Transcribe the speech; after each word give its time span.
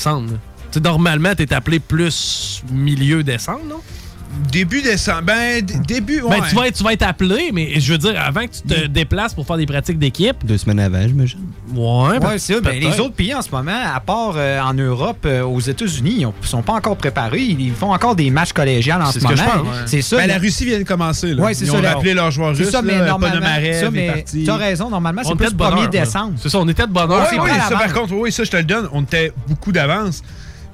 décembre. 0.00 0.32
normalement, 0.82 1.34
t'es 1.34 1.52
appelé 1.52 1.78
plus 1.78 2.62
milieu 2.70 3.22
décembre, 3.22 3.64
non? 3.68 3.80
Début 4.50 4.82
décembre. 4.82 5.22
Ben, 5.22 5.64
début, 5.86 6.20
ouais. 6.22 6.40
Ben, 6.40 6.46
tu, 6.48 6.54
vas 6.54 6.66
être, 6.68 6.76
tu 6.76 6.82
vas 6.84 6.92
être 6.92 7.02
appelé, 7.02 7.50
mais 7.52 7.78
je 7.80 7.92
veux 7.92 7.98
dire, 7.98 8.14
avant 8.20 8.42
que 8.46 8.52
tu 8.52 8.62
te 8.62 8.86
déplaces 8.86 9.34
pour 9.34 9.46
faire 9.46 9.56
des 9.56 9.66
pratiques 9.66 9.98
d'équipe. 9.98 10.36
Deux 10.44 10.58
semaines 10.58 10.80
avant, 10.80 11.02
j'imagine. 11.06 11.40
Ouais, 11.74 12.18
Ouais, 12.18 12.38
c'est 12.38 12.54
ça. 12.54 12.60
Ben, 12.60 12.80
les 12.80 12.98
autres 13.00 13.14
pays 13.14 13.34
en 13.34 13.42
ce 13.42 13.50
moment, 13.50 13.78
à 13.94 14.00
part 14.00 14.32
euh, 14.36 14.60
en 14.60 14.74
Europe, 14.74 15.18
euh, 15.26 15.42
aux 15.42 15.60
États-Unis, 15.60 16.14
ils 16.18 16.26
ne 16.26 16.32
sont 16.42 16.62
pas 16.62 16.72
encore 16.72 16.96
préparés. 16.96 17.42
Ils 17.42 17.72
font 17.72 17.92
encore 17.92 18.16
des 18.16 18.30
matchs 18.30 18.52
collégiales 18.52 19.02
en 19.02 19.12
ce 19.12 19.20
moment. 19.20 19.32
ouais. 19.34 19.76
C'est 19.86 20.02
ça. 20.02 20.16
Ben, 20.16 20.26
la 20.26 20.38
Russie 20.38 20.64
vient 20.64 20.78
de 20.78 20.84
commencer. 20.84 21.34
Là. 21.34 21.42
Ouais, 21.44 21.52
Ils 21.52 21.66
ça, 21.66 21.74
ont 21.74 21.80
là. 21.80 21.94
rappelé 21.94 22.14
leurs 22.14 22.30
joueurs 22.30 22.54
C'est 22.56 22.62
russes. 22.64 22.72
ça, 22.72 22.82
mais 22.82 22.98
là, 22.98 23.06
normalement, 23.06 23.46
tu 24.30 24.50
as 24.50 24.56
raison, 24.56 24.90
normalement, 24.90 25.22
c'est 25.24 25.34
plus 25.34 25.46
le 25.46 25.50
de 25.52 25.56
bonne 25.56 25.68
1er 25.68 25.76
heure, 25.76 25.82
là. 25.82 25.88
décembre. 25.88 26.32
C'est 26.36 26.48
ça, 26.48 26.58
on 26.58 26.68
était 26.68 26.86
de 26.86 26.92
bonne 26.92 27.10
heure. 27.10 27.28
Oui, 27.32 27.50
ça, 27.68 27.76
par 27.76 27.92
contre, 27.92 28.14
oui, 28.14 28.32
ça, 28.32 28.44
je 28.44 28.50
te 28.50 28.56
le 28.56 28.64
donne. 28.64 28.88
On 28.92 29.02
était 29.02 29.32
beaucoup 29.46 29.72
d'avance. 29.72 30.22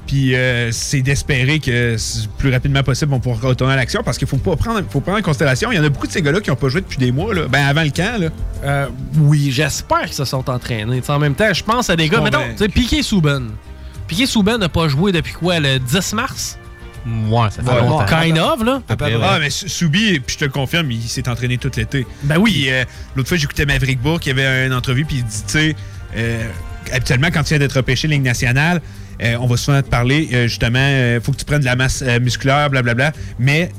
Puis 0.06 0.34
euh, 0.36 0.70
c'est 0.70 1.02
d'espérer 1.02 1.58
que 1.58 1.96
plus 2.38 2.52
rapidement 2.52 2.82
possible, 2.84 3.12
on 3.12 3.18
pourra 3.20 3.48
retourner 3.48 3.72
à 3.72 3.76
l'action 3.76 4.02
parce 4.04 4.18
qu'il 4.18 4.28
faut 4.28 4.36
pas 4.36 4.54
prendre, 4.54 4.82
faut 4.88 5.00
prendre 5.00 5.18
en 5.18 5.22
considération. 5.22 5.72
Il 5.72 5.76
y 5.76 5.80
en 5.80 5.84
a 5.84 5.88
beaucoup 5.88 6.06
de 6.06 6.12
ces 6.12 6.22
gars-là 6.22 6.40
qui 6.40 6.50
n'ont 6.50 6.56
pas 6.56 6.68
joué 6.68 6.80
depuis 6.80 6.98
des 6.98 7.10
mois, 7.10 7.34
là. 7.34 7.46
Ben 7.48 7.66
avant 7.66 7.82
le 7.82 7.90
camp. 7.90 8.20
Là. 8.20 8.28
Euh, 8.64 8.86
oui, 9.18 9.50
j'espère 9.50 10.04
qu'ils 10.04 10.14
se 10.14 10.24
sont 10.24 10.48
entraînés. 10.48 11.02
En 11.08 11.18
même 11.18 11.34
temps, 11.34 11.52
je 11.52 11.64
pense 11.64 11.90
à 11.90 11.96
des 11.96 12.08
gars. 12.08 12.20
Mettons, 12.20 12.38
ben- 12.38 12.52
tu 12.52 12.58
sais, 12.58 12.68
Piqué 12.68 13.02
Souben. 13.02 13.50
Piqué 14.06 14.26
Souben 14.26 14.58
n'a 14.58 14.68
pas 14.68 14.86
joué 14.86 15.10
depuis 15.10 15.32
quoi, 15.32 15.58
le 15.58 15.78
10 15.80 16.12
mars? 16.12 16.56
Ouais, 17.28 17.48
ça 17.50 17.62
fait 17.62 17.68
Ouais, 17.70 17.80
longtemps. 17.80 18.04
Kind 18.06 18.38
of, 18.38 18.64
là. 18.64 18.82
Ah, 18.88 19.38
mais 19.40 19.50
Sou- 19.50 19.68
Soubi, 19.68 20.18
puis 20.20 20.34
je 20.34 20.38
te 20.38 20.44
le 20.44 20.50
confirme, 20.50 20.90
il 20.90 21.02
s'est 21.02 21.28
entraîné 21.28 21.56
tout 21.58 21.70
l'été. 21.76 22.04
Ben 22.24 22.36
oui. 22.38 22.52
Puis 22.52 22.70
euh, 22.72 22.84
l'autre 23.14 23.28
fois, 23.28 23.38
j'écoutais 23.38 23.64
Maverick 23.66 24.00
Bourg 24.00 24.18
qui 24.20 24.30
avait 24.30 24.66
une 24.66 24.72
entrevue, 24.72 25.04
puis 25.04 25.18
il 25.18 25.24
dit, 25.24 25.42
tu 25.46 25.52
sais, 25.52 25.76
euh, 26.16 26.48
habituellement, 26.92 27.28
quand 27.32 27.42
tu 27.44 27.50
viens 27.50 27.58
d'être 27.58 27.74
repêché 27.76 28.08
Ligue 28.08 28.22
nationale, 28.22 28.80
euh, 29.22 29.36
on 29.40 29.46
va 29.46 29.56
souvent 29.56 29.80
te 29.82 29.88
parler, 29.88 30.28
euh, 30.32 30.48
justement, 30.48 30.78
il 31.14 31.20
faut 31.22 31.32
que 31.32 31.38
tu 31.38 31.44
prennes 31.44 31.60
de 31.60 31.64
la 31.64 31.76
masse 31.76 32.02
euh, 32.06 32.20
musculaire, 32.20 32.68
blablabla. 32.70 33.12
Mais 33.38 33.70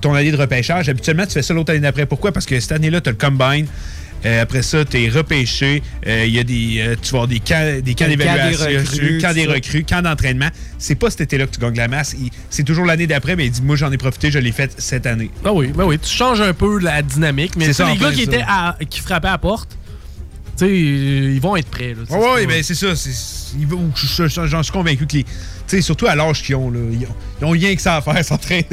ton 0.00 0.14
année 0.14 0.30
de 0.32 0.36
repêchage, 0.36 0.88
habituellement, 0.88 1.26
tu 1.26 1.32
fais 1.32 1.42
ça 1.42 1.54
l'autre 1.54 1.70
année 1.72 1.80
d'après. 1.80 2.06
Pourquoi? 2.06 2.32
Parce 2.32 2.46
que 2.46 2.58
cette 2.60 2.72
année-là, 2.72 3.00
tu 3.00 3.08
as 3.08 3.12
le 3.12 3.18
combine. 3.18 3.66
Euh, 4.26 4.42
après 4.42 4.62
ça, 4.62 4.84
tu 4.84 5.00
es 5.04 5.08
repêché. 5.08 5.80
Euh, 6.06 6.24
Il 6.26 6.34
y 6.34 6.40
a 6.40 6.42
des, 6.42 6.78
euh, 6.80 6.96
tu 7.00 7.12
vas 7.12 7.18
avoir 7.18 7.28
des 7.28 7.38
camps, 7.38 7.80
des 7.80 7.94
camps 7.94 8.04
camp 8.06 8.10
des 8.10 8.16
d'évaluation, 8.16 8.66
recrues, 8.80 9.18
camps 9.20 9.32
des 9.32 9.46
recrues, 9.46 9.84
camps 9.84 10.02
d'entraînement. 10.02 10.48
C'est 10.78 10.96
pas 10.96 11.08
cet 11.10 11.20
été-là 11.20 11.46
que 11.46 11.52
tu 11.54 11.60
gagnes 11.60 11.76
la 11.76 11.86
masse. 11.86 12.16
C'est 12.50 12.64
toujours 12.64 12.84
l'année 12.84 13.06
d'après, 13.06 13.36
mais 13.36 13.46
il 13.46 13.52
dit 13.52 13.62
Moi, 13.62 13.76
j'en 13.76 13.92
ai 13.92 13.96
profité, 13.96 14.32
je 14.32 14.40
l'ai 14.40 14.50
fait 14.50 14.74
cette 14.78 15.06
année. 15.06 15.30
Ben 15.44 15.52
oui, 15.52 15.68
ben 15.68 15.84
oui, 15.84 16.00
tu 16.00 16.08
changes 16.10 16.40
un 16.40 16.52
peu 16.52 16.80
la 16.80 17.00
dynamique, 17.02 17.52
mais 17.56 17.72
C'est 17.72 17.84
les 17.86 17.96
gars 17.96 18.10
qui 18.10 18.22
étaient 18.22 18.42
à- 18.44 18.76
qui 18.90 18.98
frappaient 19.00 19.28
à 19.28 19.32
la 19.32 19.38
porte, 19.38 19.78
sais, 20.58 20.76
ils 20.78 21.40
vont 21.40 21.56
être 21.56 21.68
prêts. 21.70 21.94
Là, 21.94 22.02
oui, 22.10 22.18
pas- 22.18 22.46
ben 22.46 22.62
c'est 22.62 22.74
ça. 22.74 22.88
J'en 24.46 24.62
suis 24.62 24.72
convaincu 24.72 25.06
que 25.06 25.16
les. 25.18 25.24
Tu 25.24 25.76
sais, 25.76 25.82
surtout 25.82 26.06
à 26.06 26.14
l'âge 26.14 26.42
qu'ils 26.42 26.54
ont, 26.56 26.70
là, 26.70 26.78
ils, 26.90 27.04
ont, 27.04 27.14
ils 27.40 27.44
ont 27.44 27.50
rien 27.50 27.74
que 27.74 27.82
ça 27.82 27.96
à 27.96 28.00
faire, 28.00 28.24
s'entraîner. 28.24 28.66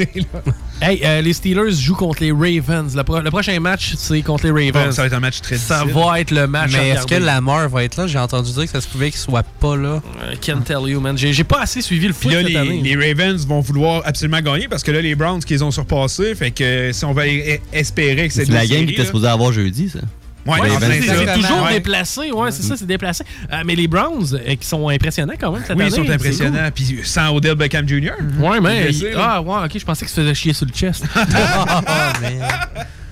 Hey, 0.80 1.00
euh, 1.04 1.20
les 1.20 1.34
Steelers 1.34 1.72
jouent 1.72 1.94
contre 1.94 2.22
les 2.22 2.32
Ravens. 2.32 2.94
Le, 2.96 3.02
pro- 3.04 3.20
le 3.20 3.30
prochain 3.30 3.58
match, 3.60 3.92
c'est 3.98 4.22
contre 4.22 4.44
les 4.46 4.50
Ravens. 4.50 4.86
Bon, 4.86 4.92
ça 4.92 5.02
va 5.02 5.06
être 5.08 5.12
un 5.12 5.20
match 5.20 5.42
très 5.42 5.58
Ça 5.58 5.80
difficile. 5.82 6.02
va 6.02 6.20
être 6.20 6.30
le 6.30 6.46
match 6.46 6.70
Mais 6.72 6.88
est-ce 6.90 7.06
que. 7.06 7.14
Lamar 7.16 7.68
va 7.68 7.84
être 7.84 7.96
là? 7.98 8.06
J'ai 8.06 8.18
entendu 8.18 8.50
dire 8.52 8.64
que 8.64 8.70
ça 8.70 8.80
se 8.80 8.88
pouvait 8.88 9.10
qu'il 9.10 9.20
soit 9.20 9.42
pas 9.42 9.76
là. 9.76 10.00
I 10.32 10.38
can't 10.38 10.62
tell 10.64 10.88
you, 10.88 10.98
man. 11.00 11.18
J'ai 11.18 11.34
j'ai 11.34 11.44
pas 11.44 11.60
assez 11.60 11.82
suivi 11.82 12.06
le 12.06 12.14
foot 12.14 12.32
là, 12.32 12.38
cette 12.40 12.48
les, 12.48 12.56
année. 12.56 12.80
les 12.82 12.94
Ravens 12.94 13.46
vont 13.46 13.60
vouloir 13.60 14.00
absolument 14.06 14.40
gagner 14.40 14.66
parce 14.68 14.82
que 14.82 14.90
là, 14.90 15.02
les 15.02 15.14
Browns 15.14 15.40
qu'ils 15.44 15.62
ont 15.64 15.70
surpassés. 15.70 16.34
Fait 16.34 16.50
que 16.50 16.92
si 16.92 17.04
on 17.04 17.12
va 17.12 17.26
e- 17.26 17.58
espérer 17.74 18.28
que 18.28 18.32
c'est 18.34 18.46
C'est 18.46 18.52
la 18.52 18.66
game 18.66 18.86
qui 18.86 18.92
était 18.92 19.02
là. 19.02 19.06
supposée 19.06 19.28
avoir 19.28 19.52
jeudi, 19.52 19.90
ça. 19.90 20.00
Ouais, 20.46 20.60
Ouais, 20.60 20.68
ben, 20.80 21.02
c'est 21.02 21.34
toujours 21.34 21.64
Ouais. 21.64 21.72
déplacé, 21.74 22.30
ouais, 22.30 22.50
c'est 22.52 22.62
ça, 22.62 22.76
c'est 22.76 22.86
déplacé. 22.86 23.24
Euh, 23.52 23.62
mais 23.64 23.74
les 23.74 23.88
Browns, 23.88 24.34
euh, 24.34 24.54
qui 24.54 24.66
sont 24.66 24.88
impressionnants 24.88 25.34
quand 25.38 25.50
même 25.52 25.62
cette 25.66 25.76
Oui, 25.76 25.82
année. 25.82 25.92
ils 25.96 26.04
sont 26.06 26.10
impressionnants. 26.10 26.70
Puis 26.74 27.00
sans 27.04 27.34
Odell 27.34 27.54
Beckham 27.56 27.88
Jr. 27.88 28.12
cool. 28.38 28.44
Ouais, 28.44 28.60
mais. 28.60 28.88
ah, 29.16 29.40
ouais, 29.42 29.64
ok, 29.64 29.78
je 29.78 29.84
pensais 29.84 30.04
que 30.04 30.10
ça 30.10 30.22
faisait 30.22 30.34
chier 30.34 30.52
sur 30.52 30.66
le 30.66 30.72
chest. 30.72 31.04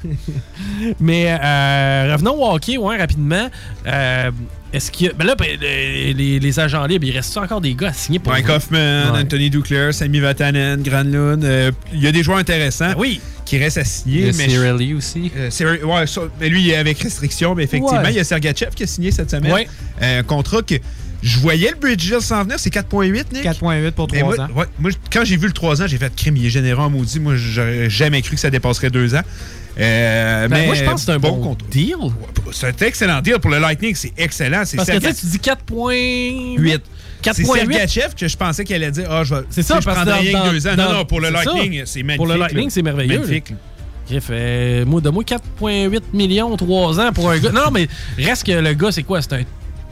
Mais 1.01 1.37
euh, 1.43 2.11
revenons 2.13 2.35
au 2.35 2.55
hockey, 2.55 2.77
ouais, 2.77 2.99
rapidement. 2.99 3.49
Euh, 3.87 4.31
Est-ce 4.73 4.91
qu'il 4.91 5.09
a. 5.09 5.13
Ben 5.15 5.27
là, 5.27 5.35
ben, 5.35 5.49
les, 5.61 6.61
agents 6.61 6.85
libres, 6.87 7.07
il 7.07 7.13
reste 7.17 7.37
encore 7.37 7.61
des 7.61 7.75
gars 7.75 7.89
à 7.89 7.93
signer 7.93 8.19
pour. 8.19 8.33
Mike? 8.33 8.49
Hoffman. 8.49 9.15
Anthony 9.15 9.51
Duclair, 9.51 9.95
Sammy 9.95 10.21
Vatanen, 10.21 10.83
Granlund. 10.83 11.73
Il 11.93 12.01
y 12.01 12.07
a 12.07 12.13
des 12.13 12.23
joueurs 12.23 12.39
intéressants 12.39 12.89
Ben 12.91 12.95
oui. 12.99 13.21
Qui 13.45 13.59
restent 13.59 13.79
à 13.79 13.85
signer. 13.85 14.33
Mais 14.37 14.49
Cirelli 14.49 14.95
aussi. 14.95 15.31
Euh, 15.37 15.51
ouais, 15.85 16.07
ça- 16.07 16.23
mais 16.41 16.49
lui, 16.49 16.63
il 16.63 16.71
est 16.71 16.77
avec 16.77 16.99
restriction, 17.01 17.55
mais 17.55 17.65
effectivement, 17.65 18.01
Ouais. 18.03 18.11
il 18.13 18.17
y 18.17 18.21
a 18.21 18.25
Sergachev 18.25 18.71
qui 18.75 18.83
a 18.85 18.87
signé 18.87 19.11
cette 19.11 19.31
semaine. 19.31 19.53
Ouais. 19.53 19.69
Euh, 20.03 20.21
Un 20.21 20.23
contrat 20.23 20.63
que 20.63 20.75
je 21.23 21.39
voyais 21.39 21.71
le 21.71 21.77
Bridges 21.77 22.19
s'en 22.21 22.43
venir, 22.45 22.59
c'est 22.59 22.71
4,8, 22.71 23.33
Nick. 23.33 23.43
4,8 23.43 23.91
pour 23.95 24.09
Mais 24.13 24.21
3 24.21 24.37
moi, 24.37 24.45
ans. 24.45 24.49
ouais, 24.57 24.67
moi, 24.79 24.91
quand 25.13 25.25
j'ai 25.25 25.37
vu 25.37 25.47
le 25.47 25.53
3 25.53 25.83
ans, 25.83 25.87
j'ai 25.87 25.99
fait 25.99 26.15
crime, 26.15 26.37
il 26.37 26.47
est 26.47 26.51
généreux 26.51 26.83
en 26.83 26.91
maudit. 26.91 27.21
Moi, 27.21 27.35
j'aurais 27.37 27.89
jamais 27.91 28.21
cru 28.23 28.35
que 28.35 28.41
ça 28.41 28.51
dépasserait 28.51 28.91
2 28.91 29.15
ans. 29.15 29.23
Euh, 29.79 30.47
Ben, 30.49 30.57
mais 30.61 30.67
moi, 30.67 30.75
je 30.77 30.85
pense 30.85 31.01
que 31.01 31.07
c'est 31.07 31.13
un 31.13 31.19
bon, 31.19 31.41
contrat. 31.41 31.67
deal. 31.71 31.97
C'est 32.53 32.67
un 32.83 32.87
excellent 32.87 33.21
deal 33.21 33.39
pour 33.41 33.51
le 33.51 33.59
Lightning, 33.59 33.95
c'est 33.97 34.13
excellent. 34.17 34.63
C'est 34.65 34.77
Parce 34.77 34.89
que 34.89 34.99
tu 34.99 35.27
dis 35.27 35.39
4,8. 35.41 36.81
8. 37.27 37.35
C'est 37.35 37.43
4,8. 37.43 37.55
Sergachev 37.73 38.15
que 38.19 38.29
je 38.29 38.37
pensais 38.37 38.65
qu'elle 38.65 38.83
allait 38.83 38.93
dire 38.93 39.07
Ah, 39.11 39.25
je 39.25 39.35
vais. 39.35 39.43
C'est 39.51 39.63
ça, 39.63 39.77
tu 39.77 39.83
sais, 39.83 39.91
je 39.91 39.95
parce 39.95 39.99
que 40.01 40.05
prendrais 40.11 40.33
dans- 40.33 40.41
rien 40.41 40.51
que 40.51 40.55
2 40.55 40.67
ans. 40.69 40.75
dans- 40.77 40.85
non, 40.85 40.93
non, 40.99 41.05
pour 41.05 41.21
le 41.21 41.29
c'est 41.29 41.45
ça. 41.45 41.53
Lightning, 41.53 41.83
c'est 41.87 42.03
magnifique. 42.03 42.17
Pour 42.17 42.27
le 42.27 42.37
Lightning, 42.37 42.65
là. 42.65 42.71
c'est 42.71 42.83
merveilleux. 42.83 43.19
Magnifique. 43.21 43.51
là. 43.51 43.57
Bref, 44.11 44.25
euh, 44.31 44.85
moi, 44.85 45.01
de 45.01 45.09
moi, 45.09 45.25
4,8 45.25 46.03
millions, 46.13 46.55
3 46.57 47.01
ans 47.01 47.13
pour 47.13 47.31
un 47.31 47.39
gars. 47.39 47.51
Non, 47.53 47.71
mais 47.73 47.89
reste 48.19 48.45
que 48.47 48.53
le 48.53 48.75
gars, 48.75 48.93
c'est 48.93 49.03
quoi? 49.03 49.23
C'est 49.23 49.33
un 49.33 49.43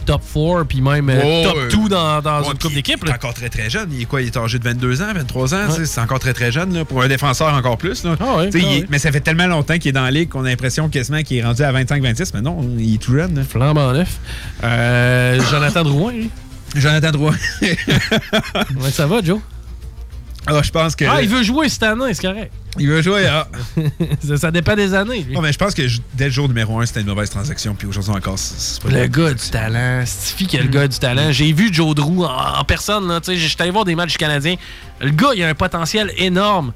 top 0.05 0.21
4, 0.35 0.65
puis 0.67 0.81
même 0.83 1.09
euh, 1.09 1.45
top 1.45 1.57
ouais. 1.57 1.69
2 1.69 1.89
dans, 1.89 2.21
une 2.43 2.51
coupe 2.51 2.59
puis 2.67 2.75
d'équipe. 2.75 2.99
Il 3.03 3.07
est 3.07 3.11
là. 3.11 3.15
encore 3.15 3.33
très 3.33 3.49
très 3.49 3.71
jeune. 3.71 3.89
Il 3.93 4.03
est 4.03 4.05
quoi? 4.05 4.21
Il 4.21 4.27
est 4.27 4.37
âgé 4.37 4.59
de 4.59 4.65
22 4.65 5.01
ans, 5.01 5.13
23 5.15 5.55
ans. 5.55 5.59
Ouais. 5.61 5.67
tu 5.69 5.73
sais, 5.77 5.87
C'est 5.87 6.01
encore 6.01 6.19
très 6.19 6.35
très 6.35 6.53
jeune. 6.53 6.75
Là, 6.75 6.85
pour 6.85 7.01
un 7.03 7.09
défenseur 7.09 7.55
encore 7.55 7.79
plus. 7.79 8.05
Là. 8.05 8.17
Ah 8.21 8.37
ouais, 8.37 8.51
Tu 8.51 8.61
sais, 8.61 8.67
ah 8.67 8.71
il 8.71 8.77
est- 8.77 8.81
ouais. 8.83 8.87
Mais 8.91 8.99
ça 8.99 9.11
fait 9.13 9.21
tellement 9.21 9.47
longtemps 9.47 9.79
qu'il 9.79 9.89
est 9.91 9.93
dans 9.93 10.03
la 10.03 10.11
ligue 10.11 10.29
qu'on 10.29 10.45
a 10.45 10.49
l'impression 10.49 10.89
quasiment 10.91 11.23
qu'il 11.23 11.39
est 11.39 11.43
rendu 11.45 11.63
à 11.63 11.73
25-26. 11.73 12.33
Mais 12.35 12.43
non, 12.43 12.69
il 12.79 12.95
est 12.97 12.99
tout 12.99 13.13
jeune. 13.13 13.35
là. 13.37 13.43
Flambant 13.49 13.93
neuf. 13.93 14.19
Euh, 14.65 15.41
Jonathan 15.51 15.85
Drouin, 15.85 16.13
lui. 16.13 16.31
Jonathan 16.75 17.11
Drouin. 17.11 17.37
Ouais, 17.63 18.91
ça 18.91 19.07
va, 19.07 19.23
Joe? 19.23 19.41
Ah, 20.47 20.61
je 20.63 20.71
pense 20.71 20.97
que. 20.97 21.05
Ah, 21.05 21.23
il 21.23 21.29
veut 21.29 21.43
jouer 21.45 21.69
cette 21.69 21.85
année, 21.85 22.13
c'est 22.15 22.23
correct. 22.23 22.53
il 22.77 22.89
veut 22.89 23.01
jouer. 23.01 23.27
Ah. 23.27 23.47
ça, 24.27 24.37
ça 24.37 24.51
dépend 24.51 24.75
des 24.75 24.93
années. 24.93 25.23
lui. 25.23 25.35
Oh, 25.37 25.41
mais 25.41 25.53
je 25.53 25.59
pense 25.59 25.73
que 25.73 25.83
dès 26.15 26.25
le 26.25 26.31
jour 26.31 26.49
numéro 26.49 26.81
1, 26.81 26.87
c'était 26.87 27.01
une 27.01 27.07
mauvaise 27.07 27.31
transaction. 27.31 27.77
Puis 27.77 27.87
aujourd'hui 27.87 28.13
encore, 28.13 28.39
c'est 28.39 28.83
pas 28.83 28.89
Le 28.89 29.07
gars 29.07 29.35
du 29.35 29.51
talent, 29.51 30.03
Stiffy 30.05 30.47
qui 30.49 30.59
a 30.59 30.63
le 30.63 30.69
gars 30.69 30.89
du 30.89 30.99
talent. 30.99 31.31
J'ai 31.31 31.53
vu 31.53 31.73
Joe 31.73 31.95
Drew 31.95 32.25
en, 32.25 32.59
en 32.59 32.65
personne, 32.65 33.07
là, 33.07 33.21
tu 33.21 33.27
sais, 33.27 33.37
j'étais 33.37 33.63
allé 33.63 33.71
voir 33.71 33.85
des 33.85 33.95
matchs 33.95 34.13
du 34.13 34.19
Canadien. 34.19 34.57
Le 35.01 35.11
gars, 35.11 35.31
il 35.37 35.43
a 35.45 35.49
un 35.49 35.55
potentiel 35.55 36.13
énorme. 36.17 36.73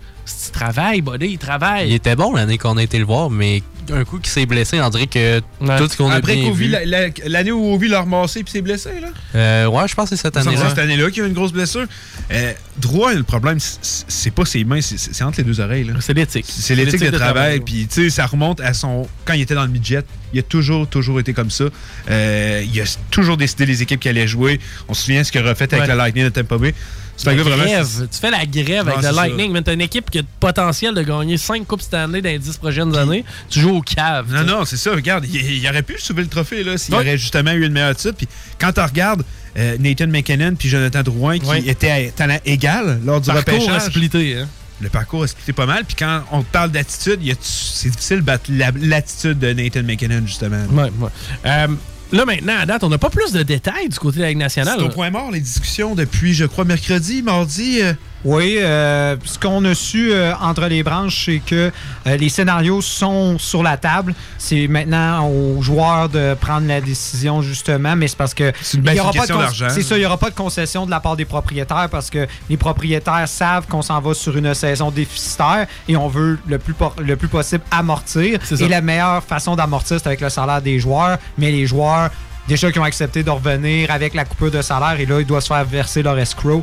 Il 0.47 0.53
travaille, 0.53 1.01
buddy, 1.01 1.27
il 1.27 1.39
travaille. 1.39 1.89
Il 1.89 1.95
était 1.95 2.15
bon 2.15 2.35
l'année 2.35 2.59
qu'on 2.59 2.77
a 2.77 2.83
été 2.83 2.99
le 2.99 3.05
voir, 3.05 3.31
mais 3.31 3.63
un 3.93 4.05
coup 4.05 4.19
qui 4.19 4.31
s'est 4.31 4.47
blessé, 4.47 4.81
on 4.81 4.89
dirait 4.91 5.07
que 5.07 5.41
Ouais. 5.61 5.79
tout 5.79 5.89
ce 5.89 5.97
qu'on 5.97 6.11
a 6.11 6.15
Après 6.17 6.37
vu... 6.53 6.69
la- 6.69 6.85
la- 6.85 7.09
l'année 7.27 7.53
où 7.53 7.75
Ovi 7.75 7.89
l'a 7.89 8.01
ramassé 8.01 8.43
puis 8.43 8.53
s'est 8.53 8.61
blessé, 8.63 8.91
là? 9.01 9.09
Euh, 9.35 9.67
ouais, 9.67 9.89
je 9.89 9.95
pense 9.95 10.11
que 10.11 10.17
c'est 10.17 10.23
cette 10.23 10.35
C'est 10.35 10.41
année-là. 10.49 10.69
cette 10.69 10.79
année-là 10.79 11.09
qu'il 11.11 11.19
y 11.19 11.21
a 11.23 11.25
eu 11.25 11.29
une 11.29 11.35
grosse 11.35 11.53
blessure. 11.53 11.87
Euh, 12.31 12.53
Drouin, 12.79 13.15
le 13.15 13.23
problème, 13.23 13.59
c'est- 13.59 14.05
c'est 14.09 14.31
pas 14.31 14.45
ses 14.45 14.65
mains, 14.65 14.81
c'est 14.83 14.99
c'est 14.99 15.25
entre 15.25 15.39
les 15.39 15.45
deux 15.45 15.61
oreilles. 15.61 15.85
là. 15.85 15.95
C'est 16.01 16.13
l'éthique. 16.13 16.45
C'est 16.49 16.75
l'éthique 16.75 17.01
de, 17.03 17.11
travail. 17.11 17.61
Puis, 17.61 17.87
tu 17.87 18.03
sais, 18.05 18.11
ça 18.11 18.27
remonte 18.27 18.61
à 18.61 18.75
son. 18.75 19.09
Quand 19.25 19.33
il 19.33 19.41
était 19.43 19.55
dans 19.55 19.63
le 19.65 19.71
midget, 19.71 20.03
il 20.35 20.41
a 20.41 20.43
toujours, 20.43 20.87
toujours 20.87 21.19
été 21.21 21.33
comme 21.33 21.51
ça. 21.51 21.65
Euh, 22.11 22.63
il 22.71 22.81
a 22.81 22.85
toujours 23.11 23.37
décidé 23.39 23.65
les 23.67 23.81
équipes 23.83 24.01
qu'il 24.01 24.11
allait 24.11 24.27
jouer. 24.27 24.61
On 24.89 24.95
se 24.95 25.03
souvient 25.05 25.25
ce 25.25 25.33
qu'il 25.33 25.41
a 25.41 25.45
refait 25.49 25.73
avec 25.73 25.81
Ouais. 25.87 25.93
le 25.93 25.97
Lightning 25.97 26.25
de 26.25 26.29
Tampa 26.31 26.59
Bay. 26.59 26.75
C'est 27.17 27.29
un 27.31 27.35
gars 27.35 27.43
vraiment. 27.43 27.65
grève. 27.65 28.09
Tu 28.13 28.19
fais 28.19 28.31
la 28.31 28.45
grève 28.47 28.89
avec 28.89 29.03
le. 29.03 29.17
Lightning, 29.17 29.53
mais 29.53 29.63
t'as 29.63 29.73
une 29.75 29.81
équipe 29.81 30.11
qui 30.11 30.19
a 30.19 30.21
le 30.23 30.27
potentiel 30.39 30.95
de 30.95 31.03
gagner 31.03 31.37
5 31.39 31.67
Coupes 31.67 31.81
Stanley 31.83 32.21
dans 32.21 32.29
les 32.29 32.39
10 32.39 32.57
prochaines 32.59 32.95
années. 32.97 33.25
Tu 33.49 33.61
joues 33.61 33.77
au 33.77 33.81
cave. 33.81 34.31
Non, 34.33 34.45
non, 34.45 34.65
c'est 34.65 34.77
ça. 34.77 34.91
Regarde, 34.93 35.25
il, 35.33 35.35
il 35.37 35.69
aurait 35.69 35.83
pu 35.83 35.99
soulever 35.99 36.23
le 36.25 36.29
trophée 36.29 36.63
là, 36.63 36.77
s'il 36.77 36.95
Ouais. 36.95 37.01
aurait 37.01 37.19
justement 37.19 37.53
eu 37.53 37.65
une 37.65 37.73
meilleure 37.73 37.91
attitude. 37.91 38.15
Puis 38.17 38.29
quand 38.61 38.73
tu 38.73 38.81
regardes 38.81 39.23
euh, 39.59 39.77
Nathan 39.79 40.09
McKinnon 40.09 40.55
puis 40.55 40.69
Jonathan 40.69 41.03
Drouin 41.03 41.39
qui 41.39 41.69
étaient 41.71 41.91
à 41.91 42.11
talent 42.11 42.39
égal 42.45 43.01
lors 43.05 43.21
du 43.23 43.29
Parcours 43.31 43.55
repêchage. 43.55 43.83
splitter. 43.91 44.37
Hein? 44.41 44.49
Le 44.83 44.91
parcours 44.91 45.23
a 45.23 45.27
splitté 45.27 45.55
pas 45.55 45.65
mal. 45.65 45.85
Puis 45.87 45.97
quand 45.99 46.23
on 46.33 46.43
parle 46.43 46.71
d'attitude, 46.71 47.21
c'est 47.41 47.89
difficile 47.89 48.19
de 48.19 48.23
battre 48.23 48.51
la- 48.51 48.73
l'attitude 48.79 49.39
de 49.39 49.55
Nathan 49.55 49.83
McKinnon, 49.85 50.27
justement. 50.27 50.63
Ouais, 50.71 50.91
ouais. 51.01 51.09
Euh, 51.47 51.69
là, 52.13 52.25
maintenant, 52.25 52.57
à 52.59 52.67
date, 52.67 52.85
on 52.85 52.89
n'a 52.89 52.99
pas 52.99 53.11
plus 53.11 53.33
de 53.33 53.43
détails 53.43 53.89
du 53.89 53.99
côté 53.99 54.19
de 54.19 54.23
la 54.23 54.29
Ligue 54.29 54.39
nationale. 54.39 54.77
C'est 54.79 54.85
au 54.85 54.89
point 54.91 55.11
mort, 55.11 55.31
les 55.31 55.41
discussions, 55.41 55.95
depuis, 55.95 56.35
je 56.35 56.45
crois, 56.45 56.65
mercredi, 56.65 57.23
mardi. 57.23 57.81
euh, 57.83 57.93
Oui, 58.25 58.57
euh, 58.59 59.17
ce 59.25 59.39
qu'on 59.39 59.65
a 59.65 59.75
su 59.75 60.13
euh, 60.13 60.33
entre 60.41 60.67
les 60.67 60.83
branches, 60.83 61.27
c'est 61.27 61.39
que 61.39 61.71
euh, 62.07 62.17
les 62.17 62.29
scénarios 62.29 62.81
sont 62.81 63.39
sur 63.39 63.63
la 63.63 63.77
table. 63.77 64.15
C'est 64.39 64.67
maintenant 64.69 65.29
aux 65.29 65.63
joueurs 65.63 66.09
de 66.09 66.35
prendre 66.35 66.67
la 66.67 66.81
décision, 66.81 67.43
justement, 67.43 67.95
mais 67.95 68.09
c'est 68.09 68.17
parce 68.17 68.35
que. 68.35 68.53
C'est 68.63 68.79
une 68.79 68.87
il 68.87 68.95
y 68.95 69.01
aura 69.01 69.13
pas 69.13 69.27
de 69.27 69.33
d'argent. 69.33 69.69
C'est 69.71 69.83
ça, 69.83 69.97
il 69.97 70.01
n'y 70.01 70.07
aura 70.07 70.17
pas 70.17 70.31
de 70.31 70.35
concession 70.35 70.87
de 70.87 70.91
la 70.91 71.01
part 71.01 71.17
des 71.17 71.25
propriétaires 71.25 71.89
parce 71.91 72.11
que 72.11 72.27
les 72.49 72.57
propriétaires 72.57 73.29
savent 73.29 73.67
qu'on 73.67 73.83
s'en 73.83 74.01
va 74.01 74.15
sur 74.15 74.37
une 74.37 74.55
saison 74.55 74.91
déficitaire 74.91 75.67
et 75.89 75.97
on 75.97 76.09
veut 76.09 76.39
le 76.47 76.59
plus, 76.59 76.75
le 76.99 77.17
plus 77.17 77.29
possible 77.29 77.65
amortir. 77.71 78.41
Et 78.59 78.69
la 78.69 78.81
meilleure 78.81 79.23
façon 79.23 79.57
d'amortir, 79.57 79.99
c'est 80.01 80.07
avec 80.07 80.21
le 80.21 80.31
salaire 80.31 80.63
des 80.63 80.79
joueurs, 80.79 81.19
mais 81.39 81.51
les 81.51 81.67
joueurs 81.67 82.11
déjà 82.49 82.71
qui 82.71 82.79
ont 82.79 82.85
accepté 82.85 83.23
de 83.23 83.31
revenir 83.31 83.91
avec 83.91 84.15
la 84.15 84.25
coupure 84.25 84.51
de 84.51 84.63
salaire 84.63 84.99
et 85.01 85.07
là, 85.07 85.21
ils 85.21 85.27
doivent 85.27 85.43
se 85.43 85.49
faire 85.49 85.65
verser 85.65 86.03
leur 86.03 86.19
escrow. 86.19 86.63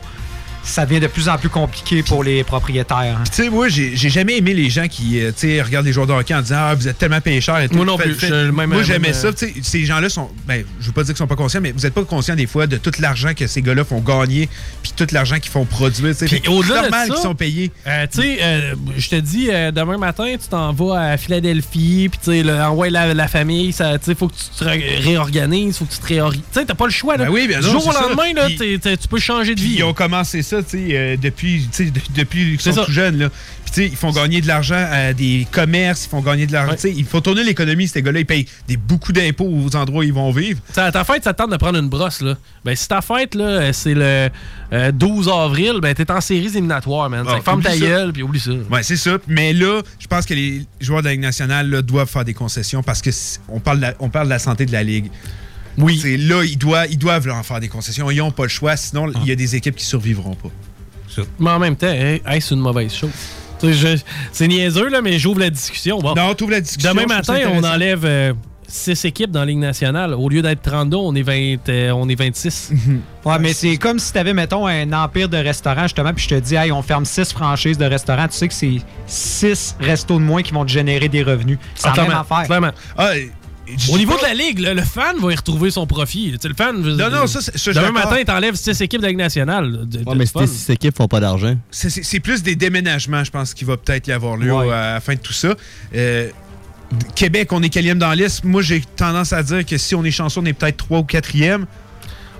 Ça 0.64 0.86
devient 0.86 1.02
de 1.02 1.08
plus 1.08 1.28
en 1.28 1.38
plus 1.38 1.50
compliqué 1.50 2.04
pour 2.04 2.24
les 2.24 2.44
propriétaires. 2.44 2.98
hein. 3.18 3.22
Puis, 3.24 3.30
tu 3.36 3.44
sais, 3.44 3.50
moi, 3.50 3.68
j'ai 3.68 3.96
j'ai 3.96 4.10
jamais 4.10 4.38
aimé 4.38 4.54
les 4.54 4.70
gens 4.70 4.88
qui, 4.88 5.20
euh, 5.20 5.32
tu 5.32 5.48
sais, 5.50 5.62
regardent 5.62 5.86
les 5.86 5.92
joueurs 5.94 6.08
de 6.08 6.14
hockey 6.14 6.34
en 6.34 6.42
disant 6.42 6.56
Ah, 6.60 6.76
vous 6.76 6.88
êtes 6.88 6.98
tellement 6.98 7.20
payés 7.22 7.42
cher 7.42 7.60
et 7.60 7.68
tout. 7.68 7.76
Moi 7.76 7.86
non 7.86 7.98
Fait- 7.98 8.04
plus. 8.06 8.16
fait- 8.16 8.28
Je- 8.30 8.52
même- 8.52 8.70
moi, 8.70 8.82
j'aimais 8.84 9.10
même, 9.10 9.14
ça. 9.14 9.28
euh, 9.28 9.48
ces 9.62 9.86
gens-là 9.86 10.08
sont. 10.10 10.30
Ben, 10.48 10.64
je 10.80 10.86
veux 10.88 10.92
pas 10.94 11.04
dire 11.04 11.14
qu'ils 11.14 11.18
sont 11.20 11.28
pas 11.28 11.36
conscients, 11.36 11.60
mais 11.62 11.72
vous 11.74 11.86
êtes 11.86 11.94
pas 11.94 12.04
conscients 12.06 12.36
des 12.36 12.48
fois 12.48 12.66
de 12.68 12.78
tout 12.78 12.92
l'argent 13.00 13.34
que 13.36 13.46
ces 13.48 13.62
gars-là 13.62 13.84
font 13.84 14.00
gagner, 14.00 14.48
puis 14.82 14.94
tout 14.96 15.08
l'argent 15.12 15.38
qu'ils 15.40 15.52
font 15.52 15.66
produire. 15.66 16.14
C'est 16.16 16.28
de 16.30 16.50
normal 16.50 17.10
qu'ils 17.10 17.18
sont 17.18 17.36
payés. 17.36 17.72
Euh, 17.88 18.06
tu 18.12 18.22
sais, 18.22 18.38
euh, 18.42 18.76
je 18.98 19.10
te 19.10 19.16
dis, 19.16 19.50
euh, 19.52 19.72
demain 19.72 19.98
matin, 19.98 20.26
tu 20.42 20.48
t'en 20.48 20.72
vas 20.72 21.12
à 21.12 21.18
Philadelphie, 21.18 22.10
puis 22.10 22.20
tu 22.24 22.44
sais, 22.44 22.62
envoie 22.62 22.90
la, 22.90 23.14
la 23.14 23.28
famille, 23.28 23.74
ça, 23.74 23.98
tu 24.00 24.06
sais, 24.06 24.16
faut 24.16 24.28
que 24.28 24.34
tu 24.34 24.60
te 24.60 24.64
ré- 24.64 24.98
réorganises, 25.02 25.78
faut 25.78 25.86
que 25.86 25.94
tu 25.94 26.00
te 26.00 26.08
réorientes. 26.08 26.44
Tu 26.54 26.60
sais, 26.60 26.66
t'as 26.66 26.74
pas 26.76 26.86
le 26.86 26.92
choix, 26.92 27.18
là. 27.18 27.26
Ben 27.26 27.32
oui, 27.32 27.48
bien 27.48 27.60
Du 27.60 27.68
jour 27.68 27.86
au 27.86 27.92
lendemain, 27.92 28.34
là, 28.34 28.46
Puis- 28.46 28.58
t'es- 28.58 28.78
t'es- 28.78 28.98
tu 28.98 29.08
peux 29.08 29.20
changer 29.20 29.56
de 29.56 29.62
vie. 29.62 29.76
ils 29.78 29.84
ont 29.84 29.94
commencé 29.94 30.42
ça, 30.42 30.53
tu 30.62 30.70
sais, 30.70 30.86
euh, 30.92 31.18
depuis, 31.18 31.68
tu 31.72 31.86
sais, 31.86 31.92
de- 31.92 32.00
depuis 32.16 32.58
qu'ils 32.58 32.62
sont 32.62 32.74
ça. 32.74 32.86
tout 32.86 32.92
jeunes, 32.92 33.18
là. 33.18 33.30
Puis, 33.30 33.72
tu 33.74 33.82
sais, 33.82 33.88
ils 33.88 33.96
font 33.96 34.12
gagner 34.12 34.42
de 34.42 34.48
l'argent 34.48 34.86
à 34.92 35.14
des 35.14 35.48
commerces, 35.52 36.06
ils 36.06 36.10
font 36.10 36.22
gagner 36.22 36.46
de 36.46 36.52
l'argent. 36.54 36.74
Ouais. 36.84 36.94
Il 36.96 37.06
faut 37.06 37.22
tourner 37.22 37.44
l'économie, 37.44 37.88
ces 37.88 38.02
gars-là. 38.02 38.20
Ils 38.20 38.26
payent 38.26 38.46
des, 38.68 38.78
beaucoup 38.78 39.12
d'impôts 39.14 39.48
aux 39.50 39.76
endroits 39.76 40.02
où 40.02 40.04
ils 40.04 40.14
vont 40.14 40.32
vivre. 40.32 40.60
À 40.76 40.92
ta 40.92 41.04
fête, 41.04 41.24
ça 41.24 41.34
te 41.34 41.38
tente 41.40 41.52
de 41.52 41.58
prendre 41.58 41.80
une 41.80 41.90
brosse, 41.90 42.22
là. 42.22 42.36
Ben, 42.66 42.76
si 42.76 42.88
ta 42.88 43.02
fête, 43.02 43.36
là, 43.36 43.44
euh, 43.46 43.74
c'est 43.74 43.94
le 43.96 44.30
euh, 44.74 44.92
12 44.92 45.30
avril, 45.30 45.80
ben, 45.82 45.94
t'es 45.96 46.10
en 46.12 46.22
séries 46.22 46.46
éliminatoires, 46.48 47.10
man. 47.10 47.26
Ah, 47.28 47.40
ferme 47.44 47.62
ta 47.64 47.76
gueule, 47.78 48.14
puis 48.14 48.22
oublie 48.24 48.40
ça. 48.40 48.52
Ouais, 48.70 48.84
c'est 48.84 48.98
ça. 48.98 49.18
Mais 49.28 49.54
là, 49.54 49.82
je 50.00 50.08
pense 50.08 50.26
que 50.26 50.34
les 50.34 50.66
joueurs 50.82 51.02
de 51.02 51.06
la 51.08 51.12
Ligue 51.14 51.22
nationale 51.22 51.70
là, 51.70 51.82
doivent 51.82 52.10
faire 52.10 52.26
des 52.26 52.34
concessions 52.34 52.84
parce 52.84 53.02
que 53.02 53.12
c- 53.12 53.40
on 53.50 53.60
parle 53.60 53.78
de 53.78 53.82
la, 53.84 53.94
on 54.00 54.10
parle 54.10 54.26
de 54.28 54.32
la 54.32 54.40
santé 54.40 54.66
de 54.66 54.72
la 54.72 54.84
Ligue. 54.84 55.10
Oui. 55.78 56.00
C'est 56.02 56.18
là, 56.18 56.44
ils 56.44 56.58
doivent, 56.58 56.88
ils 56.92 56.98
doivent 56.98 57.26
leur 57.28 57.36
en 57.38 57.44
faire 57.44 57.60
des 57.60 57.68
concessions. 57.68 58.10
Ils 58.12 58.18
n'ont 58.18 58.32
pas 58.32 58.44
le 58.44 58.50
choix, 58.50 58.76
sinon 58.78 59.12
il 59.22 59.28
y 59.28 59.32
a 59.32 59.36
des 59.36 59.56
équipes 59.56 59.76
qui 59.76 59.86
survivront 59.86 60.36
pas. 60.36 60.50
Mais 61.40 61.50
en 61.52 61.60
même 61.60 61.76
temps, 61.76 61.88
hey, 61.88 62.22
hey, 62.26 62.42
c'est 62.42 62.56
une 62.56 62.62
mauvaise 62.62 62.94
chose. 62.94 63.12
Tu 63.60 63.68
sais, 63.74 63.98
je- 63.98 64.02
C'est 64.32 64.48
niaiseux, 64.48 64.90
là, 64.90 65.02
mais 65.02 65.20
j'ouvre 65.20 65.40
la 65.40 65.50
discussion. 65.50 66.00
Bon. 66.00 66.16
Non, 66.16 66.34
trouve 66.34 66.52
la 66.52 66.62
discussion. 66.62 66.92
Demain 66.94 67.06
matin, 67.06 67.38
on 67.54 67.64
enlève 67.64 68.34
6 68.68 69.06
équipes 69.06 69.30
dans 69.30 69.42
la 69.42 69.46
Ligue 69.46 69.60
nationale. 69.60 70.16
Au 70.16 70.28
lieu 70.28 70.42
d'être 70.42 70.64
32, 70.64 70.98
on 70.98 71.14
est, 71.14 71.22
20, 71.22 71.70
euh, 71.70 71.92
on 71.92 72.10
est 72.10 72.16
26. 72.16 72.72
Ouais, 73.26 73.38
mais 73.40 73.54
c'est 73.54 73.78
comme 73.78 74.00
si 74.00 74.12
tu 74.12 74.18
avais, 74.18 74.34
mettons, 74.34 74.66
un 74.66 74.92
empire 74.92 75.30
de 75.30 75.38
restaurants, 75.38 75.84
justement, 75.84 76.14
puis 76.14 76.24
je 76.24 76.30
te 76.30 76.40
dis, 76.40 76.56
hey, 76.56 76.72
on 76.72 76.82
ferme 76.82 77.06
six 77.06 77.32
franchises 77.32 77.78
de 77.78 77.86
restaurants. 77.86 78.28
Tu 78.28 78.34
sais 78.36 78.48
que 78.48 78.54
c'est 78.54 78.78
six 79.06 79.76
restos 79.80 80.18
de 80.18 80.24
moins 80.24 80.42
qui 80.42 80.52
vont 80.52 80.66
te 80.66 80.72
générer 80.72 81.08
des 81.10 81.22
revenus. 81.22 81.60
C'est 81.76 81.96
la 81.96 82.04
même 82.04 82.12
affaire. 82.18 82.44
clairement. 82.46 82.72
Ah, 82.98 83.12
Au 83.92 83.98
niveau 83.98 84.14
pas- 84.16 84.18
de 84.18 84.24
la 84.24 84.34
Ligue, 84.34 84.60
le 84.60 84.82
fan 84.82 85.16
va 85.20 85.32
y 85.32 85.36
retrouver 85.36 85.72
son 85.72 85.88
profit. 85.88 86.32
Le 86.44 86.54
fan. 86.54 86.82
Non, 86.82 87.10
non, 87.10 87.28
ça, 87.28 87.40
ça, 87.42 87.72
Demain 87.74 87.92
matin, 87.92 88.18
t'enlèves 88.26 88.56
6 88.56 88.82
équipes 88.82 89.00
de 89.00 89.04
la 89.06 89.10
Ligue 89.10 89.18
nationale. 89.18 89.88
De- 89.88 90.00
Ouais, 90.00 90.14
de 90.14 90.18
mais 90.20 90.26
tes 90.26 90.48
six 90.48 90.70
équipes 90.70 90.98
font 90.98 91.08
pas 91.08 91.20
d'argent. 91.22 91.56
C'est- 91.72 92.20
plus 92.20 92.44
des 92.44 92.56
déménagements, 92.56 93.24
je 93.24 93.32
pense, 93.32 93.54
qu'il 93.54 93.66
va 93.68 93.78
peut-être 93.78 94.08
y 94.08 94.12
avoir 94.12 94.36
lieu 94.38 94.54
Ouais. 94.54 94.72
à 94.74 94.94
la 94.96 95.00
fin 95.00 95.14
de 95.16 95.20
tout 95.20 95.34
ça. 95.34 95.56
Euh, 95.96 96.30
Québec, 97.16 97.52
on 97.54 97.64
est 97.64 97.70
quatrième 97.70 97.98
dans 98.00 98.10
la 98.10 98.16
liste. 98.16 98.44
Moi, 98.44 98.62
j'ai 98.62 98.82
tendance 98.82 99.34
à 99.34 99.42
dire 99.42 99.66
que 99.66 99.78
si 99.78 99.96
on 99.96 100.04
est 100.04 100.12
chanceux, 100.12 100.42
on 100.42 100.46
est 100.46 100.54
peut-être 100.54 100.78
trois 100.78 101.00
ou 101.00 101.04
quatrième. 101.04 101.66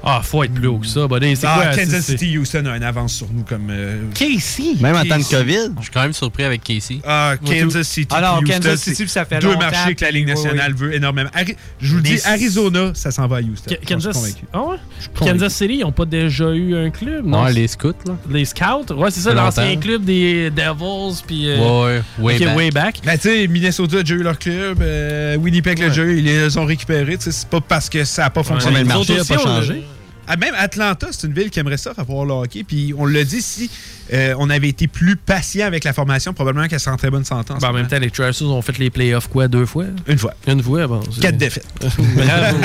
Ah, 0.06 0.22
faut 0.22 0.44
être 0.44 0.54
plus 0.54 0.68
haut 0.68 0.80
que 0.80 0.88
ça. 0.88 1.08
buddy. 1.08 1.36
C'est 1.36 1.48
Ah, 1.48 1.56
quoi, 1.72 1.78
Kansas 1.84 2.04
c'est- 2.06 2.18
City, 2.18 2.38
Houston 2.38 2.66
a 2.66 2.76
une 2.76 2.84
avance 2.84 3.14
sur 3.14 3.28
nous 3.32 3.44
comme. 3.44 3.68
euh, 3.70 4.02
Casey. 4.14 4.76
Même 4.82 4.96
en 4.98 5.04
temps 5.06 5.18
de 5.18 5.24
COVID? 5.24 5.72
Je 5.78 5.82
suis 5.84 5.92
quand 5.92 6.02
même 6.02 6.12
surpris 6.14 6.44
avec 6.44 6.62
Casey. 6.64 7.00
Ah, 7.06 7.36
Kansas 7.46 7.88
City. 7.88 8.14
Alors, 8.14 8.40
Houston, 8.42 8.54
Kansas 8.56 8.82
City, 8.82 9.08
ça 9.08 9.24
fait 9.26 9.40
Deux 9.40 9.56
marchés 9.56 9.96
que 9.96 10.04
la 10.04 10.12
Ligue 10.12 10.28
nationale 10.28 10.74
veut 10.74 10.94
énormément. 10.94 11.30
Ari- 11.34 11.56
je 11.80 11.90
vous 11.92 11.96
le 11.98 12.02
dis, 12.04 12.20
Arizona, 12.26 12.92
ça 12.94 13.12
s'en 13.12 13.28
va 13.28 13.38
à 13.38 13.42
Houston. 13.42 13.74
Kansas. 13.88 14.14
convaincu. 14.16 14.44
Ah 14.52 14.62
ouais? 14.62 14.76
Je 14.98 15.02
suis 15.04 15.12
convaincu. 15.12 15.38
Kansas 15.40 15.54
City, 15.54 15.74
ils 15.76 15.80
n'ont 15.82 15.92
pas 15.92 16.06
déjà 16.06 16.50
eu 16.52 16.76
un 16.76 16.90
club, 16.90 17.26
non? 17.26 17.44
Non, 17.44 17.46
les 17.48 17.68
scouts, 17.68 17.94
là. 18.06 18.16
Les 18.30 18.46
Scouts? 18.46 18.94
Ouais, 18.96 19.10
c'est 19.12 19.22
ça, 19.22 19.34
l'ancien 19.34 19.76
club 19.78 20.04
des 20.04 20.50
Devils. 20.52 21.22
Puis, 21.26 21.48
euh, 21.48 21.86
Ouais, 21.86 22.02
way 22.20 22.40
back. 22.40 22.58
way 22.58 22.72
back. 22.72 22.96
Ben, 23.06 23.14
tu 23.18 23.30
sais, 23.30 23.48
Minnesota 23.48 23.98
a 24.00 24.04
déjà 24.04 24.16
eu 24.16 24.24
leur 24.24 24.38
club, 24.38 24.80
euh, 24.82 25.38
Winnipeg 25.38 25.80
l'a 25.80 25.88
déjà 25.90 26.04
eu, 26.04 26.18
ils 26.18 26.26
les 26.26 26.58
ont 26.58 26.66
récupérés. 26.66 27.18
Tu 27.18 27.24
sais, 27.26 27.32
C'est 27.32 27.48
pas 27.50 27.62
parce 27.62 27.90
que 27.90 28.04
ça 28.04 28.24
n'a 28.24 28.30
pas 28.30 28.44
fonctionné. 28.44 28.76
mais 28.78 28.82
le 28.84 28.88
marché 28.88 29.14
autres 29.14 29.18
a 29.18 29.22
aussi, 29.22 29.34
pas 29.34 29.40
changé. 29.40 29.84
Ah, 30.28 30.38
même 30.38 30.54
Atlanta, 30.58 31.08
c'est 31.12 31.28
une 31.28 31.34
ville 31.34 31.50
qui 31.50 31.60
aimerait 31.60 31.78
ça 31.78 31.94
avoir 31.98 32.26
le 32.26 32.34
hockey. 32.34 32.64
Puis 32.64 32.94
on 32.98 33.06
l'a 33.06 33.24
dit, 33.24 33.42
si 33.42 33.70
euh, 34.14 34.34
on 34.38 34.50
avait 34.50 34.70
été 34.70 34.88
plus 34.88 35.16
patient 35.16 35.68
avec 35.68 35.84
la 35.84 35.94
formation, 35.94 36.34
probablement 36.34 36.68
qu'elle 36.68 36.80
serait 36.80 36.94
en 36.94 36.98
très 36.98 37.10
bonne 37.10 37.26
santé. 37.26 37.54
en 37.54 37.58
Ben, 37.58 37.70
en 37.70 37.74
même 37.74 37.88
temps, 37.88 38.00
les 38.00 38.10
Trashers 38.10 38.46
ont 38.46 38.62
fait 38.62 38.78
les 38.78 38.90
playoffs 38.90 39.28
quoi, 39.28 39.48
deux 39.48 39.66
fois? 39.66 39.86
Une 40.08 40.18
fois. 40.18 40.34
Une 40.48 40.64
fois, 40.64 40.88
bon. 40.88 41.02
Quatre 41.22 41.38
défaites. 41.38 41.68
Bravo. 41.82 42.58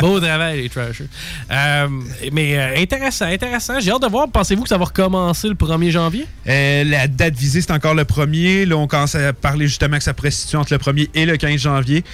Beau 0.00 0.20
travail, 0.20 0.62
les 0.62 0.68
Trashers. 0.68 1.08
Euh, 1.50 1.88
mais 2.32 2.58
euh, 2.58 2.80
intéressant, 2.80 3.26
intéressant. 3.26 3.80
J'ai 3.80 3.90
hâte 3.90 4.02
de 4.02 4.08
voir. 4.08 4.28
Pensez-vous 4.28 4.62
que 4.62 4.68
ça 4.68 4.78
va 4.78 4.84
recommencer 4.84 5.48
le 5.48 5.54
1er 5.54 5.90
janvier? 5.90 6.26
La 6.46 7.08
date 7.08 7.34
visée, 7.34 7.60
c'est 7.60 7.72
encore 7.72 7.94
le 7.94 8.04
1er. 8.04 8.64
Là, 8.66 8.76
on 8.76 8.86
commence 8.86 9.14
à 9.14 9.32
parler 9.32 9.66
justement 9.66 9.96
que 9.98 10.04
ça 10.04 10.14
pourrait 10.14 10.30
se 10.30 10.42
situer 10.42 10.58
entre 10.58 10.72
le 10.72 10.78
1er 10.78 11.08
et 11.14 11.26
le 11.26 11.36
15 11.36 11.60
janvier. 11.60 12.04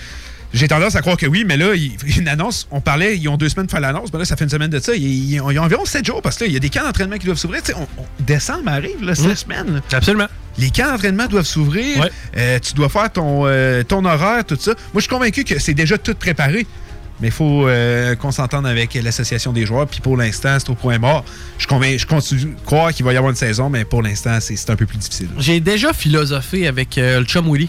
J'ai 0.55 0.67
tendance 0.67 0.95
à 0.97 1.01
croire 1.03 1.17
que 1.19 1.27
oui, 1.27 1.45
mais 1.47 1.57
là, 1.59 1.75
il 1.75 1.93
y 2.09 2.15
a 2.17 2.21
une 2.21 2.29
annonce. 2.29 2.67
On 2.71 2.81
parlait, 2.81 3.19
ils 3.19 3.29
ont 3.29 3.37
deux 3.37 3.49
semaines 3.51 3.67
pour 3.67 3.73
faire 3.79 3.81
l'annonce. 3.81 4.11
Ben 4.11 4.19
là, 4.19 4.25
ça 4.25 4.37
fait 4.37 4.45
une 4.45 4.51
semaine 4.51 4.71
de 4.71 4.79
ça. 4.79 4.95
Ils, 4.95 5.33
ils 5.35 5.41
ont, 5.41 5.51
ils 5.51 5.59
ont 5.59 5.65
environ 5.65 5.85
sept 5.85 6.07
jours 6.07 6.23
parce 6.23 6.37
que 6.39 6.45
là, 6.45 6.49
il 6.49 6.55
y 6.55 6.57
a 6.57 6.61
des 6.61 6.71
camps 6.71 6.83
d'entraînement 6.85 7.19
qui 7.19 7.27
doivent 7.27 7.37
s'ouvrir. 7.39 7.61
On- 7.77 7.83
on- 8.01 8.07
décembre 8.25 8.69
arrive, 8.69 9.03
là, 9.05 9.15
c'est 9.15 9.25
Mm. 9.25 9.29
la 9.29 9.37
semaine. 9.37 9.75
là. 9.75 9.81
Absolument. 9.93 10.27
Les 10.57 10.71
camps 10.71 10.91
d'entraînement 10.91 11.27
doivent 11.27 11.47
s'ouvrir. 11.47 12.01
Ouais. 12.01 12.11
Euh, 12.37 12.59
tu 12.61 12.73
dois 12.75 12.89
faire 12.89 13.13
ton, 13.13 13.43
euh, 13.47 13.83
ton 13.83 14.05
horaire, 14.07 14.45
tout 14.45 14.57
ça. 14.59 14.71
Moi, 14.73 14.79
je 14.97 15.01
suis 15.01 15.09
convaincu 15.11 15.45
que 15.45 15.59
c'est 15.59 15.75
déjà 15.75 15.99
tout 15.99 16.15
préparé. 16.15 16.67
Mais 17.21 17.29
il 17.29 17.33
faut 17.33 17.67
euh, 17.67 18.15
qu'on 18.15 18.31
s'entende 18.31 18.65
avec 18.65 18.95
l'association 18.95 19.53
des 19.53 19.67
joueurs. 19.67 19.89
Puis 19.89 20.01
pour 20.01 20.17
l'instant, 20.17 20.57
c'est 20.61 20.71
au 20.71 20.77
point 20.77 20.99
mort. 20.99 21.25
Je, 21.57 21.63
suis 21.65 21.67
convain- 21.69 21.99
je 21.99 22.07
continue 22.07 22.55
de 22.55 22.61
croire 22.65 22.93
qu'il 22.95 23.05
va 23.05 23.13
y 23.13 23.17
avoir 23.17 23.31
une 23.31 23.37
saison, 23.37 23.69
mais 23.69 23.85
pour 23.85 24.03
l'instant, 24.03 24.39
c'est 24.41 24.55
c'est 24.55 24.71
un 24.71 24.77
peu 24.77 24.87
plus 24.87 24.99
difficile. 24.99 25.29
J'ai 25.37 25.59
déjà 25.59 25.93
philosophé 25.93 26.69
avec 26.69 26.97
euh, 26.97 27.19
le 27.19 27.25
chum 27.27 27.51
Willy. 27.53 27.69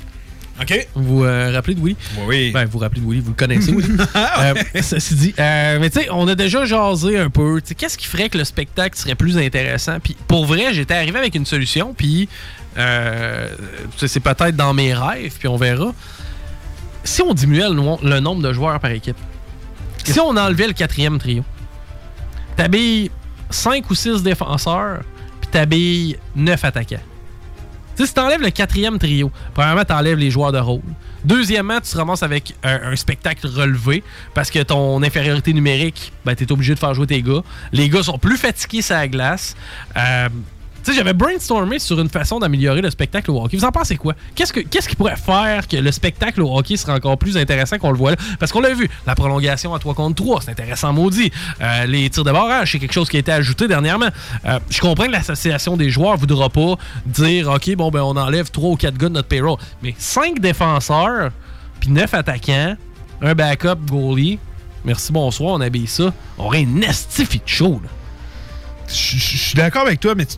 OK. 0.62 0.88
Vous 0.96 1.04
vous 1.20 1.24
euh, 1.24 1.52
rappelez 1.54 1.76
de 1.76 1.80
Willy? 1.82 1.96
Oui. 2.28 2.52
Ben, 2.52 2.66
vous 2.66 2.72
vous 2.72 2.80
rappelez 2.80 3.02
de 3.02 3.08
Willy, 3.08 3.22
vous 3.22 3.30
le 3.32 3.36
connaissez, 3.36 3.72
Willy. 3.72 3.98
euh, 4.16 4.54
ceci 4.82 5.16
dit, 5.16 5.36
euh, 5.40 5.78
mais 5.80 5.90
tu 5.90 6.02
sais, 6.02 6.08
on 6.12 6.28
a 6.28 6.36
déjà 6.36 6.66
jasé 6.66 7.18
un 7.18 7.30
peu. 7.30 7.62
Qu'est-ce 7.78 7.98
qui 7.98 8.08
ferait 8.08 8.30
que 8.30 8.38
le 8.38 8.44
spectacle 8.44 8.98
serait 8.98 9.16
plus 9.16 9.38
intéressant? 9.38 10.00
Puis 10.04 10.16
pour 10.28 10.46
vrai, 10.46 10.74
j'étais 10.74 10.96
arrivé 10.96 11.18
avec 11.18 11.36
une 11.36 11.46
solution, 11.46 11.94
puis 11.94 12.28
c'est 12.76 14.20
peut-être 14.20 14.56
dans 14.56 14.74
mes 14.74 14.94
rêves, 14.94 15.34
puis 15.38 15.48
on 15.48 15.58
verra. 15.58 15.94
Si 17.04 17.22
on 17.22 17.34
diminuait 17.34 17.70
le, 17.70 17.76
no- 17.76 18.00
le 18.04 18.20
nombre 18.20 18.42
de 18.44 18.52
joueurs 18.54 18.80
par 18.80 18.92
équipe, 18.92 19.18
si 20.04 20.20
on 20.20 20.36
enlevait 20.36 20.68
le 20.68 20.74
quatrième 20.74 21.18
trio, 21.20 21.44
t'habilles 22.56 23.10
5 23.50 23.90
ou 23.90 23.96
6 23.96 24.22
défenseurs, 24.24 25.02
puis 25.42 25.50
t'habilles 25.52 26.18
9 26.36 26.66
attaquants. 26.66 26.98
Tu 28.00 28.08
si 28.08 28.14
t'enlèves 28.14 28.42
le 28.42 28.50
quatrième 28.50 28.98
trio, 28.98 29.30
premièrement, 29.54 29.84
t'enlèves 29.84 30.18
les 30.18 30.32
joueurs 30.32 30.54
de 30.54 30.58
rôle. 30.58 30.80
Deuxièmement, 31.26 31.82
tu 31.82 31.92
te 31.92 31.98
ramasses 31.98 32.24
avec 32.24 32.56
un, 32.64 32.94
un 32.94 32.96
spectacle 32.96 33.46
relevé 33.46 34.06
parce 34.34 34.50
que 34.50 34.64
ton 34.64 35.04
infériorité 35.04 35.52
numérique, 35.52 36.14
ben, 36.24 36.34
t'es 36.34 36.50
obligé 36.50 36.74
de 36.74 36.80
faire 36.80 36.94
jouer 36.94 37.08
tes 37.08 37.22
gars. 37.22 37.42
Les 37.74 37.90
gars 37.90 38.02
sont 38.02 38.18
plus 38.18 38.38
fatigués 38.38 38.82
sur 38.82 38.96
la 38.96 39.10
glace. 39.10 39.54
Euh, 39.98 40.30
tu 40.83 40.92
sais, 40.92 40.98
j'avais 40.98 41.14
brainstormé 41.14 41.80
sur 41.80 42.00
une 42.00 42.09
façon 42.09 42.40
d'améliorer 42.40 42.81
le 42.81 42.90
spectacle 42.90 43.31
au 43.31 43.44
hockey. 43.44 43.57
Vous 43.57 43.66
en 43.66 43.71
pensez 43.71 43.98
quoi? 43.98 44.14
Qu'est-ce, 44.36 44.54
que, 44.54 44.59
qu'est-ce 44.59 44.88
qui 44.88 44.95
pourrait 44.95 45.16
faire 45.16 45.68
que 45.68 45.78
le 45.78 45.92
spectacle 45.92 46.42
au 46.42 46.57
hockey 46.57 46.78
serait 46.78 46.94
encore 46.94 47.18
plus 47.18 47.38
intéressant 47.38 47.78
qu'on 47.78 47.92
le 47.92 47.98
voit 47.98 48.12
là? 48.12 48.18
Parce 48.40 48.52
qu'on 48.52 48.62
l'a 48.62 48.74
vu, 48.74 48.90
la 49.06 49.16
prolongation 49.16 49.74
à 49.74 49.80
3 49.80 49.94
contre 49.94 50.24
3, 50.24 50.42
c'est 50.42 50.52
intéressant 50.52 50.94
maudit. 50.94 51.31
Euh, 51.62 51.86
les 51.86 52.09
tirs 52.09 52.24
de 52.24 52.31
barrage, 52.31 52.71
c'est 52.71 52.80
quelque 52.80 52.94
chose 52.94 53.09
qui 53.09 53.18
a 53.18 53.19
été 53.19 53.31
ajouté 53.31 53.68
dernièrement. 53.68 54.09
Euh, 54.45 54.59
je 54.69 54.80
comprends 54.80 55.06
que 55.06 55.12
l'association 55.12 55.78
des 55.78 55.90
joueurs 55.90 56.18
voudra 56.18 56.50
pas 56.50 56.76
dire, 57.06 57.50
OK, 57.50 57.76
bon, 57.76 57.90
ben 57.92 58.02
on 58.02 58.16
enlève 58.16 58.50
3 58.50 58.69
ou 58.69 58.76
4 58.76 58.98
gars 58.98 59.09
de 59.09 59.14
notre 59.14 59.28
payroll. 59.28 59.57
Mais 59.83 59.95
5 59.98 60.40
défenseurs, 60.40 61.31
puis 61.80 61.90
9 61.90 62.14
attaquants, 62.14 62.76
un 63.21 63.36
backup 63.36 63.76
goalie, 63.90 64.40
merci, 64.86 65.12
bonsoir, 65.12 65.54
on 65.54 65.62
habille 65.62 65.88
ça. 65.88 66.14
On 66.38 66.45
aurait 66.45 66.62
une 66.62 66.83
estifi 66.83 67.40
de 67.40 67.48
show, 67.48 67.81
là. 67.83 67.90
Je 68.90 68.96
je- 68.96 69.18
je 69.18 69.38
suis 69.38 69.56
d'accord 69.56 69.84
avec 69.86 70.00
toi, 70.00 70.16
mais 70.16 70.26
tu 70.26 70.38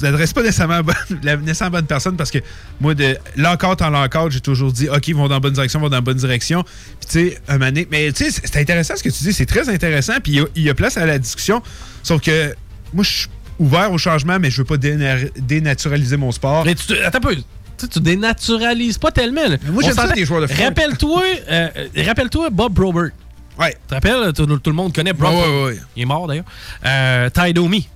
t'adresses 0.00 0.32
pas 0.32 0.42
nécessairement 0.42 0.74
à 0.74 0.82
bonne, 0.82 0.94
la 1.22 1.36
nécessairement 1.36 1.78
bonne 1.78 1.86
personne 1.86 2.16
parce 2.16 2.30
que 2.30 2.38
moi, 2.80 2.94
de 2.94 3.16
l'encore 3.36 3.76
en 3.80 3.90
l'encore, 3.90 4.30
j'ai 4.30 4.40
toujours 4.40 4.72
dit 4.72 4.88
OK, 4.88 5.08
ils 5.08 5.14
vont 5.14 5.28
dans 5.28 5.34
la 5.36 5.40
bonne 5.40 5.54
direction, 5.54 5.78
ils 5.80 5.82
vont 5.82 5.88
dans 5.88 5.96
la 5.96 6.00
bonne 6.02 6.16
direction. 6.18 6.62
Puis 6.62 7.08
tu 7.10 7.30
sais, 7.30 7.38
un 7.48 7.58
donné- 7.58 7.88
mais 7.90 8.12
tu 8.12 8.24
sais, 8.30 8.40
c'est 8.44 8.56
intéressant 8.60 8.96
ce 8.96 9.02
que 9.02 9.08
tu 9.08 9.24
dis, 9.24 9.32
c'est 9.32 9.46
très 9.46 9.68
intéressant. 9.68 10.14
Puis 10.22 10.32
il 10.32 10.38
y 10.38 10.40
a- 10.40 10.46
il 10.56 10.62
y, 10.62 10.70
a 10.70 10.74
place 10.74 10.96
à 10.98 11.06
la 11.06 11.18
discussion. 11.18 11.62
Sauf 12.02 12.20
que 12.20 12.54
moi, 12.92 13.02
je 13.04 13.10
suis 13.10 13.28
ouvert 13.58 13.90
au 13.92 13.98
changement, 13.98 14.38
mais 14.38 14.50
je 14.50 14.58
veux 14.58 14.64
pas 14.64 14.76
déna- 14.76 15.30
dénaturaliser 15.40 16.16
mon 16.16 16.32
sport. 16.32 16.64
Mais 16.64 16.74
tu, 16.74 16.86
te- 16.86 17.02
attends 17.02 17.18
un 17.18 17.20
peu. 17.20 17.34
Tu, 17.36 17.42
sais, 17.78 17.88
tu 17.88 18.00
dénaturalises 18.00 18.98
pas 18.98 19.10
tellement. 19.10 19.48
là. 19.48 19.56
Moi, 19.68 19.82
j'aime 19.82 19.94
ça, 19.94 20.08
des 20.12 20.24
joueurs 20.24 20.42
de 20.42 20.46
foot. 20.48 20.56
Rappelle-toi, 20.64 21.22
euh, 21.50 21.68
euh, 21.76 22.02
rappelle-toi 22.06 22.50
Bob 22.50 22.74
Probert. 22.74 23.10
Ouais. 23.58 23.72
Tu 23.72 23.78
te 23.88 23.94
rappelles, 23.94 24.32
tout, 24.32 24.46
tout 24.46 24.70
le 24.70 24.76
monde 24.76 24.92
connaît 24.94 25.12
Ouais, 25.12 25.16
Bob. 25.18 25.32
ouais, 25.34 25.64
ouais. 25.64 25.78
Il 25.96 26.02
est 26.02 26.06
mort 26.06 26.26
d'ailleurs. 26.26 26.44
Euh, 26.84 27.30
Ty 27.30 27.52
Domi. 27.52 27.88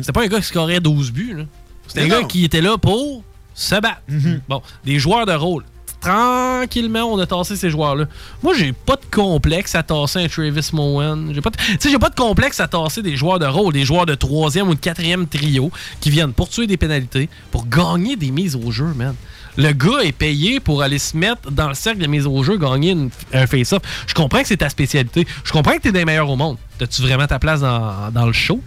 C'était 0.00 0.12
pas 0.12 0.22
un 0.22 0.26
gars 0.26 0.38
qui 0.38 0.46
scorait 0.46 0.80
12 0.80 1.12
buts. 1.12 1.34
là. 1.36 1.44
C'était 1.86 2.02
un 2.02 2.08
gars 2.08 2.22
qui 2.24 2.44
était 2.44 2.60
là 2.60 2.76
pour 2.78 3.22
se 3.54 3.74
battre. 3.80 4.02
Mhm. 4.08 4.40
Bon, 4.48 4.62
des 4.84 4.98
joueurs 4.98 5.26
de 5.26 5.32
rôle. 5.32 5.64
tranquillement, 6.00 7.04
on 7.04 7.18
a 7.20 7.26
tassé 7.26 7.54
ces 7.56 7.70
joueurs-là. 7.70 8.06
Moi, 8.42 8.54
j'ai 8.58 8.72
pas 8.72 8.96
de 8.96 9.04
complexe 9.14 9.74
à 9.76 9.82
tasser 9.84 10.18
un 10.24 10.28
Travis 10.28 10.68
Mowen. 10.72 11.30
J'ai 11.32 11.40
pas, 11.40 11.50
de- 11.50 11.56
tu 11.72 11.76
sais, 11.78 11.90
j'ai 11.90 11.98
pas 11.98 12.08
de 12.10 12.14
complexe 12.16 12.58
à 12.60 12.66
tasser 12.68 13.02
des 13.02 13.16
joueurs 13.16 13.38
de 13.38 13.46
rôle, 13.46 13.72
des 13.72 13.84
joueurs 13.84 14.04
de 14.06 14.14
troisième 14.16 14.68
ou 14.68 14.74
de 14.74 14.80
quatrième 14.80 15.26
trio 15.28 15.70
qui 16.00 16.10
viennent 16.10 16.32
pour 16.32 16.48
tuer 16.48 16.66
des 16.66 16.76
pénalités, 16.76 17.28
pour 17.52 17.66
gagner 17.68 18.16
des 18.16 18.30
mises 18.32 18.56
au 18.56 18.70
jeu, 18.72 18.86
man. 18.96 19.14
Le 19.56 19.72
gars 19.72 20.00
est 20.02 20.12
payé 20.12 20.60
pour 20.60 20.82
aller 20.82 20.98
se 20.98 21.16
mettre 21.16 21.50
dans 21.50 21.68
le 21.68 21.74
cercle 21.74 22.00
de 22.00 22.06
mise 22.06 22.26
au 22.26 22.42
jeu, 22.42 22.56
gagner 22.56 22.96
un 23.32 23.46
face-off. 23.46 23.82
Je 24.06 24.14
comprends 24.14 24.40
que 24.40 24.48
c'est 24.48 24.58
ta 24.58 24.68
spécialité. 24.68 25.26
Je 25.44 25.52
comprends 25.52 25.72
que 25.72 25.82
t'es 25.82 25.92
des 25.92 26.04
meilleurs 26.04 26.30
au 26.30 26.36
monde. 26.36 26.56
T'as-tu 26.78 27.02
vraiment 27.02 27.26
ta 27.26 27.38
place 27.38 27.60
dans, 27.60 28.26
le 28.26 28.32
show? 28.32 28.60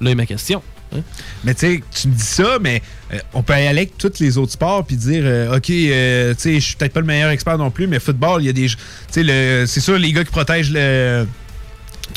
Là 0.00 0.10
est 0.10 0.14
ma 0.16 0.26
question. 0.26 0.62
hein? 0.94 1.00
Mais 1.44 1.54
tu 1.54 1.60
sais, 1.60 1.82
tu 1.94 2.08
me 2.08 2.14
dis 2.14 2.24
ça, 2.24 2.58
mais 2.60 2.82
euh, 3.12 3.18
on 3.34 3.42
peut 3.42 3.52
aller 3.52 3.68
avec 3.68 3.96
tous 3.96 4.18
les 4.18 4.36
autres 4.36 4.52
sports 4.52 4.84
puis 4.84 4.96
dire, 4.96 5.22
euh, 5.24 5.56
OK, 5.56 5.70
euh, 5.70 6.34
je 6.36 6.58
suis 6.58 6.74
peut-être 6.74 6.92
pas 6.92 7.00
le 7.00 7.06
meilleur 7.06 7.30
expert 7.30 7.56
non 7.56 7.70
plus, 7.70 7.86
mais 7.86 8.00
football, 8.00 8.42
il 8.42 8.46
y 8.46 8.48
a 8.48 8.52
des. 8.52 8.66
Tu 8.66 9.24
c'est 9.66 9.80
sûr, 9.80 9.96
les 9.96 10.12
gars 10.12 10.24
qui 10.24 10.32
protègent 10.32 10.72
le. 10.72 11.26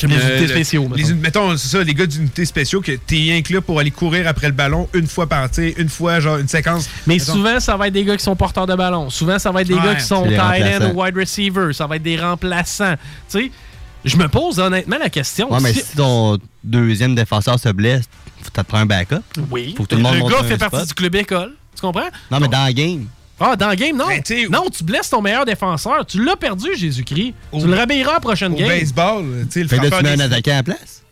Comme 0.00 0.10
les 0.10 0.16
euh, 0.16 0.36
unités 0.38 0.48
spéciaux, 0.52 0.88
mettons. 0.88 1.14
mettons, 1.16 1.56
c'est 1.56 1.68
ça, 1.68 1.82
les 1.84 1.94
gars 1.94 2.06
d'unités 2.06 2.44
spéciaux, 2.44 2.80
que 2.80 2.92
t'es 2.92 3.16
rien 3.16 3.42
que 3.42 3.52
là 3.52 3.60
pour 3.60 3.78
aller 3.80 3.90
courir 3.90 4.26
après 4.28 4.46
le 4.48 4.52
ballon 4.52 4.88
une 4.94 5.06
fois 5.06 5.26
par, 5.26 5.48
tu 5.50 5.56
sais, 5.56 5.74
une 5.78 5.88
fois, 5.88 6.20
genre, 6.20 6.36
une 6.38 6.48
séquence. 6.48 6.88
Mais 7.06 7.14
Mettons- 7.14 7.32
souvent, 7.32 7.60
ça 7.60 7.76
va 7.76 7.88
être 7.88 7.94
des 7.94 8.04
gars 8.04 8.16
qui 8.16 8.24
sont 8.24 8.36
porteurs 8.36 8.66
de 8.66 8.74
ballon. 8.74 9.10
Souvent, 9.10 9.38
ça 9.38 9.50
va 9.50 9.62
être 9.62 9.68
des 9.68 9.74
Ouais. 9.74 9.82
gars 9.82 9.94
qui 9.94 10.04
sont 10.04 10.22
remplaçants. 10.24 10.92
ou 10.94 11.02
wide 11.02 11.16
receiver. 11.16 11.72
Ça 11.72 11.86
va 11.86 11.96
être 11.96 12.02
des 12.02 12.18
remplaçants. 12.20 12.94
Tu 13.30 13.38
sais, 13.44 13.50
je 14.04 14.16
me 14.16 14.28
pose 14.28 14.58
honnêtement 14.58 14.98
la 14.98 15.10
question. 15.10 15.52
Ouais, 15.52 15.60
mais 15.60 15.72
si- 15.72 15.84
ton 15.96 16.38
deuxième 16.62 17.14
défenseur 17.14 17.58
se 17.58 17.68
blesse, 17.70 18.04
faut 18.42 18.62
prends 18.64 18.78
un 18.78 18.86
backup. 18.86 19.16
Oui. 19.50 19.74
Faut 19.76 19.82
que 19.84 19.88
tout 19.88 19.96
le 19.96 20.02
monde 20.02 20.14
le 20.16 20.28
gars 20.28 20.42
fait 20.44 20.58
partie 20.58 20.76
spot. 20.76 20.88
du 20.88 20.94
club 20.94 21.14
école. 21.16 21.52
Tu 21.74 21.80
comprends? 21.80 22.08
Non, 22.30 22.40
mais 22.40 22.48
dans 22.48 22.64
la 22.64 22.72
game. 22.72 23.06
Ah, 23.38 23.54
dans 23.56 23.68
le 23.68 23.74
game, 23.76 23.96
non. 23.96 24.06
Ben, 24.06 24.22
non, 24.50 24.64
tu 24.70 24.82
blesses 24.82 25.10
ton 25.10 25.20
meilleur 25.20 25.44
défenseur. 25.44 26.06
Tu 26.06 26.24
l'as 26.24 26.36
perdu, 26.36 26.74
Jésus-Christ. 26.74 27.34
Au- 27.52 27.60
Tu 27.60 27.66
le 27.66 27.74
réveilleras 27.74 28.12
à 28.12 28.14
la 28.14 28.20
prochaine 28.20 28.52
Au 28.52 28.56
game. 28.56 28.68
baseball, 28.68 29.24
tu 29.46 29.52
sais, 29.52 29.62
le 29.62 29.68
Fait 29.68 29.78
que 29.78 29.84
là, 29.86 29.90
tu 29.98 30.02
mets 30.04 30.10
un 30.12 30.20
attaquant 30.20 30.52
à 30.52 30.54
la 30.56 30.62
place? 30.62 31.02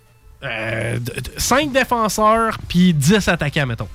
Euh, 0.43 0.99
5 1.37 1.73
défenseurs 1.73 2.59
puis 2.69 2.93
10 2.95 3.29
attaquants, 3.29 3.67
mettons. 3.67 3.89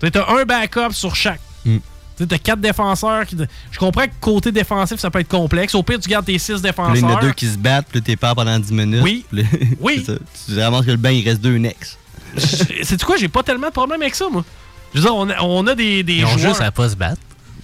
Tu 0.00 0.06
as 0.18 0.28
un 0.30 0.44
backup 0.44 0.92
sur 0.92 1.14
chaque. 1.14 1.40
Mm. 1.64 1.78
Tu 2.16 2.26
as 2.34 2.38
4 2.38 2.60
défenseurs. 2.60 3.26
Qui... 3.26 3.36
Je 3.70 3.78
comprends 3.78 4.06
que 4.06 4.12
côté 4.20 4.50
défensif, 4.52 4.98
ça 4.98 5.10
peut 5.10 5.20
être 5.20 5.28
complexe. 5.28 5.74
Au 5.74 5.82
pire, 5.82 5.98
tu 6.00 6.08
gardes 6.08 6.26
tes 6.26 6.38
6 6.38 6.46
Puis 6.46 6.54
là, 6.54 6.68
défenseurs. 6.70 6.96
il 6.96 7.00
y 7.00 7.04
en 7.04 7.16
a 7.16 7.20
deux 7.20 7.32
qui 7.32 7.46
se 7.46 7.58
battent, 7.58 7.86
puis 7.90 8.02
t'es 8.02 8.16
pas 8.16 8.34
pendant 8.34 8.58
10 8.58 8.72
minutes. 8.72 9.02
Oui. 9.02 9.24
Là, 9.32 9.42
Oui. 9.80 10.04
Tu 10.46 10.58
ramasses 10.60 10.86
que 10.86 10.90
le 10.92 10.96
bain, 10.96 11.10
il 11.10 11.26
reste 11.28 11.40
deux 11.40 11.56
next. 11.58 11.98
C'est 12.36 13.02
quoi? 13.04 13.16
J'ai 13.16 13.28
pas 13.28 13.42
tellement 13.42 13.68
de 13.68 13.72
problème 13.72 14.00
avec 14.02 14.14
ça, 14.14 14.26
moi. 14.30 14.44
Je 14.94 14.98
veux 15.00 15.04
dire, 15.04 15.14
on 15.14 15.28
a, 15.30 15.40
on 15.42 15.66
a 15.66 15.74
des, 15.74 16.02
des 16.02 16.14
Ils 16.14 16.24
ont 16.24 16.28
joueurs 16.28 16.48
juste 16.50 16.60
à 16.62 16.70
pas 16.72 16.88
se 16.88 16.96
battre. 16.96 17.20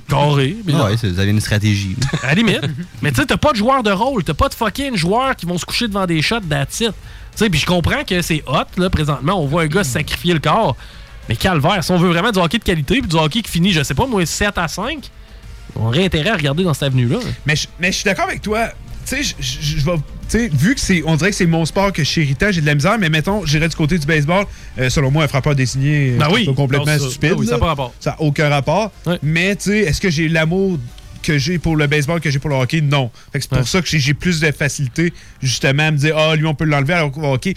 carrés. 0.09 0.57
mais 0.65 0.75
Ouais, 0.75 0.97
c'est- 0.97 1.09
vous 1.09 1.19
avez 1.19 1.31
une 1.31 1.41
stratégie. 1.41 1.97
À 2.23 2.29
la 2.29 2.35
limite. 2.35 2.61
Mais 3.03 3.11
tu 3.11 3.17
sais, 3.21 3.27
t'as 3.27 3.37
pas 3.37 3.53
de 3.53 3.57
joueurs 3.57 3.83
de 3.83 3.91
rôle. 3.91 4.23
T'as 4.25 4.35
pas 4.35 4.49
de 4.49 4.55
fucking 4.55 4.97
joueurs 4.97 5.35
qui 5.35 5.47
vont 5.47 5.59
se 5.59 5.65
coucher 5.65 5.89
devant 5.89 6.07
des 6.07 6.23
shots 6.23 6.37
it. 6.51 6.69
Tu 6.79 6.87
sais, 7.35 7.51
puis 7.51 7.59
je 7.61 7.67
comprends 7.67 8.05
que 8.05 8.23
c'est 8.23 8.43
hot, 8.47 8.65
là, 8.81 8.89
présentement. 8.91 9.43
On 9.43 9.47
voit 9.47 9.63
un 9.63 9.67
gars 9.67 9.83
se 9.85 9.91
sacrifier 9.93 10.33
le 10.35 10.41
corps. 10.41 10.77
Mais 11.29 11.35
calvaire, 11.37 11.83
si 11.83 11.91
on 11.91 11.99
veut 11.99 12.09
vraiment 12.09 12.31
du 12.31 12.39
hockey 12.39 12.59
de 12.59 12.65
qualité, 12.65 13.01
puis 13.01 13.09
du 13.09 13.17
hockey 13.17 13.43
qui 13.43 13.51
finit, 13.51 13.73
je 13.73 13.83
sais 13.83 13.95
pas, 13.95 14.07
moi, 14.07 14.25
7 14.25 14.57
à 14.59 14.69
5, 14.69 15.11
on 15.75 15.87
aurait 15.89 16.05
intérêt 16.05 16.31
à 16.31 16.37
regarder 16.37 16.63
dans 16.63 16.73
cette 16.73 16.85
avenue-là. 16.85 17.19
Mais 17.45 17.57
je, 17.57 17.67
mais 17.81 17.89
je 17.91 17.97
suis 17.97 18.05
d'accord 18.05 18.27
avec 18.29 18.41
toi. 18.43 18.69
Tu 19.09 19.23
sais, 19.23 19.35
je- 19.39 19.77
vais. 19.85 19.93
Tu 19.97 20.03
sais, 20.29 20.49
vu 20.53 20.75
que 20.75 20.81
c'est. 20.81 21.03
On 21.07 21.15
dirait 21.17 21.31
que 21.31 21.37
c'est 21.37 21.47
mon 21.47 21.65
sport 21.65 21.93
que 21.93 22.03
je 22.03 22.11
j'ai 22.11 22.61
de 22.61 22.67
la 22.67 22.75
misère, 22.75 22.99
mais 22.99 23.09
mettons, 23.09 23.47
j'irais 23.47 23.69
du 23.69 23.77
côté 23.77 23.99
du 23.99 24.07
baseball. 24.07 24.45
Euh, 24.79 24.91
selon 24.91 25.11
moi, 25.13 25.25
un 25.25 25.29
frappeur 25.29 25.55
désigné. 25.55 26.11
euh, 26.15 26.19
Ben 26.19 26.29
oui. 26.33 26.47
complètement 26.55 26.87
Non, 26.93 26.99
ça- 26.99 27.09
stupide. 27.11 27.31
ben 27.31 27.37
oui, 27.39 27.47
ça 27.47 27.53
n'a 27.53 27.59
pas 27.59 27.67
rapport. 27.67 27.95
Ça 28.01 28.11
n'a 28.11 28.21
aucun 28.21 28.49
rapport. 28.49 28.91
Ouais. 29.07 29.19
Mais, 29.23 29.55
tu 29.55 29.71
sais, 29.71 29.79
est-ce 29.81 30.01
que 30.01 30.11
j'ai 30.11 30.29
l'amour 30.29 30.79
que 31.23 31.39
j'ai 31.39 31.59
pour 31.59 31.77
le 31.77 31.87
baseball 31.87 32.21
que 32.21 32.31
j'ai 32.31 32.41
pour 32.41 32.51
le 32.51 32.57
hockey? 32.57 32.81
Non. 32.81 33.11
C'est 33.33 33.49
pour 33.49 33.59
Ouais. 33.59 33.65
ça 33.65 33.81
que 33.81 33.87
j'ai- 33.97 34.15
plus 34.15 34.41
de 34.41 34.51
facilité, 34.51 35.13
justement, 35.41 35.85
à 35.87 35.91
me 35.93 35.97
dire, 35.99 36.17
ah, 36.19 36.35
lui, 36.35 36.47
on 36.47 36.55
peut 36.55 36.65
l'enlever 36.65 36.95
alors 36.95 37.13
qu'au 37.13 37.25
hockey. 37.33 37.55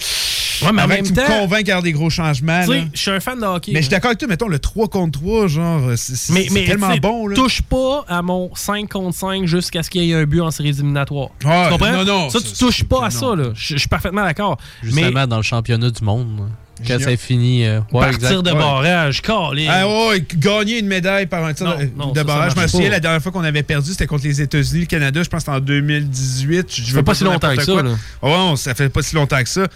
Ouais, 0.61 0.71
mais 0.73 0.81
en 0.81 0.85
Avant 0.85 0.93
même 0.95 1.03
que 1.03 1.07
tu 1.09 1.13
temps, 1.13 1.21
me 1.23 1.39
convainques 1.41 1.69
à 1.69 1.73
faire 1.73 1.81
des 1.83 1.91
gros 1.91 2.09
changements. 2.09 2.63
tu 2.65 2.71
là. 2.73 2.79
sais, 2.81 2.87
je 2.93 2.99
suis 2.99 3.11
un 3.11 3.19
fan 3.19 3.39
de 3.39 3.45
hockey. 3.45 3.71
Mais 3.73 3.79
je 3.79 3.83
suis 3.83 3.89
d'accord 3.91 4.09
avec 4.09 4.19
toi, 4.19 4.27
mettons, 4.27 4.47
le 4.47 4.59
3 4.59 4.87
contre 4.87 5.19
3, 5.19 5.47
genre, 5.47 5.81
c'est 5.95 6.33
mais, 6.33 6.47
mais 6.51 6.65
tellement 6.65 6.95
bon, 6.97 7.27
là. 7.27 7.35
touche 7.35 7.61
pas 7.61 8.05
à 8.07 8.21
mon 8.21 8.49
5 8.55 8.89
contre 8.89 9.17
5 9.17 9.45
jusqu'à 9.45 9.83
ce 9.83 9.89
qu'il 9.89 10.03
y 10.03 10.11
ait 10.11 10.15
un 10.15 10.25
but 10.25 10.41
en 10.41 10.51
séries 10.51 10.69
éliminatoires. 10.69 11.29
Ouais, 11.45 11.63
tu 11.65 11.69
comprends? 11.71 11.91
non, 11.91 12.05
non, 12.05 12.29
ça, 12.29 12.39
tu 12.39 12.51
touches 12.53 12.83
pas 12.83 12.99
à 13.05 13.09
non. 13.09 13.09
ça, 13.09 13.35
là. 13.35 13.49
Je 13.55 13.77
suis 13.77 13.87
parfaitement 13.89 14.23
d'accord. 14.23 14.57
Justement, 14.83 15.11
Mais 15.13 15.27
dans 15.27 15.37
le 15.37 15.43
championnat 15.43 15.89
du 15.89 16.03
monde. 16.03 16.49
Quand 16.87 16.97
ça 16.97 17.17
finit. 17.17 17.65
euh, 17.65 17.81
ouais, 17.91 17.99
partir 18.05 18.29
exact. 18.29 18.41
de 18.43 18.51
ouais. 18.51 18.57
barrage, 18.57 19.21
calé. 19.21 19.67
Ah 19.69 19.85
ouais, 19.85 20.23
gagner 20.37 20.79
une 20.79 20.87
médaille 20.87 21.25
par 21.25 21.43
un 21.43 21.53
tir 21.53 21.65
Non, 21.67 21.77
de, 21.77 21.89
non, 21.97 22.11
de 22.11 22.15
ça, 22.15 22.21
ça 22.21 22.23
barrage. 22.23 22.53
Je 22.55 22.61
me 22.61 22.67
souviens, 22.67 22.89
la 22.89 23.01
dernière 23.01 23.21
fois 23.21 23.33
qu'on 23.33 23.43
avait 23.43 23.63
perdu, 23.63 23.91
c'était 23.91 24.07
contre 24.07 24.23
les 24.23 24.39
États-Unis, 24.41 24.79
le 24.79 24.85
Canada. 24.85 25.21
Je 25.21 25.27
pense 25.27 25.39
que 25.43 25.51
c'était 25.51 25.57
en 25.57 25.59
2018. 25.59 26.67
Je 26.73 26.81
ça 26.85 26.93
fait 26.93 27.03
pas 27.03 27.13
si 27.15 27.25
longtemps 27.25 27.53
que 27.53 27.63
ça, 27.63 27.73
là. 27.73 27.81
Ouais, 27.81 27.97
on- 28.23 28.55
ça 28.55 28.73
fait 28.75 28.87
pas 28.87 29.01
si 29.01 29.13
longtemps 29.15 29.43
que 29.43 29.49
ça. 29.49 29.67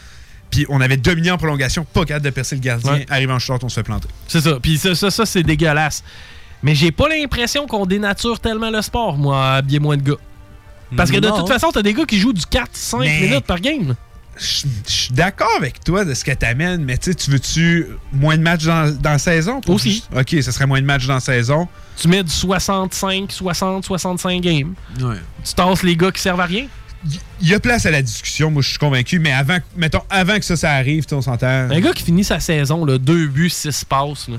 Puis 0.53 0.67
on 0.69 0.79
avait 0.81 0.97
dominé 0.97 1.31
en 1.31 1.37
prolongation, 1.37 1.83
pas 1.83 2.05
capable 2.05 2.25
de 2.25 2.29
percer 2.29 2.53
le 2.55 2.61
gardien. 2.61 2.93
Ouais. 2.93 3.05
Arrivé 3.09 3.33
en 3.33 3.39
short, 3.39 3.63
on 3.63 3.69
se 3.69 3.73
fait 3.75 3.81
planter. 3.83 4.07
C'est 4.27 4.41
ça. 4.41 4.59
Puis 4.61 4.77
ça, 4.77 4.93
ça, 4.93 5.09
ça, 5.09 5.25
c'est 5.25 5.41
dégueulasse. 5.41 6.03
Mais 6.61 6.75
j'ai 6.75 6.91
pas 6.91 7.09
l'impression 7.09 7.65
qu'on 7.65 7.87
dénature 7.87 8.39
tellement 8.39 8.69
le 8.69 8.81
sport, 8.83 9.17
moi, 9.17 9.55
à 9.55 9.61
bien 9.63 9.79
moins 9.79 9.97
de 9.97 10.03
gars. 10.03 10.17
Parce 10.95 11.09
que 11.09 11.17
de 11.17 11.27
Non. 11.27 11.39
toute 11.39 11.47
façon, 11.47 11.71
t'as 11.73 11.81
des 11.81 11.93
gars 11.95 12.05
qui 12.05 12.19
jouent 12.19 12.33
du 12.33 12.45
4-5 12.45 12.99
Mais- 12.99 13.21
minutes 13.21 13.45
par 13.45 13.59
game. 13.59 13.95
Je 14.37 14.65
suis 14.87 15.11
d'accord 15.13 15.51
avec 15.57 15.83
toi 15.83 16.05
de 16.05 16.13
ce 16.13 16.23
que 16.23 16.31
t'amènes, 16.31 16.83
mais 16.83 16.97
tu 16.97 17.11
sais, 17.11 17.15
tu 17.15 17.29
veux-tu 17.31 17.87
moins 18.11 18.35
de 18.37 18.41
matchs 18.43 18.63
dans, 18.65 18.91
dans 18.99 19.11
la 19.11 19.17
saison? 19.19 19.59
pour- 19.61 19.75
Aussi. 19.75 20.03
OK, 20.15 20.35
ça 20.41 20.51
serait 20.51 20.65
moins 20.67 20.81
de 20.81 20.85
matchs 20.85 21.05
dans 21.05 21.15
la 21.15 21.19
saison. 21.19 21.67
Tu 21.97 22.07
mets 22.07 22.23
du 22.23 22.31
65, 22.31 23.31
60, 23.31 23.85
65 23.85 24.41
games. 24.41 24.73
Tu 24.97 25.53
tasses 25.55 25.83
les 25.83 25.95
gars 25.95 26.11
qui 26.11 26.21
servent 26.21 26.41
à 26.41 26.45
rien. 26.45 26.65
Il 27.41 27.49
y 27.49 27.53
a 27.53 27.59
place 27.59 27.85
à 27.85 27.91
la 27.91 28.01
discussion, 28.01 28.49
moi 28.49 28.61
je 28.61 28.69
suis 28.69 28.77
convaincu, 28.77 29.19
mais 29.19 29.33
avant, 29.33 29.57
mettons, 29.75 30.01
avant 30.09 30.37
que 30.39 30.45
ça, 30.45 30.55
ça 30.55 30.71
arrive, 30.71 31.05
on 31.11 31.21
s'entend. 31.21 31.47
Un 31.47 31.79
gars 31.81 31.91
qui 31.91 32.03
finit 32.03 32.23
sa 32.23 32.39
saison, 32.39 32.85
là, 32.85 32.97
deux 32.97 33.27
buts, 33.27 33.49
six 33.49 33.83
passes. 33.83 34.29
là. 34.29 34.37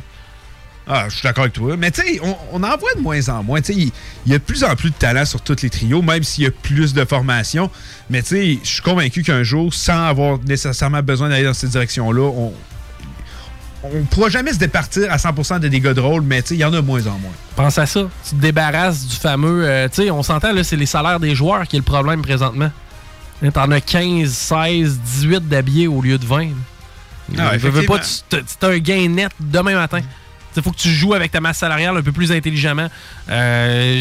Ah, 0.86 1.06
je 1.08 1.14
suis 1.14 1.22
d'accord 1.22 1.44
avec 1.44 1.54
toi. 1.54 1.76
Mais 1.78 1.90
tu 1.90 2.02
sais, 2.02 2.20
on, 2.22 2.36
on 2.52 2.62
en 2.62 2.76
voit 2.76 2.94
de 2.94 3.00
moins 3.00 3.28
en 3.30 3.42
moins. 3.42 3.60
Il 3.68 3.90
il 4.26 4.32
y 4.32 4.34
a 4.34 4.38
de 4.38 4.42
plus 4.42 4.64
en 4.64 4.74
plus 4.76 4.90
de 4.90 4.94
talent 4.94 5.24
sur 5.24 5.40
tous 5.40 5.62
les 5.62 5.70
trios, 5.70 6.02
même 6.02 6.22
s'il 6.22 6.44
y 6.44 6.46
a 6.46 6.50
plus 6.50 6.92
de 6.92 7.04
formation. 7.04 7.70
Mais 8.10 8.22
tu 8.22 8.28
sais, 8.28 8.58
je 8.62 8.68
suis 8.68 8.82
convaincu 8.82 9.22
qu'un 9.22 9.42
jour, 9.42 9.72
sans 9.72 10.04
avoir 10.06 10.38
nécessairement 10.46 11.02
besoin 11.02 11.30
d'aller 11.30 11.44
dans 11.44 11.54
cette 11.54 11.70
direction-là, 11.70 12.22
on 12.22 12.52
on 13.84 14.04
pourra 14.04 14.28
jamais 14.30 14.52
se 14.52 14.58
départir 14.58 15.10
à 15.12 15.16
100% 15.16 15.60
de 15.60 15.68
dégâts 15.68 15.92
de 15.92 16.00
rôle, 16.00 16.22
mais 16.22 16.42
tu 16.42 16.48
sais, 16.48 16.54
il 16.54 16.60
y 16.60 16.64
en 16.64 16.72
a 16.72 16.76
de 16.76 16.80
moins 16.80 17.06
en 17.06 17.18
moins. 17.18 17.32
Pense 17.56 17.78
à 17.78 17.86
ça. 17.86 18.08
Tu 18.28 18.30
te 18.36 18.40
débarrasses 18.40 19.06
du 19.06 19.16
fameux. 19.16 19.64
euh, 19.64 19.88
tu 19.88 20.02
sais, 20.04 20.10
on 20.10 20.22
s'entend, 20.22 20.52
là, 20.52 20.64
c'est 20.64 20.76
les 20.76 20.86
salaires 20.86 21.20
des 21.20 21.34
joueurs 21.34 21.66
qui 21.68 21.76
est 21.76 21.80
le 21.80 21.84
problème 21.84 22.22
présentement. 22.22 22.70
Là, 23.42 23.50
T'en 23.50 23.70
as 23.70 23.80
15, 23.80 24.30
16, 24.32 24.98
18 25.00 25.48
d'habillés 25.48 25.86
au 25.88 26.00
lieu 26.00 26.18
de 26.18 26.24
20. 26.26 26.48
Ah, 27.38 27.58
Je 27.58 27.68
veux 27.68 27.84
pas, 27.84 27.98
tu 27.98 28.36
as 28.62 28.66
un 28.66 28.78
gain 28.78 29.08
net 29.08 29.32
demain 29.40 29.74
matin. 29.74 30.00
Il 30.56 30.62
faut 30.62 30.70
que 30.70 30.78
tu 30.78 30.88
joues 30.90 31.14
avec 31.14 31.32
ta 31.32 31.40
masse 31.40 31.58
salariale 31.58 31.96
un 31.96 32.02
peu 32.02 32.12
plus 32.12 32.30
intelligemment. 32.30 32.88
Euh, 33.28 34.00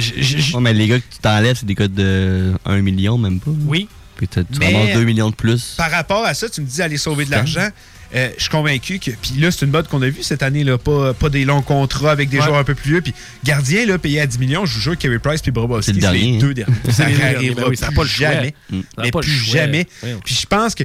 mais 0.62 0.74
les 0.74 0.88
gars 0.88 1.00
que 1.00 1.06
tu 1.12 1.18
t'enlèves, 1.20 1.58
c'est 1.58 1.66
des 1.66 1.74
gars 1.74 1.88
de 1.88 2.54
1 2.66 2.82
million, 2.82 3.18
même 3.18 3.40
pas. 3.40 3.52
oui, 3.66 3.88
Puis 4.18 4.28
tu 4.28 4.40
ramasses 4.62 4.94
2 4.94 5.04
millions 5.04 5.30
de 5.32 5.36
plus. 5.36 5.74
Par 5.78 5.90
rapport 5.90 6.24
à 6.26 6.34
ça, 6.36 6.48
tu 6.50 6.62
me 6.62 6.68
dis 6.68 6.82
aller 6.82 6.98
sauver 6.98 7.26
de 7.26 7.32
l'argent. 7.32 7.68
Euh, 8.16 8.30
je 8.38 8.42
suis 8.42 8.50
convaincu 8.52 9.00
que. 9.00 9.12
Puis 9.12 9.40
là, 9.40 9.50
c'est 9.52 9.66
une 9.66 9.72
mode 9.72 9.88
qu'on 9.88 10.02
a 10.02 10.10
vue 10.10 10.22
cette 10.24 10.44
année, 10.44 10.64
là, 10.64 10.78
pas, 10.78 11.14
pas 11.14 11.30
des 11.30 11.46
longs 11.46 11.62
contrats 11.62 12.12
avec 12.12 12.30
des 12.30 12.38
Ouais. 12.38 12.46
joueurs 12.46 12.60
un 12.60 12.64
peu 12.64 12.76
plus 12.76 12.92
vieux. 12.92 13.02
Puis 13.02 13.14
gardien, 13.44 13.86
là, 13.86 13.98
payé 13.98 14.22
à 14.22 14.28
10 14.28 14.40
millions, 14.40 14.66
je 14.66 14.76
vous 14.76 14.82
jure, 14.82 14.98
Carey 14.98 15.20
Price 15.20 15.42
puis 15.42 15.52
Bobrovski, 15.52 15.92
c'est 15.92 15.96
les 15.96 16.02
dernier, 16.02 16.38
deux 16.38 16.54
derniers. 16.54 16.74
Ça 16.92 17.10
n'arrivera 17.10 17.70
ben 17.70 17.70
oui, 17.70 17.78
plus 17.96 18.08
jamais. 18.08 18.54
Mm. 18.70 18.80
Mais 19.00 19.12
plus 19.12 19.32
jamais. 19.46 19.88
Puis 20.24 20.36
je 20.42 20.46
pense 20.46 20.76
que, 20.76 20.84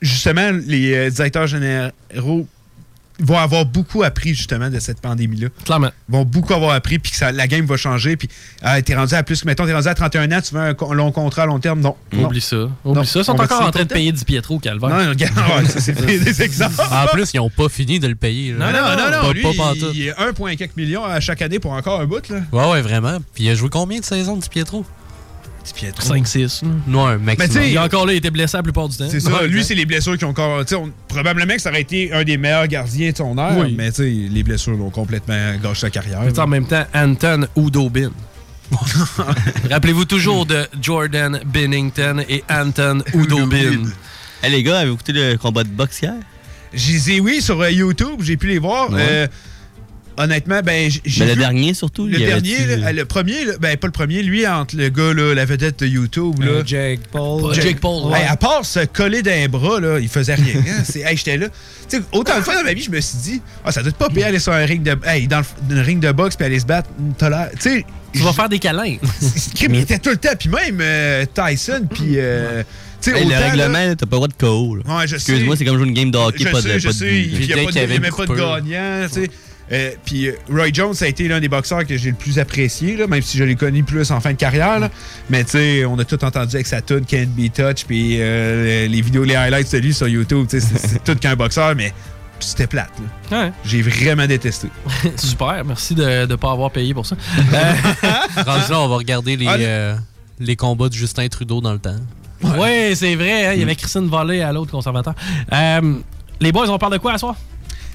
justement, 0.00 0.50
les 0.66 0.94
euh, 0.94 1.10
directeurs 1.10 1.46
généraux 1.46 2.46
vont 3.20 3.38
avoir 3.38 3.64
beaucoup 3.66 4.02
appris, 4.02 4.34
justement, 4.34 4.70
de 4.70 4.78
cette 4.78 5.00
pandémie-là. 5.00 5.48
Clairement. 5.64 5.90
Ils 6.08 6.12
vont 6.12 6.24
beaucoup 6.24 6.54
avoir 6.54 6.72
appris, 6.72 6.98
puis 6.98 7.12
que 7.12 7.16
ça- 7.16 7.32
la 7.32 7.46
game 7.46 7.66
va 7.66 7.76
changer. 7.76 8.16
Puis, 8.16 8.28
ah, 8.62 8.80
t'es 8.82 8.94
rendu 8.94 9.14
à 9.14 9.22
plus, 9.22 9.44
mettons, 9.44 9.66
t'es 9.66 9.72
rendu 9.74 9.88
à 9.88 9.94
31 9.94 10.30
ans, 10.32 10.40
tu 10.40 10.54
veux 10.54 10.60
un 10.60 10.94
long 10.94 11.12
contrat 11.12 11.42
à 11.42 11.46
long 11.46 11.58
terme? 11.58 11.80
Non. 11.80 11.96
Non. 12.12 12.24
Oublie 12.26 12.40
ça. 12.40 12.56
Oublie 12.56 12.98
Non, 12.98 13.04
ça. 13.04 13.20
Ils 13.20 13.24
sont 13.24 13.32
on 13.32 13.42
encore 13.42 13.62
en 13.62 13.70
train 13.70 13.84
de 13.84 13.88
payer 13.88 14.12
du 14.12 14.24
Pietro, 14.24 14.58
Calvaire. 14.58 14.90
Non, 14.90 15.08
regarde, 15.08 15.66
c'est 15.68 15.92
des, 16.06 16.42
exemples. 16.42 16.74
En 16.90 17.06
plus, 17.06 17.30
ils 17.34 17.38
n'ont 17.38 17.50
pas 17.50 17.68
fini 17.68 17.98
de 18.00 18.08
le 18.08 18.14
payer. 18.14 18.52
Non, 18.52 18.66
là. 18.66 18.72
non, 18.72 19.02
non, 19.02 19.10
non. 19.10 19.26
Pas, 19.26 19.32
lui, 19.32 19.42
pas 19.42 19.72
il 19.94 20.06
est 20.08 20.12
1,4 20.12 20.70
millions 20.76 21.04
à 21.04 21.20
chaque 21.20 21.42
année 21.42 21.58
pour 21.58 21.72
encore 21.72 22.00
un 22.00 22.06
bout, 22.06 22.28
là. 22.28 22.40
Ouais, 22.52 22.70
ouais, 22.72 22.82
vraiment. 22.82 23.18
Puis 23.34 23.44
il 23.44 23.50
a 23.50 23.54
joué 23.54 23.68
combien 23.68 24.00
de 24.00 24.04
saisons 24.04 24.36
de 24.36 24.44
Pietro? 24.46 24.84
Petit 25.62 25.74
Pietro. 25.74 26.14
5-6. 26.14 26.62
Non, 26.86 27.06
Mais 27.18 27.36
maximum. 27.36 27.64
Il 27.64 27.74
est 27.74 27.78
encore 27.78 28.06
là, 28.06 28.12
il 28.12 28.16
était 28.16 28.30
blessé 28.30 28.56
la 28.56 28.62
plupart 28.62 28.88
du 28.88 28.96
temps. 28.96 29.08
C'est 29.10 29.20
ça. 29.20 29.30
Ouais, 29.30 29.48
lui, 29.48 29.62
c'est 29.62 29.74
les 29.74 29.84
blessures 29.86 30.16
qui 30.16 30.24
ont 30.24 30.30
encore. 30.30 30.64
on- 30.72 30.90
probablement 31.08 31.54
que 31.54 31.60
ça 31.60 31.70
aurait 31.70 31.82
été 31.82 32.12
un 32.12 32.24
des 32.24 32.36
meilleurs 32.38 32.66
gardiens 32.66 33.10
de 33.10 33.16
son 33.16 33.36
ère, 33.36 33.56
Oui. 33.58 33.74
mais 33.76 33.90
les 33.98 34.42
blessures 34.42 34.76
l'ont 34.76 34.90
complètement 34.90 35.54
gâché 35.62 35.80
sa 35.82 35.90
carrière. 35.90 36.20
Mais 36.24 36.38
en 36.38 36.46
même 36.46 36.66
temps, 36.66 36.84
Anton 36.94 37.46
Udobin. 37.56 38.10
Rappelez-vous 39.70 40.04
toujours 40.04 40.46
de 40.46 40.66
Jordan 40.80 41.40
Bennington 41.44 42.22
et 42.28 42.44
Anton 42.50 43.02
Udobin. 43.14 43.82
Hey, 44.42 44.50
les 44.52 44.62
gars, 44.62 44.78
avez-vous 44.78 44.94
écouté 44.94 45.12
le 45.12 45.36
combat 45.36 45.64
de 45.64 45.68
boxe 45.68 46.00
hier? 46.02 46.14
J'ai 46.72 46.98
dit 46.98 47.20
oui 47.20 47.42
sur 47.42 47.60
euh, 47.60 47.70
YouTube, 47.70 48.20
j'ai 48.20 48.36
pu 48.36 48.46
les 48.46 48.58
voir. 48.58 48.90
Ouais. 48.90 49.00
Euh, 49.00 49.26
honnêtement, 50.16 50.60
ben, 50.64 50.90
j'ai 51.04 51.24
Mais 51.24 51.30
le 51.34 51.36
dernier, 51.36 51.74
surtout. 51.74 52.06
Le 52.06 52.18
dernier, 52.18 52.76
là, 52.76 52.92
le 52.92 53.04
premier, 53.04 53.44
là, 53.44 53.52
ben 53.60 53.76
pas 53.76 53.86
le 53.86 53.92
premier, 53.92 54.22
lui, 54.22 54.46
entre 54.46 54.76
le 54.76 54.88
gars, 54.88 55.12
là, 55.14 55.34
la 55.34 55.44
vedette 55.44 55.80
de 55.80 55.86
YouTube, 55.86 56.42
là. 56.42 56.50
Euh, 56.50 56.62
Jake 56.64 57.00
Paul. 57.10 57.54
Jake 57.54 57.80
Paul, 57.80 58.12
Hey, 58.14 58.26
à 58.28 58.36
part 58.36 58.64
se 58.64 58.84
coller 58.86 59.22
d'un 59.22 59.48
bras, 59.48 59.80
là, 59.80 59.98
il 59.98 60.08
faisait 60.08 60.34
rien. 60.34 60.54
hein. 60.58 60.82
C'est- 60.84 61.00
hey, 61.00 61.16
j'étais 61.16 61.36
là. 61.36 61.48
Tu 61.88 61.96
sais, 61.98 62.02
autant 62.12 62.36
de 62.38 62.42
fois 62.42 62.54
dans 62.54 62.62
ma 62.64 62.72
vie, 62.72 62.82
je 62.82 62.90
me 62.90 63.00
suis 63.00 63.18
dit, 63.18 63.42
ah, 63.64 63.72
ça 63.72 63.80
doit 63.82 63.90
être 63.90 63.96
pas 63.96 64.08
pire 64.10 64.26
aller 64.26 64.38
sur 64.38 64.52
un 64.52 64.64
ring 64.64 64.82
de, 64.82 64.96
hey, 65.06 65.26
dans 65.26 65.40
le, 65.68 65.74
le 65.76 65.80
ring 65.82 66.00
de 66.00 66.12
boxe 66.12 66.36
puis 66.36 66.46
aller 66.46 66.60
se 66.60 66.66
battre. 66.66 66.88
L'air- 67.20 67.50
Tu 67.60 67.60
sais, 67.70 67.84
Tu 68.12 68.20
vas 68.20 68.32
faire 68.32 68.48
des 68.48 68.58
câlins. 68.58 68.96
il 69.60 69.76
était 69.76 69.98
tout 69.98 70.10
le 70.10 70.16
temps. 70.16 70.30
Puis 70.38 70.48
même 70.48 70.78
euh, 70.80 71.24
Tyson, 71.34 71.86
puis. 71.92 72.14
euh, 72.16 72.62
tu 73.02 73.10
sais, 73.10 73.16
Hey, 73.16 73.24
le 73.24 73.30
autant, 73.30 73.40
là- 73.40 73.50
règlement, 73.50 73.72
là, 73.86 73.96
t'as 73.96 74.06
pas 74.06 74.16
le 74.16 74.16
droit 74.16 74.28
de 74.28 74.32
KO. 74.34 74.76
Ouais, 74.76 75.06
je 75.06 75.16
sais. 75.16 75.32
Excuse-moi, 75.32 75.56
c'est 75.56 75.64
comme 75.64 75.78
jouer 75.78 75.86
une 75.88 75.94
game 75.94 76.10
de 76.10 76.18
hockey, 76.18 76.44
je 76.44 76.48
pas 76.50 76.60
de, 76.60 76.78
je 76.78 76.86
pas 76.86 76.92
de 76.92 76.98
sais. 76.98 77.20
il 77.22 77.46
n'y 77.46 77.52
a, 77.52 77.56
même 77.56 77.66
pas 78.12 78.26
de 78.26 78.34
gagnant. 78.34 79.06
tu 79.08 79.22
sais. 79.22 79.30
Euh, 79.72 79.92
puis 80.04 80.28
euh, 80.28 80.32
Roy 80.50 80.68
Jones, 80.72 80.94
ça 80.94 81.04
a 81.04 81.08
été 81.08 81.28
l'un 81.28 81.38
des 81.40 81.48
boxeurs 81.48 81.86
que 81.86 81.96
j'ai 81.96 82.10
le 82.10 82.16
plus 82.16 82.38
apprécié, 82.38 82.96
là, 82.96 83.06
même 83.06 83.22
si 83.22 83.38
je 83.38 83.44
l'ai 83.44 83.54
connu 83.54 83.84
plus 83.84 84.10
en 84.10 84.20
fin 84.20 84.32
de 84.32 84.36
carrière. 84.36 84.80
là. 84.80 84.90
Mais 85.28 85.44
tu 85.44 85.50
sais, 85.52 85.84
on 85.84 85.98
a 85.98 86.04
tout 86.04 86.22
entendu 86.24 86.56
avec 86.56 86.66
sa 86.66 86.80
tune 86.80 87.04
Can't 87.06 87.28
Be 87.36 87.52
Touch, 87.52 87.84
puis 87.86 88.16
euh, 88.20 88.88
les 88.88 89.00
vidéos, 89.00 89.22
les 89.24 89.36
highlights 89.36 89.70
de 89.72 89.78
lui 89.78 89.94
sur 89.94 90.08
YouTube. 90.08 90.46
tu 90.48 90.60
sais, 90.60 90.66
C'est 90.76 91.04
tout 91.04 91.14
qu'un 91.14 91.36
boxeur, 91.36 91.74
mais 91.76 91.92
c'était 92.40 92.66
plate. 92.66 92.90
Ouais. 93.30 93.52
J'ai 93.64 93.82
vraiment 93.82 94.26
détesté. 94.26 94.68
Super, 95.16 95.64
merci 95.64 95.94
de 95.94 96.26
ne 96.26 96.34
pas 96.36 96.50
avoir 96.50 96.70
payé 96.70 96.92
pour 96.94 97.06
ça. 97.06 97.14
Rendu 98.36 98.70
là, 98.70 98.80
on 98.80 98.88
va 98.88 98.96
regarder 98.96 99.36
les, 99.36 99.46
Ah, 99.46 99.56
le- 99.56 99.64
euh, 99.66 99.94
les 100.38 100.56
combats 100.56 100.88
de 100.88 100.94
Justin 100.94 101.28
Trudeau 101.28 101.60
dans 101.60 101.72
le 101.72 101.78
temps. 101.78 101.96
ouais, 102.58 102.92
c'est 102.94 103.14
vrai, 103.14 103.46
hein, 103.46 103.52
il 103.54 103.60
y 103.60 103.62
avait 103.62 103.76
Christine 103.76 104.08
Volley 104.08 104.40
à 104.42 104.52
l'autre 104.52 104.70
conservateur. 104.70 105.14
Euh, 105.52 105.94
les 106.40 106.52
boys, 106.52 106.68
on 106.70 106.78
parle 106.78 106.94
de 106.94 106.98
quoi 106.98 107.12
à 107.12 107.18
soir? 107.18 107.36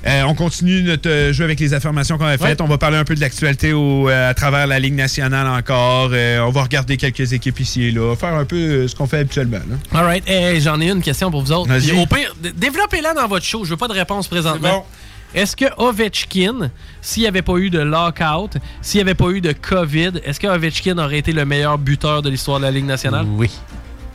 Euh, 0.07 0.21
on 0.27 0.35
continue 0.35 0.83
notre 0.83 1.09
euh, 1.09 1.33
jeu 1.33 1.43
avec 1.43 1.59
les 1.59 1.73
affirmations 1.73 2.17
qu'on 2.17 2.25
a 2.25 2.37
faites. 2.37 2.61
On 2.61 2.67
va 2.67 2.77
parler 2.77 2.97
un 2.97 3.03
peu 3.03 3.15
de 3.15 3.19
l'actualité 3.21 3.71
euh, 3.73 4.29
à 4.29 4.33
travers 4.35 4.67
la 4.67 4.79
Ligue 4.79 4.93
nationale 4.93 5.47
encore. 5.47 6.11
Euh, 6.13 6.39
on 6.41 6.51
va 6.51 6.61
regarder 6.63 6.97
quelques 6.97 7.33
équipes 7.33 7.59
ici 7.59 7.85
et 7.85 7.91
là. 7.91 8.15
Faire 8.15 8.35
un 8.35 8.45
peu 8.45 8.87
ce 8.87 8.95
qu'on 8.95 9.07
fait 9.07 9.19
habituellement. 9.19 9.57
là. 9.91 9.99
Alright, 9.99 10.23
hey, 10.27 10.61
j'en 10.61 10.79
ai 10.79 10.89
une 10.91 11.01
question 11.01 11.31
pour 11.31 11.41
vous 11.41 11.51
autres. 11.51 11.71
Au 11.95 12.05
pire, 12.05 12.35
développez-la 12.55 13.13
dans 13.15 13.27
votre 13.27 13.45
show. 13.45 13.63
Je 13.65 13.71
veux 13.71 13.77
pas 13.77 13.87
de 13.87 13.93
réponse 13.93 14.27
présentement. 14.27 14.85
Est-ce 15.33 15.55
que 15.55 15.65
Ovechkin, 15.77 16.69
s'il 17.01 17.23
n'y 17.23 17.27
avait 17.27 17.41
pas 17.41 17.57
eu 17.57 17.69
de 17.69 17.79
lockout, 17.79 18.57
s'il 18.81 18.99
n'y 18.99 19.01
avait 19.01 19.15
pas 19.15 19.29
eu 19.31 19.41
de 19.41 19.51
COVID, 19.53 20.11
est-ce 20.23 20.39
que 20.39 20.47
Ovechkin 20.47 20.97
aurait 20.97 21.17
été 21.17 21.33
le 21.33 21.43
meilleur 21.45 21.77
buteur 21.77 22.21
de 22.21 22.29
l'histoire 22.29 22.59
de 22.59 22.63
la 22.65 22.71
Ligue 22.71 22.85
nationale? 22.85 23.25
Oui. 23.27 23.49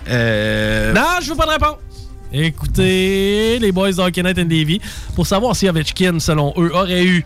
Euh, 0.09 0.95
Non, 0.95 1.19
je 1.23 1.29
veux 1.31 1.37
pas 1.37 1.45
de 1.47 1.51
réponse. 1.51 1.77
Écoutez, 2.33 3.59
les 3.59 3.73
boys 3.73 3.93
de 3.93 4.01
Hockey 4.01 4.23
Night 4.23 4.39
and 4.39 4.45
Davy, 4.45 4.81
pour 5.15 5.27
savoir 5.27 5.57
si 5.57 5.69
Ovechkin, 5.69 6.21
selon 6.21 6.55
eux, 6.57 6.71
aurait 6.75 7.05
eu 7.05 7.25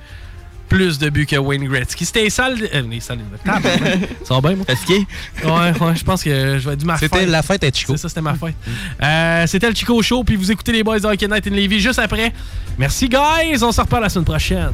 plus 0.68 0.98
de 0.98 1.10
buts 1.10 1.26
que 1.26 1.36
Wayne 1.36 1.68
Gretzky. 1.68 2.04
C'était 2.04 2.30
sale. 2.30 2.56
Euh, 2.74 2.82
les 2.82 2.98
de 2.98 3.36
table. 3.44 3.68
Ça 4.24 4.34
va 4.34 4.40
bien, 4.40 4.56
moi? 4.56 4.66
Fatigué? 4.66 5.06
Ouais, 5.44 5.50
ouais, 5.50 5.96
je 5.96 6.04
pense 6.04 6.22
que 6.22 6.58
je 6.58 6.68
vais 6.68 6.76
du 6.76 6.84
ma 6.84 6.96
C'était 6.96 7.26
la 7.26 7.42
fête 7.42 7.64
à 7.64 7.70
Chico. 7.70 7.92
C'est 7.92 8.02
ça, 8.02 8.08
c'était 8.08 8.22
ma 8.22 8.34
fête. 8.34 8.54
Euh, 9.02 9.46
c'était 9.46 9.68
le 9.68 9.74
Chico 9.74 10.00
Show, 10.02 10.24
puis 10.24 10.36
vous 10.36 10.50
écoutez 10.50 10.72
les 10.72 10.82
boys 10.82 11.00
de 11.00 11.06
Hockey 11.06 11.28
Night 11.28 11.46
and 11.46 11.54
Levy 11.54 11.80
juste 11.80 11.98
après. 11.98 12.32
Merci, 12.78 13.08
guys. 13.08 13.62
On 13.62 13.72
se 13.72 13.80
reparle 13.80 14.04
la 14.04 14.08
semaine 14.08 14.24
prochaine. 14.24 14.72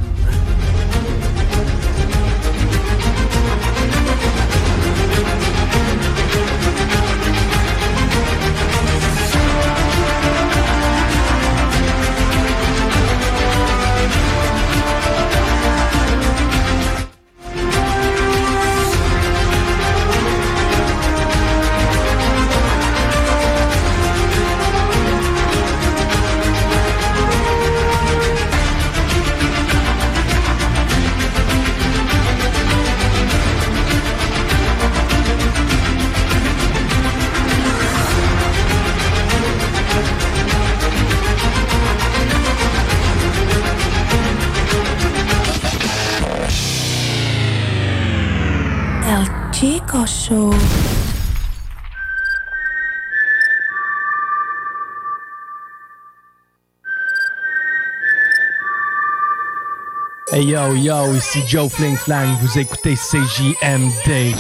Hey 60.41 60.53
yo 60.53 60.73
yo, 60.73 61.15
ici 61.15 61.45
Joe 61.47 61.69
Fling 61.69 61.99
Flang, 61.99 62.35
vous 62.41 62.59
écoutez 62.59 62.95
CJMD. 62.95 64.35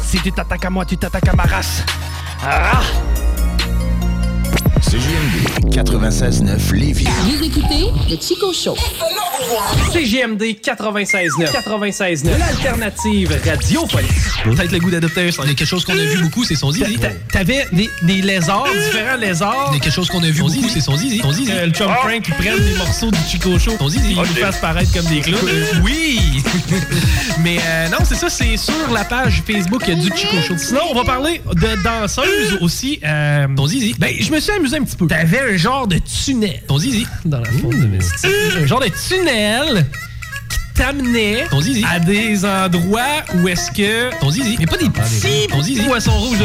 Si 0.00 0.20
tu 0.22 0.30
t'attaques 0.30 0.64
à 0.66 0.70
moi, 0.70 0.84
tu 0.84 0.96
t'attaques 0.96 1.26
à 1.26 1.32
ma 1.32 1.42
race. 1.42 1.82
Ah! 2.46 2.80
CJMD 4.80 5.74
96.9 5.74 6.72
Lévis. 6.74 7.04
Vous 7.24 7.44
écoutez 7.44 7.84
le 8.08 8.16
Chico 8.20 8.52
Show. 8.52 8.76
CGMD 9.92 10.42
96.9. 10.62 11.52
96.9. 11.52 12.38
L'alternative 12.38 13.38
radiophonique. 13.46 14.10
Peut-être 14.44 14.72
le 14.72 14.78
goût 14.78 14.90
d'adopter 14.90 15.28
un 15.28 15.30
son. 15.32 15.42
Il 15.44 15.48
y 15.50 15.52
a 15.52 15.54
quelque 15.54 15.68
chose 15.68 15.84
qu'on 15.84 15.92
a 15.92 16.02
vu 16.02 16.22
beaucoup, 16.22 16.44
c'est 16.44 16.54
son 16.54 16.70
zizi. 16.72 16.98
T'a- 16.98 17.10
T'avais 17.30 17.66
des, 17.72 17.90
des 18.02 18.22
lézards, 18.22 18.64
différents 18.72 19.16
lézards. 19.18 19.68
Il 19.72 19.74
y 19.74 19.80
a 19.80 19.80
quelque 19.80 19.92
chose 19.94 20.08
qu'on 20.08 20.22
a 20.22 20.30
vu 20.30 20.40
beaucoup, 20.42 20.68
c'est 20.72 20.80
son 20.80 20.96
zizi. 20.96 21.18
Son 21.20 21.32
zizi. 21.32 21.50
Euh, 21.52 21.66
le 21.66 21.72
chum 21.72 21.90
Frank 21.92 22.22
qui 22.22 22.30
prennent 22.32 22.58
des 22.58 22.74
morceaux 22.76 23.10
du 23.10 23.18
Chico 23.30 23.58
Show. 23.58 23.76
Son 23.78 23.88
zizi. 23.88 24.10
Ils 24.12 24.16
nous 24.16 24.24
fassent 24.24 24.60
paraître 24.60 24.92
comme 24.94 25.06
des 25.06 25.20
clowns. 25.20 25.40
Oui! 25.84 26.18
Mais 27.42 27.58
euh, 27.64 27.88
non, 27.88 27.98
c'est 28.04 28.14
ça, 28.16 28.28
c'est 28.30 28.56
sur 28.56 28.90
la 28.92 29.04
page 29.04 29.42
Facebook 29.46 29.84
du 29.84 30.10
Chico 30.16 30.36
Show. 30.46 30.54
Sinon, 30.58 30.80
on 30.90 30.94
va 30.94 31.04
parler 31.04 31.40
de 31.52 31.82
danseuses 31.82 32.58
aussi. 32.60 32.98
Euh, 33.04 33.46
Ton 33.56 33.66
zizi. 33.66 33.94
ben, 33.98 34.14
je 34.18 34.30
me 34.30 34.40
suis 34.40 34.52
amusé 34.52 34.69
un 34.74 34.84
petit 34.84 34.96
peu. 34.96 35.06
T'avais 35.06 35.40
un 35.54 35.56
genre 35.56 35.86
de 35.86 35.98
tunnel. 35.98 36.62
Ton 36.66 36.78
zizi. 36.78 37.06
Dans 37.24 37.40
la 37.40 37.50
forme 37.50 37.80
de 37.80 37.96
vestige. 37.96 38.56
Un 38.62 38.66
genre 38.66 38.80
de 38.80 38.88
tunnel 39.08 39.86
qui 40.48 40.58
t'amenait 40.74 41.44
Ton 41.50 41.60
zizi. 41.60 41.84
à 41.88 41.98
des 42.00 42.44
endroits 42.44 43.22
où 43.34 43.46
est-ce 43.48 43.70
que... 43.70 44.10
Ton 44.18 44.30
zizi. 44.30 44.56
Mais 44.58 44.66
pas 44.66 44.76
des 44.78 44.88
petits. 44.88 45.46
Ton 45.48 45.62
zizi. 45.62 45.82
poissons 45.82 46.12
rouges. 46.18 46.38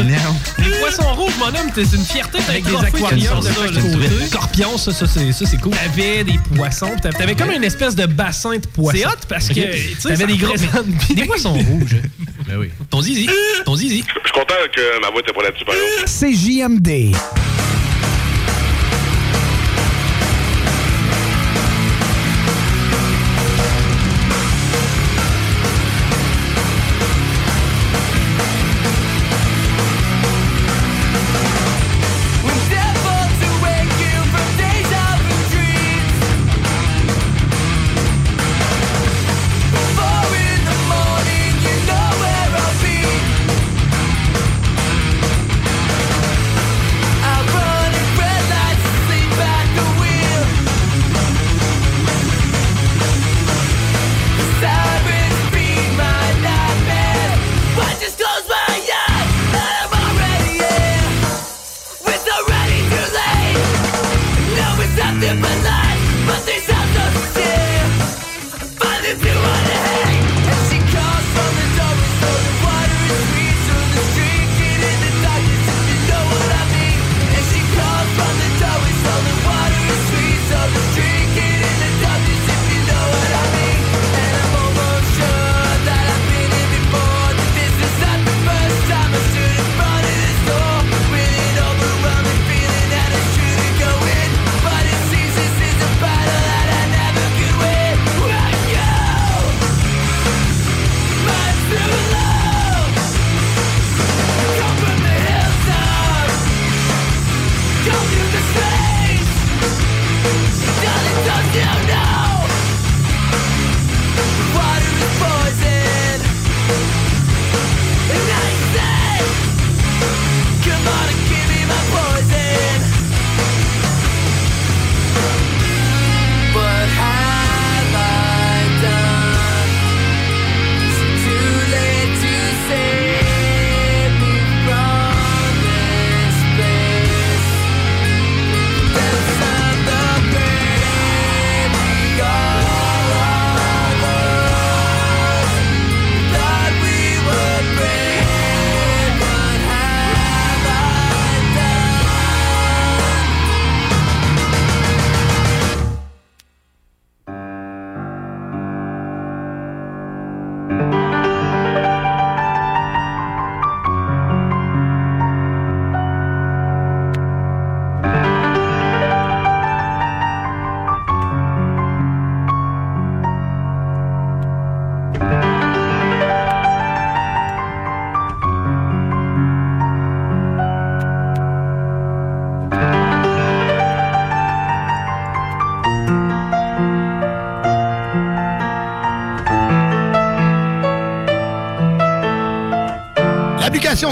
Les 0.58 0.70
poissons 0.78 1.14
rouges, 1.14 1.32
mon 1.38 1.46
homme, 1.46 1.70
c'est 1.74 1.82
une 1.96 2.04
fierté 2.04 2.38
avec 2.48 2.64
des 2.64 2.76
aquariums 2.76 3.40
de 3.40 3.46
chaque 3.46 3.82
côté. 3.92 4.26
Scorpion, 4.28 4.76
ça, 4.78 4.92
ça, 4.92 5.06
c'est 5.06 5.32
ça, 5.32 5.46
c'est 5.46 5.60
cool. 5.60 5.72
T'avais 5.72 6.24
des 6.24 6.38
poissons, 6.54 6.90
t'avais 7.00 7.34
comme 7.34 7.50
une 7.50 7.64
espèce 7.64 7.94
de 7.94 8.06
bassin 8.06 8.56
de 8.58 8.66
poissons. 8.66 8.98
C'est 8.98 9.06
hot 9.06 9.10
parce 9.28 9.48
que 9.48 10.02
T'avais 10.08 10.26
des 10.26 10.36
gros- 10.36 10.54
Des 11.14 11.24
poissons 11.24 11.54
rouges. 11.54 11.96
Ben 12.46 12.56
oui. 12.58 12.68
Ton 12.90 13.00
zizi. 13.00 13.28
Ton 13.64 13.74
zizi. 13.74 14.04
Je 14.06 14.28
suis 14.28 14.32
content 14.32 14.54
que 14.74 15.00
ma 15.02 15.10
voix 15.10 15.20
était 15.20 15.32
pas 15.32 15.42
là-dessus, 15.42 15.64
par 15.64 15.74
exemple. 15.74 16.34
CJMD. 16.34 16.88
I'll 16.88 17.85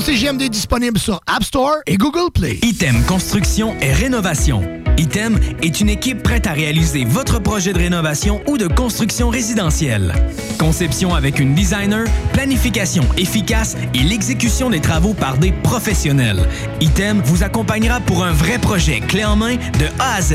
CGMD 0.04 0.50
disponible 0.50 0.98
sur 0.98 1.18
App 1.26 1.44
Store 1.44 1.76
et 1.86 1.96
Google 1.96 2.30
Play. 2.30 2.58
Item 2.60 3.02
Construction 3.06 3.74
et 3.80 3.90
Rénovation. 3.90 4.62
Item 4.98 5.38
est 5.62 5.80
une 5.80 5.88
équipe 5.88 6.22
prête 6.22 6.46
à 6.46 6.52
réaliser 6.52 7.06
votre 7.06 7.38
projet 7.38 7.72
de 7.72 7.78
rénovation 7.78 8.42
ou 8.46 8.58
de 8.58 8.66
construction 8.66 9.30
résidentielle. 9.30 10.12
Conception 10.58 11.14
avec 11.14 11.38
une 11.38 11.54
designer, 11.54 12.04
planification 12.34 13.04
efficace 13.16 13.78
et 13.94 14.02
l'exécution 14.02 14.68
des 14.68 14.80
travaux 14.82 15.14
par 15.14 15.38
des 15.38 15.52
professionnels. 15.52 16.42
Item 16.82 17.22
vous 17.24 17.42
accompagnera 17.42 18.00
pour 18.00 18.24
un 18.24 18.32
vrai 18.32 18.58
projet 18.58 19.00
clé 19.00 19.24
en 19.24 19.36
main 19.36 19.56
de 19.56 19.86
A 19.98 20.16
à 20.16 20.20
Z. 20.20 20.34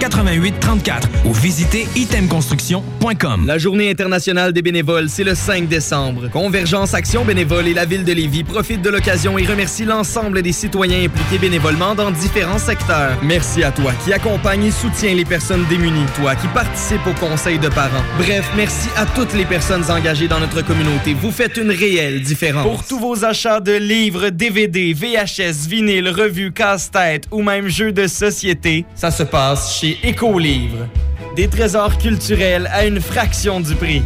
88 0.00 0.54
34 0.60 1.08
ou 1.26 1.34
visitez 1.34 1.86
itemconstruction.com. 1.94 3.44
La 3.46 3.58
journée 3.58 3.90
internationale 3.90 4.54
des 4.54 4.62
bénévoles, 4.62 5.10
c'est 5.10 5.24
le 5.24 5.34
5 5.34 5.68
décembre. 5.68 6.30
Convergence 6.30 6.94
Action 6.94 7.24
Bénévole 7.24 7.68
et 7.68 7.74
la 7.74 7.84
ville 7.84 8.04
de 8.04 8.12
Lévis 8.12 8.42
profitent 8.42 8.80
de 8.80 8.88
l'occasion 8.88 9.36
et 9.36 9.44
remercient 9.44 9.84
l'ensemble 9.84 10.40
des 10.40 10.52
citoyens 10.52 11.04
impliqués 11.04 11.38
bénévolement 11.38 11.94
dans 11.94 12.10
différents 12.10 12.58
secteurs. 12.58 13.18
Merci 13.22 13.62
à 13.62 13.72
toi 13.72 13.92
qui 14.02 14.14
accompagne 14.14 14.64
et 14.64 14.70
soutient 14.70 15.14
les 15.14 15.26
personnes 15.26 15.66
démunies, 15.68 16.06
toi 16.16 16.34
qui 16.34 16.48
participe 16.48 17.06
au 17.06 17.12
conseil 17.12 17.58
de 17.58 17.68
parents. 17.68 18.04
Bref, 18.16 18.50
merci 18.56 18.88
à 18.96 19.04
toutes 19.04 19.34
les 19.34 19.44
personnes 19.44 19.84
engagées 19.90 20.28
dans 20.28 20.40
notre 20.40 20.62
communauté. 20.62 21.12
Vous 21.12 21.30
faites 21.30 21.58
une 21.58 21.70
réelle 21.70 22.22
différence. 22.22 22.66
Pour 22.66 22.84
tous 22.84 22.98
vos 22.98 23.26
achats 23.26 23.60
de 23.60 23.72
livres, 23.72 24.30
DVD, 24.30 24.94
VHS, 24.94 25.68
vinyle, 25.68 26.08
revues, 26.08 26.52
casse-tête 26.52 27.26
ou 27.30 27.42
même 27.42 27.68
jeux 27.68 27.92
de 27.92 28.06
société, 28.06 28.86
ça 28.94 29.10
se 29.10 29.24
passe 29.24 29.78
chez 29.78 29.89
Écolivre. 30.02 30.88
Des 31.36 31.48
trésors 31.48 31.98
culturels 31.98 32.68
à 32.72 32.86
une 32.86 33.00
fraction 33.00 33.60
du 33.60 33.74
prix. 33.74 34.02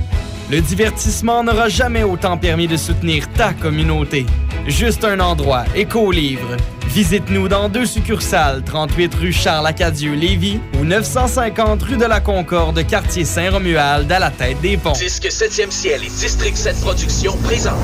Le 0.51 0.61
divertissement 0.61 1.43
n'aura 1.43 1.69
jamais 1.69 2.03
autant 2.03 2.37
permis 2.37 2.69
de 2.69 2.77
soutenir 2.77 3.31
ta 3.33 3.53
communauté. 3.53 4.27
Juste 4.67 5.05
un 5.05 5.21
endroit, 5.21 5.65
Écolivre. 5.75 6.57
Visite-nous 6.87 7.49
dans 7.49 7.69
deux 7.69 7.85
succursales, 7.85 8.63
38 8.65 9.15
rue 9.15 9.33
Charles-Acadieux, 9.33 10.15
Lévis 10.15 10.61
ou 10.79 10.85
950 10.85 11.83
rue 11.83 11.97
de 11.97 12.05
la 12.05 12.21
Concorde, 12.21 12.87
quartier 12.87 13.25
Saint-Romuald, 13.25 14.11
à 14.11 14.19
la 14.19 14.31
tête 14.31 14.61
des 14.63 14.77
ponts. 14.79 14.93
Disque 14.93 15.27
7e 15.27 15.71
ciel 15.71 16.03
et 16.03 16.09
District 16.09 16.57
7 16.57 16.81
Productions 16.81 17.37
présente 17.45 17.75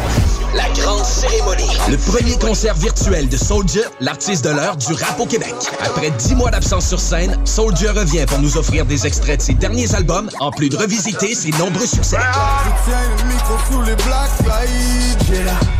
la 0.54 0.68
grande 0.80 1.04
cérémonie. 1.04 1.76
Le 1.90 1.96
premier 1.96 2.38
concert 2.38 2.74
virtuel 2.74 3.28
de 3.28 3.36
Soldier, 3.36 3.82
l'artiste 4.00 4.44
de 4.44 4.50
l'heure 4.50 4.76
du 4.76 4.94
rap 4.94 5.20
au 5.20 5.26
Québec. 5.26 5.54
Après 5.84 6.10
10 6.10 6.36
mois 6.36 6.50
d'absence 6.50 6.88
sur 6.88 7.00
scène, 7.00 7.36
Soldier 7.44 7.90
revient 7.90 8.24
pour 8.26 8.38
nous 8.38 8.56
offrir 8.56 8.86
des 8.86 9.06
extraits 9.06 9.40
de 9.40 9.42
ses 9.42 9.54
derniers 9.54 9.94
albums, 9.94 10.30
en 10.40 10.50
plus 10.50 10.70
de 10.70 10.76
revisiter 10.76 11.34
ses 11.34 11.50
nombreux 11.50 11.86
succès. 11.86 12.16
Je 15.26 15.79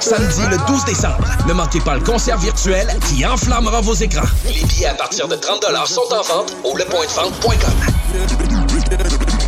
Samedi 0.00 0.42
le 0.50 0.56
12 0.68 0.84
décembre, 0.84 1.24
ne 1.48 1.52
manquez 1.52 1.80
pas 1.80 1.96
le 1.96 2.00
concert 2.00 2.38
virtuel 2.38 2.86
qui 3.08 3.26
enflammera 3.26 3.80
vos 3.80 3.94
écrans. 3.94 4.22
Les 4.44 4.62
billets 4.64 4.86
à 4.86 4.94
partir 4.94 5.26
de 5.26 5.34
30 5.34 5.64
sont 5.86 6.02
en 6.12 6.22
vente 6.22 6.56
au 6.64 6.76
lepointdevente.com. 6.76 9.47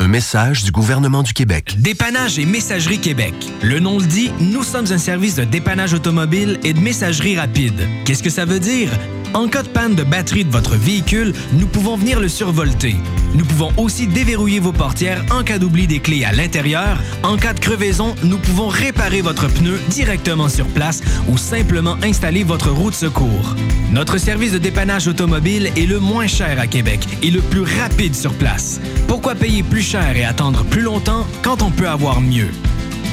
Un 0.00 0.08
message 0.08 0.64
du 0.64 0.72
gouvernement 0.72 1.22
du 1.22 1.32
Québec. 1.32 1.76
Dépannage 1.78 2.40
et 2.40 2.46
Messagerie 2.46 2.98
Québec. 2.98 3.32
Le 3.62 3.78
nom 3.78 4.00
le 4.00 4.04
dit, 4.04 4.32
nous 4.40 4.64
sommes 4.64 4.90
un 4.90 4.98
service 4.98 5.36
de 5.36 5.44
dépannage 5.44 5.94
automobile 5.94 6.58
et 6.64 6.72
de 6.72 6.80
messagerie 6.80 7.38
rapide. 7.38 7.88
Qu'est-ce 8.04 8.24
que 8.24 8.30
ça 8.30 8.44
veut 8.44 8.58
dire? 8.58 8.90
En 9.34 9.46
cas 9.46 9.62
de 9.62 9.68
panne 9.68 9.94
de 9.94 10.02
batterie 10.02 10.44
de 10.44 10.50
votre 10.50 10.74
véhicule, 10.74 11.32
nous 11.52 11.68
pouvons 11.68 11.96
venir 11.96 12.18
le 12.18 12.28
survolter. 12.28 12.96
Nous 13.34 13.44
pouvons 13.44 13.72
aussi 13.76 14.06
déverrouiller 14.06 14.60
vos 14.60 14.72
portières 14.72 15.24
en 15.30 15.42
cas 15.42 15.58
d'oubli 15.58 15.86
des 15.86 16.00
clés 16.00 16.24
à 16.24 16.32
l'intérieur. 16.32 16.98
En 17.22 17.36
cas 17.36 17.52
de 17.52 17.60
crevaison, 17.60 18.14
nous 18.22 18.38
pouvons 18.38 18.68
réparer 18.68 19.22
votre 19.22 19.48
pneu 19.48 19.80
directement 19.88 20.48
sur 20.48 20.66
place 20.66 21.02
ou 21.28 21.36
simplement 21.36 21.96
installer 22.02 22.44
votre 22.44 22.70
roue 22.70 22.90
de 22.90 22.94
secours. 22.94 23.56
Notre 23.92 24.18
service 24.18 24.52
de 24.52 24.58
dépannage 24.58 25.08
automobile 25.08 25.70
est 25.76 25.86
le 25.86 25.98
moins 25.98 26.26
cher 26.26 26.60
à 26.60 26.66
Québec 26.66 27.00
et 27.22 27.30
le 27.30 27.40
plus 27.40 27.62
rapide 27.62 28.14
sur 28.14 28.32
place. 28.34 28.80
Pourquoi 29.08 29.34
payer 29.34 29.62
plus 29.62 29.82
cher 29.82 30.16
et 30.16 30.24
attendre 30.24 30.64
plus 30.64 30.82
longtemps 30.82 31.26
quand 31.42 31.62
on 31.62 31.70
peut 31.70 31.88
avoir 31.88 32.20
mieux? 32.20 32.50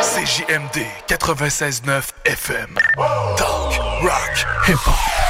CJMD 0.00 0.84
96.9 1.08 2.12
FM. 2.24 2.76
Talk, 3.36 4.02
rock, 4.04 4.36
hip-hop. 4.66 5.25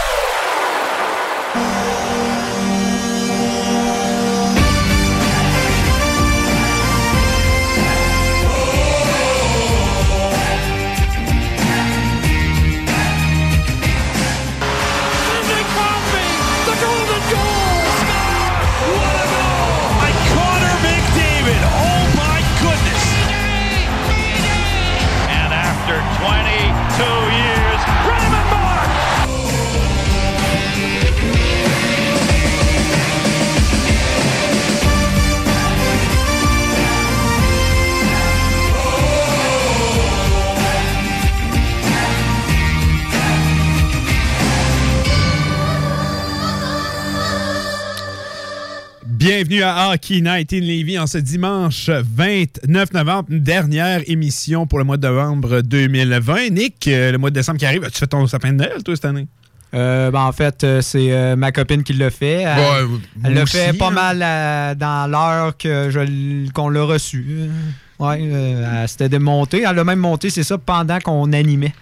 Bienvenue 49.27 49.65
à 49.65 49.91
Hockey 49.91 50.21
Night 50.21 50.53
in 50.53 50.61
Levy 50.61 51.01
en 51.01 51.09
ce 51.09 51.19
dimanche 51.19 51.91
29 51.91 52.93
novembre, 52.93 53.27
une 53.29 53.41
dernière 53.41 54.09
émission 54.09 54.69
pour 54.69 54.79
le 54.79 54.85
mois 54.85 54.99
de 54.99 55.09
novembre 55.09 55.63
2020. 55.63 56.51
Nick, 56.51 56.87
euh, 56.87 57.11
le 57.11 57.19
mois 57.19 57.31
de 57.31 57.35
décembre 57.35 57.59
qui 57.59 57.67
arrive, 57.67 57.83
as-tu 57.83 57.99
fait 57.99 58.07
ton 58.07 58.25
sapin 58.29 58.53
de 58.53 58.59
Noël, 58.59 58.85
toi, 58.85 58.95
cette 58.95 59.05
année? 59.05 59.27
Euh, 59.75 60.13
ben, 60.13 60.21
en 60.21 60.31
fait, 60.31 60.63
euh, 60.63 60.81
c'est 60.81 61.11
euh, 61.11 61.35
ma 61.35 61.51
copine 61.51 61.83
qui 61.83 61.95
l'a 61.95 62.11
fait. 62.11 62.43
Elle, 62.43 62.57
Ouais, 62.57 62.99
elle 63.25 63.35
l'a 63.35 63.47
fait 63.47 63.73
pas 63.77 63.89
hein. 63.89 63.91
mal 63.91 64.23
euh, 64.23 64.75
dans 64.77 65.11
l'heure 65.11 65.57
que 65.57 66.49
qu'on 66.53 66.69
l'a 66.69 66.85
reçu. 66.85 67.51
Ouais, 67.99 68.23
elle 68.23 68.89
s'était 68.89 69.09
démontée. 69.09 69.65
Elle 69.69 69.77
a 69.77 69.83
même 69.83 69.99
monté, 69.99 70.31
c'est 70.31 70.45
ça, 70.45 70.57
pendant 70.57 71.01
qu'on 71.01 71.33
animait. 71.33 71.75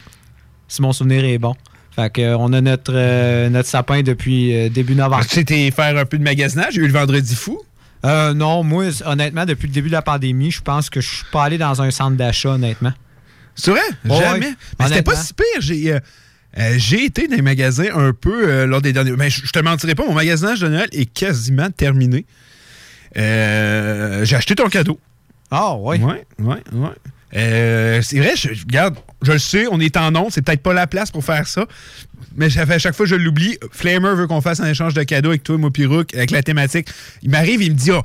Si 0.66 0.80
mon 0.80 0.94
souvenir 0.94 1.22
est 1.26 1.36
bon. 1.36 1.54
Fait 1.96 2.10
que, 2.12 2.20
euh, 2.20 2.36
on 2.38 2.52
a 2.52 2.60
notre, 2.60 2.92
euh, 2.94 3.48
notre 3.48 3.68
sapin 3.68 4.02
depuis 4.02 4.54
euh, 4.56 4.68
début 4.68 4.94
novembre. 4.94 5.24
Tu 5.28 5.40
été 5.40 5.70
faire 5.70 5.96
un 5.96 6.04
peu 6.04 6.18
de 6.18 6.24
magasinage? 6.24 6.76
A 6.76 6.80
eu 6.80 6.86
le 6.86 6.92
vendredi 6.92 7.34
fou? 7.36 7.60
Euh, 8.04 8.34
non, 8.34 8.62
moi, 8.64 8.86
honnêtement, 9.06 9.46
depuis 9.46 9.68
le 9.68 9.72
début 9.72 9.88
de 9.88 9.94
la 9.94 10.02
pandémie, 10.02 10.50
je 10.50 10.60
pense 10.60 10.90
que 10.90 11.00
je 11.00 11.08
suis 11.08 11.24
pas 11.32 11.44
allé 11.44 11.56
dans 11.56 11.80
un 11.80 11.90
centre 11.90 12.16
d'achat, 12.16 12.50
honnêtement. 12.50 12.92
C'est 13.54 13.70
vrai? 13.70 13.80
Jamais. 14.04 14.46
ouais. 14.46 14.54
Mais 14.78 14.86
c'était 14.88 15.02
pas 15.02 15.16
si 15.16 15.32
pire. 15.32 15.60
J'ai 15.60 15.92
euh, 15.92 16.74
j'ai 16.76 17.04
été 17.04 17.26
dans 17.26 17.36
les 17.36 17.42
magasins 17.42 17.88
un 17.94 18.12
peu 18.12 18.48
euh, 18.48 18.66
lors 18.66 18.82
des 18.82 18.92
derniers. 18.92 19.12
Mais 19.16 19.30
je 19.30 19.44
je 19.44 19.50
te 19.50 19.58
mentirai 19.58 19.94
pas, 19.94 20.04
mon 20.04 20.14
magasinage 20.14 20.60
de 20.60 20.68
Noël 20.68 20.88
est 20.92 21.06
quasiment 21.06 21.70
terminé. 21.70 22.26
Euh, 23.16 24.24
J'ai 24.24 24.36
acheté 24.36 24.54
ton 24.54 24.68
cadeau. 24.68 24.98
Ah, 25.50 25.76
ouais. 25.76 26.00
Ouais, 26.00 26.26
ouais, 26.40 26.62
ouais. 26.72 26.88
Euh, 27.36 28.00
c'est 28.02 28.18
vrai, 28.18 28.34
je, 28.36 28.48
regarde, 28.48 28.96
je 29.22 29.32
le 29.32 29.38
sais, 29.38 29.66
on 29.70 29.80
est 29.80 29.96
en 29.96 30.14
onde, 30.14 30.30
c'est 30.30 30.42
peut-être 30.42 30.62
pas 30.62 30.72
la 30.72 30.86
place 30.86 31.10
pour 31.10 31.24
faire 31.24 31.48
ça, 31.48 31.66
mais 32.36 32.46
à 32.56 32.78
chaque 32.78 32.94
fois 32.94 33.06
je 33.06 33.16
l'oublie. 33.16 33.58
Flamer 33.72 34.14
veut 34.14 34.26
qu'on 34.26 34.40
fasse 34.40 34.60
un 34.60 34.68
échange 34.68 34.94
de 34.94 35.02
cadeaux 35.02 35.30
avec 35.30 35.42
toi, 35.42 35.58
moi, 35.58 35.70
Pirouk, 35.70 36.14
avec 36.14 36.30
la 36.30 36.42
thématique. 36.42 36.88
Il 37.22 37.30
m'arrive, 37.30 37.60
il 37.62 37.72
me 37.72 37.76
dit, 37.76 37.90
oh, 37.90 38.02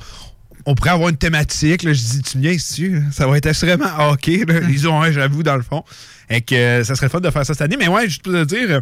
on 0.66 0.74
pourrait 0.74 0.90
avoir 0.90 1.08
une 1.10 1.16
thématique. 1.16 1.82
Là, 1.84 1.92
je 1.92 2.00
dis, 2.00 2.22
tu 2.22 2.38
viens 2.38 2.52
ici, 2.52 2.92
ça 3.12 3.26
va 3.26 3.36
être 3.36 3.46
assurément 3.46 3.86
OK. 4.10 4.26
Là. 4.26 4.60
Ils 4.68 4.88
ont, 4.88 5.00
ouais, 5.00 5.12
j'avoue, 5.12 5.42
dans 5.42 5.56
le 5.56 5.62
fond. 5.62 5.84
Et 6.28 6.40
que 6.40 6.54
euh, 6.54 6.84
ça 6.84 6.94
serait 6.94 7.08
fun 7.08 7.20
de 7.20 7.30
faire 7.30 7.46
ça 7.46 7.54
cette 7.54 7.62
année. 7.62 7.76
Mais 7.78 7.88
ouais, 7.88 8.08
juste 8.08 8.22
pour 8.22 8.32
te 8.32 8.44
dire, 8.44 8.80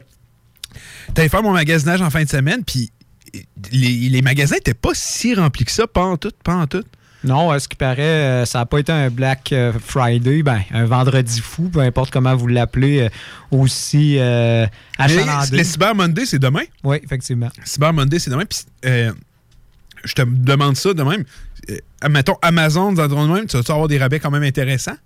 t'allais 1.14 1.28
faire 1.28 1.42
mon 1.42 1.52
magasinage 1.52 2.02
en 2.02 2.11
fin 2.11 2.22
de 2.24 2.28
semaine, 2.28 2.64
puis 2.64 2.90
les, 3.72 4.08
les 4.08 4.22
magasins 4.22 4.56
n'étaient 4.56 4.74
pas 4.74 4.92
si 4.94 5.34
remplis 5.34 5.64
que 5.64 5.72
ça, 5.72 5.87
pas 5.87 6.04
en 6.04 6.16
tout, 6.16 6.32
pas 6.42 6.54
en 6.54 6.66
tout. 6.66 6.84
Non, 7.24 7.50
à 7.50 7.59
ce 7.59 7.68
qui 7.68 7.76
paraît, 7.76 8.02
euh, 8.02 8.44
ça 8.44 8.61
n'a 8.61 8.66
pas 8.66 8.78
été 8.78 8.92
un 8.92 9.11
Black 9.11 9.52
euh, 9.52 9.72
Friday, 9.85 10.42
ben, 10.42 10.61
un 10.72 10.85
vendredi 10.85 11.40
fou, 11.40 11.68
peu 11.68 11.81
importe 11.81 12.12
comment 12.12 12.37
vous 12.37 12.46
l'appelez, 12.46 13.00
euh, 13.00 13.09
aussi 13.50 14.18
euh, 14.18 14.66
achalandé. 14.98 15.57
Le 15.57 15.64
Cyber 15.64 15.94
Monday, 15.94 16.26
c'est 16.26 16.38
demain? 16.38 16.62
Oui, 16.85 16.98
effectivement. 17.02 17.48
Cyber 17.64 17.92
Monday, 17.92 18.18
c'est 18.18 18.31
demain. 18.31 18.44
Puis, 18.44 18.61
euh, 18.85 19.12
je 20.04 20.14
te 20.14 20.22
demande 20.22 20.76
ça 20.76 20.94
de 20.94 21.02
même. 21.02 21.24
Euh, 21.70 22.09
mettons, 22.09 22.37
Amazon, 22.40 22.92
dans 22.92 23.09
ton 23.09 23.26
même, 23.26 23.46
tu 23.46 23.57
vas 23.57 23.74
avoir 23.74 23.88
des 23.88 23.98
rabais 23.98 24.20
quand 24.20 24.31
même 24.31 24.44
intéressants? 24.44 24.96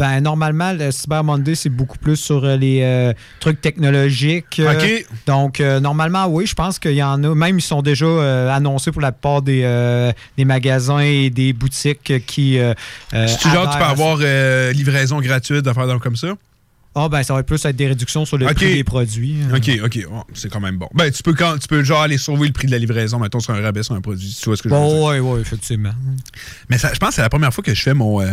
Ben, 0.00 0.22
normalement, 0.22 0.72
le 0.72 0.90
Cyber 0.92 1.22
Monday, 1.22 1.54
c'est 1.54 1.68
beaucoup 1.68 1.98
plus 1.98 2.16
sur 2.16 2.42
euh, 2.42 2.56
les 2.56 2.80
euh, 2.80 3.12
trucs 3.38 3.60
technologiques. 3.60 4.58
euh, 4.58 4.72
OK. 4.72 5.06
donc, 5.26 5.60
normalement, 5.60 6.26
oui, 6.26 6.46
je 6.46 6.54
pense 6.54 6.78
qu'il 6.78 6.94
y 6.94 7.02
en 7.02 7.22
a. 7.22 7.34
Même, 7.34 7.58
ils 7.58 7.62
sont 7.62 7.82
déjà 7.82 8.54
annoncés 8.54 8.92
pour 8.92 9.02
la 9.02 9.12
plupart 9.12 9.42
des, 9.42 9.60
des 10.38 10.46
magasins 10.46 11.00
et 11.00 11.28
des 11.28 11.52
boutiques 11.52 12.24
qui. 12.26 12.58
C'est 13.12 13.50
genre, 13.50 13.70
tu 13.70 13.76
peux 13.76 13.84
avoir 13.84 14.16
livraison 14.72 15.20
gratuite, 15.20 15.60
d'affaires 15.60 15.98
comme 16.00 16.16
ça? 16.16 16.28
Ah, 16.94 17.08
ben, 17.08 17.22
ça 17.22 17.34
va 17.34 17.42
plus 17.42 17.62
être 17.64 17.76
des 17.76 17.86
réductions 17.86 18.24
sur 18.24 18.38
le 18.38 18.46
prix 18.46 18.74
des 18.74 18.84
produits. 18.84 19.36
OK, 19.54 19.70
OK. 19.84 20.06
Oh, 20.10 20.22
c'est 20.32 20.50
quand 20.50 20.60
même 20.60 20.78
bon. 20.78 20.88
Ben, 20.94 21.10
tu 21.12 21.22
peux, 21.22 21.34
quand, 21.34 21.58
tu 21.58 21.68
peux 21.68 21.84
genre 21.84 22.00
aller 22.00 22.18
sauver 22.18 22.46
le 22.46 22.52
prix 22.52 22.66
de 22.66 22.72
la 22.72 22.78
livraison, 22.78 23.18
mettons, 23.18 23.38
sur 23.38 23.52
un 23.52 23.60
rabais 23.60 23.82
sur 23.82 23.94
un 23.94 24.00
produit. 24.00 24.34
Tu 24.36 24.46
vois 24.46 24.56
ce 24.56 24.62
que 24.62 24.70
je 24.70 24.74
veux 24.74 24.80
dire? 24.80 25.02
Oui, 25.02 25.18
oui, 25.18 25.40
effectivement. 25.40 25.92
Mais 26.70 26.78
ça, 26.78 26.92
je 26.94 26.98
pense 26.98 27.10
que 27.10 27.14
c'est 27.16 27.22
la 27.22 27.28
première 27.28 27.52
fois 27.52 27.62
que 27.62 27.74
je 27.74 27.82
fais 27.82 27.94
mon, 27.94 28.22
euh, 28.22 28.32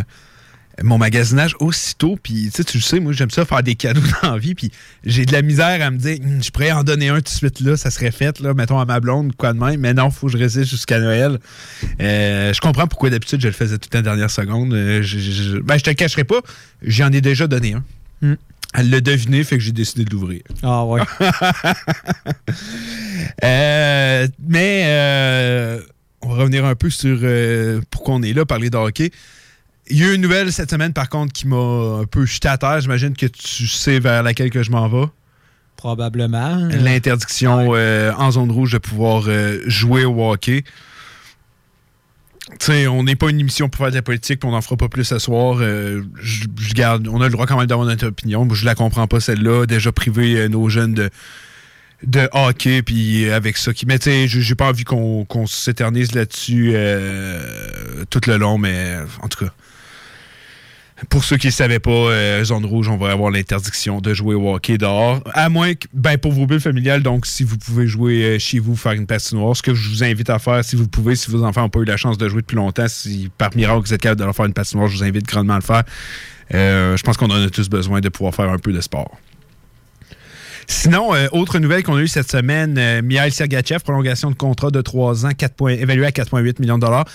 mon 0.83 0.97
magasinage 0.97 1.55
aussitôt. 1.59 2.17
Puis, 2.21 2.45
tu 2.45 2.51
sais, 2.51 2.63
tu 2.63 2.77
le 2.77 2.83
sais, 2.83 2.99
moi, 2.99 3.11
j'aime 3.13 3.29
ça 3.31 3.45
faire 3.45 3.63
des 3.63 3.75
cadeaux 3.75 4.01
dans 4.23 4.33
la 4.33 4.37
vie. 4.37 4.53
Puis, 4.55 4.71
j'ai 5.03 5.25
de 5.25 5.31
la 5.33 5.41
misère 5.41 5.81
à 5.85 5.89
me 5.91 5.97
dire, 5.97 6.17
Hum, 6.23 6.43
je 6.43 6.49
pourrais 6.51 6.71
en 6.71 6.83
donner 6.83 7.09
un 7.09 7.15
tout 7.17 7.23
de 7.23 7.27
suite 7.29 7.59
là, 7.61 7.77
ça 7.77 7.89
serait 7.91 8.11
fait, 8.11 8.39
là, 8.39 8.53
mettons 8.53 8.79
à 8.79 8.85
ma 8.85 8.99
blonde, 8.99 9.35
quoi 9.35 9.53
de 9.53 9.59
même. 9.59 9.79
Mais 9.79 9.93
non, 9.93 10.09
faut 10.11 10.27
que 10.27 10.33
je 10.33 10.37
résiste 10.37 10.69
jusqu'à 10.69 10.99
Noël. 10.99 11.39
Euh, 12.01 12.53
je 12.53 12.61
comprends 12.61 12.87
pourquoi 12.87 13.09
d'habitude 13.09 13.41
je 13.41 13.47
le 13.47 13.53
faisais 13.53 13.77
toute 13.77 13.93
la 13.93 14.01
dernière 14.01 14.29
seconde. 14.31 14.73
Euh, 14.73 15.01
je, 15.01 15.17
je- 15.19 15.31
je- 15.31 15.57
ben, 15.57 15.77
je 15.77 15.83
te 15.83 15.89
le 15.89 15.95
cacherai 15.95 16.23
pas, 16.23 16.41
j'en 16.83 17.11
ai 17.11 17.21
déjà 17.21 17.47
donné 17.47 17.73
un. 17.73 17.83
Hmm. 18.21 18.35
Elle 18.73 18.89
l'a 18.89 19.01
deviné, 19.01 19.43
fait 19.43 19.57
que 19.57 19.63
j'ai 19.63 19.71
décidé 19.71 20.03
de 20.05 20.11
l'ouvrir. 20.11 20.41
Ah, 20.61 20.83
ouais. 20.85 21.01
Euh, 23.43 24.27
mais 24.47 25.79
on 26.21 26.29
va 26.29 26.35
revenir 26.35 26.65
un 26.65 26.75
peu 26.75 26.89
sur 26.89 27.19
pourquoi 27.89 28.15
on 28.15 28.21
est 28.23 28.33
là, 28.33 28.45
parler 28.45 28.69
de 28.69 28.77
hockey. 28.77 29.11
Il 29.89 29.97
y 29.97 30.04
a 30.04 30.08
eu 30.08 30.15
une 30.15 30.21
nouvelle 30.21 30.52
cette 30.52 30.69
semaine, 30.69 30.93
par 30.93 31.10
contre, 31.10 31.34
qui 31.34 31.47
m'a 31.47 32.02
un 32.02 32.06
peu 32.06 32.26
jeté 32.26 32.47
à 32.47 32.58
terre. 32.58 32.82
J'imagine 32.82 33.15
que 33.15 33.26
tu 33.26 33.67
sais 33.67 34.00
vers 34.00 34.23
laquelle 34.23 34.50
que 34.50 34.63
je 34.63 34.71
m'en 34.71 34.88
vais. 34.88 35.08
Probablement. 35.78 36.56
L'interdiction 36.71 37.76
euh, 37.76 38.12
en 38.17 38.32
zone 38.32 38.52
rouge 38.52 38.71
de 38.73 38.80
pouvoir 38.80 39.26
euh, 39.28 39.62
jouer 39.67 40.06
au 40.06 40.32
hockey. 40.32 40.63
Tu 42.60 42.65
sais, 42.65 42.88
on 42.88 43.04
n'est 43.04 43.15
pas 43.15 43.30
une 43.30 43.39
émission 43.39 43.67
pour 43.67 43.80
faire 43.80 43.91
de 43.91 43.95
la 43.95 44.02
politique, 44.02 44.39
puis 44.39 44.50
on 44.50 44.54
n'en 44.54 44.62
fera 44.62 44.78
pas 44.78 44.88
plus 44.88 45.04
ce 45.04 45.19
soir. 45.19 45.58
Euh, 45.60 46.02
je, 46.19 46.45
je 46.58 46.73
garde, 46.73 47.08
on 47.08 47.21
a 47.21 47.26
le 47.26 47.32
droit 47.32 47.45
quand 47.45 47.58
même 47.58 47.67
d'avoir 47.67 47.86
notre 47.86 48.08
opinion. 48.08 48.47
Je 48.54 48.65
la 48.65 48.73
comprends 48.73 49.06
pas, 49.06 49.19
celle-là. 49.19 49.65
Déjà 49.65 49.91
euh, 50.08 50.47
nos 50.47 50.69
jeunes 50.69 50.93
de, 50.93 51.10
de 52.04 52.30
hockey, 52.32 52.82
puis 52.82 53.30
avec 53.30 53.58
ça. 53.58 53.73
Qui, 53.73 53.86
mais 53.86 54.00
tu 54.00 54.10
sais, 54.10 54.28
j'ai 54.28 54.56
pas 54.56 54.69
envie 54.69 54.86
qu'on 54.86 55.45
s'éternise 55.45 56.15
là-dessus 56.15 56.71
euh, 56.73 58.06
tout 58.10 58.21
le 58.28 58.38
long, 58.38 58.58
mais 58.58 58.97
en 59.21 59.28
tout 59.28 59.45
cas. 59.45 59.52
Pour 61.10 61.23
ceux 61.23 61.38
qui 61.38 61.47
ne 61.47 61.51
savaient 61.51 61.79
pas, 61.79 61.91
euh, 61.91 62.43
zone 62.43 62.65
rouge, 62.65 62.89
on 62.89 62.97
va 62.97 63.12
avoir 63.12 63.29
l'interdiction 63.29 64.01
de 64.01 64.13
jouer 64.15 64.33
au 64.33 64.55
hockey 64.55 64.79
dehors. 64.79 65.21
À 65.33 65.47
moins 65.47 65.75
que, 65.75 65.88
ben, 65.93 66.17
pour 66.17 66.31
vos 66.31 66.47
bulles 66.47 66.60
familiales, 66.60 67.03
donc 67.03 67.27
si 67.27 67.43
vous 67.43 67.57
pouvez 67.57 67.86
jouer 67.88 68.23
euh, 68.23 68.39
chez 68.39 68.57
vous, 68.57 68.75
faire 68.75 68.93
une 68.93 69.05
patinoire, 69.05 69.55
ce 69.55 69.62
que 69.62 69.75
je 69.75 69.89
vous 69.89 70.03
invite 70.03 70.29
à 70.31 70.39
faire, 70.39 70.63
si 70.65 70.75
vous 70.75 70.88
pouvez, 70.88 71.15
si 71.15 71.29
vos 71.29 71.43
enfants 71.43 71.62
n'ont 71.62 71.69
pas 71.69 71.81
eu 71.81 71.86
la 71.86 71.97
chance 71.97 72.17
de 72.17 72.27
jouer 72.27 72.41
depuis 72.41 72.55
longtemps, 72.55 72.88
si 72.88 73.29
par 73.38 73.55
miracle 73.55 73.81
vous 73.86 73.93
êtes 73.93 74.01
capable 74.01 74.19
de 74.21 74.25
leur 74.25 74.36
faire 74.36 74.45
une 74.45 74.53
patinoire, 74.53 74.88
je 74.88 74.97
vous 74.97 75.03
invite 75.03 75.25
grandement 75.27 75.53
à 75.53 75.60
le 75.60 75.63
faire. 75.63 75.83
Euh, 76.55 76.97
je 76.97 77.03
pense 77.03 77.15
qu'on 77.15 77.27
en 77.29 77.43
a 77.45 77.49
tous 77.51 77.69
besoin 77.69 77.99
de 77.99 78.10
pouvoir 78.10 78.33
faire 78.33 78.49
un 78.49 78.57
peu 78.57 78.73
de 78.73 78.81
sport. 78.81 79.17
Sinon, 80.65 81.12
autre 81.31 81.60
nouvelle 81.60 81.83
qu'on 81.83 81.95
a 81.95 82.01
eue 82.01 82.07
cette 82.10 82.29
semaine, 82.29 82.75
euh, 82.77 83.01
Mihail 83.01 83.31
Sergachev, 83.31 83.79
prolongation 83.83 84.31
de 84.31 84.36
contrat 84.36 84.69
de 84.71 84.81
3 84.81 85.25
ans, 85.25 85.29
4 85.38 85.53
points- 85.53 85.71
évalué 85.73 86.05
à 86.05 86.12
4,8 86.12 86.60
millions 86.60 86.77
de 86.77 86.86
dollars. 86.86 87.05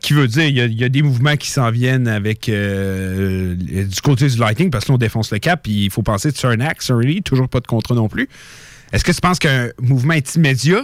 Qui 0.00 0.14
veut 0.14 0.28
dire, 0.28 0.44
il 0.44 0.78
y, 0.78 0.84
a, 0.84 0.88
des 0.88 1.02
mouvements 1.02 1.36
qui 1.36 1.50
s'en 1.50 1.70
viennent 1.70 2.08
avec 2.08 2.48
euh, 2.48 3.54
du 3.54 4.00
côté 4.02 4.28
du 4.28 4.38
Lightning 4.38 4.70
parce 4.70 4.84
que 4.84 4.92
on 4.92 4.98
défonce 4.98 5.30
le 5.30 5.38
cap. 5.38 5.60
Puis 5.62 5.84
il 5.84 5.90
faut 5.90 6.02
penser 6.02 6.30
de 6.32 6.36
Cernak, 6.36 6.82
Surly, 6.82 7.22
toujours 7.22 7.48
pas 7.48 7.60
de 7.60 7.66
contrat 7.66 7.94
non 7.94 8.08
plus. 8.08 8.28
Est-ce 8.92 9.04
que 9.04 9.12
tu 9.12 9.20
penses 9.20 9.38
qu'un 9.38 9.68
mouvement 9.80 10.14
est 10.14 10.34
immédiat 10.34 10.82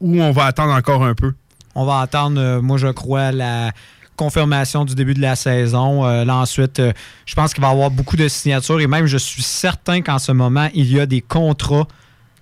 ou 0.00 0.20
on 0.20 0.32
va 0.32 0.44
attendre 0.46 0.72
encore 0.72 1.04
un 1.04 1.14
peu? 1.14 1.32
On 1.74 1.84
va 1.84 2.00
attendre, 2.00 2.40
euh, 2.40 2.60
moi, 2.60 2.76
je 2.78 2.88
crois, 2.88 3.32
la 3.32 3.72
confirmation 4.16 4.84
du 4.84 4.94
début 4.94 5.14
de 5.14 5.20
la 5.20 5.36
saison. 5.36 6.04
Euh, 6.04 6.24
là, 6.24 6.36
ensuite, 6.36 6.80
euh, 6.80 6.92
je 7.26 7.34
pense 7.34 7.54
qu'il 7.54 7.62
va 7.62 7.68
y 7.68 7.72
avoir 7.72 7.90
beaucoup 7.90 8.16
de 8.16 8.28
signatures 8.28 8.80
et 8.80 8.86
même, 8.86 9.06
je 9.06 9.18
suis 9.18 9.42
certain 9.42 10.00
qu'en 10.02 10.18
ce 10.18 10.32
moment, 10.32 10.68
il 10.74 10.90
y 10.90 10.98
a 10.98 11.06
des 11.06 11.20
contrats 11.20 11.86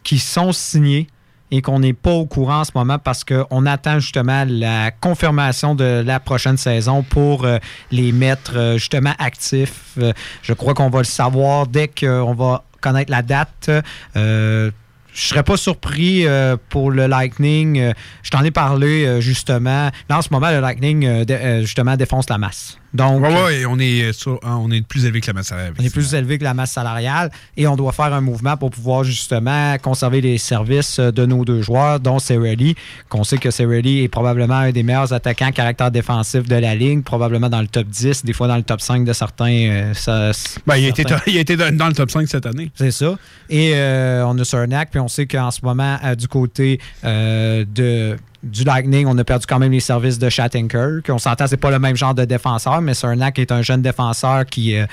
qui 0.03 0.19
sont 0.19 0.53
signés 0.53 1.09
et 1.55 1.63
qu'on 1.63 1.79
n'est 1.79 1.93
pas 1.93 2.11
au 2.11 2.27
courant 2.27 2.61
en 2.61 2.65
ce 2.65 2.73
moment 2.75 2.99
parce 2.99 3.23
qu'on 3.23 3.65
attend 3.65 4.01
justement 4.01 4.45
la 4.49 4.91
confirmation 4.91 5.77
de 5.77 6.03
la 6.05 6.19
prochaine 6.19 6.57
saison 6.57 7.05
pour 7.05 7.45
euh, 7.45 7.59
les 7.93 8.11
mettre 8.11 8.57
euh, 8.57 8.77
justement 8.77 9.13
actifs. 9.21 9.93
Euh, 9.99 10.13
je 10.43 10.53
crois 10.53 10.75
qu'on 10.75 10.91
va 10.91 10.99
le 10.99 11.05
savoir 11.05 11.69
dès 11.69 11.87
qu'on 11.87 12.35
va 12.35 12.65
connaître 12.81 13.13
la 13.13 13.23
date. 13.23 13.71
Je 14.17 14.73
serais 15.13 15.45
pas 15.45 15.57
surpris 15.57 16.27
pour 16.71 16.91
le 16.91 17.07
Lightning. 17.07 17.93
Je 18.25 18.31
t'en 18.31 18.43
ai 18.43 18.51
parlé 18.51 19.21
justement. 19.23 19.91
Là, 20.09 20.19
en 20.19 20.23
ce 20.23 20.29
moment, 20.33 20.51
le 20.51 20.59
Lightning 20.59 21.25
justement 21.63 21.97
défonce 21.97 22.29
la 22.29 22.37
masse. 22.37 22.79
Donc, 22.95 23.23
Ouais, 23.23 23.43
ouais, 23.43 23.67
on 23.67 23.79
est, 23.81 24.13
sur- 24.13 24.39
hein, 24.45 24.57
on 24.63 24.71
est 24.71 24.87
plus 24.87 25.05
élevé 25.05 25.21
que 25.21 25.27
la 25.27 25.33
masse 25.33 25.49
salariale. 25.49 25.75
on 25.81 25.83
est 25.85 25.91
plus 25.93 26.15
élevé 26.15 26.39
que 26.39 26.45
la 26.45 26.55
masse 26.55 26.71
salariale 26.71 27.31
et 27.57 27.67
on 27.67 27.75
doit 27.75 27.91
faire 27.93 28.13
un 28.15 28.21
mouvement 28.21 28.57
pour 28.57 28.71
pouvoir 28.71 29.03
justement 29.03 29.77
conserver 29.83 30.21
les 30.21 30.39
services 30.39 30.99
euh, 31.01 31.11
de 31.11 31.27
nos 31.27 31.45
deux 31.45 31.61
joueurs, 31.63 31.99
dont 31.99 32.19
Cerelli, 32.21 32.77
qu'on 33.09 33.25
sait 33.25 33.39
que 33.39 33.51
Cerelli 33.51 34.05
est 34.05 34.09
probablement 34.09 34.55
un 34.55 34.71
des 34.71 34.83
meilleurs 34.85 35.13
attaquants 35.13 35.51
caractère 35.51 35.91
défensif 35.91 36.45
de 36.49 36.55
la 36.55 36.75
ligne, 36.77 37.03
probablement 37.03 37.49
dans 37.49 37.61
le 37.61 37.67
top 37.67 37.89
10, 37.89 38.25
des 38.25 38.33
fois 38.33 38.47
dans 38.47 38.57
le 38.57 38.63
top 38.63 38.81
5 38.81 39.05
de 39.05 39.13
certains. 39.13 39.45
euh, 39.71 39.95
ça- 39.95 40.31
Ben, 40.67 40.77
il, 40.77 40.85
a 40.87 40.89
été, 40.89 41.03
certains- 41.07 41.23
il 41.31 41.37
a 41.37 41.41
été 41.41 41.57
dans, 41.57 41.89
le 41.89 41.95
top 41.95 42.11
5 42.13 42.29
cette 42.29 42.47
année. 42.47 42.71
c'est 42.77 42.91
ça. 42.93 43.17
Et 43.51 43.73
euh, 43.75 44.25
on 44.27 44.39
a 44.39 44.45
Cernak, 44.45 44.91
puis 44.93 45.01
on 45.01 45.09
sait 45.09 45.27
qu'en 45.27 45.51
ce 45.51 45.61
moment, 45.65 45.99
euh, 46.05 46.15
du 46.15 46.29
côté 46.29 46.79
euh, 47.05 47.65
de, 47.75 48.17
du 48.45 48.65
Lightning, 48.65 49.07
on 49.07 49.17
a 49.17 49.25
perdu 49.25 49.47
quand 49.47 49.59
même 49.59 49.73
les 49.73 49.81
services 49.81 50.19
de 50.19 50.29
Shattenkirk. 50.29 51.09
On 51.09 51.19
s'entend, 51.19 51.47
c'est 51.47 51.57
pas 51.57 51.71
le 51.71 51.79
même 51.79 51.97
genre 51.97 52.15
de 52.15 52.25
défenseur, 52.25 52.81
mais 52.83 52.95
Cernak 52.95 53.39
est 53.39 53.51
un 53.51 53.63
jeune 53.63 53.81
défenseur 53.81 54.45
qui 54.45 54.77
euh, 54.77 54.87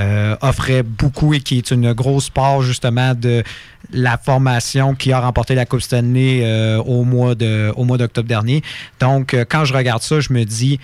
euh, 0.00 0.36
offrait 0.40 0.82
beaucoup 0.82 1.32
et 1.32 1.40
qui 1.40 1.58
est 1.58 1.70
une 1.70 1.92
grosse 1.92 2.30
part 2.30 2.62
justement 2.62 3.14
de 3.14 3.44
la 3.92 4.18
formation 4.18 4.94
qui 4.94 5.12
a 5.12 5.20
remporté 5.20 5.54
la 5.54 5.66
Coupe 5.66 5.80
Stanley 5.80 6.40
euh, 6.42 6.78
au 6.78 7.04
mois 7.04 7.34
d'octobre 7.34 8.28
dernier. 8.28 8.62
Donc, 8.98 9.36
quand 9.48 9.64
je 9.64 9.72
regarde 9.72 10.02
ça, 10.02 10.18
je 10.18 10.32
me 10.32 10.44
dis, 10.44 10.80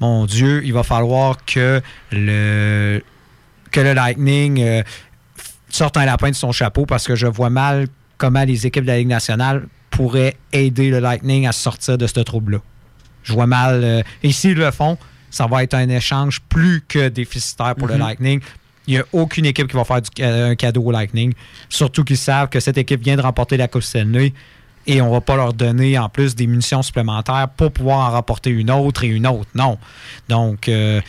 mon 0.00 0.24
Dieu, 0.24 0.64
il 0.64 0.72
va 0.72 0.82
falloir 0.82 1.44
que 1.44 1.82
le 2.10 3.02
que 3.70 3.80
le 3.80 3.92
Lightning 3.92 4.82
sorte 5.68 5.98
un 5.98 6.06
lapin 6.06 6.30
de 6.30 6.34
son 6.34 6.52
chapeau 6.52 6.86
parce 6.86 7.06
que 7.06 7.14
je 7.14 7.26
vois 7.26 7.50
mal 7.50 7.88
comment 8.16 8.44
les 8.44 8.66
équipes 8.66 8.84
de 8.84 8.88
la 8.88 8.98
Ligue 8.98 9.08
nationale 9.08 9.66
pourraient 9.90 10.36
aider 10.52 10.90
le 10.90 10.98
Lightning 11.00 11.46
à 11.46 11.52
sortir 11.52 11.96
de 11.98 12.06
ce 12.06 12.20
trouble-là. 12.20 12.58
Je 13.22 13.32
vois 13.32 13.46
mal. 13.46 13.82
euh, 13.82 14.02
et 14.22 14.32
s'ils 14.32 14.54
le 14.54 14.70
font, 14.70 14.98
ça 15.30 15.46
va 15.46 15.62
être 15.62 15.74
un 15.74 15.88
échange 15.88 16.40
plus 16.48 16.82
que 16.86 17.08
déficitaire 17.08 17.74
pour 17.74 17.88
le 17.88 17.94
Mhm. 17.94 18.00
Lightning. 18.00 18.40
Il 18.86 18.94
n'y 18.94 19.00
a 19.00 19.04
aucune 19.12 19.46
équipe 19.46 19.66
qui 19.68 19.76
va 19.76 19.84
faire 19.84 20.00
du- 20.00 20.10
euh, 20.22 20.50
un 20.50 20.54
cadeau 20.54 20.82
au 20.84 20.92
Lightning. 20.92 21.32
Surtout 21.68 22.04
qu'ils 22.04 22.16
savent 22.18 22.48
que 22.48 22.60
cette 22.60 22.78
équipe 22.78 23.02
vient 23.02 23.16
de 23.16 23.22
remporter 23.22 23.56
la 23.56 23.66
Coupe 23.66 23.82
Stanley 23.82 24.32
et 24.86 25.00
on 25.02 25.10
va 25.10 25.20
pas 25.20 25.34
leur 25.34 25.52
donner 25.52 25.98
en 25.98 26.08
plus 26.08 26.36
des 26.36 26.46
munitions 26.46 26.82
supplémentaires 26.82 27.48
pour 27.56 27.72
pouvoir 27.72 28.08
en 28.08 28.12
remporter 28.12 28.50
une 28.50 28.70
autre 28.70 29.02
et 29.02 29.08
une 29.08 29.26
autre. 29.26 29.50
Non. 29.56 29.76
Donc, 30.28 30.68
euh, 30.68 31.00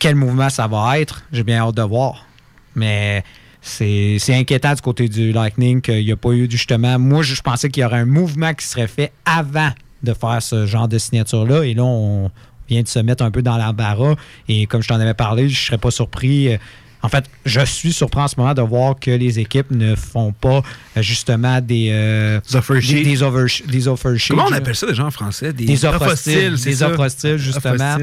quel 0.00 0.16
mouvement 0.16 0.50
ça 0.50 0.66
va 0.66 0.98
être, 0.98 1.22
j'ai 1.32 1.44
bien 1.44 1.60
hâte 1.60 1.76
de 1.76 1.82
voir. 1.82 2.26
Mais 2.74 3.22
c'est 3.62 4.18
inquiétant 4.34 4.74
du 4.74 4.80
côté 4.80 5.08
du 5.08 5.32
Lightning 5.32 5.80
qu'il 5.80 6.04
n'y 6.04 6.12
a 6.12 6.16
pas 6.16 6.30
eu 6.30 6.50
justement. 6.50 6.98
Moi, 6.98 7.22
je 7.22 7.34
je 7.34 7.42
pensais 7.42 7.70
qu'il 7.70 7.82
y 7.82 7.86
aurait 7.86 7.98
un 7.98 8.04
mouvement 8.04 8.52
qui 8.54 8.66
serait 8.66 8.88
fait 8.88 9.12
avant 9.24 9.70
de 10.02 10.12
faire 10.12 10.42
ce 10.42 10.66
genre 10.66 10.88
de 10.88 10.98
signature-là. 10.98 11.64
Et 11.64 11.74
là, 11.74 11.84
on 11.84 12.30
vient 12.68 12.82
de 12.82 12.88
se 12.88 12.98
mettre 12.98 13.24
un 13.24 13.30
peu 13.30 13.42
dans 13.42 13.56
l'embarras. 13.56 14.14
Et 14.48 14.66
comme 14.66 14.82
je 14.82 14.88
t'en 14.88 15.00
avais 15.00 15.14
parlé, 15.14 15.48
je 15.48 15.60
ne 15.60 15.66
serais 15.66 15.78
pas 15.78 15.90
surpris. 15.90 16.56
En 17.02 17.08
fait, 17.08 17.24
je 17.44 17.64
suis 17.64 17.92
surpris 17.92 18.20
en 18.20 18.28
ce 18.28 18.34
moment 18.36 18.54
de 18.54 18.62
voir 18.62 18.98
que 18.98 19.10
les 19.10 19.40
équipes 19.40 19.70
ne 19.70 19.96
font 19.96 20.32
pas 20.32 20.62
justement 20.96 21.60
des, 21.60 21.88
euh, 21.90 22.40
des, 22.80 23.02
des 23.02 23.22
over, 23.22 23.46
des. 23.66 23.84
Comment 24.28 24.46
on 24.48 24.52
appelle 24.52 24.76
ça 24.76 24.86
déjà 24.86 25.04
en 25.04 25.10
français? 25.10 25.52
Des, 25.52 25.84
offres 25.84 26.12
hostiles. 26.12 26.56
Des 26.62 26.82
offres 26.82 27.00
hostiles, 27.00 27.38
justement. 27.38 27.96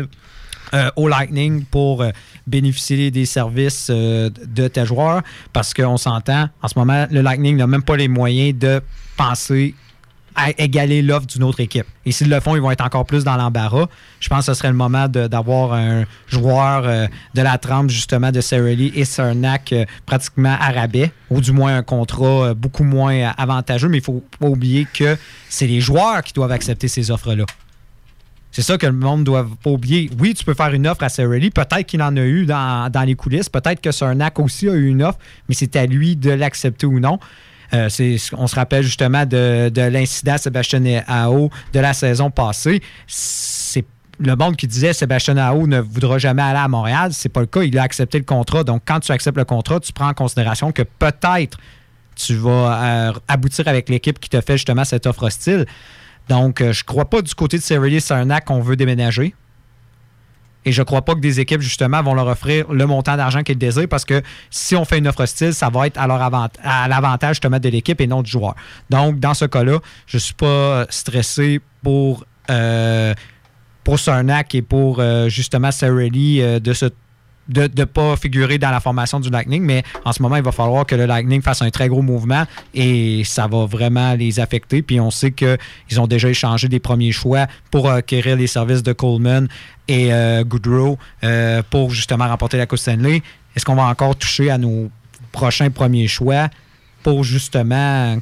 Euh, 0.74 0.92
au 0.96 1.08
Lightning 1.08 1.66
pour 1.66 2.04
euh, 2.04 2.12
bénéficier 2.46 3.10
des 3.10 3.26
services 3.26 3.88
euh, 3.90 4.30
de 4.46 4.68
tes 4.68 4.86
joueurs 4.86 5.24
parce 5.52 5.74
qu'on 5.74 5.98
s'entend, 5.98 6.48
en 6.62 6.68
ce 6.68 6.78
moment, 6.78 7.08
le 7.10 7.22
Lightning 7.22 7.58
n'a 7.58 7.66
même 7.66 7.82
pas 7.82 7.98
les 7.98 8.08
moyens 8.08 8.58
de 8.60 8.80
penser 9.18 9.74
à 10.36 10.52
égaler 10.60 11.02
l'offre 11.02 11.26
d'une 11.26 11.44
autre 11.44 11.60
équipe. 11.60 11.88
Et 12.06 12.12
s'ils 12.12 12.30
le 12.30 12.40
font, 12.40 12.56
ils 12.56 12.62
vont 12.62 12.70
être 12.70 12.86
encore 12.86 13.06
plus 13.06 13.24
dans 13.24 13.36
l'embarras. 13.36 13.88
Je 14.20 14.30
pense 14.30 14.46
que 14.46 14.54
ce 14.54 14.60
serait 14.60 14.70
le 14.70 14.76
moment 14.76 15.08
d'avoir 15.08 15.74
un 15.74 16.06
joueur 16.28 16.84
de 16.84 17.42
la 17.42 17.58
trempe, 17.58 17.90
justement, 17.90 18.32
de 18.32 18.40
Cerelli 18.40 18.94
et 18.96 19.06
Cernak 19.06 19.74
pratiquement 20.06 20.56
à 20.58 20.72
rabais, 20.72 21.12
ou 21.32 21.42
du 21.42 21.52
moins 21.52 21.76
un 21.76 21.84
contrat 21.84 22.54
beaucoup 22.54 22.84
moins 22.86 23.34
avantageux. 23.38 23.90
Mais 23.90 23.98
il 23.98 24.02
ne 24.02 24.06
faut 24.06 24.24
pas 24.40 24.48
oublier 24.48 24.88
que 24.94 25.18
c'est 25.50 25.68
les 25.68 25.82
joueurs 25.82 26.24
qui 26.24 26.32
doivent 26.32 26.52
accepter 26.52 26.88
ces 26.88 27.12
offres-là. 27.12 27.46
C'est 28.52 28.64
ça 28.64 28.78
que 28.78 28.88
le 28.88 28.94
monde 28.94 29.24
doit 29.24 29.48
pas 29.64 29.70
oublier. 29.70 30.10
Oui, 30.20 30.34
tu 30.34 30.44
peux 30.44 30.56
faire 30.56 30.74
une 30.74 30.88
offre 30.88 31.04
à 31.04 31.10
Cerelli. 31.10 31.52
Peut-être 31.52 31.84
qu'il 31.84 32.02
en 32.02 32.16
a 32.18 32.22
eu 32.22 32.46
dans, 32.46 32.92
dans 32.92 33.04
les 33.04 33.16
coulisses. 33.16 33.50
Peut-être 33.50 33.80
que 33.80 33.92
Cernak 33.92 34.40
aussi 34.40 34.68
a 34.68 34.74
eu 34.74 34.88
une 34.88 35.04
offre, 35.04 35.20
mais 35.48 35.56
c'est 35.56 35.76
à 35.76 35.86
lui 35.86 36.16
de 36.16 36.32
l'accepter 36.32 36.88
ou 36.88 37.00
non. 37.00 37.20
Euh, 37.74 37.88
on 38.34 38.48
se 38.48 38.56
rappelle 38.56 38.84
justement 38.84 39.26
de, 39.28 39.70
de 39.70 39.82
l'incident 39.82 40.38
Sébastien 40.38 41.04
Ao 41.08 41.52
de 41.72 41.80
la 41.80 41.94
saison 41.94 42.32
passée. 42.32 42.82
C'est 43.06 43.86
le 44.20 44.36
monde 44.36 44.56
qui 44.56 44.66
disait 44.66 44.94
Sébastien 44.94 45.38
Ao 45.38 45.68
ne 45.68 45.80
voudra 45.80 46.18
jamais 46.18 46.42
aller 46.42 46.60
à 46.60 46.68
Montréal. 46.68 47.12
C'est 47.14 47.30
pas 47.30 47.42
le 47.42 47.46
cas. 47.46 47.62
Il 47.62 47.78
a 47.78 47.84
accepté 47.84 48.18
le 48.18 48.26
contrat. 48.26 48.64
Donc, 48.64 48.82
quand 48.86 49.00
tu 49.00 49.12
acceptes 49.12 49.38
le 49.38 49.46
contrat, 49.46 49.80
tu 49.80 49.94
prends 49.94 50.10
en 50.10 50.14
considération 50.14 50.72
que 50.72 50.82
peut-être 50.82 51.60
tu 52.16 52.36
vas 52.36 52.84
euh, 52.84 53.14
aboutir 53.28 53.68
avec 53.68 53.88
l'équipe 53.90 54.20
qui 54.20 54.30
te 54.30 54.42
fait 54.42 54.58
justement 54.58 54.84
cette 54.84 55.06
offre 55.06 55.24
hostile. 55.24 55.66
Donc, 56.30 56.62
euh, 56.62 56.72
je 56.72 56.84
crois 56.84 57.10
pas 57.10 57.22
du 57.22 57.34
côté 57.36 57.58
de 57.58 58.00
Sarnak 58.00 58.46
qu'on 58.46 58.62
veut 58.62 58.76
déménager. 58.76 59.36
Et 60.66 60.72
je 60.72 60.84
crois 60.84 61.02
pas 61.02 61.16
que 61.16 61.20
des 61.20 61.40
équipes, 61.40 61.62
justement, 61.62 62.04
vont 62.04 62.14
leur 62.14 62.28
offrir 62.28 62.72
le 62.72 62.86
montant 62.86 63.18
d'argent 63.18 63.44
qu'ils 63.44 63.58
désirent 63.58 63.88
parce 63.88 64.06
que 64.06 64.22
si 64.50 64.76
on 64.76 64.86
fait 64.86 65.00
une 65.00 65.08
offre 65.08 65.22
hostile, 65.22 65.54
ça 65.54 65.70
va 65.70 65.88
être 65.88 65.98
à, 65.98 66.04
à 66.04 66.88
l'avantage 66.88 67.38
justement 67.38 67.60
de 67.60 67.70
l'équipe 67.70 68.00
et 68.00 68.08
non 68.08 68.22
du 68.22 68.30
joueur. 68.30 68.56
Donc, 68.90 69.20
dans 69.20 69.34
ce 69.34 69.46
cas-là, 69.46 69.80
je 70.06 70.18
suis 70.18 70.34
pas 70.34 70.86
stressé 70.90 71.62
pour, 71.82 72.26
euh, 72.50 73.14
et 74.54 74.62
pour 74.62 75.00
euh, 75.00 75.30
justement 75.30 75.72
Cerelli 75.72 76.42
euh, 76.42 76.60
de 76.60 76.74
se 76.74 76.86
de 77.50 77.70
ne 77.76 77.84
pas 77.86 78.16
figurer 78.16 78.58
dans 78.58 78.70
la 78.70 78.80
formation 78.80 79.20
du 79.20 79.30
Lightning, 79.30 79.64
mais 79.64 79.84
en 80.06 80.14
ce 80.14 80.22
moment, 80.22 80.36
il 80.38 80.44
va 80.44 80.52
falloir 80.52 80.86
que 80.86 80.96
le 80.96 81.06
Lightning 81.06 81.42
fasse 81.42 81.62
un 81.62 81.70
très 81.70 81.90
gros 81.90 82.02
mouvement 82.02 82.46
et 82.74 83.24
ça 83.26 83.48
va 83.48 83.66
vraiment 83.66 84.14
les 84.14 84.40
affecter. 84.40 84.82
Puis 84.82 85.00
on 85.00 85.12
sait 85.12 85.32
qu'ils 85.32 86.00
ont 86.00 86.08
déjà 86.08 86.30
échangé 86.30 86.68
des 86.68 86.80
premiers 86.80 87.12
choix 87.12 87.48
pour 87.72 87.90
acquérir 87.90 88.36
les 88.38 88.48
services 88.48 88.84
de 88.84 88.94
Coleman 88.94 89.48
et 89.88 90.14
euh, 90.14 90.44
Goodrow 90.44 90.98
euh, 91.24 91.64
pour 91.70 91.90
justement 91.92 92.28
remporter 92.28 92.58
la 92.58 92.68
Coupe 92.68 92.80
Stanley. 92.80 93.22
Est-ce 93.56 93.66
qu'on 93.66 93.76
va 93.76 93.86
encore 93.86 94.16
toucher 94.16 94.52
à 94.52 94.58
nos 94.58 94.90
prochains 95.32 95.72
premiers 95.72 96.08
choix 96.08 96.50
pour 97.04 97.24
justement 97.24 98.18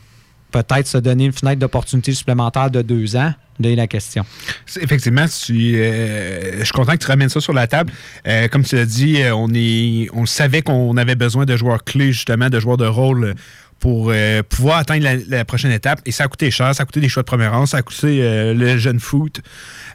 peut-être 0.51 0.87
se 0.87 0.97
donner 0.97 1.25
une 1.25 1.33
fenêtre 1.33 1.59
d'opportunité 1.59 2.13
supplémentaire 2.13 2.71
de 2.71 2.81
deux 2.81 3.15
ans? 3.15 3.33
De 3.59 3.73
la 3.73 3.87
question. 3.87 4.23
Effectivement, 4.79 5.25
euh, 5.49 6.51
je 6.59 6.63
suis 6.63 6.71
content 6.73 6.91
que 6.91 6.97
tu 6.97 7.07
ramènes 7.07 7.29
ça 7.29 7.41
sur 7.41 7.53
la 7.53 7.65
table. 7.65 7.91
Euh, 8.27 8.47
comme 8.49 8.63
tu 8.63 8.75
l'as 8.75 8.85
dit, 8.85 9.19
euh, 9.19 9.33
on, 9.33 9.49
est, 9.51 10.09
on 10.13 10.27
savait 10.27 10.61
qu'on 10.61 10.95
avait 10.95 11.15
besoin 11.15 11.45
de 11.45 11.57
joueurs 11.57 11.83
clés, 11.83 12.11
justement, 12.11 12.51
de 12.51 12.59
joueurs 12.59 12.77
de 12.77 12.85
rôle 12.85 13.33
pour 13.79 14.09
euh, 14.11 14.41
pouvoir 14.43 14.77
atteindre 14.77 15.05
la, 15.27 15.45
prochaine 15.45 15.71
étape. 15.71 16.01
Et 16.05 16.11
ça 16.11 16.23
a 16.23 16.27
coûté 16.27 16.49
cher, 16.49 16.73
ça 16.73 16.83
a 16.83 16.85
coûté 16.85 16.99
des 16.99 17.09
choix 17.09 17.23
de 17.23 17.27
première 17.27 17.51
rang, 17.51 17.65
ça 17.65 17.77
a 17.77 17.81
coûté 17.81 18.19
euh, 18.21 18.53
le 18.53 18.77
jeune 18.77 18.99
foot. 18.99 19.41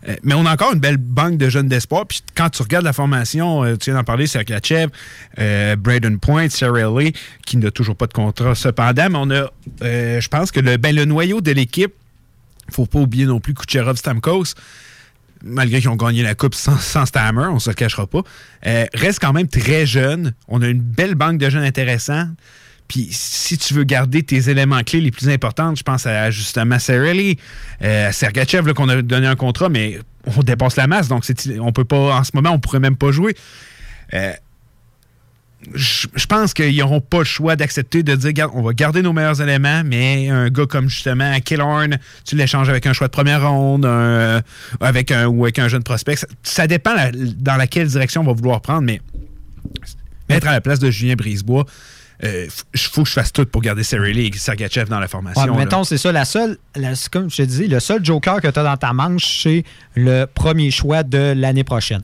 Euh, 0.09 0.15
mais 0.23 0.35
on 0.35 0.47
a 0.47 0.53
encore 0.53 0.73
une 0.73 0.81
belle 0.81 0.99
banque 0.99 1.37
de 1.37 1.49
jeunes 1.49 1.69
d'espoir. 1.69 2.07
Puis 2.07 2.23
quand 2.35 2.51
tu 2.51 2.63
regardes 2.63 2.85
la 2.85 2.93
formation, 2.93 3.65
tu 3.77 3.91
viens 3.91 3.95
d'en 3.95 4.05
parler, 4.05 4.27
c'est 4.27 4.39
Akachev, 4.39 4.91
euh, 5.39 5.77
Braden 5.77 6.19
Point, 6.19 6.49
Sarah 6.49 6.99
Lee, 6.99 7.13
qui 7.45 7.57
n'a 7.57 7.71
toujours 7.71 7.97
pas 7.97 8.07
de 8.07 8.13
contrat 8.13 8.55
cependant. 8.55 9.09
On 9.15 9.31
a, 9.31 9.51
je 9.81 10.29
pense 10.29 10.53
que 10.53 10.61
le, 10.61 10.77
ben, 10.77 10.95
le 10.95 11.05
noyau 11.05 11.41
de 11.41 11.53
l'équipe, 11.53 11.93
faut 12.71 12.87
pas 12.87 13.01
oublier 13.01 13.27
non 13.27 13.41
plus 13.41 13.55
Kucherov 13.55 13.97
Stamkos, 13.97 14.55
malgré 15.43 15.81
qu'ils 15.81 15.91
ont 15.91 15.97
gagné 15.97 16.23
la 16.23 16.37
Coupe 16.37 16.55
sans, 16.55 16.79
sans 16.79 17.05
Stammer, 17.05 17.49
on 17.51 17.59
se 17.59 17.71
le 17.71 17.75
cachera 17.75 18.07
pas, 18.07 18.23
reste 18.95 19.19
quand 19.21 19.33
même 19.33 19.49
très 19.49 19.87
jeune. 19.87 20.35
On 20.47 20.63
a 20.63 20.69
une 20.69 20.81
belle 20.81 21.17
banque 21.17 21.39
de 21.39 21.51
jeunes 21.51 21.65
intéressants. 21.65 22.29
Puis 22.89 23.09
si 23.11 23.57
tu 23.57 23.73
veux 23.75 23.85
garder 23.85 24.23
tes 24.23 24.51
éléments 24.51 24.83
clés 24.83 25.01
les 25.01 25.11
plus 25.11 25.29
importants, 25.31 25.75
je 25.75 25.83
pense 25.83 26.07
à 26.07 26.31
justement 26.31 26.79
Sarelli, 26.79 27.39
euh, 27.83 28.09
à 28.09 28.13
Sergachev 28.13 28.75
qu'on 28.75 28.89
a 28.89 29.01
donné 29.01 29.27
un 29.27 29.37
contrat, 29.37 29.69
mais 29.71 29.99
on 30.37 30.43
dépasse 30.43 30.77
la 30.77 30.87
masse, 30.87 31.09
donc 31.09 31.25
on 31.61 31.73
peut 31.73 31.85
pas, 31.85 32.19
en 32.19 32.25
ce 32.25 32.31
moment, 32.35 32.51
on 32.51 32.59
pourrait 32.59 32.81
même 32.81 32.97
pas 32.97 33.11
jouer. 33.11 33.35
Euh, 34.15 34.33
je 35.75 36.27
pense 36.27 36.55
qu'ils 36.55 36.77
n'auront 36.77 37.01
pas 37.01 37.19
le 37.21 37.25
choix 37.25 37.55
d'accepter 37.55 38.03
de 38.03 38.17
dire, 38.17 38.51
on 38.53 38.63
va 38.63 38.73
garder 38.73 39.01
nos 39.01 39.13
meilleurs 39.13 39.41
éléments, 39.41 39.83
mais 39.85 40.29
un 40.29 40.49
gars 40.49 40.67
comme 40.67 40.89
justement 40.89 41.39
Killorn, 41.41 41.99
tu 42.25 42.35
l'échanges 42.35 42.69
avec 42.69 42.85
un 42.87 42.93
choix 42.93 43.07
de 43.07 43.13
première 43.13 43.49
ronde, 43.49 43.85
euh, 43.85 44.41
avec 44.81 45.15
ou 45.29 45.45
avec 45.45 45.61
un 45.61 45.69
jeune 45.69 45.85
prospect. 45.85 46.17
Ça, 46.17 46.27
ça 46.43 46.67
dépend 46.67 46.95
la- 46.95 47.13
dans 47.13 47.57
laquelle 47.57 47.87
direction 47.87 48.23
on 48.23 48.25
va 48.25 48.33
vouloir 48.33 48.61
prendre, 48.61 48.83
mais 48.83 49.01
mettre 50.29 50.49
à 50.49 50.53
la 50.53 50.61
place 50.61 50.81
de 50.81 50.91
Julien 50.91 51.15
Brisebois, 51.15 51.65
il 52.23 52.49
faut 52.81 53.03
que 53.03 53.09
je 53.09 53.15
fasse 53.15 53.33
tout 53.33 53.45
pour 53.47 53.63
garder 53.63 53.83
Cerelli 53.83 54.27
et 54.27 54.37
Sergachev 54.39 54.89
dans 54.89 55.01
la 55.01 55.09
formation. 55.09 55.43
Ouais, 55.43 55.59
mettons, 55.59 55.83
c'est 55.85 55.99
ça, 55.99 56.13
la 56.13 56.25
seule, 56.25 56.57
la- 56.77 56.93
comme 57.11 57.29
je 57.31 57.37
te 57.39 57.43
dis, 57.43 57.67
le 57.67 57.81
seul 57.81 58.05
joker 58.05 58.41
que 58.41 58.49
tu 58.49 58.59
as 58.59 58.63
dans 58.63 58.77
ta 58.77 58.93
manche, 58.93 59.43
c'est 59.43 59.65
le 59.97 60.27
premier 60.27 60.71
choix 60.71 61.03
de 61.03 61.35
l'année 61.37 61.65
prochaine. 61.65 62.03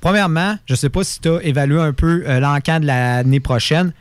Premièrement, 0.00 0.56
je 0.66 0.72
ne 0.74 0.76
sais 0.76 0.88
pas 0.90 1.04
si 1.04 1.20
tu 1.20 1.28
as 1.28 1.42
évalué 1.42 1.80
un 1.80 1.92
peu 1.92 2.24
euh, 2.26 2.40
l'encan 2.40 2.80
de 2.80 2.86
l'année 2.86 3.40
prochaine. 3.40 3.92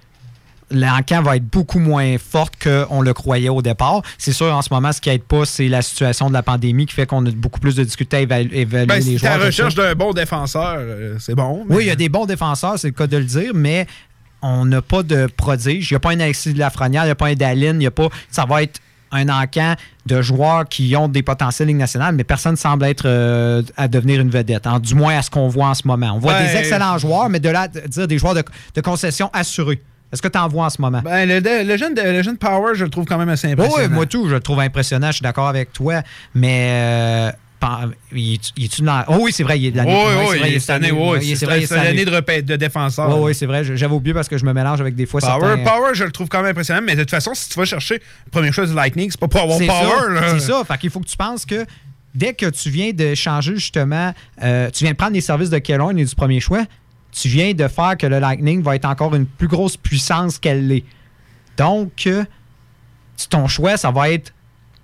L'encan 0.71 1.21
va 1.21 1.35
être 1.35 1.45
beaucoup 1.45 1.77
moins 1.77 2.17
forte 2.17 2.55
qu'on 2.63 3.01
le 3.01 3.13
croyait 3.13 3.49
au 3.49 3.61
départ. 3.61 4.01
C'est 4.17 4.31
sûr, 4.31 4.47
en 4.47 4.61
ce 4.63 4.73
moment, 4.73 4.91
ce 4.91 5.01
qui 5.01 5.09
n'aide 5.09 5.23
pas, 5.23 5.45
c'est 5.45 5.67
la 5.67 5.83
situation 5.83 6.29
de 6.29 6.33
la 6.33 6.41
pandémie 6.41 6.87
qui 6.87 6.95
fait 6.95 7.05
qu'on 7.05 7.23
a 7.27 7.31
beaucoup 7.31 7.59
plus 7.59 7.75
de 7.75 7.83
difficultés 7.83 8.17
à 8.17 8.21
évalu- 8.21 8.49
évaluer 8.53 8.85
Ben, 8.87 8.95
les 8.95 9.01
si 9.01 9.17
joueurs. 9.19 9.37
la 9.37 9.45
recherche 9.45 9.75
d'un 9.75 9.93
bon 9.93 10.13
défenseur, 10.13 10.77
euh, 10.79 11.17
c'est 11.19 11.35
bon. 11.35 11.63
mais- 11.69 11.75
Oui, 11.75 11.83
il 11.83 11.87
y 11.87 11.91
a 11.91 11.95
des 11.95 12.09
bons 12.09 12.25
défenseurs, 12.25 12.79
c'est 12.79 12.87
le 12.87 12.93
cas 12.93 13.05
de 13.07 13.17
le 13.17 13.25
dire, 13.25 13.51
mais 13.53 13.85
on 14.43 14.65
n'a 14.65 14.81
pas 14.81 15.01
de 15.03 15.27
prodige. 15.35 15.89
Il 15.89 15.93
n'y 15.93 15.97
a 15.97 15.99
pas 15.99 16.11
un 16.11 16.19
Alexis 16.19 16.53
Lafrenière, 16.53 17.03
il 17.03 17.07
n'y 17.07 17.11
a 17.11 17.15
pas 17.15 17.27
un 17.27 17.33
Daline, 17.33 17.75
il 17.75 17.79
n'y 17.79 17.87
a 17.87 17.91
pas. 17.91 18.09
Ça 18.29 18.45
va 18.45 18.61
être 18.63 18.79
un 19.11 19.29
encan 19.29 19.75
de 20.05 20.21
joueurs 20.21 20.67
qui 20.67 20.95
ont 20.95 21.07
des 21.07 21.21
potentiels 21.23 21.67
Ligue 21.67 21.77
nationale, 21.77 22.15
mais 22.15 22.23
personne 22.23 22.53
ne 22.53 22.57
semble 22.57 22.83
être 22.85 23.03
euh, 23.07 23.61
à 23.77 23.87
devenir 23.87 24.19
une 24.19 24.29
vedette. 24.29 24.65
hein, 24.67 24.79
du 24.79 24.95
moins 24.95 25.17
à 25.17 25.21
ce 25.21 25.29
qu'on 25.29 25.47
voit 25.47 25.67
en 25.67 25.73
ce 25.75 25.87
moment. 25.87 26.11
On 26.15 26.19
voit 26.19 26.33
Ouais. 26.33 26.47
des 26.47 26.55
excellents 26.57 26.97
joueurs, 26.97 27.29
mais 27.29 27.39
de 27.39 27.49
là 27.49 27.67
dire 27.67 28.07
des 28.07 28.17
joueurs 28.17 28.33
de, 28.33 28.43
de 28.75 28.81
concession 28.81 29.29
assurés. 29.33 29.81
Est-ce 30.11 30.21
que 30.21 30.27
tu 30.27 30.37
en 30.37 30.47
vois 30.47 30.65
en 30.65 30.69
ce 30.69 30.81
moment? 30.81 31.01
Ben, 31.03 31.27
le, 31.27 31.39
le 31.63 31.77
jeune, 31.77 31.93
le 31.95 32.21
jeune 32.21 32.37
Power, 32.37 32.73
je 32.75 32.83
le 32.83 32.89
trouve 32.89 33.05
quand 33.05 33.17
même 33.17 33.29
assez 33.29 33.47
Oui, 33.47 33.53
impressionnant. 33.53 33.95
moi 33.95 34.05
tout, 34.05 34.27
je 34.27 34.33
le 34.35 34.39
trouve 34.41 34.59
impressionnant, 34.59 35.07
je 35.07 35.13
suis 35.13 35.23
d'accord 35.23 35.47
avec 35.47 35.73
toi, 35.73 36.01
mais. 36.35 36.69
euh, 36.71 37.31
il 38.11 38.33
est- 38.35 38.51
il 38.57 38.65
est-tu 38.65 38.81
dans- 38.81 39.03
Oh 39.07 39.17
oui, 39.21 39.31
c'est 39.31 39.43
vrai, 39.43 39.59
il 39.59 39.65
est 39.67 39.71
de 39.71 39.77
l'année. 39.77 39.93
oui, 39.93 40.25
oui, 40.31 40.37
il 40.47 40.53
est 40.55 40.59
cette 40.59 40.69
année, 40.71 40.91
oui, 40.91 41.35
c'est 41.35 41.45
l'année 41.45 42.41
de, 42.41 42.55
défenseur. 42.55 43.09
Oui, 43.17 43.23
oui, 43.27 43.35
c'est 43.35 43.45
vrai. 43.45 43.63
J'avais 43.63 43.93
oublié 43.93 44.13
parce 44.13 44.27
que 44.27 44.37
je 44.37 44.45
me 44.45 44.53
mélange 44.53 44.79
avec 44.81 44.95
des 44.95 45.05
fois 45.05 45.19
Power. 45.21 45.63
Power, 45.63 45.89
je 45.93 46.03
le 46.03 46.11
trouve 46.11 46.27
quand 46.27 46.41
même 46.41 46.51
impressionnant, 46.51 46.81
mais 46.83 46.95
de 46.95 47.01
toute 47.01 47.11
façon, 47.11 47.33
si 47.33 47.49
tu 47.49 47.57
vas 47.59 47.65
chercher 47.65 47.95
le 48.25 48.31
premier 48.31 48.51
choix 48.51 48.65
du 48.65 48.73
Lightning, 48.73 49.09
c'est 49.11 49.19
pas 49.19 49.27
pour 49.27 49.41
avoir 49.41 49.57
C'est 49.57 49.65
Power. 49.67 50.19
C'est 50.31 50.39
ça. 50.39 50.63
Fait 50.65 50.77
qu'il 50.77 50.89
faut 50.89 50.99
que 50.99 51.07
tu 51.07 51.17
penses 51.17 51.45
que 51.45 51.65
dès 52.15 52.33
que 52.33 52.45
tu 52.49 52.69
viens 52.69 52.91
de 52.91 53.15
changer 53.15 53.55
justement, 53.55 54.13
euh, 54.43 54.69
tu 54.71 54.83
viens 54.83 54.93
de 54.93 54.97
prendre 54.97 55.13
les 55.13 55.21
services 55.21 55.49
de 55.49 55.57
Kellogg 55.59 55.97
et 55.99 56.05
du 56.05 56.15
premier 56.15 56.39
choix, 56.39 56.63
tu 57.11 57.27
viens 57.27 57.53
de 57.53 57.67
faire 57.67 57.95
que 57.97 58.07
le 58.07 58.19
Lightning 58.19 58.61
va 58.63 58.75
être 58.75 58.85
encore 58.85 59.13
une 59.15 59.25
plus 59.25 59.47
grosse 59.47 59.77
puissance 59.77 60.37
qu'elle 60.39 60.67
l'est. 60.67 60.83
Donc, 61.57 62.07
euh, 62.07 62.23
ton 63.29 63.47
choix, 63.47 63.77
ça 63.77 63.91
va 63.91 64.09
être 64.09 64.33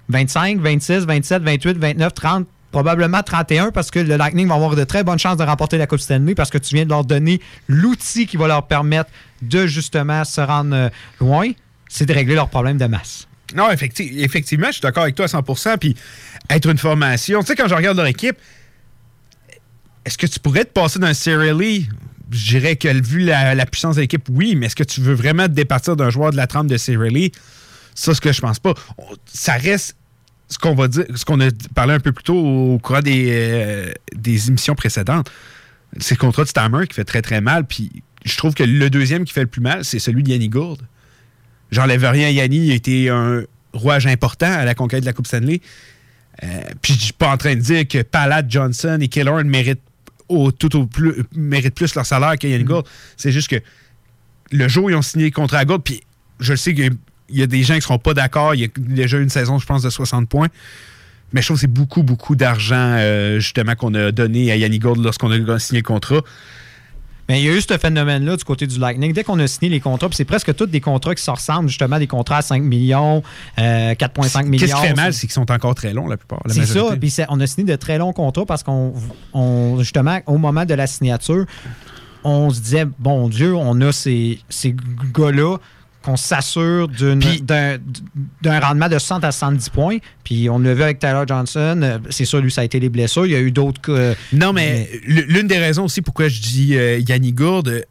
25, 0.10 0.60
26, 0.60 1.06
27, 1.06 1.42
28, 1.44 1.78
29, 1.78 2.14
30, 2.14 2.48
probablement 2.72 3.24
31 3.24 3.72
parce 3.72 3.92
que 3.92 4.00
le 4.00 4.16
Lightning 4.16 4.48
va 4.48 4.56
avoir 4.56 4.76
de 4.76 4.84
très 4.84 5.04
bonnes 5.04 5.20
chances 5.20 5.38
de 5.38 5.44
remporter 5.44 5.78
la 5.78 5.88
Coupe 5.88 6.00
Stanley 6.00 6.36
parce 6.36 6.50
que 6.50 6.58
tu 6.58 6.76
viens 6.76 6.86
de 6.86 6.90
leur 6.90 7.04
donner 7.04 7.42
l'outil 7.68 8.28
qui 8.28 8.38
va 8.38 8.48
leur 8.48 8.68
permettre 8.68 9.10
de 9.42 9.66
justement 9.66 10.24
se 10.24 10.42
rendre 10.42 10.76
euh, 10.76 10.90
loin, 11.20 11.52
c'est 11.88 12.06
de 12.06 12.14
régler 12.14 12.36
leurs 12.36 12.50
problèmes 12.50 12.78
de 12.78 12.86
masse. 12.86 13.28
Non, 13.56 13.72
effecti- 13.72 14.20
effectivement, 14.20 14.68
je 14.68 14.74
suis 14.74 14.82
d'accord 14.82 15.04
avec 15.04 15.16
toi 15.16 15.26
à 15.26 15.28
100% 15.28 15.78
Puis 15.78 15.96
être 16.50 16.70
une 16.70 16.78
formation, 16.78 17.40
tu 17.42 17.48
sais, 17.48 17.56
quand 17.56 17.68
je 17.68 17.76
regarde 17.76 17.98
leur 17.98 18.06
équipe, 18.06 18.38
est-ce 20.06 20.18
que 20.18 20.28
tu 20.28 20.40
pourrais 20.40 20.66
te 20.66 20.72
passer 20.72 21.00
d'un 21.00 21.14
Lee 21.54 21.90
Je 22.32 22.50
dirais 22.50 22.76
que 22.76 22.88
vu 22.88 23.20
la, 23.20 23.66
puissance 23.66 23.96
de 23.96 24.02
l'équipe, 24.02 24.28
oui, 24.30 24.56
mais 24.56 24.68
est-ce 24.68 24.76
que 24.76 24.84
tu 24.84 25.02
veux 25.02 25.14
vraiment 25.14 25.46
te 25.46 25.52
départir 25.52 25.96
d'un 25.96 26.10
joueur 26.10 26.32
de 26.32 26.38
la 26.38 26.48
trempe 26.48 26.68
de 26.68 27.04
Lee 27.08 27.32
Ça, 27.96 28.14
ce 28.14 28.22
que 28.22 28.32
je 28.32 28.42
pense 28.42 28.60
pas. 28.60 28.74
Ça 29.26 29.54
reste 29.54 29.96
ce 30.50 30.58
qu'on 30.58 30.74
va 30.74 30.88
dire, 30.88 31.06
ce 31.16 31.24
qu'on 31.26 31.40
a 31.40 31.50
parlé 31.76 31.94
un 31.94 32.00
peu 32.00 32.12
plus 32.12 32.24
tôt 32.24 32.38
au 32.38 32.80
courant 32.80 33.02
des, 33.02 33.28
euh, 33.30 33.92
des 34.16 34.50
émissions 34.50 34.76
précédentes. 34.76 35.32
C'est 36.00 36.16
le 36.16 36.20
contrat 36.20 36.44
de 36.44 36.50
Stammer 36.50 36.88
qui 36.88 36.96
fait 36.96 37.04
très 37.04 37.22
très 37.22 37.40
mal. 37.40 37.66
Puis 37.66 38.04
je 38.26 38.36
trouve 38.36 38.54
que 38.54 38.64
le 38.64 38.90
deuxième 38.90 39.26
qui 39.26 39.34
fait 39.34 39.42
le 39.42 39.48
plus 39.48 39.62
mal, 39.62 39.86
c'est 39.86 40.00
celui 40.00 40.24
de 40.24 40.30
Yanni 40.30 40.50
Gourde. 40.50 40.82
J'enlève 41.72 42.04
rien 42.04 42.28
à 42.28 42.32
Yanni, 42.32 42.66
il 42.66 42.72
a 42.72 42.76
été 42.76 43.10
un 43.10 43.44
rouage 43.74 44.08
important 44.08 44.52
à 44.52 44.66
la 44.66 44.74
conquête 44.74 45.02
de 45.02 45.06
la 45.06 45.14
Coupe 45.14 45.28
Stanley. 45.28 45.62
Euh, 46.44 46.48
puis 46.82 46.94
je 46.94 47.00
suis 47.00 47.14
pas 47.14 47.30
en 47.30 47.38
train 47.38 47.56
de 47.56 47.62
dire 47.62 47.88
que 47.88 48.02
Palad, 48.02 48.50
Johnson 48.50 48.98
et 49.02 49.08
Killorn 49.08 49.48
méritent 49.48 49.82
au, 50.30 50.52
tout 50.52 50.76
au 50.76 50.88
plus, 50.88 51.24
méritent 51.36 51.76
plus 51.76 51.94
leur 51.94 52.06
salaire 52.06 52.38
que 52.40 52.48
Yanni 52.48 52.64
Gourde. 52.64 52.88
C'est 53.18 53.32
juste 53.32 53.50
que 53.50 53.62
le 54.52 54.68
jour 54.68 54.86
où 54.86 54.90
ils 54.90 54.96
ont 54.96 55.02
signé 55.04 55.26
le 55.26 55.32
contrat 55.32 55.60
à 55.60 55.66
Gourde, 55.66 55.84
puis 55.84 56.02
je 56.40 56.54
le 56.54 56.58
sais 56.58 56.74
qu'il 56.74 56.94
y 57.38 57.44
a 57.44 57.48
des 57.48 57.64
gens 57.64 57.76
qui 57.76 57.82
seront 57.82 58.00
pas 58.00 58.14
d'accord, 58.14 58.56
il 58.56 58.62
y 58.62 58.66
a 58.66 58.68
déjà 58.78 59.18
une 59.18 59.30
saison, 59.30 59.60
je 59.60 59.66
pense, 59.66 59.82
de 59.82 59.90
60 59.90 60.28
points. 60.28 60.48
Mais 61.32 61.42
je 61.42 61.48
trouve 61.48 61.58
que 61.58 61.62
c'est 61.62 61.68
beaucoup, 61.68 62.04
beaucoup 62.04 62.36
d'argent, 62.36 62.76
euh, 62.98 63.40
justement, 63.40 63.76
qu'on 63.76 63.94
a 63.94 64.12
donné 64.12 64.52
à 64.52 64.56
Yanni 64.56 64.80
Gourde 64.80 65.04
lorsqu'on 65.04 65.32
a 65.32 65.60
signé 65.60 65.82
le 65.82 65.86
contrat. 65.86 66.22
Mais 67.28 67.42
il 67.42 67.46
y 67.46 67.50
a 67.50 67.56
eu 67.56 67.62
ce 67.62 67.78
phénomène-là 67.78 68.38
du 68.38 68.44
côté 68.44 68.66
du 68.66 68.80
Lightning. 68.80 69.14
Dès 69.14 69.24
qu'on 69.24 69.38
a 69.38 69.46
signé 69.46 69.70
les 69.70 69.80
contrats, 69.80 70.10
c'est 70.12 70.26
presque 70.26 70.56
tous 70.56 70.66
des 70.66 70.82
contrats 70.82 71.14
qui 71.14 71.24
se 71.24 71.30
ressemblent, 71.30 71.70
justement, 71.70 72.00
des 72.00 72.08
contrats 72.08 72.38
à 72.38 72.42
5 72.42 72.64
millions, 72.64 73.22
euh, 73.60 73.94
4,5 73.94 74.46
millions. 74.46 74.66
Qu'est-ce 74.66 74.76
qui 74.76 74.88
fait 74.88 74.96
mal, 74.96 75.14
c'est 75.14 75.28
qu'ils 75.28 75.34
sont 75.34 75.52
encore 75.52 75.76
très 75.76 75.94
longs, 75.94 76.08
la 76.08 76.18
plupart. 76.18 76.42
C'est 76.48 76.66
ça. 76.66 76.98
Puis 77.00 77.16
on 77.30 77.40
a 77.40 77.46
signé 77.46 77.72
de 77.72 77.76
très 77.76 78.00
longs 78.00 78.14
contrats 78.14 78.48
parce 78.48 78.64
qu'on, 78.64 78.94
on, 79.34 79.78
justement, 79.78 80.20
au 80.26 80.40
moment 80.40 80.66
de 80.66 80.74
la 80.74 80.88
signature, 80.88 81.46
on 82.24 82.50
se 82.50 82.62
disait, 82.62 82.86
bon 82.98 83.30
Dieu, 83.30 83.54
on 83.54 83.80
a 83.82 83.92
ces, 83.92 84.40
ces 84.50 84.76
gars-là 85.14 85.58
qu'on 86.04 86.16
s'assure 86.16 86.88
d'un, 86.88 87.78
d'un 88.42 88.60
rendement 88.60 88.88
de 88.88 88.98
60 88.98 89.24
à 89.24 89.32
70 89.32 89.70
points. 89.70 89.98
Puis 90.24 90.50
on 90.50 90.60
l'a 90.60 90.74
vu 90.74 90.84
avec 90.84 91.00
Tyler 91.00 91.24
Johnson. 91.28 91.80
euh, 91.84 91.98
C'est 92.10 92.26
sûr, 92.26 92.40
lui, 92.40 92.52
ça 92.52 92.62
a 92.62 92.64
été 92.64 92.80
les 92.80 92.90
blessures. 92.90 93.26
Il 93.26 93.32
y 93.32 93.36
a 93.36 93.40
eu 93.42 93.52
d'autres 93.52 93.82
cas. 93.82 94.14
Non, 94.32 94.54
mais 94.54 94.90
l'une 95.06 95.48
des 95.48 95.58
raisons 95.58 95.84
aussi 95.86 96.02
pourquoi 96.02 96.28
je 96.30 96.40
dis 96.42 96.78
euh, 96.78 97.00
Yanni 97.00 97.34
Gourde, 97.34 97.68
euh, 97.68 97.82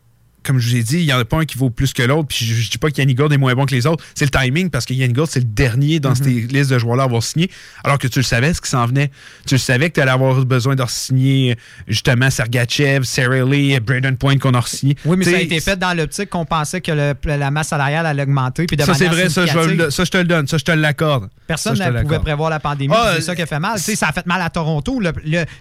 comme 0.49 0.59
je 0.59 0.69
vous 0.71 0.77
ai 0.77 0.83
dit, 0.83 0.99
il 1.01 1.05
n'y 1.07 1.13
en 1.13 1.19
a 1.19 1.25
pas 1.25 1.39
un 1.39 1.45
qui 1.45 1.57
vaut 1.59 1.71
plus 1.71 1.93
que 1.93 2.03
l'autre. 2.03 2.27
Puis 2.29 2.45
je, 2.45 2.55
je 2.55 2.71
dis 2.71 2.79
pas 2.79 2.91
que 2.91 2.97
Yanni 2.99 3.15
Gourde 3.15 3.33
est 3.33 3.39
moins 3.39 3.55
bon 3.55 3.67
que 3.67 3.75
les 3.75 3.87
autres. 3.87 4.05
C'est 4.15 4.25
le 4.25 4.31
timing 4.31 4.71
parce 4.71 4.85
que 4.87 4.95
Yanni 4.95 5.13
Gourde, 5.13 5.29
c'est 5.31 5.39
le 5.41 5.45
dernier 5.47 6.01
dans 6.01 6.11
Mhm. 6.11 6.17
cette 6.17 6.27
liste 6.53 6.71
de 6.71 6.79
joueurs-là 6.79 7.05
à 7.05 7.07
avoir 7.07 7.23
signé. 7.23 7.51
Alors 7.85 7.99
que 7.99 8.09
tu 8.09 8.19
le 8.19 8.25
savais 8.25 8.53
ce 8.55 8.61
qui 8.61 8.69
s'en 8.71 8.87
venait. 8.87 9.11
Tu 9.47 9.55
le 9.55 9.59
savais 9.61 9.91
que 9.91 9.95
tu 9.95 10.01
allais 10.01 10.11
avoir 10.11 10.45
besoin 10.45 10.75
de 10.75 10.85
signer 10.89 11.57
justement 11.87 12.31
Sergachev, 12.31 13.05
Sarah 13.05 13.45
Lee, 13.45 13.79
Braden 13.79 14.17
Point 14.17 14.39
qu'on 14.39 14.55
a 14.55 14.63
signé. 14.63 14.97
Oui, 15.05 15.17
mais 15.17 15.25
ça 15.25 15.37
a 15.37 15.41
été 15.41 15.61
fait 15.61 15.79
dans 15.79 15.95
l'optique 15.97 16.31
qu'on 16.31 16.45
pensait 16.45 16.81
que 16.81 16.91
le- 16.93 17.15
la 17.37 17.51
masse 17.51 17.69
salariale 17.69 18.07
allait 18.07 18.23
augmenter. 18.23 18.67
Puis 18.67 18.77
de 18.77 18.83
Ça, 18.83 18.95
c'est 18.95 19.07
vrai, 19.09 19.29
ça 19.29 19.45
je, 19.47 19.91
ça, 19.91 20.07
te 20.07 20.17
le 20.17 20.25
donne, 20.25 20.47
ça, 20.49 20.57
je 20.59 20.65
te 20.65 20.73
l'accorde. 20.73 21.29
Personne 21.47 21.79
ne 21.79 22.03
pouvait 22.03 22.19
prévoir 22.21 22.49
la 22.51 22.59
pandémie. 22.61 22.95
Ah, 22.97 23.13
c'est 23.17 23.23
ça 23.23 23.37
qui 23.37 23.43
a 23.43 23.47
fait 23.47 23.59
mal. 23.61 23.79
Ça 23.79 24.09
a 24.09 24.13
fait 24.13 24.27
mal 24.27 24.41
à 24.43 24.49
Toronto. 24.51 24.99
Le- 25.01 25.13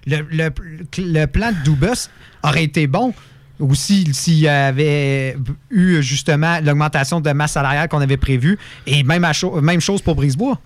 le 0.05 1.25
plan 1.25 1.51
de 1.51 1.63
Dubus 1.63 2.09
aurait 2.43 2.63
été 2.63 2.87
bon 2.87 3.13
aussi 3.59 4.07
s'il 4.13 4.39
y 4.39 4.47
avait 4.47 5.37
eu 5.69 6.01
justement 6.01 6.59
l'augmentation 6.61 7.21
de 7.21 7.31
masse 7.31 7.53
salariale 7.53 7.89
qu'on 7.89 8.01
avait 8.01 8.17
prévue. 8.17 8.57
Et 8.85 9.03
même, 9.03 9.25
chose 9.79 10.01
pour 10.01 10.15
Brisebois. 10.15 10.59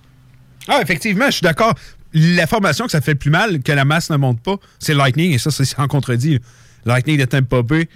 Ah, 0.68 0.80
effectivement, 0.82 1.26
je 1.28 1.32
suis 1.32 1.44
d'accord. 1.44 1.74
La 2.14 2.46
formation 2.48 2.86
que 2.86 2.92
ça 2.92 3.02
fait 3.02 3.14
le 3.14 3.18
plus 3.18 3.32
mal, 3.32 3.62
que 3.62 3.72
la 3.72 3.86
masse 3.86 4.10
ne 4.10 4.18
monte 4.18 4.42
pas, 4.42 4.58
c'est 4.80 4.94
Lightning, 4.94 5.32
et 5.32 5.38
ça, 5.38 5.50
c'est 5.50 5.66
sans 5.66 5.88
contredit. 5.88 6.40
Lightning 6.86 7.18
de 7.18 7.26
Tampa 7.26 7.62
Bay, 7.62 7.88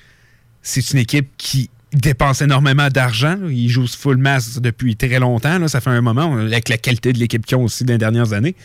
c'est 0.62 0.92
une 0.92 1.00
équipe 1.00 1.30
qui 1.38 1.70
dépense 1.92 2.42
énormément 2.42 2.88
d'argent. 2.90 3.38
Ils 3.50 3.70
jouent 3.70 3.88
full 3.88 4.18
masse 4.18 4.60
depuis 4.60 4.96
très 4.96 5.20
longtemps. 5.20 5.68
Ça 5.68 5.82
fait 5.82 5.90
un 5.90 6.02
moment, 6.02 6.38
avec 6.38 6.70
la 6.70 6.78
qualité 6.78 7.14
de 7.14 7.20
l'équipe 7.20 7.46
qu'ils 7.46 7.58
ont 7.58 7.64
aussi 7.64 7.84
dans 7.84 7.94
les 7.94 7.98
dernières 7.98 8.34
années. 8.34 8.56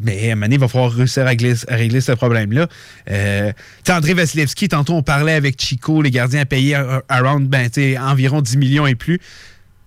Mais 0.00 0.28
à 0.28 0.32
un 0.32 0.34
moment 0.34 0.46
donné, 0.46 0.56
il 0.56 0.60
va 0.60 0.68
falloir 0.68 0.92
réussir 0.92 1.22
à 1.22 1.26
régler, 1.26 1.54
à 1.68 1.74
régler 1.74 2.00
ce 2.00 2.12
problème-là. 2.12 2.66
Euh, 3.10 3.52
André 3.88 4.14
Vasilevski, 4.14 4.68
tantôt 4.68 4.94
on 4.94 5.02
parlait 5.02 5.32
avec 5.32 5.60
Chico, 5.60 6.02
les 6.02 6.10
gardiens 6.10 6.40
à 6.42 6.44
payer 6.46 6.76
around, 7.08 7.48
ben, 7.48 7.68
environ 8.00 8.40
10 8.42 8.56
millions 8.58 8.86
et 8.86 8.94
plus. 8.94 9.20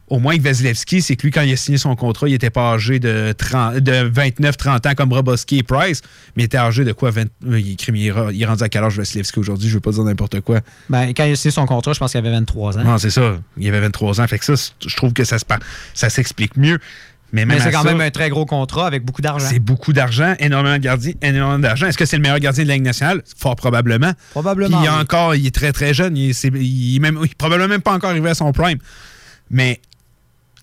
Au 0.08 0.18
moins 0.18 0.36
que 0.36 0.42
Vasilevski, 0.42 1.04
c'est 1.04 1.16
que 1.16 1.22
lui, 1.22 1.32
quand 1.32 1.44
il 1.44 1.54
a 1.54 1.56
signé 1.56 1.78
son 1.78 1.96
contrat, 1.96 2.28
il 2.28 2.34
était 2.34 2.50
pas 2.50 2.72
âgé 2.72 2.98
de, 2.98 3.32
30 3.38 3.76
de 3.76 4.10
29-30 4.10 4.90
ans 4.90 4.96
comme 4.96 5.14
Roboski 5.14 5.60
et 5.60 5.64
Price, 5.64 6.02
mais 6.36 6.44
il 6.44 6.46
était 6.48 6.58
âgé 6.58 6.84
de 6.84 6.94
quoi? 6.94 7.12
20 7.12 7.28
euh, 7.46 7.60
il, 7.60 7.78
il 7.96 8.08
est 8.42 8.46
rendu 8.46 8.64
à 8.64 8.70
quel 8.70 8.84
âge 8.84 8.98
Vasilevski 8.98 9.38
aujourd'hui? 9.38 9.70
Je 9.70 9.76
veux 9.76 9.80
pas 9.80 9.92
dire 9.92 10.04
n'importe 10.04 10.42
quoi. 10.42 10.62
Ben, 10.90 11.10
quand 11.10 11.26
il 11.26 11.34
a 11.34 11.36
signé 11.36 11.52
son 11.52 11.68
contrat, 11.68 11.94
je 11.94 12.00
pense 12.00 12.12
qu'il 12.12 12.18
avait 12.18 12.32
23 12.32 12.80
ans. 12.80 12.84
Non, 12.84 12.98
c'est 12.98 13.12
ça. 13.12 13.38
Il 13.58 13.68
avait 13.68 13.82
23 13.82 14.20
ans. 14.20 14.26
Fait 14.28 14.40
que 14.40 14.46
ça, 14.46 14.72
je 14.84 14.96
trouve 14.96 15.14
que 15.14 15.24
ça 15.24 15.38
se 15.38 15.46
par- 15.46 15.60
ça 15.94 16.10
s'explique 16.10 16.58
mieux. 16.58 16.80
Mais, 17.32 17.46
c'est 17.60 17.68
à 17.68 17.72
quand 17.72 17.84
ça, 17.84 17.92
même 17.92 18.02
un 18.02 18.10
très 18.10 18.30
gros 18.30 18.46
contrat 18.46 18.88
avec 18.88 19.06
beaucoup 19.06 19.22
d'argent. 19.22 19.46
C'est 19.50 19.60
beaucoup 19.60 19.94
d'argent, 19.94 20.34
énormément 20.40 20.76
de 20.78 20.82
gardiens, 20.82 21.14
énormément 21.22 21.60
d'argent. 21.60 21.86
Est-ce 21.88 21.98
que 21.98 22.06
c'est 22.06 22.16
le 22.18 22.24
meilleur 22.24 22.40
gardien 22.40 22.64
de 22.64 22.68
la 22.70 22.74
Ligue 22.76 22.84
nationale? 22.84 23.22
Fort 23.38 23.56
probablement. 23.56 24.14
Probablement, 24.32 24.78
Puis 24.80 24.86
il, 24.86 24.88
est 24.88 24.96
oui. 24.96 25.02
encore, 25.02 25.36
il 25.36 25.46
est 25.46 25.54
très 25.54 25.72
très 25.72 25.94
jeune. 25.94 26.18
Il 26.18 26.32
est, 26.32 26.34
c'est- 26.34 26.48
il 26.56 26.96
est 26.96 27.00
même, 27.00 27.20
il 27.22 27.26
est 27.26 27.36
probablement 27.36 27.70
même 27.70 27.82
pas 27.82 27.94
encore 27.94 28.10
arrivé 28.10 28.30
à 28.30 28.34
son 28.36 28.52
prime. 28.52 28.80
Mais 29.52 29.80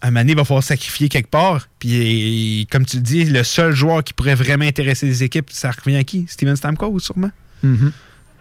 un 0.03 0.09
moment 0.09 0.21
donné, 0.21 0.33
il 0.33 0.37
va 0.39 0.45
falloir 0.45 0.65
sacrifier 0.65 1.09
quelque 1.09 1.31
part. 1.31 1.69
Puis 1.79 2.61
et- 2.63 2.67
comme 2.67 2.85
tu 2.85 2.97
le 2.97 3.03
dis, 3.03 3.25
le 3.25 3.45
seul 3.45 3.73
joueur 3.73 4.03
qui 4.03 4.13
pourrait 4.13 4.35
vraiment 4.35 4.65
intéresser 4.65 5.07
les 5.07 5.23
équipes, 5.23 5.51
ça 5.53 5.71
revient 5.71 5.97
à 5.99 6.05
qui? 6.05 6.27
Steven 6.29 6.57
Stamkos, 6.57 6.99
sûrement? 6.99 7.31
Mhm. 7.63 7.93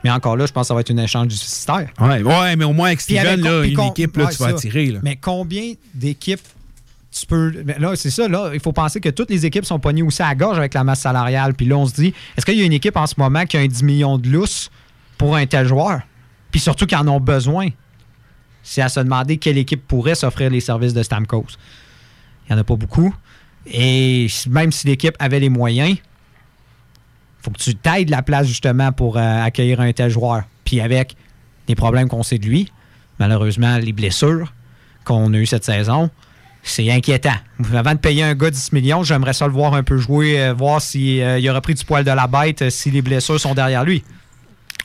Mais 0.04 0.12
encore 0.12 0.36
là, 0.38 0.46
je 0.46 0.52
pense 0.52 0.64
que 0.64 0.68
ça 0.68 0.74
va 0.76 0.82
être 0.82 0.90
une 0.92 1.00
échange 1.00 1.28
du 1.30 1.36
système. 1.36 1.88
Ouais, 2.00 2.22
ouais, 2.22 2.56
mais 2.56 2.66
au 2.66 2.74
moins 2.74 2.88
avec 2.88 3.02
Steven, 3.02 3.26
avec- 3.26 3.44
là, 3.46 3.64
une 3.64 3.80
équipe, 3.90 4.18
là, 4.18 4.26
ouais, 4.26 4.32
tu 4.32 4.38
vas 4.38 4.50
attirer. 4.50 4.88
Là. 4.88 5.00
Mais 5.04 5.16
combien 5.16 5.74
d'équipes 5.96 6.42
tu 7.20 7.26
peux. 7.26 7.64
mais 7.66 7.80
là, 7.80 7.96
c'est 7.96 8.10
ça, 8.10 8.28
là. 8.28 8.52
Il 8.54 8.60
faut 8.60 8.74
penser 8.74 9.00
que 9.00 9.10
toutes 9.10 9.30
les 9.30 9.46
équipes 9.46 9.66
sont 9.66 9.80
pognées 9.80 10.02
aussi 10.02 10.22
à 10.22 10.28
la 10.28 10.36
gorge 10.36 10.58
avec 10.58 10.74
la 10.74 10.84
masse 10.84 11.02
salariale. 11.02 11.54
Puis 11.54 11.66
là, 11.66 11.78
on 11.78 11.86
se 11.86 11.94
dit, 11.94 12.14
est-ce 12.38 12.46
qu'il 12.46 12.58
y 12.58 12.62
a 12.62 12.66
une 12.66 12.74
équipe 12.74 12.98
en 12.98 13.08
ce 13.08 13.16
moment 13.18 13.46
qui 13.46 13.58
a 13.58 13.62
un 13.62 13.68
10 13.68 13.84
millions 13.84 14.18
de 14.18 14.28
lousse 14.30 14.70
pour 15.18 15.36
un 15.36 15.46
tel 15.46 15.66
joueur? 15.66 16.02
Puis 16.52 16.60
surtout 16.60 16.86
qu'ils 16.86 16.98
en 16.98 17.08
ont 17.08 17.20
besoin. 17.20 17.70
C'est 18.64 18.82
à 18.82 18.90
se 18.90 19.00
demander 19.00 19.38
quelle 19.38 19.58
équipe 19.58 19.88
pourrait 19.88 20.16
s'offrir 20.16 20.50
les 20.50 20.60
services 20.60 20.94
de 20.94 21.04
Stamkos. 21.04 21.46
Il 22.48 22.54
n'y 22.54 22.58
en 22.58 22.62
a 22.62 22.64
pas 22.64 22.76
beaucoup. 22.76 23.16
Et 23.66 24.28
même 24.50 24.72
si 24.72 24.88
l'équipe 24.88 25.16
avait 25.20 25.40
les 25.40 25.50
moyens, 25.50 25.98
faut 27.42 27.52
que 27.52 27.60
tu 27.60 27.76
t'aides 27.76 28.10
la 28.10 28.24
place 28.24 28.48
justement 28.48 28.92
pour 28.92 29.18
euh, 29.18 29.44
accueillir 29.44 29.80
un 29.80 29.92
tel 29.94 30.10
joueur. 30.10 30.44
Puis 30.64 30.82
avec 30.82 31.16
les 31.68 31.76
problèmes 31.76 32.10
qu'on 32.10 32.24
sait 32.24 32.40
de 32.40 32.46
lui, 32.46 32.72
malheureusement, 33.20 33.78
les 33.78 33.94
blessures 33.94 34.52
qu'on 35.04 35.34
a 35.34 35.38
eues 35.38 35.46
cette 35.46 35.64
saison, 35.64 36.10
c'est 36.66 36.92
inquiétant. 36.92 37.36
Avant 37.74 37.94
de 37.94 38.00
payer 38.00 38.24
un 38.24 38.34
gars 38.34 38.50
10 38.50 38.72
millions, 38.74 39.04
j'aimerais 39.04 39.34
ça 39.34 39.46
le 39.46 39.54
voir 39.54 39.76
un 39.76 39.84
peu 39.84 39.98
jouer, 39.98 40.42
euh, 40.42 40.54
voir 40.54 40.82
s'il 40.82 41.24
aura 41.50 41.62
pris 41.62 41.76
du 41.76 41.86
poil 41.86 42.04
de 42.04 42.12
la 42.12 42.28
bête, 42.28 42.64
euh, 42.64 42.70
si 42.70 42.92
les 42.92 43.02
blessures 43.02 43.40
sont 43.40 43.54
derrière 43.54 43.86
lui. 43.86 44.04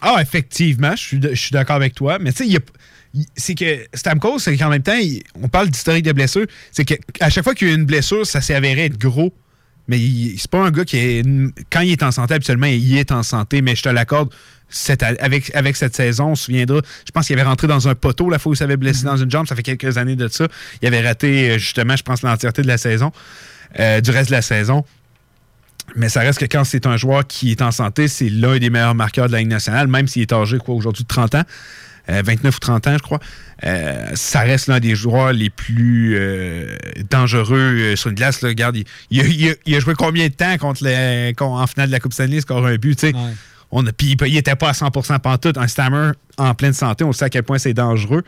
Ah, 0.03 0.19
effectivement, 0.21 0.95
je 0.95 1.35
suis 1.35 1.51
d'accord 1.51 1.77
avec 1.77 1.95
toi. 1.95 2.19
Mais 2.21 2.33
tu 2.33 2.49
sais, 2.51 2.59
c'est 3.35 3.55
que 3.55 3.87
Stamkos, 3.95 4.39
c'est 4.39 4.57
qu'en 4.57 4.69
même 4.69 4.83
temps, 4.83 4.99
on 5.43 5.49
parle 5.49 5.69
d'historique 5.69 6.05
de 6.05 6.13
blessure. 6.13 6.47
C'est 6.71 6.85
qu'à 6.85 7.31
chaque 7.31 7.45
fois 7.45 7.55
qu'il 7.55 7.69
y 7.69 7.71
a 7.71 7.75
une 7.75 7.87
blessure, 7.87 8.27
ça 8.27 8.41
s'est 8.41 8.55
avéré 8.55 8.87
être 8.87 8.99
gros. 8.99 9.35
Mais 9.89 9.99
c'est 10.39 10.51
pas 10.51 10.65
un 10.65 10.71
gars 10.71 10.85
qui 10.85 10.99
est. 10.99 11.27
Quand 11.71 11.81
il 11.81 11.93
est 11.93 12.03
en 12.03 12.13
santé, 12.13 12.35
habituellement, 12.35 12.67
il 12.67 12.97
est 12.97 13.11
en 13.11 13.23
santé, 13.23 13.61
mais 13.61 13.75
je 13.75 13.83
te 13.83 13.89
l'accorde. 13.89 14.33
Cette- 14.71 15.03
avec, 15.03 15.55
avec 15.55 15.77
cette 15.77 15.95
saison, 15.95 16.29
on 16.29 16.35
se 16.35 16.45
souviendra, 16.45 16.81
je 17.07 17.11
pense 17.13 17.27
qu'il 17.27 17.39
avait 17.39 17.49
rentré 17.49 17.67
dans 17.67 17.89
un 17.89 17.95
poteau 17.95 18.31
la 18.31 18.39
fois 18.39 18.51
où 18.51 18.55
il 18.55 18.57
s'avait 18.57 18.77
blessé 18.77 19.05
dans 19.05 19.17
une 19.17 19.31
jambe, 19.31 19.47
ça 19.47 19.55
fait 19.57 19.63
quelques 19.63 19.99
années 19.99 20.17
de 20.17 20.29
ça. 20.29 20.47
Il 20.81 20.89
avait 20.89 21.01
raté, 21.07 21.51
euh, 21.51 21.59
justement, 21.59 21.97
je 21.97 22.03
pense, 22.03 22.23
l'entièreté 22.23 22.63
de 22.63 22.69
la 22.69 22.79
saison, 22.79 23.13
euh, 23.79 24.01
du 24.01 24.11
reste 24.11 24.31
de 24.31 24.35
la 24.37 24.43
saison. 24.43 24.85
Mais 25.97 26.09
ça 26.09 26.21
reste 26.21 26.39
que 26.39 26.45
quand 26.45 26.63
c'est 26.65 26.87
un 26.87 26.97
joueur 26.97 27.27
qui 27.27 27.51
est 27.51 27.63
en 27.63 27.73
santé, 27.73 28.07
c'est 28.07 28.29
l'un 28.29 28.59
des 28.59 28.71
meilleurs 28.71 28.95
marqueurs 28.95 29.27
de 29.27 29.33
la 29.33 29.39
Ligue 29.41 29.49
nationale, 29.49 29.89
même 29.89 30.07
s'il 30.07 30.23
est 30.23 30.33
âgé, 30.33 30.59
quoi, 30.59 30.75
aujourd'hui 30.77 31.03
de 31.03 31.09
30 31.09 31.35
ans, 31.35 31.43
euh, 32.09 32.23
29 32.25 32.55
ou 32.57 32.59
30 32.61 32.87
ans, 32.87 32.93
je 32.97 33.03
crois. 33.03 33.19
Euh, 33.65 34.07
ça 34.15 34.41
reste 34.41 34.69
l'un 34.69 34.79
des 34.79 34.95
joueurs 34.95 35.33
les 35.33 35.51
plus 35.51 36.15
euh, 36.17 36.77
dangereux 37.11 37.59
euh, 37.59 37.97
sur 37.97 38.11
une 38.11 38.15
glace. 38.17 38.41
Là. 38.41 38.51
Regarde, 38.51 38.77
il, 38.77 38.85
il 39.11 39.21
a, 39.21 39.25
il 39.25 39.51
a- 39.51 39.55
il 39.67 39.75
a 39.75 39.81
joué 39.81 39.95
combien 39.95 40.29
de 40.29 40.33
temps 40.33 40.57
contre 40.59 40.85
les, 40.85 41.35
en 41.41 41.67
finale 41.67 41.89
de 41.89 41.93
la 41.93 41.99
Coupe 42.01 42.13
Stanley, 42.13 42.41
score 42.41 42.65
un 42.67 42.77
but, 42.77 42.97
tu 42.97 43.09
sais. 43.09 43.13
On 43.73 43.87
a, 43.87 43.93
puis 43.93 44.17
il 44.27 44.35
n'était 44.35 44.57
pas 44.57 44.71
à 44.71 44.73
100% 44.73 45.19
pantoute. 45.21 45.57
Un 45.59 45.69
stammer 45.69 46.13
en 46.39 46.55
pleine 46.55 46.73
santé, 46.73 47.05
on 47.05 47.13
sait 47.13 47.27
à 47.27 47.31
quel 47.31 47.43
point 47.45 47.59
c'est 47.59 47.75
dangereux. 47.75 48.25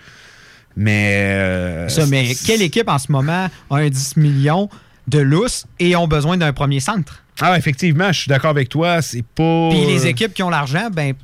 Mais. 0.76 1.16
euh, 1.18 1.88
Ça, 1.88 2.06
mais 2.06 2.34
quelle 2.46 2.62
équipe 2.62 2.88
en 2.88 2.98
ce 2.98 3.10
moment 3.10 3.48
a 3.70 3.76
un 3.76 3.88
10 3.88 4.16
millions 4.16 4.68
de 5.08 5.18
lousse 5.18 5.66
et 5.78 5.96
ont 5.96 6.06
besoin 6.08 6.36
d'un 6.36 6.52
premier 6.52 6.80
centre? 6.80 7.22
Ah, 7.40 7.56
effectivement, 7.58 8.12
je 8.12 8.20
suis 8.20 8.28
d'accord 8.28 8.50
avec 8.50 8.68
toi. 8.68 9.02
C'est 9.02 9.24
pas. 9.24 9.68
Puis 9.70 9.84
les 9.86 10.06
équipes 10.06 10.32
qui 10.32 10.42
ont 10.42 10.50
l'argent, 10.50 10.88
ben, 10.92 11.14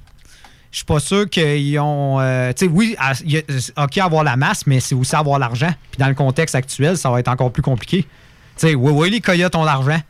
je 0.73 0.77
suis 0.79 0.85
pas 0.85 1.01
sûr 1.01 1.29
qu'ils 1.31 1.79
ont. 1.79 2.19
euh, 2.21 2.53
tu 2.53 2.67
sais, 2.67 2.71
oui, 2.71 2.97
à- 2.99 3.13
il 3.25 3.31
y 3.33 3.39
a- 3.39 3.85
OK, 3.85 3.99
avoir 3.99 4.25
la 4.25 4.37
masse, 4.37 4.67
mais 4.67 4.81
c'est 4.81 4.95
aussi 4.95 5.15
avoir 5.15 5.39
l'argent. 5.39 5.73
Puis 5.93 5.99
dans 5.99 6.09
le 6.09 6.15
contexte 6.15 6.55
actuel, 6.55 6.99
ça 6.99 7.11
va 7.11 7.21
être 7.21 7.29
encore 7.29 7.53
plus 7.53 7.63
compliqué. 7.63 8.03
Tu 8.03 8.09
sais, 8.57 8.75
oui, 8.75 8.93
oui, 8.93 9.11
les 9.11 9.21
Coyotes 9.21 9.55
ont 9.55 9.65
l'argent. 9.65 10.01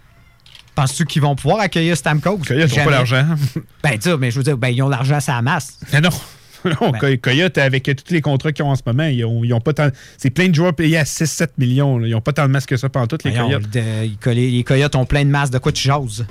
Penses-tu 0.81 1.05
qu'ils 1.07 1.23
vont 1.23 1.35
pouvoir 1.35 1.61
accueillir 1.61 1.97
Stamkos? 1.97 2.39
Coyotes 2.47 2.77
n'ont 2.77 2.85
pas 2.85 2.91
l'argent. 2.91 3.25
Ben, 3.83 3.93
tu 3.99 4.11
sais, 4.11 4.17
mais 4.17 4.31
je 4.31 4.37
veux 4.37 4.45
dire, 4.45 4.57
ben, 4.57 4.69
ils 4.69 4.83
ont 4.83 4.89
l'argent, 4.89 5.19
c'est 5.21 5.33
la 5.33 5.43
masse. 5.43 5.79
Mais 5.93 6.01
non. 6.01 6.11
Non, 6.65 6.91
Ben. 6.91 6.99
Coy- 6.99 7.19
Coyote, 7.21 7.57
avec 7.59 7.85
tous 7.85 8.13
les 8.13 8.21
contrats 8.21 8.51
qu'ils 8.51 8.65
ont 8.65 8.71
en 8.71 8.75
ce 8.77 8.83
moment, 8.85 9.05
ils 9.05 9.25
ont, 9.25 9.45
ils 9.45 9.55
ont 9.55 9.61
pas 9.61 9.73
tant. 9.73 9.89
C'est 10.17 10.31
plein 10.31 10.49
de 10.49 10.55
joueurs 10.57 10.75
payés 10.75 10.99
à 10.99 11.05
6-7 11.05 11.51
millions. 11.57 11.99
là. 11.99 12.09
Ils 12.09 12.11
n'ont 12.11 12.21
pas 12.21 12.33
tant 12.33 12.43
de 12.47 12.51
masse 12.53 12.67
que 12.67 12.77
ça 12.77 12.89
pendant 12.89 13.07
toutes 13.07 13.23
les 13.25 13.31
Voyons, 13.31 13.47
Coyotes. 13.61 13.71
de- 13.71 14.31
les 14.33 14.65
Coyotes 14.65 14.97
ont 14.97 15.05
plein 15.05 15.25
de 15.25 15.31
masse. 15.31 15.51
De 15.51 15.59
quoi 15.59 15.71
tu 15.73 15.83
jases? 15.83 16.27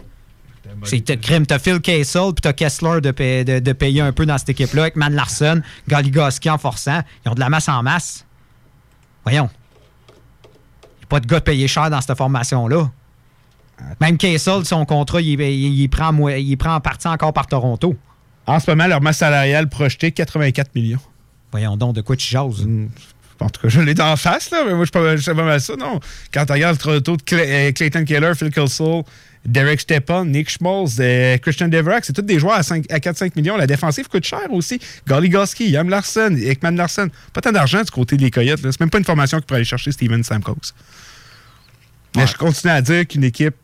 C'est 0.83 1.01
crime, 1.21 1.45
t'as 1.45 1.59
Phil 1.59 1.79
Kessel 1.79 2.33
puis 2.35 2.41
t'as 2.41 2.51
Kessler 2.53 2.99
de, 3.01 3.11
payer- 3.11 3.45
de- 3.45 3.59
de 3.59 3.71
payer 3.73 4.01
un 4.01 4.11
peu 4.11 4.25
dans 4.25 4.37
cette 4.37 4.49
équipe-là 4.49 4.81
avec 4.83 4.95
Man 4.97 5.13
Larson, 5.13 5.61
Goligoski 5.87 6.49
en 6.49 6.57
forçant. 6.57 7.01
Ils 7.25 7.29
ont 7.29 7.33
de 7.35 7.39
la 7.39 7.47
masse 7.49 7.69
en 7.69 7.81
masse. 7.81 8.25
Voyons. 9.23 9.49
Il 10.43 10.99
n'y 10.99 11.03
a 11.03 11.07
pas 11.07 11.19
de 11.21 11.25
gars 11.27 11.39
de 11.39 11.43
payer 11.45 11.67
cher 11.69 11.89
dans 11.89 12.01
cette 12.01 12.17
formation-là. 12.17 12.91
Même 14.01 14.17
Kessel, 14.17 14.65
son 14.65 14.85
contrat, 14.85 15.21
il, 15.21 15.39
il- 15.39 15.79
il 15.81 15.87
prend, 15.89 16.11
il 16.29 16.55
prend 16.57 16.75
en 16.75 16.79
partie 16.81 17.07
encore 17.07 17.33
par 17.33 17.47
Toronto. 17.47 17.95
En 18.45 18.59
ce 18.59 18.69
moment, 18.71 18.87
leur 18.87 19.01
masse 19.01 19.17
salariale 19.17 19.67
projetée, 19.69 20.11
84 20.11 20.73
millions. 20.75 20.99
Voyons 21.51 21.77
donc, 21.77 21.95
de 21.95 22.01
quoi 22.01 22.15
tu 22.15 22.27
jases? 22.27 22.65
En 23.39 23.49
tout 23.49 23.61
cas, 23.61 23.69
je 23.69 23.81
l'ai 23.81 23.93
d'en 23.93 24.15
face, 24.15 24.49
là, 24.49 24.63
mais 24.65 24.73
moi, 24.73 24.83
je 24.85 24.91
sais 24.91 24.99
pas- 24.99 25.15
je 25.15 25.21
sais 25.21 25.35
pas 25.35 25.43
mal 25.43 25.61
ça, 25.61 25.75
non. 25.75 25.99
Quand 26.33 26.45
tu 26.45 26.53
regardes 26.53 26.77
le 26.77 26.81
Toronto 27.01 27.17
de 27.17 27.23
euh, 27.37 27.71
Clayton 27.71 28.03
Keller, 28.03 28.31
Phil 28.35 28.49
Kessel, 28.49 29.03
Derek 29.45 29.79
Stepan, 29.79 30.25
Nick 30.25 30.49
Schmaltz, 30.49 30.97
euh, 30.99 31.37
Christian 31.37 31.67
Deverak, 31.67 32.03
c'est 32.03 32.13
tous 32.13 32.23
des 32.23 32.39
joueurs 32.39 32.55
à, 32.55 32.63
5 32.63 32.85
à 32.91 32.97
4-5 32.97 33.33
millions. 33.35 33.55
La 33.55 33.67
défensive 33.67 34.07
coûte 34.07 34.25
cher 34.25 34.51
aussi. 34.51 34.79
Goligoski, 35.07 35.69
Yam 35.69 35.87
Larson, 35.89 36.35
Ekman 36.35 36.75
Larson. 36.75 37.09
Pas 37.31 37.41
tant 37.41 37.51
d'argent 37.51 37.83
du 37.83 37.91
côté 37.91 38.17
des 38.17 38.31
Coyotes. 38.31 38.59
C'est 38.63 38.79
même 38.79 38.89
pas 38.89 38.97
une 38.97 39.05
formation 39.05 39.37
qui 39.39 39.45
pourrait 39.45 39.57
aller 39.59 39.65
chercher 39.65 39.91
Steven 39.91 40.23
Stamkos. 40.23 40.55
Mais 42.15 42.25
je 42.25 42.35
continue 42.35 42.73
à 42.73 42.81
dire 42.81 43.07
qu'une 43.07 43.23
équipe 43.23 43.55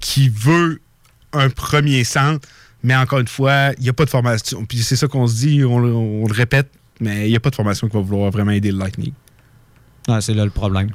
qui 0.00 0.28
veut 0.28 0.80
un 1.32 1.50
premier 1.50 2.04
centre, 2.04 2.48
mais 2.82 2.94
encore 2.96 3.18
une 3.20 3.28
fois, 3.28 3.72
il 3.78 3.82
n'y 3.82 3.88
a 3.88 3.92
pas 3.92 4.04
de 4.04 4.10
formation. 4.10 4.64
Puis 4.64 4.78
c'est 4.78 4.96
ça 4.96 5.08
qu'on 5.08 5.26
se 5.26 5.36
dit, 5.36 5.64
on, 5.64 5.78
le- 5.78 5.92
on 5.94 6.26
le 6.26 6.32
répète, 6.32 6.68
mais 7.00 7.26
il 7.26 7.30
n'y 7.30 7.36
a 7.36 7.40
pas 7.40 7.50
de 7.50 7.54
formation 7.56 7.88
qui 7.88 7.94
va 7.96 8.02
vouloir 8.02 8.30
vraiment 8.30 8.52
aider 8.52 8.70
le 8.72 8.78
Lightning. 8.78 9.12
Ouais, 10.08 10.20
c'est 10.20 10.34
là 10.34 10.44
le 10.44 10.50
problème. 10.50 10.90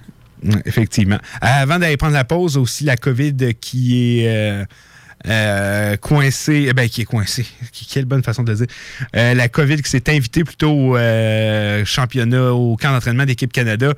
Effectivement. 0.66 1.20
Avant 1.40 1.80
d'aller 1.80 1.96
prendre 1.98 2.14
la 2.14 2.26
pause, 2.26 2.58
aussi 2.58 2.84
la 2.84 2.98
COVID 2.98 3.54
qui 3.62 4.20
est 4.20 4.28
euh, 4.28 4.66
euh, 5.28 5.96
coincée. 5.98 6.66
eh 6.70 6.74
Ben, 6.74 6.90
qui 6.90 7.02
est 7.02 7.06
coincée. 7.06 7.46
Qui- 7.72 7.86
Quelle 7.86 8.06
bonne 8.06 8.24
façon 8.24 8.44
de 8.44 8.52
le 8.52 8.58
dire. 8.58 8.68
Euh, 9.16 9.34
la 9.36 9.48
COVID 9.48 9.82
qui 9.82 9.90
s'est 9.90 10.10
invitée 10.10 10.44
plutôt 10.44 10.72
au 10.96 10.98
championnat, 11.86 12.52
au 12.54 12.76
camp 12.76 12.92
d'entraînement 12.92 13.26
d'équipe 13.26 13.54
Canada. 13.54 13.94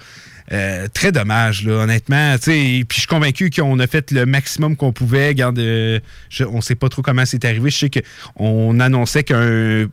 Euh, 0.52 0.88
très 0.94 1.12
dommage, 1.12 1.66
honnêtement. 1.68 2.36
Puis 2.40 2.86
je 2.92 2.98
suis 3.00 3.08
convaincu 3.08 3.50
qu'on 3.50 3.80
a 3.80 3.88
fait 3.88 4.12
le 4.12 4.28
maximum 4.28 4.76
qu'on 4.76 4.94
pouvait. 4.94 5.36
Euh, 5.40 6.00
on 6.48 6.58
ne 6.58 6.62
sait 6.62 6.76
pas 6.76 6.88
trop 6.90 7.02
comment 7.02 7.26
c'est 7.26 7.44
arrivé. 7.46 7.72
Je 7.72 7.78
sais 7.78 7.90
qu'on 7.90 8.80
annonçait 8.80 9.24
qu'un 9.24 9.88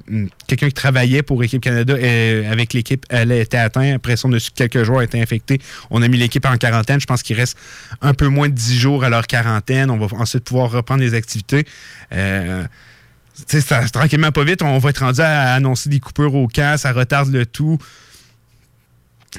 quelqu'un 0.46 0.68
qui 0.68 0.74
travaillait 0.74 1.22
pour 1.22 1.42
Équipe 1.42 1.62
Canada 1.62 1.94
euh, 1.94 2.52
avec 2.52 2.74
l'équipe 2.74 3.06
elle 3.08 3.32
était 3.32 3.56
atteint. 3.56 3.94
Après 3.94 4.16
ça, 4.16 4.28
on 4.28 4.32
a 4.32 4.38
su 4.38 4.50
que 4.50 4.56
quelques 4.56 4.84
joueurs 4.84 5.00
étaient 5.02 5.20
infectés. 5.20 5.58
On 5.90 6.02
a 6.02 6.08
mis 6.08 6.18
l'équipe 6.18 6.44
en 6.44 6.56
quarantaine. 6.58 7.00
Je 7.00 7.06
pense 7.06 7.22
qu'il 7.22 7.36
reste 7.36 7.56
un 8.02 8.12
peu 8.12 8.28
moins 8.28 8.48
de 8.50 8.54
10 8.54 8.78
jours 8.78 9.04
à 9.04 9.08
leur 9.08 9.26
quarantaine. 9.26 9.90
On 9.90 9.96
va 9.96 10.14
ensuite 10.18 10.44
pouvoir 10.44 10.70
reprendre 10.70 11.00
les 11.00 11.14
activités. 11.14 11.64
Ça- 12.10 13.88
tranquillement, 13.88 14.30
pas 14.30 14.44
vite, 14.44 14.60
on 14.62 14.78
va 14.78 14.90
être 14.90 14.98
rendu 14.98 15.20
à 15.22 15.54
annoncer 15.54 15.88
des 15.88 16.00
coupures 16.00 16.34
au 16.34 16.46
camp. 16.48 16.76
Ça 16.78 16.92
retarde 16.92 17.32
le 17.32 17.46
tout. 17.46 17.78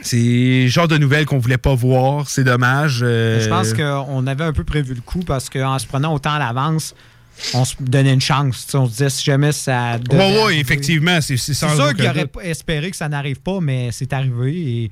C'est 0.01 0.17
le 0.63 0.67
genre 0.67 0.87
de 0.87 0.97
nouvelles 0.97 1.25
qu'on 1.25 1.37
voulait 1.37 1.57
pas 1.57 1.75
voir. 1.75 2.29
C'est 2.29 2.43
dommage. 2.43 3.01
Euh, 3.03 3.39
Je 3.41 3.47
pense 3.49 3.73
qu'on 3.73 4.25
avait 4.27 4.43
un 4.43 4.53
peu 4.53 4.63
prévu 4.63 4.95
le 4.95 5.01
coup 5.01 5.19
parce 5.19 5.49
qu'en 5.49 5.77
se 5.77 5.85
prenant 5.85 6.13
autant 6.13 6.31
à 6.33 6.39
l'avance, 6.39 6.95
on 7.53 7.63
se 7.63 7.75
donnait 7.79 8.13
une 8.13 8.21
chance. 8.21 8.67
On 8.73 8.85
se 8.85 8.91
disait 8.91 9.09
si 9.09 9.23
jamais 9.23 9.51
ça. 9.51 9.97
Oui, 10.11 10.19
oui, 10.47 10.59
effectivement. 10.59 11.19
C'est 11.21 11.37
sûr 11.37 11.93
qu'il 11.95 12.05
aurait 12.07 12.21
doute. 12.21 12.43
espéré 12.43 12.91
que 12.91 12.97
ça 12.97 13.07
n'arrive 13.09 13.39
pas, 13.39 13.59
mais 13.61 13.89
c'est 13.91 14.11
arrivé 14.13 14.51
et 14.55 14.91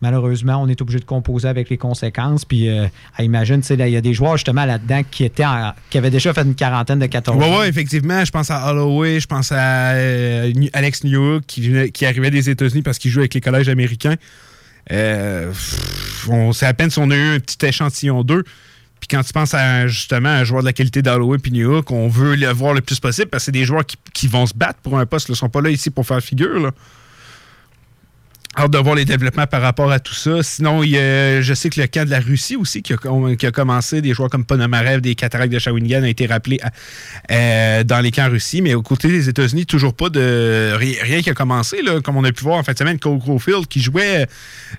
malheureusement, 0.00 0.62
on 0.62 0.68
est 0.68 0.80
obligé 0.80 0.98
de 0.98 1.04
composer 1.04 1.48
avec 1.48 1.70
les 1.70 1.76
conséquences. 1.76 2.44
Puis, 2.44 2.68
euh, 2.68 2.86
imagine, 3.18 3.60
il 3.68 3.88
y 3.88 3.96
a 3.96 4.00
des 4.00 4.14
joueurs 4.14 4.36
justement 4.36 4.64
là-dedans 4.64 5.02
qui 5.10 5.24
étaient 5.24 5.44
en- 5.44 5.72
qui 5.90 5.98
avaient 5.98 6.10
déjà 6.10 6.32
fait 6.32 6.42
une 6.42 6.54
quarantaine 6.54 6.98
de 6.98 7.06
14 7.06 7.36
Oui, 7.38 7.44
jours. 7.46 7.58
oui, 7.60 7.66
effectivement. 7.66 8.24
Je 8.24 8.30
pense 8.30 8.50
à 8.50 8.70
Holloway, 8.70 9.20
je 9.20 9.26
pense 9.26 9.52
à 9.52 9.92
euh, 9.92 10.52
Alex 10.72 11.04
Newhook 11.04 11.44
qui, 11.46 12.06
arrivait 12.06 12.30
des 12.30 12.50
États-Unis 12.50 12.82
parce 12.82 12.98
qu'il 12.98 13.10
joue 13.10 13.20
avec 13.20 13.34
les 13.34 13.40
collèges 13.40 13.68
américains. 13.68 14.16
Euh, 14.90 15.52
on 16.28 16.52
sait 16.52 16.66
à 16.66 16.74
peine 16.74 16.90
si 16.90 16.98
on 16.98 17.10
a 17.10 17.16
eu 17.16 17.36
un 17.36 17.40
petit 17.40 17.64
échantillon 17.66 18.22
d'eux. 18.24 18.44
Puis 19.00 19.06
quand 19.08 19.22
tu 19.22 19.32
penses 19.32 19.54
à 19.54 19.86
justement 19.86 20.28
un 20.30 20.42
joueur 20.44 20.62
de 20.62 20.66
la 20.66 20.72
qualité 20.72 21.02
d'Holloway 21.02 21.38
et 21.44 21.50
Newhook, 21.50 21.90
on 21.92 22.08
veut 22.08 22.34
le 22.34 22.48
voir 22.48 22.74
le 22.74 22.80
plus 22.80 22.98
possible 22.98 23.28
parce 23.28 23.42
que 23.42 23.46
c'est 23.46 23.52
des 23.52 23.64
joueurs 23.64 23.86
qui, 23.86 23.96
qui 24.12 24.26
vont 24.26 24.44
se 24.46 24.54
battre 24.54 24.80
pour 24.82 24.98
un 24.98 25.06
poste. 25.06 25.28
Ils 25.28 25.32
ne 25.32 25.36
sont 25.36 25.48
pas 25.48 25.60
là 25.60 25.70
ici 25.70 25.90
pour 25.90 26.04
faire 26.06 26.20
figure. 26.20 26.58
là. 26.58 26.70
Hâte 28.56 28.70
de 28.72 28.78
voir 28.78 28.94
les 28.96 29.04
développements 29.04 29.46
par 29.46 29.62
rapport 29.62 29.92
à 29.92 30.00
tout 30.00 30.14
ça. 30.14 30.42
Sinon, 30.42 30.82
il 30.82 30.90
y 30.90 30.98
a- 30.98 31.40
je 31.42 31.54
sais 31.54 31.68
que 31.70 31.80
le 31.80 31.86
camp 31.86 32.04
de 32.04 32.10
la 32.10 32.18
Russie 32.18 32.56
aussi 32.56 32.82
qui 32.82 32.92
a, 32.94 32.96
qui 33.38 33.46
a 33.46 33.50
commencé, 33.52 34.00
des 34.00 34.14
joueurs 34.14 34.30
comme 34.30 34.44
Ponomarev, 34.44 35.00
des 35.00 35.14
Cataractes 35.14 35.52
de 35.52 35.58
Shawinigan 35.60 36.00
ont 36.00 36.06
été 36.06 36.26
rappelés 36.26 36.58
à- 36.62 36.70
euh, 37.30 37.84
dans 37.84 38.00
les 38.00 38.10
camps 38.10 38.28
Russie, 38.28 38.60
mais 38.62 38.74
aux 38.74 38.82
côtés 38.82 39.08
des 39.08 39.28
États-Unis, 39.28 39.64
toujours 39.66 39.94
pas 39.94 40.08
de 40.08 40.72
ri- 40.74 40.96
rien 41.02 41.20
qui 41.22 41.30
a 41.30 41.34
commencé, 41.34 41.82
là, 41.82 42.00
comme 42.00 42.16
on 42.16 42.24
a 42.24 42.32
pu 42.32 42.42
voir 42.42 42.58
en 42.58 42.62
fin 42.64 42.72
de 42.72 42.78
semaine, 42.78 42.98
Cole 42.98 43.18
Caulfield 43.20 43.66
qui 43.68 43.80
jouait 43.80 44.26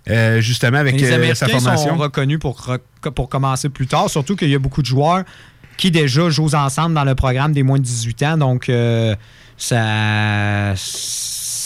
euh, 0.10 0.42
justement 0.42 0.80
avec 0.80 1.00
les 1.00 1.12
euh, 1.12 1.16
Américains 1.16 1.36
sa 1.36 1.48
formation. 1.48 1.90
sont 1.92 1.98
reconnus 1.98 2.40
pour, 2.40 2.78
pour 3.16 3.30
commencer 3.30 3.70
plus 3.70 3.88
tard, 3.88 4.10
surtout 4.10 4.36
qu'il 4.36 4.50
y 4.50 4.56
a 4.56 4.60
beaucoup 4.60 4.82
de 4.82 4.88
joueurs 4.88 5.24
qui 5.78 5.90
déjà 5.92 6.30
jouent 6.30 6.54
ensemble 6.56 6.96
dans 6.96 7.06
le 7.06 7.16
programme 7.16 7.54
des 7.54 7.64
moins 7.64 7.78
de 7.78 7.84
18 7.84 8.24
ans. 8.24 8.38
Donc, 8.38 8.68
euh, 8.68 9.16
ça. 9.58 10.74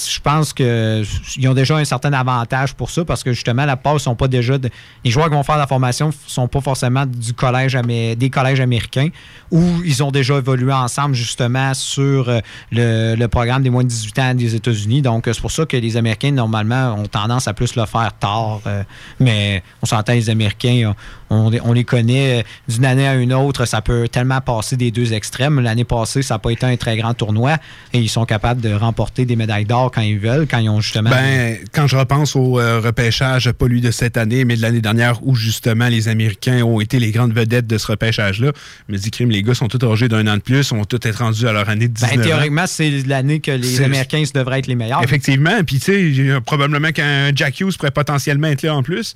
Je 0.09 0.19
pense 0.19 0.53
qu'ils 0.53 1.47
ont 1.47 1.53
déjà 1.53 1.77
un 1.77 1.85
certain 1.85 2.13
avantage 2.13 2.73
pour 2.73 2.89
ça 2.89 3.05
parce 3.05 3.23
que 3.23 3.33
justement, 3.33 3.65
la 3.65 3.77
passe 3.77 4.03
sont 4.03 4.15
pas 4.15 4.27
déjà. 4.27 4.57
de- 4.57 4.69
les 5.03 5.11
joueurs 5.11 5.27
qui 5.29 5.33
vont 5.33 5.43
faire 5.43 5.57
la 5.57 5.67
formation 5.67 6.11
sont 6.27 6.47
pas 6.47 6.61
forcément 6.61 7.05
du 7.05 7.33
collège 7.33 7.77
des 8.17 8.29
collèges 8.29 8.59
américains 8.59 9.09
où 9.51 9.61
ils 9.85 10.03
ont 10.03 10.11
déjà 10.11 10.37
évolué 10.37 10.71
ensemble 10.73 11.15
justement 11.15 11.73
sur 11.73 12.29
euh, 12.29 12.39
le, 12.71 13.25
programme 13.27 13.63
des 13.63 13.69
moins 13.69 13.83
de 13.83 13.89
18 13.89 14.19
ans 14.19 14.33
des 14.33 14.55
États-Unis. 14.55 15.01
Donc, 15.01 15.27
euh, 15.27 15.33
c'est 15.33 15.41
pour 15.41 15.51
ça 15.51 15.65
que 15.65 15.77
les 15.77 15.97
Américains, 15.97 16.31
normalement, 16.31 16.93
ont 16.95 17.05
tendance 17.07 17.47
à 17.47 17.53
plus 17.53 17.75
le 17.75 17.85
faire 17.85 18.11
tard. 18.19 18.61
euh, 18.67 18.83
mais 19.19 19.63
on 19.81 19.85
s'entend, 19.85 20.13
les 20.13 20.29
Américains, 20.29 20.93
on, 21.29 21.51
on 21.63 21.73
les 21.73 21.83
connaît 21.83 22.43
d'une 22.67 22.85
année 22.85 23.07
à 23.07 23.15
une 23.15 23.33
autre. 23.33 23.65
Ça 23.65 23.81
peut 23.81 24.07
tellement 24.07 24.41
passer 24.41 24.77
des 24.77 24.91
deux 24.91 25.13
extrêmes. 25.13 25.59
L'année 25.59 25.83
passée, 25.85 26.21
ça 26.21 26.35
n'a 26.35 26.39
pas 26.39 26.51
été 26.51 26.65
un 26.65 26.75
très 26.77 26.97
grand 26.97 27.13
tournoi 27.13 27.57
et 27.93 27.99
ils 27.99 28.09
sont 28.09 28.25
capables 28.25 28.61
de 28.61 28.73
remporter 28.73 29.25
des 29.25 29.35
médailles 29.35 29.65
d'or 29.65 29.91
quand 29.93 30.01
ils 30.01 30.19
veulent, 30.19 30.47
quand 30.49 30.57
ils 30.57 30.69
ont 30.69 30.81
justement. 30.81 31.09
Ben, 31.09 31.57
quand 31.71 31.87
je 31.87 31.95
repense 31.95 32.35
au 32.35 32.59
euh, 32.59 32.79
repêchage, 32.79 33.51
pas 33.51 33.67
lui 33.67 33.81
de 33.81 33.91
cette 33.91 34.17
année, 34.17 34.45
mais 34.45 34.55
de 34.55 34.61
l'année 34.61 34.81
dernière, 34.81 35.25
où 35.25 35.35
justement 35.35 35.87
les 35.87 36.07
Américains 36.07 36.63
ont 36.63 36.81
été 36.81 36.99
les 36.99 37.11
grandes 37.11 37.33
vedettes 37.33 37.67
de 37.67 37.77
ce 37.77 37.87
repêchage-là, 37.87 38.51
me 38.89 38.97
dis, 38.97 39.11
crime, 39.11 39.29
les 39.29 39.43
gars 39.43 39.53
sont 39.53 39.67
tous 39.67 39.85
âgés 39.85 40.07
d'un 40.07 40.25
an 40.27 40.37
de 40.37 40.41
plus, 40.41 40.71
ont 40.71 40.85
tous 40.85 40.97
été 40.97 41.11
rendus 41.11 41.47
à 41.47 41.53
leur 41.53 41.69
année 41.69 41.87
de 41.87 41.93
19 41.93 42.11
Ben, 42.11 42.19
ans. 42.19 42.23
théoriquement, 42.23 42.67
c'est 42.67 42.89
l'année 43.07 43.39
que 43.39 43.51
les 43.51 43.81
Américains 43.81 44.23
devraient 44.33 44.59
être 44.59 44.67
les 44.67 44.75
meilleurs. 44.75 45.03
Effectivement, 45.03 45.63
puis 45.65 45.79
tu 45.79 46.15
sais, 46.15 46.41
probablement 46.41 46.91
qu'un 46.91 47.33
Jack 47.35 47.59
Hughes 47.59 47.77
pourrait 47.77 47.91
potentiellement 47.91 48.47
être 48.47 48.63
là 48.63 48.75
en 48.75 48.83
plus. 48.83 49.15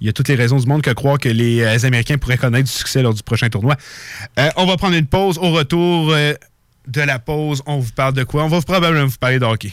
Il 0.00 0.06
y 0.06 0.10
a 0.10 0.12
toutes 0.12 0.28
les 0.28 0.34
raisons 0.34 0.56
du 0.58 0.66
monde 0.66 0.80
que 0.80 0.90
croire 0.90 1.18
que 1.18 1.28
les 1.28 1.60
euh, 1.60 1.86
Américains 1.86 2.16
pourraient 2.16 2.38
connaître 2.38 2.64
du 2.64 2.72
succès 2.72 3.02
lors 3.02 3.12
du 3.12 3.22
prochain 3.22 3.50
tournoi. 3.50 3.76
Euh, 4.38 4.48
on 4.56 4.64
va 4.64 4.76
prendre 4.78 4.96
une 4.96 5.06
pause. 5.06 5.36
Au 5.36 5.50
retour 5.50 6.10
euh, 6.10 6.32
de 6.88 7.00
la 7.02 7.18
pause, 7.18 7.62
on 7.66 7.78
vous 7.78 7.92
parle 7.92 8.14
de 8.14 8.24
quoi? 8.24 8.44
On 8.44 8.48
va 8.48 8.62
probablement 8.62 9.06
vous 9.06 9.18
parler 9.18 9.38
de 9.38 9.44
hockey. 9.44 9.72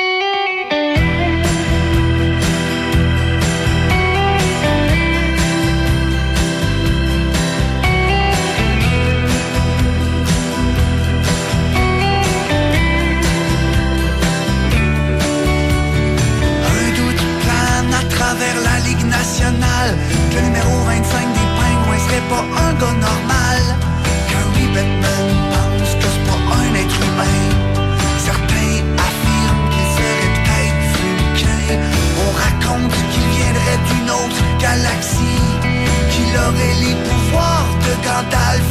Qu'il 36.31 36.39
aurait 36.39 36.73
les 36.79 36.95
pouvoirs 36.95 37.67
de 37.81 37.93
Gandalf 38.05 38.70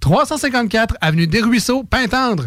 354 0.00 0.96
Avenue 1.00 1.26
des 1.26 1.40
Ruisseaux, 1.40 1.84
Pintendre. 1.84 2.46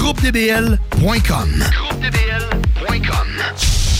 681 0.00 0.78
2522. 0.90 1.70
GroupeDBL.com. 1.70 3.99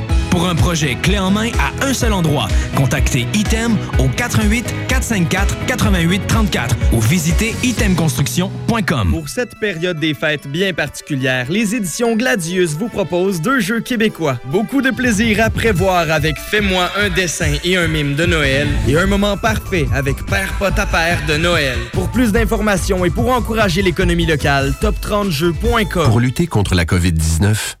Pour 0.31 0.47
un 0.47 0.55
projet 0.55 0.95
clé 0.95 1.19
en 1.19 1.29
main 1.29 1.49
à 1.59 1.85
un 1.85 1.93
seul 1.93 2.13
endroit, 2.13 2.47
contactez 2.75 3.27
Item 3.33 3.75
au 3.99 4.07
88 4.07 4.65
454 4.87 5.65
88 5.67 6.21
34 6.25 6.75
ou 6.93 7.01
visitez 7.01 7.53
itemconstruction.com. 7.63 9.11
Pour 9.11 9.27
cette 9.27 9.59
période 9.59 9.99
des 9.99 10.13
fêtes 10.13 10.47
bien 10.47 10.73
particulière, 10.73 11.47
les 11.49 11.75
éditions 11.75 12.15
Gladius 12.15 12.75
vous 12.77 12.87
proposent 12.87 13.41
deux 13.41 13.59
jeux 13.59 13.81
québécois. 13.81 14.39
Beaucoup 14.45 14.81
de 14.81 14.91
plaisir 14.91 15.43
à 15.43 15.49
prévoir 15.49 16.09
avec 16.09 16.37
Fais-moi 16.37 16.89
un 16.97 17.09
dessin 17.09 17.53
et 17.65 17.75
un 17.75 17.89
mime 17.89 18.15
de 18.15 18.25
Noël 18.25 18.69
et 18.87 18.97
un 18.97 19.07
moment 19.07 19.35
parfait 19.35 19.87
avec 19.93 20.25
Père 20.27 20.53
Pot 20.57 20.79
à 20.79 20.85
Père 20.85 21.19
de 21.27 21.35
Noël. 21.35 21.77
Pour 21.91 22.09
plus 22.09 22.31
d'informations 22.31 23.03
et 23.03 23.09
pour 23.09 23.29
encourager 23.31 23.81
l'économie 23.81 24.25
locale, 24.25 24.73
top30jeux.com. 24.81 26.05
Pour 26.05 26.21
lutter 26.21 26.47
contre 26.47 26.73
la 26.73 26.85
COVID-19, 26.85 27.80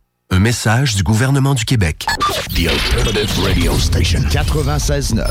Un 0.33 0.39
message 0.39 0.95
du 0.95 1.03
gouvernement 1.03 1.53
du 1.53 1.65
Québec. 1.65 2.05
The 2.55 2.69
Alternative 2.69 3.39
Radio 3.43 3.77
Station 3.77 4.21
96.9. 4.21 5.25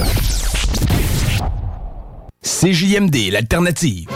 CJMD, 2.42 3.32
l'alternative. 3.32 4.08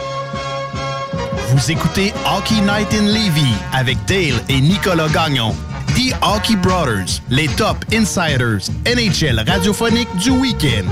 Vous 1.48 1.70
écoutez 1.70 2.12
Hockey 2.26 2.60
Night 2.60 2.92
in 2.92 3.06
Levy 3.06 3.54
avec 3.72 3.96
Dale 4.06 4.38
et 4.50 4.60
Nicolas 4.60 5.08
Gagnon. 5.08 5.54
The 5.94 6.14
Hockey 6.20 6.56
Brothers, 6.56 7.22
les 7.30 7.48
top 7.48 7.82
insiders 7.90 8.68
NHL 8.84 9.42
radiophonique 9.48 10.14
du 10.18 10.30
week-end. 10.30 10.84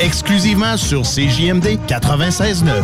Exclusivement 0.00 0.76
sur 0.76 1.02
CJMD 1.02 1.78
96.9. 1.88 2.82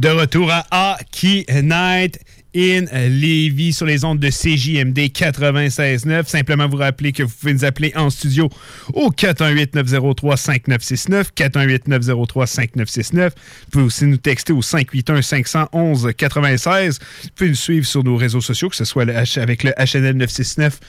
De 0.00 0.08
retour 0.08 0.50
à 0.50 0.96
Hockey 0.96 1.44
Night 1.62 2.18
in 2.56 2.86
Lévis 3.10 3.74
sur 3.74 3.84
les 3.84 4.02
ondes 4.02 4.18
de 4.18 4.30
CJMD 4.30 4.98
96.9. 4.98 6.26
Simplement 6.26 6.66
vous 6.66 6.78
rappeler 6.78 7.12
que 7.12 7.22
vous 7.22 7.34
pouvez 7.38 7.52
nous 7.52 7.66
appeler 7.66 7.92
en 7.94 8.08
studio 8.08 8.48
au 8.94 9.10
418-903-5969, 9.10 11.26
418-903-5969. 11.36 13.24
Vous 13.24 13.30
pouvez 13.70 13.84
aussi 13.84 14.06
nous 14.06 14.16
texter 14.16 14.54
au 14.54 14.62
581-511-96. 14.62 16.98
Vous 17.22 17.28
pouvez 17.36 17.50
nous 17.50 17.54
suivre 17.54 17.86
sur 17.86 18.02
nos 18.02 18.16
réseaux 18.16 18.40
sociaux, 18.40 18.70
que 18.70 18.76
ce 18.76 18.86
soit 18.86 19.06
avec 19.06 19.64
le 19.64 19.72
HNL 19.72 20.16
969 20.16 20.80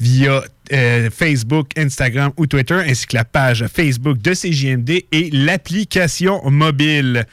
via 0.00 0.42
euh, 0.72 1.10
Facebook, 1.10 1.72
Instagram 1.76 2.32
ou 2.38 2.46
Twitter, 2.46 2.80
ainsi 2.86 3.06
que 3.06 3.16
la 3.16 3.26
page 3.26 3.66
Facebook 3.66 4.16
de 4.16 4.32
CJMD 4.32 5.04
et 5.12 5.28
l'application 5.30 6.40
mobile. 6.48 7.26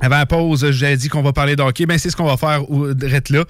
Avant 0.00 0.16
la 0.18 0.26
pause, 0.26 0.70
j'avais 0.72 0.96
dit 0.96 1.08
qu'on 1.08 1.22
va 1.22 1.32
parler 1.32 1.56
de 1.56 1.62
hockey. 1.62 1.86
Ben, 1.86 1.98
c'est 1.98 2.10
ce 2.10 2.16
qu'on 2.16 2.24
va 2.26 2.36
faire 2.36 2.62
direct 2.94 3.30
là. 3.30 3.44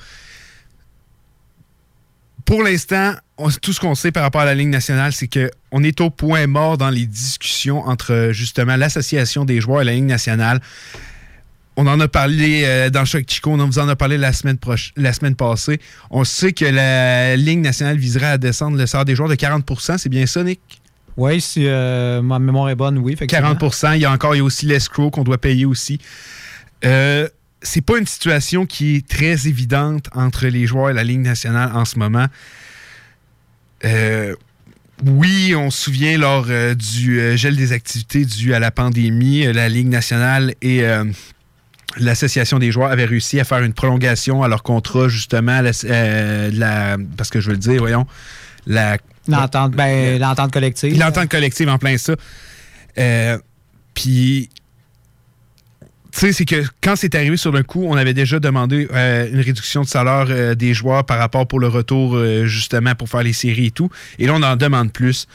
Pour 2.45 2.63
l'instant, 2.63 3.15
tout 3.63 3.73
ce 3.73 3.81
qu'on 3.81 3.95
sait 3.95 4.13
par 4.13 4.23
rapport 4.23 4.43
à 4.43 4.45
la 4.45 4.55
Ligue 4.55 4.69
nationale, 4.69 5.13
c'est 5.15 5.29
qu'on 5.29 5.83
est 5.83 6.01
au 6.03 6.11
point 6.11 6.47
mort 6.47 6.77
dans 6.77 6.91
les 6.91 7.07
discussions 7.07 7.81
entre 7.87 8.29
justement 8.33 8.77
l'association 8.77 9.47
des 9.47 9.61
joueurs 9.63 9.81
et 9.83 9.85
la 9.87 9.93
Ligue 9.95 10.05
nationale. 10.05 10.61
On 11.77 11.87
en 11.87 11.99
a 11.99 12.07
parlé 12.07 12.63
euh, 12.65 12.91
dans 12.91 13.05
Choc 13.05 13.25
Chico, 13.27 13.51
on 13.51 13.67
vous 13.67 13.79
en 13.81 13.89
a 13.89 13.97
parlé 13.97 14.17
la 14.19 14.33
semaine, 14.33 14.57
proche- 14.57 14.93
la 14.97 15.13
semaine 15.13 15.35
passée. 15.35 15.81
On 16.11 16.23
sait 16.23 16.53
que 16.53 16.65
la 16.67 17.35
Ligue 17.37 17.61
nationale 17.61 17.97
viserait 17.97 18.27
à 18.27 18.39
descendre 18.39 18.77
le 18.77 18.87
salaire 18.87 19.07
des 19.07 19.17
joueurs 19.17 19.29
de 19.31 19.35
40% 19.35 19.99
C'est 19.99 20.09
bien 20.11 20.27
ça, 20.27 20.45
Nick? 20.45 20.61
Oui, 21.17 21.41
si 21.41 21.67
euh, 21.67 22.23
ma 22.23 22.39
mémoire 22.39 22.71
est 22.71 22.75
bonne, 22.75 22.99
oui. 22.99 23.13
effectivement. 23.13 23.55
40 23.55 23.95
Il 23.95 24.01
y 24.01 24.05
a 24.05 24.11
encore 24.11 24.35
il 24.35 24.39
y 24.39 24.41
a 24.41 24.45
aussi 24.45 24.67
l'escroc 24.67 25.11
qu'on 25.11 25.25
doit 25.25 25.39
payer 25.39 25.65
aussi. 25.65 26.01
Euh, 26.85 27.29
c'est 27.63 27.81
pas 27.81 27.99
une 27.99 28.07
situation 28.07 28.67
qui 28.67 28.97
est 28.97 29.09
très 29.09 29.47
évidente 29.47 30.11
entre 30.15 30.47
les 30.47 30.67
joueurs 30.67 30.91
et 30.91 30.93
la 30.93 31.05
Ligue 31.05 31.21
nationale 31.21 31.71
en 31.75 31.85
ce 31.85 31.99
moment. 31.99 32.27
Euh, 33.85 34.35
oui, 35.05 35.55
on 35.57 35.71
se 35.71 35.85
souvient 35.85 36.19
lors 36.19 36.47
euh, 36.49 36.75
du 36.75 37.37
gel 37.37 37.57
des 37.57 37.73
activités 37.73 38.25
dû 38.25 38.55
à 38.55 38.59
la 38.59 38.71
pandémie, 38.71 39.51
la 39.53 39.69
Ligue 39.69 39.89
nationale 39.89 40.55
et 40.63 40.83
l'Association 41.97 42.59
des 42.59 42.71
joueurs 42.71 42.91
avaient 42.91 43.05
réussi 43.05 43.41
à 43.41 43.45
faire 43.45 43.63
une 43.63 43.73
prolongation 43.73 44.43
à 44.43 44.49
leur 44.49 44.63
contrat, 44.63 45.09
justement, 45.09 45.63
parce 45.63 47.31
que 47.31 47.41
je 47.41 47.47
veux 47.47 47.53
le 47.53 47.59
dire, 47.59 47.81
voyons, 47.81 48.07
la 48.67 48.99
L'entente 49.29 49.73
ben, 49.73 50.19
l'entente 50.21 50.53
collective. 50.53 50.99
L'entente 50.99 51.29
collective 51.29 51.69
en 51.69 51.79
plein 51.79 51.97
ça. 51.97 52.15
Euh, 52.99 53.39
Puis, 53.95 54.51
tu 56.13 56.21
sais, 56.21 56.33
c'est 56.33 56.45
que 56.45 56.65
quand 56.83 56.95
c'est 56.97 57.15
arrivé 57.15 57.37
sur 57.37 57.51
le 57.53 57.63
coup, 57.63 57.85
on 57.87 57.97
avait 57.97 58.15
déjà 58.15 58.39
demandé 58.39 58.87
euh, 58.93 59.29
une 59.31 59.41
réduction 59.41 59.83
de 59.83 59.89
salaire 59.89 60.27
euh, 60.29 60.55
des 60.55 60.75
joueurs 60.75 61.05
par 61.05 61.19
rapport 61.19 61.47
pour 61.47 61.59
le 61.59 61.69
retour, 61.69 62.19
justement, 62.45 62.95
pour 62.95 63.09
faire 63.09 63.23
les 63.23 63.33
séries 63.33 63.67
et 63.67 63.71
tout. 63.71 63.91
Et 64.19 64.27
là, 64.27 64.35
on 64.35 64.43
en 64.43 64.57
demande 64.57 64.93
plus. 64.93 65.27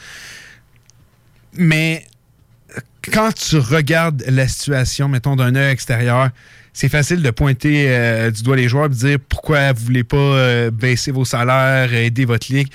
Mais 1.54 2.06
quand 3.12 3.32
tu 3.34 3.58
regardes 3.58 4.22
la 4.26 4.46
situation, 4.46 5.08
mettons, 5.08 5.36
d'un 5.36 5.54
œil 5.54 5.72
extérieur, 5.72 6.30
c'est 6.72 6.88
facile 6.88 7.22
de 7.22 7.30
pointer 7.30 7.86
euh, 7.88 8.30
du 8.30 8.42
doigt 8.42 8.56
les 8.56 8.68
joueurs 8.68 8.86
et 8.86 8.90
de 8.90 8.94
dire 8.94 9.18
pourquoi 9.28 9.72
vous 9.72 9.84
voulez 9.84 10.04
pas 10.04 10.16
euh, 10.16 10.70
baisser 10.70 11.10
vos 11.10 11.24
salaires, 11.24 11.92
aider 11.92 12.24
votre 12.24 12.52
ligue. 12.52 12.68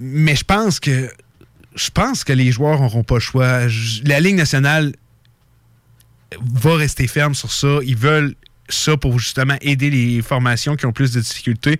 Mais 0.00 0.34
je 0.34 0.44
pense 0.44 0.80
que 0.80 1.10
je 1.76 1.90
pense 1.90 2.24
que 2.24 2.32
les 2.32 2.50
joueurs 2.50 2.80
n'auront 2.80 3.04
pas 3.04 3.16
le 3.16 3.20
choix. 3.20 3.60
La 4.04 4.20
Ligue 4.20 4.36
nationale 4.36 4.92
va 6.40 6.74
rester 6.74 7.06
ferme 7.06 7.34
sur 7.34 7.52
ça. 7.52 7.78
Ils 7.84 7.96
veulent 7.96 8.34
ça 8.68 8.96
pour 8.96 9.18
justement 9.18 9.56
aider 9.60 9.90
les 9.90 10.22
formations 10.22 10.76
qui 10.76 10.86
ont 10.86 10.92
plus 10.92 11.12
de 11.12 11.20
difficultés. 11.20 11.78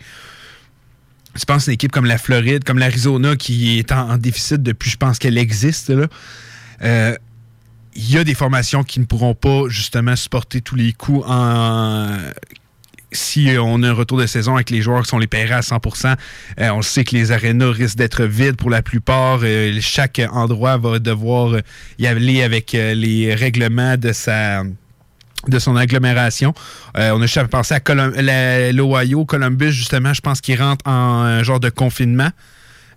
Je 1.34 1.44
pense 1.44 1.66
une 1.66 1.74
équipe 1.74 1.92
comme 1.92 2.06
la 2.06 2.18
Floride, 2.18 2.64
comme 2.64 2.78
l'Arizona, 2.78 3.36
qui 3.36 3.78
est 3.78 3.92
en, 3.92 4.16
déficit 4.16 4.62
depuis, 4.62 4.90
je 4.90 4.96
pense 4.96 5.18
qu'elle 5.18 5.38
existe. 5.38 5.90
là. 5.90 6.06
Euh, 6.82 7.16
il 7.94 8.10
y 8.10 8.18
a 8.18 8.24
des 8.24 8.34
formations 8.34 8.84
qui 8.84 9.00
ne 9.00 9.04
pourront 9.04 9.34
pas 9.34 9.64
justement 9.68 10.14
supporter 10.16 10.60
tous 10.60 10.76
les 10.76 10.92
coûts 10.92 11.22
en 11.26 12.16
si 13.12 13.50
on 13.58 13.82
a 13.82 13.88
un 13.88 13.92
retour 13.92 14.18
de 14.18 14.26
saison 14.26 14.54
avec 14.54 14.70
les 14.70 14.82
joueurs 14.82 15.02
qui 15.02 15.08
sont 15.08 15.18
les 15.18 15.26
paiera 15.26 15.56
à 15.56 15.60
100% 15.60 16.16
euh, 16.60 16.70
on 16.70 16.82
sait 16.82 17.04
que 17.04 17.14
les 17.16 17.32
arénas 17.32 17.72
risquent 17.72 17.96
d'être 17.96 18.24
vides 18.24 18.56
pour 18.56 18.70
la 18.70 18.82
plupart. 18.82 19.40
Euh, 19.42 19.78
chaque 19.80 20.20
endroit 20.32 20.76
va 20.76 20.98
devoir 20.98 21.54
euh, 21.54 21.60
y 21.98 22.06
aller 22.06 22.42
avec 22.42 22.74
euh, 22.74 22.94
les 22.94 23.34
règlements 23.34 23.96
de 23.96 24.12
sa 24.12 24.62
de 25.48 25.58
son 25.58 25.76
agglomération. 25.76 26.54
Euh, 26.98 27.12
on 27.12 27.22
a 27.22 27.26
juste 27.26 27.38
à 27.38 27.48
penser 27.48 27.74
à 27.74 28.72
l'Ohio, 28.72 29.24
Columbus, 29.24 29.72
justement, 29.72 30.12
je 30.12 30.20
pense 30.20 30.40
qu'il 30.40 30.60
rentre 30.60 30.86
en 30.86 31.22
un 31.22 31.42
genre 31.42 31.60
de 31.60 31.70
confinement. 31.70 32.30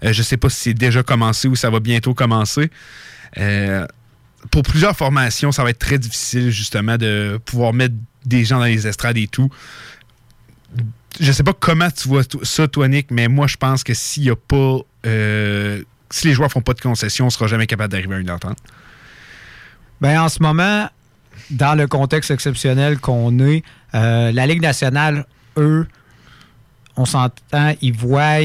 Euh, 0.04 0.12
je 0.12 0.20
ne 0.20 0.24
sais 0.24 0.38
pas 0.38 0.50
si 0.50 0.60
c'est 0.60 0.74
déjà 0.74 1.04
commencé 1.04 1.48
ou 1.48 1.56
ça 1.56 1.70
va 1.70 1.80
bientôt 1.80 2.14
commencer. 2.14 2.70
Euh, 3.38 3.86
pour 4.52 4.64
plusieurs 4.64 4.96
formations, 4.96 5.52
ça 5.52 5.64
va 5.64 5.70
être 5.70 5.80
très 5.80 5.98
difficile, 5.98 6.50
justement, 6.50 6.98
de 6.98 7.40
pouvoir 7.46 7.74
mettre 7.74 7.96
des 8.26 8.44
gens 8.44 8.60
dans 8.60 8.66
les 8.66 8.88
estrades 8.88 9.18
et 9.18 9.28
tout. 9.28 9.50
Je 11.20 11.32
sais 11.32 11.44
pas 11.44 11.54
comment 11.54 11.90
tu 11.92 12.08
vois 12.08 12.24
ça, 12.42 12.68
toi, 12.68 12.88
Nick, 12.88 13.12
mais 13.12 13.28
moi, 13.28 13.48
je 13.48 13.58
pense 13.58 13.84
que 13.84 13.94
s'il 13.94 14.24
y 14.24 14.30
a 14.30 14.36
pas. 14.36 14.80
euh, 15.06 15.84
si 16.10 16.28
les 16.28 16.34
joueurs 16.34 16.52
font 16.52 16.62
pas 16.62 16.74
de 16.74 16.82
concessions, 16.82 17.26
on 17.26 17.30
sera 17.30 17.48
jamais 17.48 17.66
capable 17.66 17.92
d'arriver 17.92 18.16
à 18.16 18.20
une 18.20 18.30
entente. 18.30 18.58
Ben, 20.00 20.22
en 20.22 20.30
ce 20.30 20.42
moment, 20.44 20.88
dans 21.50 21.76
le 21.76 21.88
contexte 21.88 22.30
exceptionnel 22.30 23.00
qu'on 23.00 23.40
est, 23.40 23.64
euh, 23.96 24.32
la 24.32 24.46
Ligue 24.46 24.62
nationale, 24.62 25.26
eux, 25.58 25.88
on 26.96 27.06
s'entend, 27.06 27.74
ils 27.82 27.94
voient 27.94 28.42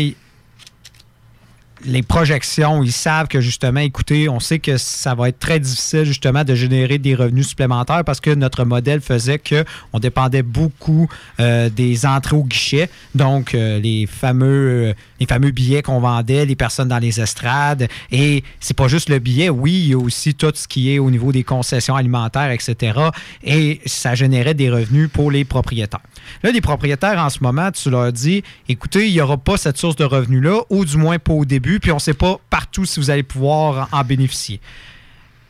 les 1.84 2.02
projections, 2.02 2.82
ils 2.82 2.92
savent 2.92 3.28
que 3.28 3.40
justement, 3.40 3.80
écoutez, 3.80 4.28
on 4.28 4.40
sait 4.40 4.58
que 4.58 4.76
ça 4.76 5.14
va 5.14 5.28
être 5.28 5.38
très 5.38 5.60
difficile 5.60 6.04
justement 6.04 6.44
de 6.44 6.54
générer 6.54 6.98
des 6.98 7.14
revenus 7.14 7.48
supplémentaires 7.48 8.04
parce 8.04 8.20
que 8.20 8.30
notre 8.30 8.64
modèle 8.64 9.00
faisait 9.00 9.38
que 9.38 9.64
on 9.92 9.98
dépendait 9.98 10.42
beaucoup 10.42 11.08
euh, 11.40 11.68
des 11.70 12.06
entrées 12.06 12.36
au 12.36 12.44
guichet, 12.44 12.90
donc 13.14 13.54
euh, 13.54 13.78
les 13.80 14.06
fameux 14.06 14.94
les 15.20 15.26
fameux 15.26 15.50
billets 15.50 15.82
qu'on 15.82 16.00
vendait, 16.00 16.44
les 16.46 16.56
personnes 16.56 16.88
dans 16.88 16.98
les 16.98 17.20
estrades 17.20 17.88
et 18.10 18.44
c'est 18.60 18.76
pas 18.76 18.88
juste 18.88 19.08
le 19.08 19.18
billet, 19.18 19.48
oui, 19.48 19.72
il 19.72 19.88
y 19.88 19.94
a 19.94 19.98
aussi 19.98 20.34
tout 20.34 20.52
ce 20.54 20.68
qui 20.68 20.92
est 20.92 20.98
au 20.98 21.10
niveau 21.10 21.32
des 21.32 21.44
concessions 21.44 21.96
alimentaires, 21.96 22.50
etc. 22.50 22.98
Et 23.42 23.80
ça 23.86 24.14
générait 24.14 24.54
des 24.54 24.70
revenus 24.70 25.08
pour 25.12 25.30
les 25.30 25.44
propriétaires. 25.44 26.00
Là, 26.42 26.50
les 26.50 26.60
propriétaires, 26.60 27.18
en 27.18 27.30
ce 27.30 27.42
moment, 27.42 27.70
tu 27.70 27.90
leur 27.90 28.12
dis, 28.12 28.42
écoutez, 28.68 29.08
il 29.08 29.12
n'y 29.12 29.20
aura 29.20 29.36
pas 29.36 29.56
cette 29.56 29.76
source 29.78 29.96
de 29.96 30.04
revenus-là, 30.04 30.62
ou 30.70 30.84
du 30.84 30.96
moins 30.96 31.18
pas 31.18 31.32
au 31.32 31.44
début, 31.44 31.67
puis 31.78 31.92
on 31.92 31.96
ne 31.96 32.00
sait 32.00 32.14
pas 32.14 32.36
partout 32.48 32.86
si 32.86 32.98
vous 32.98 33.10
allez 33.10 33.22
pouvoir 33.22 33.88
en 33.92 34.02
bénéficier. 34.02 34.60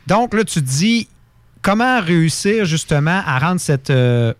Donc, 0.06 0.34
là, 0.34 0.42
tu 0.42 0.60
te 0.60 0.66
dis, 0.66 1.08
comment 1.62 2.00
réussir 2.00 2.64
justement 2.64 3.22
à 3.24 3.38
rendre 3.38 3.60
cette... 3.60 3.90
euh, 3.90 4.34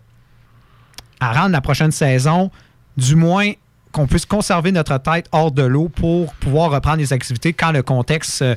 à 1.21 1.31
rendre 1.33 1.51
la 1.51 1.61
prochaine 1.61 1.91
saison, 1.91 2.49
du 2.97 3.15
moins 3.15 3.51
qu'on 3.91 4.07
puisse 4.07 4.25
conserver 4.25 4.71
notre 4.71 4.97
tête 4.97 5.27
hors 5.31 5.51
de 5.51 5.63
l'eau 5.63 5.89
pour 5.89 6.33
pouvoir 6.35 6.71
reprendre 6.71 6.97
les 6.97 7.13
activités 7.13 7.53
quand 7.53 7.71
le 7.71 7.83
contexte 7.83 8.41
euh, 8.41 8.55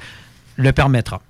le 0.56 0.72
permettra. 0.72 1.20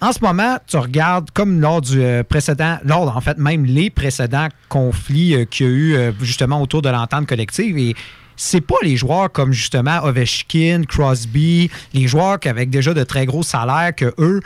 En 0.00 0.12
ce 0.12 0.20
moment, 0.20 0.58
tu 0.66 0.76
regardes 0.76 1.30
comme 1.30 1.60
lors 1.60 1.80
du 1.80 2.02
euh, 2.02 2.22
précédent, 2.22 2.78
lors 2.84 3.16
en 3.16 3.20
fait 3.20 3.38
même 3.38 3.64
les 3.64 3.90
précédents 3.90 4.48
conflits 4.68 5.46
qu'il 5.50 5.66
y 5.66 5.68
a 5.68 5.72
eu 5.72 6.12
justement 6.20 6.60
autour 6.60 6.82
de 6.82 6.88
l'entente 6.88 7.26
collective 7.26 7.78
et 7.78 7.94
c'est 8.36 8.60
pas 8.60 8.76
les 8.82 8.96
joueurs 8.96 9.30
comme 9.30 9.52
justement 9.52 10.02
Ovechkin, 10.04 10.82
Crosby, 10.88 11.70
les 11.92 12.06
joueurs 12.06 12.40
qui 12.40 12.48
avec 12.48 12.70
déjà 12.70 12.94
de 12.94 13.02
très 13.04 13.26
gros 13.26 13.42
salaires 13.42 13.94
que 13.94 14.12
eux, 14.18 14.40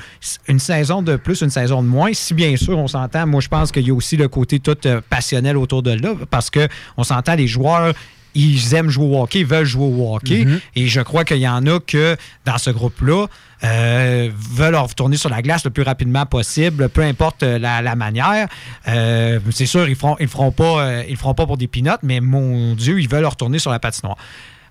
une 0.49 0.59
saison 0.59 1.03
de 1.03 1.17
plus, 1.17 1.41
une 1.41 1.51
saison 1.51 1.83
de 1.83 1.89
moins. 1.89 2.13
Si 2.13 2.35
bien 2.35 2.57
sûr 2.57 2.79
on 2.79 2.89
s'entend, 2.89 3.27
moi 3.27 3.41
je 3.41 3.49
pense 3.49 3.73
qu'il 3.73 3.87
y 3.87 3.91
a 3.91 3.95
aussi 3.95 4.17
le 4.17 4.29
côté 4.29 4.61
tout 4.61 4.77
euh, 4.87 5.01
passionnel 5.09 5.57
autour 5.57 5.83
de 5.83 5.93
là 5.93 6.15
parce 6.31 6.51
que 6.51 6.69
on 6.97 7.05
s'entend 7.05 7.35
les 7.35 7.47
joueurs 7.47 7.93
ils 8.35 8.75
aiment 8.75 8.91
jouer 8.91 9.07
au 9.07 9.23
hockey, 9.23 9.41
ils 9.41 9.47
veulent 9.47 9.65
jouer 9.65 9.87
au 9.87 10.15
hockey. 10.15 10.45
Mhm. 10.45 10.61
Et 10.77 10.87
je 10.87 11.01
crois 11.01 11.25
qu'il 11.25 11.39
y 11.39 11.49
en 11.49 11.67
a 11.67 11.81
que 11.81 12.17
dans 12.45 12.59
ce 12.59 12.71
groupe-là 12.71 13.27
euh, 13.65 14.31
veulent 14.35 14.77
retourner 14.77 15.17
sur 15.17 15.31
la 15.31 15.43
glace 15.43 15.65
le 15.65 15.71
plus 15.71 15.83
rapidement 15.83 16.27
possible, 16.27 16.89
peu 16.89 17.03
importe 17.03 17.43
euh, 17.43 17.59
la, 17.59 17.97
manière. 17.97 18.49
Euh, 18.87 19.41
c'est 19.51 19.67
sûr, 19.67 19.89
ils 19.89 19.97
feront, 19.97 20.17
euh, 20.21 21.17
feront 21.17 21.35
pas 21.35 21.47
pour 21.47 21.57
des 21.57 21.67
pinottes, 21.67 22.03
mais 22.03 22.21
mon 22.21 22.75
Dieu, 22.75 23.01
ils 23.01 23.09
veulent 23.09 23.27
retourner 23.27 23.59
sur 23.59 23.71
la 23.71 23.79
patinoire. 23.79 24.17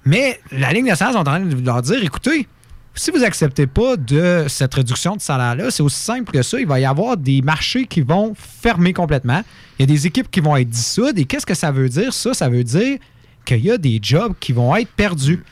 Mais 0.05 0.39
la 0.51 0.71
Ligue 0.71 0.85
nationale 0.85 1.15
est 1.15 1.19
en 1.19 1.23
train 1.23 1.39
de 1.41 1.65
leur 1.65 1.81
dire, 1.81 2.01
écoutez, 2.01 2.47
si 2.95 3.11
vous 3.11 3.23
acceptez 3.23 3.67
pas 3.67 3.95
de 3.95 4.45
cette 4.47 4.73
réduction 4.73 5.15
de 5.15 5.21
salaire-là, 5.21 5.69
c'est 5.69 5.83
aussi 5.83 5.99
simple 5.99 6.31
que 6.31 6.41
ça. 6.41 6.59
Il 6.59 6.65
va 6.65 6.79
y 6.79 6.85
avoir 6.85 7.15
des 7.17 7.41
marchés 7.41 7.85
qui 7.85 8.01
vont 8.01 8.33
fermer 8.35 8.93
complètement. 8.93 9.41
Il 9.77 9.83
y 9.83 9.83
a 9.83 9.85
des 9.85 10.07
équipes 10.07 10.31
qui 10.31 10.39
vont 10.39 10.55
être 10.55 10.69
dissoutes. 10.69 11.17
Et 11.17 11.25
qu'est-ce 11.25 11.45
que 11.45 11.53
ça 11.53 11.71
veut 11.71 11.89
dire, 11.89 12.11
ça? 12.11 12.33
Ça 12.33 12.49
veut 12.49 12.63
dire 12.63 12.97
qu'il 13.45 13.63
y 13.63 13.69
a 13.69 13.77
des 13.77 13.99
jobs 14.01 14.33
qui 14.39 14.51
vont 14.51 14.75
être 14.75 14.89
perdus. 14.89 15.43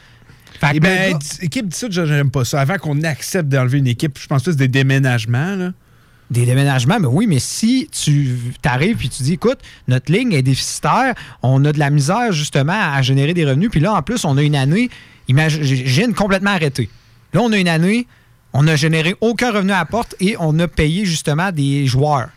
Que 0.71 0.77
Eh 0.77 0.79
ben, 0.79 1.19
équipe 1.41 1.67
d'ici, 1.67 1.87
j'aime 1.89 2.31
pas 2.31 2.45
ça. 2.45 2.61
Avant 2.61 2.77
qu'on 2.77 3.01
accepte 3.03 3.49
d'enlever 3.49 3.79
une 3.79 3.87
équipe, 3.87 4.17
je 4.19 4.27
pense 4.27 4.43
plus 4.43 4.55
des 4.55 4.67
déménagements. 4.67 5.55
Là. 5.55 5.71
Des 6.31 6.45
déménagements, 6.45 6.99
mais 6.99 7.07
oui, 7.07 7.27
mais 7.27 7.39
si 7.39 7.87
tu 7.91 8.35
arrives 8.63 9.05
et 9.05 9.09
tu 9.09 9.23
dis, 9.23 9.33
écoute, 9.33 9.59
notre 9.87 10.11
ligne 10.11 10.33
est 10.33 10.41
déficitaire, 10.41 11.13
on 11.43 11.63
a 11.65 11.71
de 11.71 11.77
la 11.77 11.91
misère 11.91 12.31
justement 12.31 12.73
à 12.73 13.01
générer 13.03 13.35
des 13.35 13.45
revenus, 13.45 13.69
puis 13.69 13.79
là, 13.79 13.93
en 13.93 14.01
plus, 14.01 14.25
on 14.25 14.35
a 14.37 14.41
une 14.41 14.55
année, 14.55 14.89
imagine 15.27 16.13
complètement 16.15 16.51
arrêté. 16.51 16.89
Là, 17.33 17.41
on 17.41 17.51
a 17.51 17.57
une 17.57 17.67
année, 17.67 18.07
on 18.53 18.63
n'a 18.63 18.75
généré 18.75 19.15
aucun 19.21 19.51
revenu 19.51 19.71
à 19.71 19.79
la 19.79 19.85
porte 19.85 20.15
et 20.19 20.35
on 20.39 20.57
a 20.59 20.67
payé 20.67 21.05
justement 21.05 21.51
des 21.51 21.85
joueurs. 21.85 22.29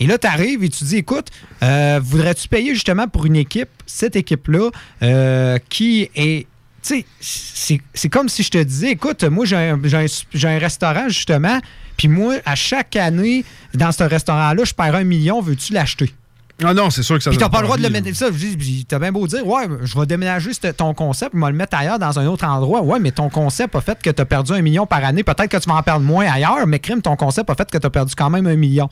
Et 0.00 0.06
là, 0.06 0.18
tu 0.18 0.26
arrives 0.26 0.62
et 0.62 0.68
tu 0.68 0.84
dis, 0.84 0.96
écoute, 0.98 1.28
euh, 1.62 2.00
voudrais-tu 2.02 2.48
payer 2.48 2.74
justement 2.74 3.08
pour 3.08 3.26
une 3.26 3.36
équipe, 3.36 3.68
cette 3.86 4.16
équipe-là, 4.16 4.70
euh, 5.02 5.58
qui 5.68 6.10
est. 6.14 6.46
Tu 6.86 7.04
sais, 7.20 7.80
c'est- 7.94 8.08
comme 8.10 8.28
si 8.28 8.42
je 8.42 8.50
te 8.50 8.62
disais, 8.62 8.90
écoute, 8.90 9.24
moi, 9.24 9.44
j'ai 9.46 9.56
un, 9.56 9.80
un- 9.82 10.58
restaurant, 10.58 11.08
justement, 11.08 11.58
puis 11.96 12.08
moi, 12.08 12.34
à 12.44 12.54
chaque 12.54 12.96
année, 12.96 13.44
dans 13.72 13.90
ce 13.92 14.04
restaurant-là, 14.04 14.64
je 14.64 14.74
perds 14.74 14.94
un 14.94 15.04
million, 15.04 15.40
veux-tu 15.40 15.72
l'acheter? 15.72 16.12
Ah 16.62 16.72
non, 16.72 16.88
c'est 16.90 17.02
sûr 17.02 17.16
que 17.16 17.22
ça 17.24 17.30
Puis 17.30 17.38
t'as 17.38 17.48
pas 17.48 17.58
le 17.60 17.64
droit 17.64 17.76
de 17.76 17.82
le 17.82 17.90
mettre. 17.90 18.14
Ça, 18.14 18.26
t'as 18.88 18.98
bien 19.00 19.10
beau 19.10 19.26
dire, 19.26 19.44
ouais, 19.44 19.64
je 19.82 19.98
vais 19.98 20.06
déménager 20.06 20.50
ton 20.76 20.94
concept, 20.94 21.32
je 21.34 21.40
vais 21.40 21.46
le 21.50 21.56
mettre 21.56 21.76
ailleurs 21.76 21.98
dans 21.98 22.16
un 22.18 22.26
autre 22.26 22.44
endroit. 22.44 22.80
Ouais, 22.82 23.00
mais 23.00 23.10
ton 23.10 23.28
concept 23.28 23.74
a 23.74 23.80
fait 23.80 24.00
que 24.00 24.10
t'as 24.10 24.24
perdu 24.24 24.52
un 24.52 24.62
million 24.62 24.86
par 24.86 25.04
année. 25.04 25.24
Peut-être 25.24 25.48
que 25.48 25.56
tu 25.56 25.68
vas 25.68 25.76
en 25.76 25.82
perdre 25.82 26.04
moins 26.04 26.26
ailleurs, 26.30 26.66
mais 26.68 26.78
crime, 26.78 27.02
ton 27.02 27.16
concept 27.16 27.50
a 27.50 27.54
fait 27.56 27.68
que 27.68 27.78
t'as 27.78 27.90
perdu 27.90 28.14
quand 28.14 28.30
même 28.30 28.46
un 28.46 28.54
million. 28.56 28.88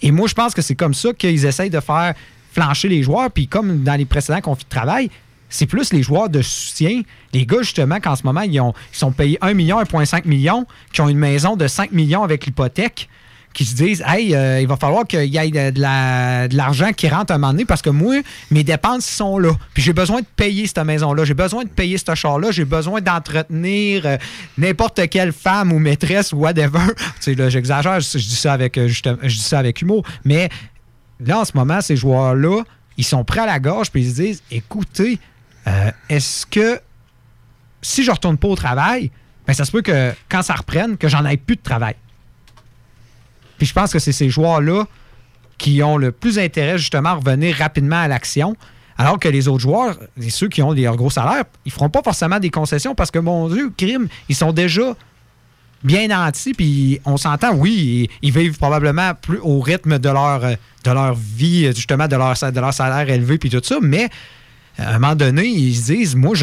Et 0.00 0.12
moi, 0.12 0.28
je 0.28 0.34
pense 0.34 0.54
que 0.54 0.62
c'est 0.62 0.76
comme 0.76 0.94
ça 0.94 1.12
qu'ils 1.12 1.44
essayent 1.44 1.68
de 1.70 1.80
faire 1.80 2.14
flancher 2.52 2.88
les 2.88 3.02
joueurs. 3.02 3.30
Puis 3.30 3.48
comme 3.48 3.82
dans 3.82 3.94
les 3.96 4.06
précédents 4.06 4.40
conflits 4.40 4.64
de 4.64 4.70
travail, 4.74 5.10
c'est 5.54 5.66
plus 5.66 5.92
les 5.92 6.02
joueurs 6.02 6.28
de 6.28 6.42
soutien, 6.42 7.02
les 7.32 7.46
gars 7.46 7.62
justement 7.62 8.00
qu'en 8.00 8.16
ce 8.16 8.24
moment, 8.24 8.40
ils, 8.40 8.60
ont, 8.60 8.74
ils 8.92 8.98
sont 8.98 9.12
payés 9.12 9.38
1 9.40 9.54
million, 9.54 9.80
1,5 9.80 10.26
million, 10.26 10.66
qui 10.92 11.00
ont 11.00 11.08
une 11.08 11.18
maison 11.18 11.54
de 11.54 11.68
5 11.68 11.92
millions 11.92 12.24
avec 12.24 12.44
l'hypothèque, 12.44 13.08
qui 13.52 13.64
se 13.64 13.76
disent 13.76 14.02
Hey, 14.04 14.34
euh, 14.34 14.60
il 14.60 14.66
va 14.66 14.76
falloir 14.76 15.06
qu'il 15.06 15.32
y 15.32 15.36
ait 15.38 15.48
de, 15.48 15.70
de 15.70 15.80
la- 15.80 16.48
de 16.48 16.56
l'argent 16.56 16.90
qui 16.92 17.08
rentre 17.08 17.30
à 17.30 17.36
un 17.36 17.38
moment 17.38 17.52
donné 17.52 17.64
parce 17.64 17.82
que 17.82 17.90
moi, 17.90 18.16
mes 18.50 18.64
dépenses 18.64 19.06
sont 19.06 19.38
là. 19.38 19.52
Puis 19.74 19.82
j'ai 19.84 19.92
besoin 19.92 20.22
de 20.22 20.26
payer 20.34 20.66
cette 20.66 20.78
maison-là, 20.78 21.24
j'ai 21.24 21.34
besoin 21.34 21.62
de 21.62 21.68
payer 21.68 21.96
ce 21.96 22.14
char-là, 22.16 22.50
j'ai 22.50 22.64
besoin 22.64 23.00
d'entretenir 23.00 24.06
euh, 24.06 24.16
n'importe 24.58 25.08
quelle 25.08 25.32
femme 25.32 25.72
ou 25.72 25.78
maîtresse 25.78 26.32
ou 26.32 26.38
whatever. 26.38 26.80
tu 26.96 27.04
sais, 27.20 27.34
là, 27.36 27.48
j'exagère, 27.48 28.00
je, 28.00 28.18
dis 28.18 28.34
ça 28.34 28.54
avec 28.54 28.76
euh, 28.76 28.88
dis 28.88 29.36
ça 29.38 29.60
avec 29.60 29.80
humour, 29.82 30.04
mais 30.24 30.48
là, 31.24 31.38
en 31.38 31.44
ce 31.44 31.52
moment, 31.54 31.80
ces 31.80 31.94
joueurs-là, 31.94 32.64
ils 32.96 33.04
sont 33.04 33.22
prêts 33.22 33.40
à 33.42 33.46
la 33.46 33.60
gorge, 33.60 33.92
puis 33.92 34.02
ils 34.02 34.10
se 34.10 34.20
disent 34.20 34.42
écoutez, 34.50 35.20
euh, 35.66 35.90
est-ce 36.08 36.46
que 36.46 36.80
si 37.82 38.02
je 38.02 38.10
retourne 38.10 38.38
pas 38.38 38.48
au 38.48 38.56
travail, 38.56 39.10
ben 39.46 39.52
ça 39.52 39.64
se 39.64 39.72
peut 39.72 39.82
que 39.82 40.12
quand 40.28 40.42
ça 40.42 40.54
reprenne, 40.54 40.96
que 40.96 41.08
j'en 41.08 41.24
aille 41.24 41.36
plus 41.36 41.56
de 41.56 41.62
travail. 41.62 41.96
Puis 43.58 43.66
je 43.66 43.74
pense 43.74 43.92
que 43.92 43.98
c'est 43.98 44.12
ces 44.12 44.30
joueurs-là 44.30 44.84
qui 45.58 45.82
ont 45.82 45.96
le 45.96 46.12
plus 46.12 46.38
intérêt 46.38 46.78
justement 46.78 47.10
à 47.10 47.14
revenir 47.14 47.56
rapidement 47.56 48.00
à 48.00 48.08
l'action. 48.08 48.56
Alors 48.96 49.18
que 49.18 49.28
les 49.28 49.48
autres 49.48 49.60
joueurs, 49.60 49.98
ceux 50.28 50.48
qui 50.48 50.62
ont 50.62 50.72
des 50.72 50.84
gros 50.84 51.10
salaires, 51.10 51.44
ils 51.64 51.72
feront 51.72 51.90
pas 51.90 52.02
forcément 52.02 52.38
des 52.38 52.50
concessions 52.50 52.94
parce 52.94 53.10
que, 53.10 53.18
mon 53.18 53.48
Dieu, 53.48 53.72
crime, 53.76 54.08
ils 54.28 54.36
sont 54.36 54.52
déjà 54.52 54.94
bien 55.82 56.08
nantis, 56.08 56.54
puis 56.54 57.00
on 57.04 57.16
s'entend, 57.16 57.54
oui, 57.54 58.08
ils, 58.22 58.32
vivent 58.32 58.56
probablement 58.56 59.12
plus 59.14 59.38
au 59.42 59.60
rythme 59.60 59.98
de 59.98 60.08
leur, 60.08 61.14
vie, 61.14 61.66
justement, 61.74 62.08
de 62.08 62.16
leur, 62.16 62.34
de 62.34 62.60
leur 62.60 62.72
salaire 62.72 63.08
élevé, 63.10 63.36
puis 63.36 63.50
tout 63.50 63.60
ça, 63.62 63.76
mais 63.82 64.08
à 64.78 64.90
un 64.94 64.98
moment 64.98 65.14
donné, 65.14 65.46
ils 65.46 65.74
se 65.74 65.92
disent, 65.92 66.16
moi, 66.16 66.34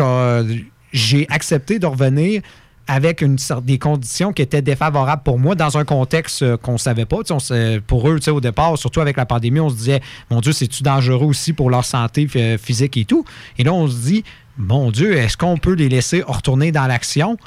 j'ai 0.93 1.27
accepté 1.29 1.79
de 1.79 1.85
revenir 1.85 2.41
avec 2.87 3.21
une 3.21 3.37
sorte 3.37 3.63
des 3.63 3.77
conditions 3.77 4.33
qui 4.33 4.41
étaient 4.41 4.61
défavorables 4.61 5.21
pour 5.23 5.39
moi 5.39 5.55
dans 5.55 5.77
un 5.77 5.85
contexte 5.85 6.41
euh, 6.41 6.57
qu'on 6.57 6.73
ne 6.73 6.77
savait 6.77 7.05
pas. 7.05 7.17
Sait- 7.39 7.79
pour 7.85 8.09
eux, 8.09 8.19
au 8.29 8.41
départ, 8.41 8.77
surtout 8.77 8.99
avec 8.99 9.15
la 9.17 9.25
pandémie, 9.25 9.59
on 9.59 9.69
se 9.69 9.75
disait, 9.75 10.01
mon 10.29 10.41
Dieu, 10.41 10.51
c'est-tu 10.51 10.83
dangereux 10.83 11.27
aussi 11.27 11.53
pour 11.53 11.69
leur 11.69 11.85
santé 11.85 12.27
euh, 12.35 12.57
physique 12.57 12.97
et 12.97 13.05
tout? 13.05 13.23
Et 13.57 13.63
là, 13.63 13.71
on 13.71 13.87
se 13.87 13.95
dit, 13.97 14.23
mon 14.57 14.91
Dieu, 14.91 15.15
est-ce 15.15 15.37
qu'on 15.37 15.57
peut 15.57 15.73
les 15.73 15.89
laisser 15.89 16.21
retourner 16.21 16.71
dans 16.71 16.87
l'action 16.87 17.37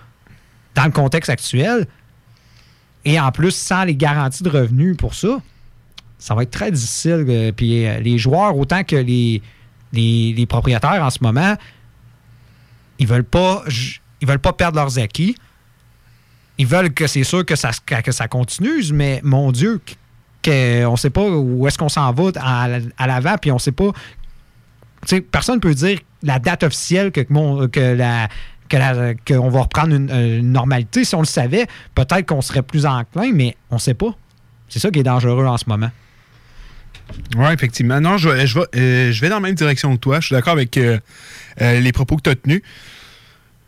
dans 0.77 0.85
le 0.85 0.93
contexte 0.93 1.29
actuel? 1.29 1.87
Et 3.05 3.21
en 3.21 3.31
plus, 3.33 3.55
sans 3.55 3.85
les 3.85 3.97
garanties 3.97 4.45
de 4.45 4.49
revenus 4.51 4.97
pour 4.97 5.15
ça, 5.15 5.43
ça 6.19 6.35
va 6.35 6.45
être 6.45 6.53
très 6.53 6.71
difficile. 6.71 7.27
euh, 7.29 7.53
Puis 7.53 7.85
euh, 7.87 7.99
les 8.01 8.17
joueurs, 8.19 8.57
autant 8.57 8.83
que 8.85 8.97
les, 8.97 9.43
les, 9.95 10.47
propriétaires 10.47 11.03
en 11.03 11.11
ce 11.11 11.19
moment, 11.23 11.57
ils 12.99 13.07
veulent 13.07 13.25
pas 13.25 13.65
ils 14.21 14.29
veulent 14.29 14.39
pas 14.39 14.53
perdre 14.53 14.79
leurs 14.79 14.99
acquis. 14.99 15.37
Ils 16.57 16.67
veulent 16.67 16.95
que 16.95 17.07
c'est 17.07 17.25
sûr 17.25 17.45
que 17.45 17.57
ça, 17.57 17.71
que 17.85 18.13
ça 18.13 18.29
continue, 18.29 18.93
mais 18.93 19.21
mon 19.25 19.53
Dieu, 19.53 19.81
que, 20.43 20.87
on 20.87 20.97
sait 20.97 21.11
pas 21.11 21.29
où 21.29 21.67
est-ce 21.67 21.77
qu'on 21.77 21.89
s'en 21.89 22.13
va 22.13 22.31
à, 22.41 23.07
l'avant, 23.07 23.37
puis 23.41 23.51
on 23.51 23.59
sait 23.59 23.73
pas. 23.73 23.91
personne 25.31 25.57
ne 25.57 25.61
peut 25.61 25.75
dire 25.75 25.99
la 26.23 26.39
date 26.39 26.63
officielle 26.63 27.11
que, 27.11 27.21
que 27.67 27.81
la 27.81 28.29
qu'on 29.27 29.49
va 29.51 29.63
reprendre 29.63 29.95
une, 29.95 30.11
une 30.11 30.53
normalité. 30.53 31.05
Si 31.05 31.15
on 31.15 31.21
le 31.21 31.27
savait, 31.27 31.67
peut-être 31.95 32.27
qu'on 32.27 32.41
serait 32.41 32.63
plus 32.63 32.87
enclin, 32.87 33.31
mais 33.33 33.57
on 33.71 33.79
sait 33.79 33.95
pas. 33.95 34.17
C'est 34.69 34.79
ça 34.79 34.91
qui 34.91 35.01
est 35.01 35.05
dangereux 35.05 35.47
en 35.47 35.57
ce 35.57 35.65
moment. 35.69 35.91
Oui, 37.37 37.53
effectivement. 37.53 38.01
Non, 38.01 38.17
je, 38.17 38.47
je, 38.47 38.59
vais, 38.59 38.67
euh, 38.77 39.13
je 39.13 39.21
vais 39.21 39.29
dans 39.29 39.37
la 39.37 39.41
même 39.41 39.55
direction 39.55 39.95
que 39.95 40.01
toi. 40.01 40.21
Je 40.21 40.27
suis 40.27 40.35
d'accord 40.35 40.53
avec 40.53 40.77
euh, 40.77 40.99
euh, 41.61 41.81
les 41.81 41.93
propos 41.93 42.17
que 42.17 42.23
tu 42.23 42.31
as 42.31 42.37
tenus. 42.37 42.63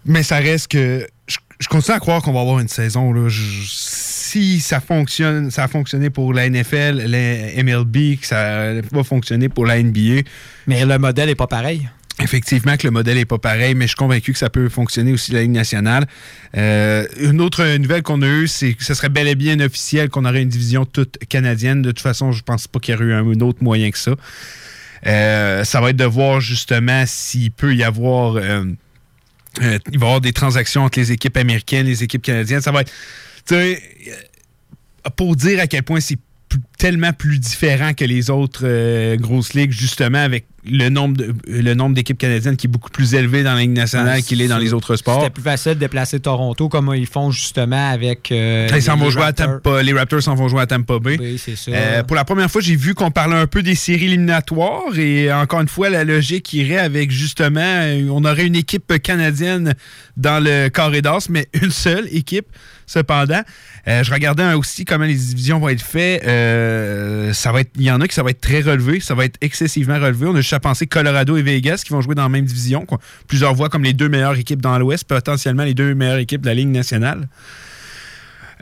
Mais 0.04 0.22
ça 0.22 0.36
reste 0.36 0.68
que. 0.68 1.06
Je, 1.28 1.68
continue 1.68 1.96
à 1.96 2.00
croire 2.00 2.22
qu'on 2.22 2.32
va 2.32 2.40
avoir 2.40 2.60
une 2.60 2.68
saison. 2.68 3.14
Si 3.30 4.60
ça 4.60 4.80
fonctionne, 4.80 5.50
ça 5.50 5.64
a 5.64 5.68
fonctionné 5.68 6.10
pour 6.10 6.34
la 6.34 6.48
NFL, 6.50 7.02
la 7.06 7.62
MLB, 7.62 8.20
que 8.20 8.26
ça 8.26 8.74
va 8.92 9.02
fonctionner 9.02 9.48
pour 9.48 9.64
la 9.64 9.82
NBA. 9.82 10.22
Mais 10.66 10.84
le 10.84 10.98
modèle 10.98 11.28
n'est 11.28 11.34
pas 11.34 11.46
pareil. 11.46 11.88
Effectivement 12.22 12.76
que 12.78 12.86
le 12.86 12.90
modèle 12.90 13.16
n'est 13.16 13.26
pas 13.26 13.38
pareil, 13.38 13.74
mais 13.74 13.84
je 13.84 13.88
suis 13.88 13.96
convaincu 13.96 14.32
que 14.32 14.38
ça 14.38 14.48
peut 14.48 14.70
fonctionner 14.70 15.12
aussi 15.12 15.32
la 15.32 15.42
Ligue 15.42 15.50
nationale. 15.50 16.06
Euh, 16.56 17.06
une 17.20 17.42
autre 17.42 17.76
nouvelle 17.76 18.02
qu'on 18.02 18.22
a 18.22 18.26
eue, 18.26 18.48
c'est 18.48 18.72
que 18.72 18.84
ce 18.84 18.94
serait 18.94 19.10
bel 19.10 19.28
et 19.28 19.34
bien 19.34 19.60
officiel 19.60 20.08
qu'on 20.08 20.24
aurait 20.24 20.42
une 20.42 20.48
division 20.48 20.86
toute 20.86 21.18
canadienne. 21.28 21.82
De 21.82 21.90
toute 21.90 22.00
façon, 22.00 22.32
je 22.32 22.42
pense 22.42 22.68
pas 22.68 22.78
qu'il 22.78 22.94
y 22.94 22.96
aurait 22.96 23.06
eu 23.06 23.12
un, 23.12 23.40
autre 23.40 23.62
moyen 23.62 23.90
que 23.90 23.98
ça. 23.98 24.12
Euh, 25.06 25.62
ça 25.64 25.80
va 25.82 25.90
être 25.90 25.96
de 25.96 26.06
voir 26.06 26.40
justement 26.40 27.04
s'il 27.06 27.50
peut 27.50 27.74
y 27.74 27.82
avoir... 27.82 28.36
euh, 28.36 28.64
euh, 29.62 29.78
avoir 29.94 30.20
des 30.20 30.32
transactions 30.32 30.84
entre 30.84 30.98
les 30.98 31.12
équipes 31.12 31.36
américaines 31.38 31.86
les 31.86 32.02
équipes 32.02 32.22
canadiennes. 32.22 32.60
Ça 32.60 32.72
va 32.72 32.82
être... 32.82 32.92
euh, 33.52 33.74
pour 35.16 35.36
dire 35.36 35.60
à 35.60 35.66
quel 35.66 35.82
point 35.82 36.00
c'est 36.00 36.18
tellement 36.78 37.12
plus 37.12 37.38
différent 37.38 37.92
que 37.94 38.04
les 38.04 38.30
autres 38.30 38.62
euh, 38.64 39.16
grosses 39.16 39.54
ligues, 39.54 39.72
justement, 39.72 40.18
avec 40.18 40.46
le 40.68 40.88
nombre 40.88 41.16
de- 41.16 41.32
le 41.46 41.74
nombre 41.74 41.94
d'équipes 41.94 42.18
canadiennes 42.18 42.56
qui 42.56 42.66
est 42.66 42.70
beaucoup 42.70 42.90
plus 42.90 43.14
élevé 43.14 43.44
dans 43.44 43.54
la 43.54 43.60
Ligue 43.60 43.70
nationale 43.70 44.16
Ouais, 44.16 44.22
qu'il 44.22 44.42
est 44.42 44.48
dans 44.48 44.58
les 44.58 44.72
autres 44.72 44.96
sports. 44.96 45.20
C'était 45.20 45.30
plus 45.32 45.42
facile 45.42 45.74
de 45.74 45.78
déplacer 45.78 46.18
Toronto 46.18 46.68
comme 46.68 46.92
ils 46.96 47.06
font 47.06 47.30
justement 47.30 47.90
avec. 47.90 48.32
euh, 48.32 48.66
Ils 48.74 48.82
s'en 48.82 48.94
les 48.96 49.00
vont 49.02 49.10
jouer 49.10 49.22
à 49.22 49.26
Raptors. 49.26 49.60
Tampa, 49.62 49.82
les 49.84 49.92
Raptors 49.92 50.22
s'en 50.22 50.34
vont 50.34 50.48
jouer 50.48 50.62
à 50.62 50.66
Tampa 50.66 50.98
Bay. 50.98 51.18
Oui, 51.20 51.38
c'est 51.42 51.54
ça. 51.54 51.70
Euh, 51.70 52.02
pour 52.02 52.16
la 52.16 52.24
première 52.24 52.50
fois, 52.50 52.60
j'ai 52.60 52.74
vu 52.74 52.94
qu'on 52.94 53.12
parlait 53.12 53.36
un 53.36 53.46
peu 53.46 53.62
des 53.62 53.76
séries 53.76 54.06
éliminatoires 54.06 54.98
et 54.98 55.32
encore 55.32 55.60
une 55.60 55.68
fois, 55.68 55.88
la 55.88 56.02
logique 56.02 56.52
irait 56.52 56.78
avec 56.78 57.12
justement, 57.12 57.84
on 58.10 58.24
aurait 58.24 58.46
une 58.46 58.56
équipe 58.56 58.92
canadienne 59.00 59.74
dans 60.16 60.42
le 60.42 60.68
carré 60.68 61.00
d'as, 61.00 61.28
mais 61.30 61.46
une 61.62 61.70
seule 61.70 62.08
équipe. 62.10 62.46
Cependant, 62.88 63.40
Euh, 63.88 64.02
je 64.02 64.12
regardais 64.12 64.52
aussi 64.54 64.84
comment 64.84 65.04
les 65.04 65.14
divisions 65.14 65.60
vont 65.60 65.68
être 65.68 65.82
faites. 65.82 66.24
Euh, 66.26 67.32
ça 67.32 67.52
va 67.52 67.60
il 67.76 67.82
y 67.82 67.90
en 67.90 68.00
a 68.00 68.08
qui 68.08 68.14
ça 68.14 68.24
va 68.24 68.30
être 68.30 68.40
très 68.40 68.60
relevé, 68.60 68.98
ça 68.98 69.14
va 69.14 69.24
être 69.24 69.36
excessivement 69.40 69.94
relevé. 69.94 70.26
On 70.26 70.34
a 70.34 70.40
juste 70.40 70.52
à 70.54 70.60
penser 70.60 70.86
Colorado 70.88 71.36
et 71.36 71.42
Vegas 71.42 71.82
qui 71.84 71.92
vont 71.92 72.00
jouer 72.00 72.16
dans 72.16 72.24
la 72.24 72.28
même 72.28 72.44
division. 72.44 72.84
Plusieurs 73.28 73.54
voient 73.54 73.68
comme 73.68 73.84
les 73.84 73.92
deux 73.92 74.08
meilleures 74.08 74.36
équipes 74.36 74.60
dans 74.60 74.76
l'Ouest, 74.78 75.04
potentiellement 75.04 75.62
les 75.62 75.74
deux 75.74 75.94
meilleures 75.94 76.18
équipes 76.18 76.40
de 76.40 76.48
la 76.48 76.54
Ligue 76.54 76.68
nationale. 76.68 77.28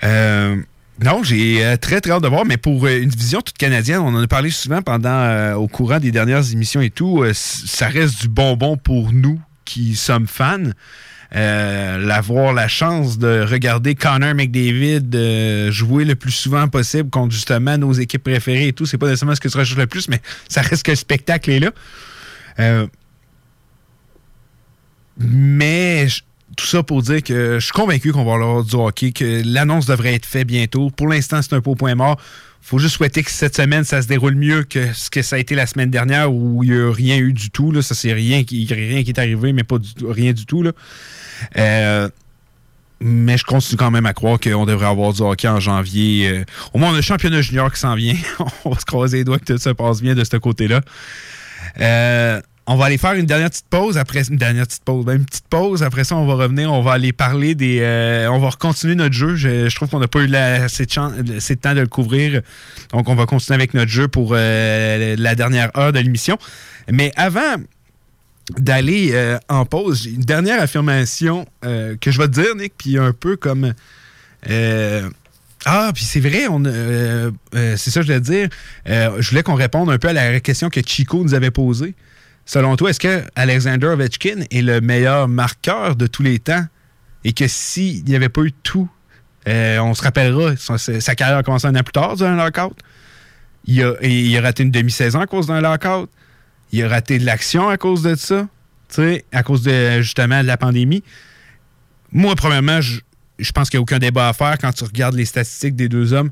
Euh, 0.03 0.57
non, 1.03 1.23
j'ai 1.23 1.77
très 1.81 2.03
très 2.03 2.13
hâte 2.13 2.23
de 2.23 2.29
voir, 2.29 2.45
mais 2.45 2.59
pour 2.59 2.87
une 2.87 3.09
division 3.09 3.41
toute 3.41 3.57
canadienne, 3.57 4.01
on 4.01 4.15
en 4.15 4.23
a 4.23 4.27
parlé 4.27 4.51
souvent 4.51 4.83
pendant 4.83 5.55
au 5.55 5.69
courant 5.69 5.99
des 5.99 6.13
dernières 6.13 6.53
émissions 6.53 6.83
et 6.83 6.91
tout, 6.91 7.25
ça 7.33 7.89
reste 7.89 8.21
du 8.21 8.29
bonbon 8.29 8.77
pour 8.77 9.13
nous 9.13 9.41
qui 9.65 9.97
sommes 9.97 10.27
fans. 10.27 10.71
Euh, 11.37 12.09
avoir 12.11 12.53
la 12.53 12.69
chance 12.69 13.19
de 13.19 13.45
regarder 13.51 13.97
Connor 13.97 14.35
McDavid 14.35 15.03
euh, 15.15 15.73
jouer 15.73 16.05
le 16.05 16.15
plus 16.15 16.31
souvent 16.31 16.69
possible 16.69 17.11
contre 17.11 17.35
justement 17.35 17.77
nos 17.77 17.93
équipes 17.93 18.23
préférées 18.23 18.69
et 18.69 18.73
tout, 18.73 18.87
c'est 18.87 18.99
pas 18.99 19.07
nécessairement 19.07 19.35
ce 19.35 19.41
que 19.41 19.49
tu 19.49 19.59
recherches 19.59 19.77
le 19.77 19.89
plus, 19.89 20.09
mais 20.09 20.21
ça 20.49 20.63
reste 20.63 20.85
que 20.85 20.93
le 20.93 20.97
spectacle 20.97 21.51
est 21.51 21.59
là. 21.59 21.73
Euh, 22.61 22.87
mais 25.19 26.07
tout 26.57 26.67
ça 26.67 26.85
pour 26.85 27.03
dire 27.03 27.21
que 27.21 27.59
je 27.59 27.65
suis 27.65 27.73
convaincu 27.73 28.13
qu'on 28.13 28.25
va 28.25 28.35
avoir 28.35 28.63
du 28.63 28.77
hockey, 28.77 29.11
que 29.11 29.43
l'annonce 29.45 29.87
devrait 29.87 30.15
être 30.15 30.27
faite 30.27 30.47
bientôt. 30.47 30.91
Pour 30.91 31.09
l'instant, 31.09 31.43
c'est 31.43 31.55
un 31.55 31.61
peu 31.61 31.71
au 31.71 31.75
point 31.75 31.97
mort. 31.97 32.21
faut 32.61 32.79
juste 32.79 32.95
souhaiter 32.95 33.25
que 33.25 33.31
cette 33.33 33.57
semaine, 33.57 33.83
ça 33.83 34.03
se 34.03 34.07
déroule 34.07 34.37
mieux 34.37 34.63
que 34.63 34.93
ce 34.93 35.11
que 35.11 35.23
ça 35.23 35.35
a 35.35 35.39
été 35.41 35.57
la 35.57 35.67
semaine 35.67 35.91
dernière 35.91 36.33
où 36.33 36.63
il 36.63 36.71
n'y 36.71 36.81
a 36.81 36.93
rien 36.93 37.17
eu 37.17 37.33
du 37.33 37.51
tout. 37.51 37.73
Là. 37.73 37.83
Ça, 37.83 37.97
c'est 37.97 38.13
rien 38.13 38.45
qui, 38.45 38.67
rien 38.71 39.03
qui 39.03 39.11
est 39.11 39.19
arrivé, 39.19 39.53
mais 39.53 39.65
pas 39.65 39.79
du 39.79 39.89
rien 40.07 40.33
du 40.33 40.47
tout. 40.47 40.63
Là. 40.63 40.71
Euh, 41.57 42.09
mais 43.01 43.37
je 43.37 43.45
continue 43.45 43.77
quand 43.77 43.91
même 43.91 44.07
à 44.07 44.15
croire 44.15 44.39
qu'on 44.41 44.65
devrait 44.65 44.87
avoir 44.87 45.13
du 45.13 45.23
hockey 45.23 45.49
en 45.49 45.61
janvier. 45.61 46.29
Euh, 46.29 46.45
au 46.73 46.79
moins, 46.79 46.91
on 46.91 46.95
a 46.95 46.97
le 46.97 47.03
championnat 47.03 47.43
junior 47.43 47.73
qui 47.73 47.81
s'en 47.81 47.95
vient. 47.95 48.17
on 48.65 48.71
va 48.71 48.79
se 48.79 48.85
croiser 48.85 49.19
les 49.19 49.25
doigts 49.25 49.39
que 49.39 49.45
tout 49.45 49.59
se 49.59 49.71
passe 49.71 50.01
bien 50.01 50.15
de 50.15 50.25
ce 50.25 50.37
côté-là. 50.37 50.81
Euh, 51.81 52.41
on 52.67 52.77
va 52.77 52.87
aller 52.87 52.97
faire 52.97 53.13
une 53.13 53.27
dernière 53.27 53.51
petite 53.51 53.69
pause 53.69 53.99
après 53.99 54.27
une 54.27 54.37
dernière 54.37 54.67
petite 54.67 54.85
pause, 54.85 55.05
ben, 55.05 55.17
une 55.19 55.27
petite 55.27 55.47
pause. 55.49 55.83
Après 55.83 56.05
ça, 56.05 56.17
on 56.17 56.25
va 56.25 56.35
revenir, 56.35 56.73
on 56.73 56.81
va 56.81 56.93
aller 56.93 57.13
parler 57.13 57.55
des, 57.55 58.27
on 58.31 58.39
va 58.39 58.51
continuer 58.53 58.95
notre 58.95 59.15
jeu. 59.15 59.37
Je, 59.37 59.75
trouve 59.75 59.91
qu'on 59.91 59.99
n'a 59.99 60.09
pas 60.09 60.21
eu 60.21 60.35
assez, 60.35 60.87
de 60.87 61.35
de 61.35 61.55
temps 61.61 61.75
de 61.75 61.81
le 61.81 61.87
couvrir, 61.87 62.41
donc 62.91 63.11
on 63.11 63.15
va 63.15 63.27
continuer 63.27 63.57
avec 63.57 63.75
notre 63.75 63.91
jeu 63.91 64.09
pour 64.09 64.33
la 64.33 65.35
dernière 65.35 65.77
heure 65.77 65.93
de 65.93 65.99
l'émission. 65.99 66.39
Mais 66.91 67.13
avant 67.17 67.57
d'aller 68.59 69.11
euh, 69.13 69.39
en 69.49 69.65
pause, 69.65 70.07
une 70.07 70.21
dernière 70.21 70.61
affirmation 70.61 71.47
euh, 71.65 71.97
que 72.01 72.11
je 72.11 72.19
vais 72.19 72.29
te 72.29 72.33
dire, 72.33 72.55
Nick, 72.57 72.75
puis 72.77 72.99
un 72.99 73.13
peu 73.13 73.37
comme 73.37 73.75
euh, 74.51 75.09
ah, 75.67 75.93
puis 75.95 76.05
c'est 76.05 76.21
vrai, 76.21 76.47
on, 76.49 76.63
c'est 76.63 77.91
ça 77.91 78.01
que 78.01 78.07
je 78.07 78.13
voulais 78.13 78.21
dire. 78.21 78.49
Je 78.87 79.31
voulais 79.31 79.43
qu'on 79.43 79.55
réponde 79.55 79.89
un 79.89 79.97
peu 79.97 80.09
à 80.09 80.13
la 80.13 80.39
question 80.41 80.69
que 80.69 80.81
Chico 80.85 81.25
nous 81.25 81.33
avait 81.33 81.51
posée. 81.51 81.95
Selon 82.45 82.77
toi, 82.77 82.91
est-ce 82.91 83.01
que 83.01 83.23
Alexander 83.35 83.87
Ovechkin 83.87 84.45
est 84.51 84.61
le 84.61 84.83
meilleur 84.83 85.27
marqueur 85.27 85.97
de 85.97 86.07
tous 86.07 86.23
les 86.23 86.39
temps? 86.39 86.67
Et 87.25 87.33
que 87.33 87.49
s'il 87.49 88.05
n'y 88.05 88.15
avait 88.15 88.29
pas 88.29 88.43
eu 88.43 88.53
tout, 88.53 88.91
on 89.47 89.95
se 89.95 90.03
rappellera, 90.03 90.55
sa, 90.57 91.15
carrière 91.15 91.39
a 91.39 91.43
commencé 91.43 91.67
un 91.67 91.75
an 91.77 91.83
plus 91.83 91.93
tard 91.93 92.17
d'un 92.17 92.37
lockout. 92.37 92.77
Il 93.65 93.83
a, 93.83 93.95
il 94.03 94.37
a 94.37 94.43
raté 94.43 94.65
une 94.65 94.71
demi-saison 94.71 95.21
à 95.21 95.27
cause 95.27 95.47
d'un 95.47 95.63
lockout. 95.63 96.11
Il 96.75 96.83
a 96.83 96.89
raté 96.89 97.21
de 97.21 97.25
l'action 97.25 97.69
à 97.69 97.77
cause 97.77 98.03
de 98.03 98.17
ça. 98.17 98.49
à 99.31 99.43
cause 99.45 99.63
de 99.63 100.01
justement 100.03 100.43
de 100.43 100.49
la 100.49 100.57
pandémie. 100.57 101.05
Moi, 102.11 102.35
premièrement, 102.35 102.81
je, 102.81 102.99
je 103.39 103.53
pense 103.53 103.71
qu'il 103.71 103.79
n'y 103.79 103.83
a 103.83 103.83
aucun 103.83 104.01
débat 104.01 104.29
à 104.29 104.33
faire 104.33 104.59
quand 104.59 104.73
tu 104.73 104.83
regardes 104.83 105.15
les 105.15 105.25
statistiques 105.25 105.77
des 105.77 105.89
deux 105.89 106.13
hommes. 106.13 106.31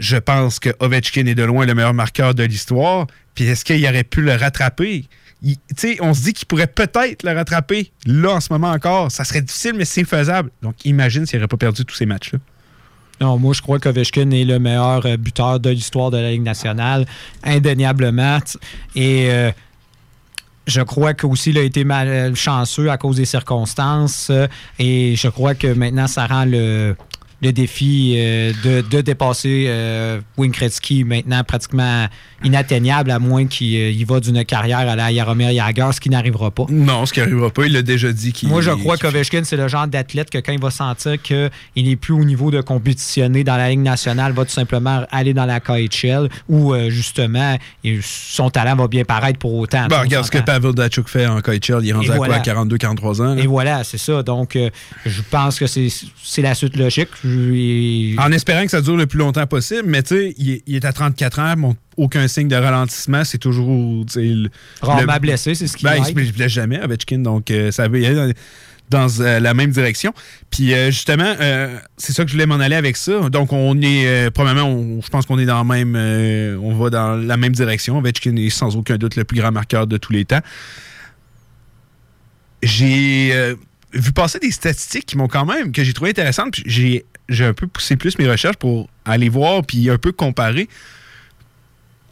Je 0.00 0.16
pense 0.16 0.58
que 0.58 0.70
Ovechkin 0.80 1.26
est 1.26 1.36
de 1.36 1.44
loin 1.44 1.66
le 1.66 1.74
meilleur 1.74 1.94
marqueur 1.94 2.34
de 2.34 2.42
l'histoire. 2.42 3.06
Puis 3.36 3.44
est-ce 3.44 3.64
qu'il 3.64 3.86
aurait 3.86 4.02
pu 4.02 4.22
le 4.22 4.34
rattraper? 4.34 5.06
On 6.00 6.14
se 6.14 6.22
dit 6.22 6.32
qu'il 6.32 6.48
pourrait 6.48 6.66
peut-être 6.66 7.22
le 7.22 7.30
rattraper 7.30 7.92
là 8.06 8.32
en 8.32 8.40
ce 8.40 8.52
moment 8.52 8.72
encore. 8.72 9.12
Ça 9.12 9.22
serait 9.22 9.42
difficile, 9.42 9.74
mais 9.76 9.84
c'est 9.84 10.02
faisable. 10.04 10.50
Donc 10.62 10.84
imagine 10.84 11.26
s'il 11.26 11.38
n'aurait 11.38 11.46
pas 11.46 11.58
perdu 11.58 11.84
tous 11.84 11.94
ces 11.94 12.06
matchs-là. 12.06 12.40
Non, 13.24 13.38
moi, 13.38 13.54
je 13.54 13.62
crois 13.62 13.78
qu'Ovechkin 13.78 14.30
est 14.32 14.44
le 14.44 14.58
meilleur 14.58 15.06
euh, 15.06 15.16
buteur 15.16 15.58
de 15.58 15.70
l'histoire 15.70 16.10
de 16.10 16.18
la 16.18 16.30
Ligue 16.30 16.42
nationale, 16.42 17.06
indéniablement. 17.42 18.36
Et 18.94 19.30
euh, 19.30 19.50
je 20.66 20.82
crois 20.82 21.14
qu'aussi 21.14 21.48
il 21.50 21.58
a 21.58 21.62
été 21.62 21.84
mal 21.84 22.36
chanceux 22.36 22.90
à 22.90 22.98
cause 22.98 23.16
des 23.16 23.24
circonstances. 23.24 24.28
euh, 24.30 24.46
Et 24.78 25.16
je 25.16 25.28
crois 25.28 25.54
que 25.54 25.68
maintenant, 25.68 26.06
ça 26.06 26.26
rend 26.26 26.44
le, 26.44 26.96
le 27.44 27.52
défi 27.52 28.14
euh, 28.16 28.52
de, 28.64 28.80
de 28.80 29.00
dépasser 29.02 29.66
euh, 29.68 30.20
Wayne 30.36 30.52
maintenant 31.04 31.44
pratiquement 31.44 32.06
inatteignable, 32.42 33.10
à 33.10 33.18
moins 33.18 33.46
qu'il 33.46 33.76
euh, 33.76 34.04
va 34.06 34.20
d'une 34.20 34.44
carrière 34.44 34.78
à 34.78 34.96
la 34.96 35.10
Yaromir 35.12 35.50
Jagr, 35.52 35.92
ce 35.92 36.00
qui 36.00 36.10
n'arrivera 36.10 36.50
pas. 36.50 36.64
Non, 36.70 37.06
ce 37.06 37.12
qui 37.12 37.20
n'arrivera 37.20 37.50
pas, 37.50 37.66
il 37.66 37.72
l'a 37.72 37.82
déjà 37.82 38.12
dit 38.12 38.32
qu'il. 38.32 38.48
Moi, 38.48 38.62
je 38.62 38.70
crois 38.70 38.96
qu'Ovechkin, 38.96 39.42
c'est 39.44 39.56
le 39.56 39.68
genre 39.68 39.86
d'athlète 39.86 40.30
que 40.30 40.38
quand 40.38 40.52
il 40.52 40.60
va 40.60 40.70
sentir 40.70 41.20
qu'il 41.20 41.50
n'est 41.76 41.96
plus 41.96 42.14
au 42.14 42.24
niveau 42.24 42.50
de 42.50 42.60
compétitionner 42.60 43.44
dans 43.44 43.56
la 43.56 43.70
Ligue 43.70 43.80
nationale, 43.80 44.32
va 44.32 44.44
tout 44.44 44.50
simplement 44.50 45.04
aller 45.10 45.34
dans 45.34 45.46
la 45.46 45.60
KHL 45.60 46.28
où, 46.48 46.72
euh, 46.72 46.88
justement, 46.90 47.58
son 48.02 48.50
talent 48.50 48.76
va 48.76 48.88
bien 48.88 49.04
paraître 49.04 49.38
pour 49.38 49.54
autant. 49.54 49.86
Bon, 49.88 50.00
regarde 50.00 50.24
ce 50.24 50.30
que. 50.30 50.38
Pavel 50.38 50.72
Datchuk 50.74 51.08
fait 51.08 51.26
en 51.26 51.40
KHL. 51.40 51.80
Il 51.82 51.88
est 51.88 51.92
rendu 51.92 52.10
à 52.10 52.16
voilà. 52.16 52.40
quoi 52.40 52.64
42-43 52.64 53.22
ans? 53.22 53.34
là? 53.34 53.42
Et 53.42 53.46
voilà, 53.46 53.84
c'est 53.84 53.98
ça. 53.98 54.22
Donc, 54.22 54.58
je 55.06 55.22
pense 55.30 55.58
que 55.58 55.66
c'est 55.66 55.88
c'est 56.22 56.42
la 56.42 56.54
suite 56.54 56.76
logique. 56.76 57.08
Je- 57.24 57.33
En 58.18 58.30
espérant 58.32 58.64
que 58.64 58.70
ça 58.70 58.80
dure 58.80 58.96
le 58.96 59.06
plus 59.06 59.18
longtemps 59.18 59.46
possible, 59.46 59.82
mais 59.86 60.02
tu 60.02 60.14
sais, 60.14 60.34
il, 60.38 60.50
est- 60.50 60.62
il 60.66 60.76
est 60.76 60.84
à 60.84 60.92
34 60.92 61.38
ans, 61.40 61.54
bon, 61.56 61.76
aucun 61.96 62.26
signe 62.28 62.48
de 62.48 62.56
ralentissement, 62.56 63.24
c'est 63.24 63.38
toujours. 63.38 64.04
le- 64.16 64.48
Rarement 64.80 65.12
le- 65.14 65.18
blessé, 65.20 65.54
c'est 65.54 65.66
ce 65.66 65.76
qui 65.76 65.84
Ben, 65.84 65.96
il 65.96 66.04
se 66.04 66.32
blesse- 66.32 66.52
jamais, 66.52 66.80
Ovechkin, 66.82 67.18
donc 67.18 67.50
euh, 67.50 67.70
ça 67.70 67.86
y 67.86 68.06
aller 68.06 68.14
dans, 68.14 68.32
dans, 68.90 69.20
euh, 69.20 69.40
la 69.40 69.54
même 69.54 69.70
direction. 69.70 70.12
Puis 70.50 70.74
euh, 70.74 70.86
justement, 70.90 71.34
c'est 71.96 72.12
ça 72.12 72.22
que 72.24 72.28
je 72.28 72.34
voulais 72.34 72.46
m'en 72.46 72.56
aller 72.60 72.76
avec 72.76 72.96
ça. 72.96 73.28
Donc, 73.30 73.52
on 73.52 73.80
est, 73.80 74.30
probablement, 74.32 75.00
je 75.02 75.08
pense 75.08 75.26
qu'on 75.26 75.38
est 75.38 75.46
dans 75.46 75.62
la 75.62 75.64
même. 75.64 75.96
on 76.62 76.74
va 76.74 76.90
dans 76.90 77.14
la 77.16 77.36
même 77.36 77.52
direction. 77.52 77.98
Ovechkin 77.98 78.36
est 78.36 78.50
sans 78.50 78.76
aucun 78.76 78.96
doute 78.96 79.16
le 79.16 79.24
plus 79.24 79.38
grand 79.40 79.52
marqueur 79.52 79.86
de 79.86 79.96
tous 79.96 80.12
les 80.12 80.24
temps. 80.24 80.40
J'ai 82.62 83.54
vu 83.92 84.12
passer 84.12 84.38
des 84.38 84.50
statistiques 84.50 85.06
qui 85.06 85.16
m'ont 85.16 85.28
quand 85.28 85.44
même, 85.44 85.70
que 85.72 85.84
j'ai 85.84 85.92
trouvé 85.92 86.10
intéressantes. 86.10 86.52
puis 86.52 86.62
J'ai 86.66 87.04
j'ai 87.28 87.44
un 87.44 87.54
peu 87.54 87.66
poussé 87.66 87.96
plus 87.96 88.18
mes 88.18 88.28
recherches 88.28 88.56
pour 88.56 88.88
aller 89.04 89.28
voir 89.28 89.64
puis 89.64 89.90
un 89.90 89.98
peu 89.98 90.12
comparer. 90.12 90.68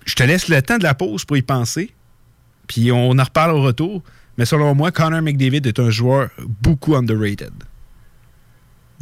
Je 0.04 0.14
te 0.14 0.22
laisse 0.22 0.48
le 0.48 0.60
temps 0.62 0.78
de 0.78 0.82
la 0.82 0.94
pause 0.94 1.24
pour 1.24 1.36
y 1.36 1.42
penser. 1.42 1.92
Puis 2.66 2.90
on 2.92 3.10
en 3.10 3.24
reparle 3.24 3.52
au 3.52 3.62
retour. 3.62 4.02
Mais 4.38 4.44
selon 4.44 4.74
moi, 4.74 4.90
Connor 4.90 5.22
McDavid 5.22 5.66
est 5.66 5.78
un 5.78 5.90
joueur 5.90 6.30
beaucoup 6.62 6.96
underrated. 6.96 7.52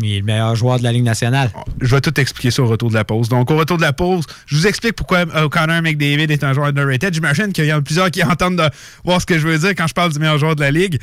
Il 0.02 0.14
est 0.14 0.18
le 0.20 0.24
meilleur 0.24 0.56
joueur 0.56 0.78
de 0.78 0.82
la 0.82 0.92
Ligue 0.92 1.04
nationale. 1.04 1.50
Je 1.80 1.94
vais 1.94 2.00
tout 2.00 2.18
expliquer 2.18 2.50
ça 2.50 2.62
au 2.62 2.66
retour 2.66 2.88
de 2.88 2.94
la 2.94 3.04
pause. 3.04 3.28
Donc, 3.28 3.50
au 3.50 3.56
retour 3.56 3.76
de 3.76 3.82
la 3.82 3.92
pause, 3.92 4.24
je 4.46 4.56
vous 4.56 4.66
explique 4.66 4.94
pourquoi 4.94 5.26
euh, 5.34 5.48
Connor 5.48 5.82
McDavid 5.82 6.30
est 6.30 6.42
un 6.42 6.52
joueur 6.52 6.68
underrated. 6.68 7.12
J'imagine 7.12 7.52
qu'il 7.52 7.66
y 7.66 7.72
en 7.72 7.78
a 7.78 7.82
plusieurs 7.82 8.10
qui 8.10 8.22
entendent 8.24 8.56
de 8.56 8.68
voir 9.04 9.20
ce 9.20 9.26
que 9.26 9.38
je 9.38 9.46
veux 9.46 9.58
dire 9.58 9.70
quand 9.70 9.86
je 9.86 9.94
parle 9.94 10.12
du 10.12 10.18
meilleur 10.18 10.38
joueur 10.38 10.56
de 10.56 10.62
la 10.62 10.70
Ligue. 10.70 10.98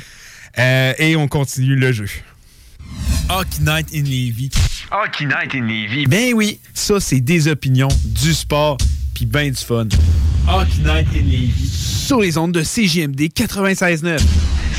Euh, 0.58 0.94
et 0.98 1.16
on 1.16 1.28
continue 1.28 1.76
le 1.76 1.92
jeu. 1.92 2.08
Hockey 3.30 3.62
Night 3.62 3.88
in 3.94 4.04
Levy. 4.04 4.50
Hockey 4.92 5.26
Night 5.26 5.54
in 5.54 5.68
Levy. 5.68 6.06
Ben 6.08 6.34
oui, 6.34 6.60
ça, 6.74 7.00
c'est 7.00 7.20
des 7.20 7.48
opinions, 7.48 7.90
du 8.06 8.34
sport, 8.34 8.78
puis 9.14 9.26
ben 9.26 9.52
du 9.52 9.58
fun. 9.58 9.88
Hockey 10.48 10.82
Night 10.84 11.08
in 11.14 11.26
Levy. 11.26 11.70
Sur 11.70 12.22
les 12.22 12.38
ondes 12.38 12.54
de 12.54 12.64
CJMD 12.64 13.22
96.9. 13.34 14.20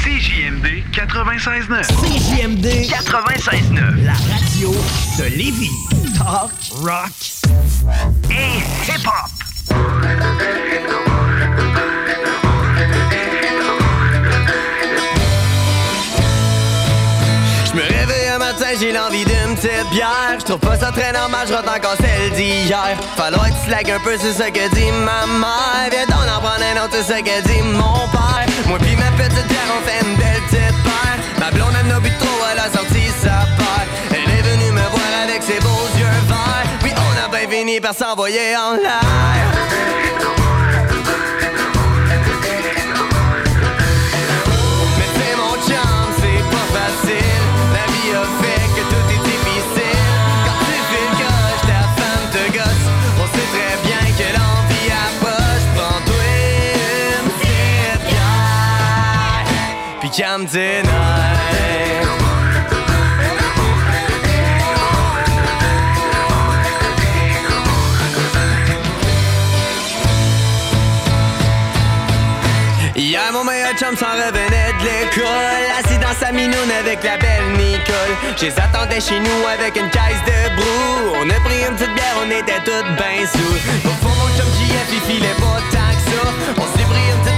CJMD 0.02 0.82
96.9. 0.92 1.86
CJMD 1.86 2.66
96.9. 2.88 4.04
La 4.04 4.14
radio 4.14 4.74
de 5.18 5.24
Lévis. 5.36 5.70
Talk, 6.16 6.50
rock 6.80 7.12
et 8.30 8.58
hip-hop. 8.88 9.30
J'ai 18.76 18.92
l'envie 18.92 19.24
d'une 19.24 19.54
petite 19.54 19.88
bière. 19.90 20.36
Je 20.38 20.44
trouve 20.44 20.58
pas 20.58 20.76
ça 20.76 20.90
très 20.90 21.12
normal, 21.12 21.46
je 21.48 21.54
encore 21.54 21.96
celle 22.00 22.30
d'hier. 22.32 22.96
Falloir 23.16 23.46
que 23.46 23.50
tu 23.50 23.68
slack 23.68 23.88
un 23.88 24.00
peu, 24.00 24.16
c'est 24.20 24.32
ce 24.32 24.48
que 24.50 24.74
dit 24.74 24.92
ma 25.04 25.26
mère. 25.26 25.88
Viens 25.90 26.06
donc 26.06 26.26
en 26.28 26.40
prendre 26.40 26.64
un 26.64 26.84
autre, 26.84 26.96
c'est 27.06 27.14
ce 27.14 27.20
que 27.20 27.42
dit 27.48 27.62
mon 27.62 28.08
père. 28.12 28.46
Moi 28.66 28.78
pis 28.78 28.96
ma 28.96 29.10
petite 29.16 29.46
bière, 29.48 29.70
on 29.76 29.88
fait 29.88 30.04
une 30.04 30.16
belle 30.16 30.42
petite 30.48 30.82
paire. 30.84 31.18
Ma 31.38 31.50
blonde, 31.50 31.74
elle 31.80 31.86
n'a 31.86 32.00
bu 32.00 32.10
trop, 32.18 32.28
elle 32.52 32.58
a 32.58 32.70
sorti 32.70 33.08
sa 33.22 33.46
paire. 33.56 33.88
Elle 34.10 34.30
est 34.30 34.42
venue 34.42 34.72
me 34.72 34.80
voir 34.80 35.12
avec 35.24 35.42
ses 35.42 35.60
beaux 35.60 35.88
yeux 35.96 36.18
verts. 36.26 36.78
Puis 36.80 36.92
on 36.96 37.24
a 37.24 37.28
bien 37.28 37.48
fini 37.48 37.80
par 37.80 37.94
s'envoyer 37.94 38.56
en 38.56 38.74
l'air. 38.74 40.37
Tes 60.18 60.24
nerfs. 60.26 60.88
Hier, 72.96 73.32
mon 73.32 73.44
meilleur 73.44 73.74
chum 73.78 73.96
s'en 73.96 74.06
revenait 74.06 74.72
de 74.80 74.82
l'école. 74.82 75.24
Assis 75.78 75.98
dans 75.98 76.12
sa 76.18 76.32
minoune 76.32 76.52
avec 76.80 77.04
la 77.04 77.16
belle 77.18 77.52
Nicole. 77.56 77.94
Je 78.38 78.46
les 78.46 78.58
attendais 78.58 79.00
chez 79.00 79.20
nous 79.20 79.46
avec 79.46 79.76
une 79.76 79.88
caisse 79.90 80.02
de 80.26 80.56
brou. 80.56 81.14
On 81.22 81.30
a 81.30 81.40
pris 81.44 81.60
une 81.60 81.76
petite 81.76 81.94
bière, 81.94 82.16
on 82.26 82.28
était 82.28 82.58
toutes 82.64 82.96
ben 82.98 83.24
sous. 83.24 83.88
Au 83.88 83.94
fond, 84.02 84.14
mon 84.18 84.36
chum 84.36 84.48
JF, 84.58 84.88
il 84.94 85.00
filait 85.12 85.38
pas 85.38 85.60
tant 85.70 85.94
que 85.94 86.10
ça. 86.10 86.28
On 86.56 86.76
s'est 86.76 86.84
pris 86.86 87.06
une 87.14 87.37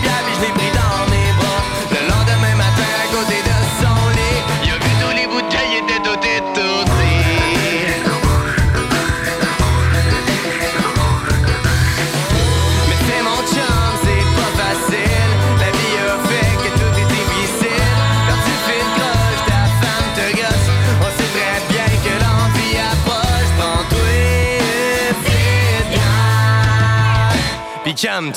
Puis 28.01 28.09
calme 28.09 28.33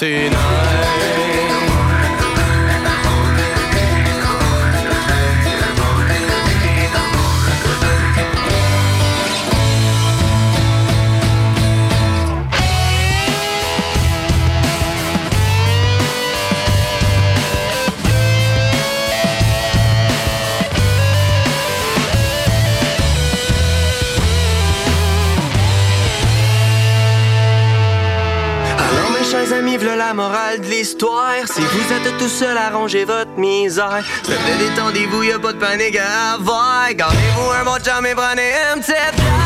morale 30.13 30.61
de 30.61 30.67
l'histoire. 30.67 31.45
Si 31.45 31.61
vous 31.61 31.93
êtes 31.93 32.17
tout 32.17 32.27
seul 32.27 32.57
à 32.57 32.69
ranger 32.69 33.05
votre 33.05 33.31
misère. 33.37 34.03
S'il 34.23 34.35
vous 34.35 34.69
détendez-vous, 34.69 35.23
y'a 35.23 35.39
pas 35.39 35.53
de 35.53 35.59
panique 35.59 35.97
à 35.97 36.33
avoir. 36.33 36.93
Gardez-vous 36.93 37.51
un 37.59 37.63
bon 37.63 37.77
chum 37.83 38.05
et 38.05 38.15
prenez 38.15 38.53
une 38.73 38.81
petite 38.81 39.42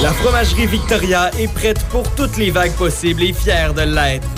La 0.00 0.12
fromagerie 0.12 0.66
Victoria 0.66 1.32
est 1.36 1.52
prête 1.52 1.84
pour 1.90 2.08
toutes 2.14 2.36
les 2.36 2.52
vagues 2.52 2.74
possibles 2.74 3.24
et 3.24 3.32
fière 3.32 3.74
de 3.74 3.82
l'être. 3.82 4.28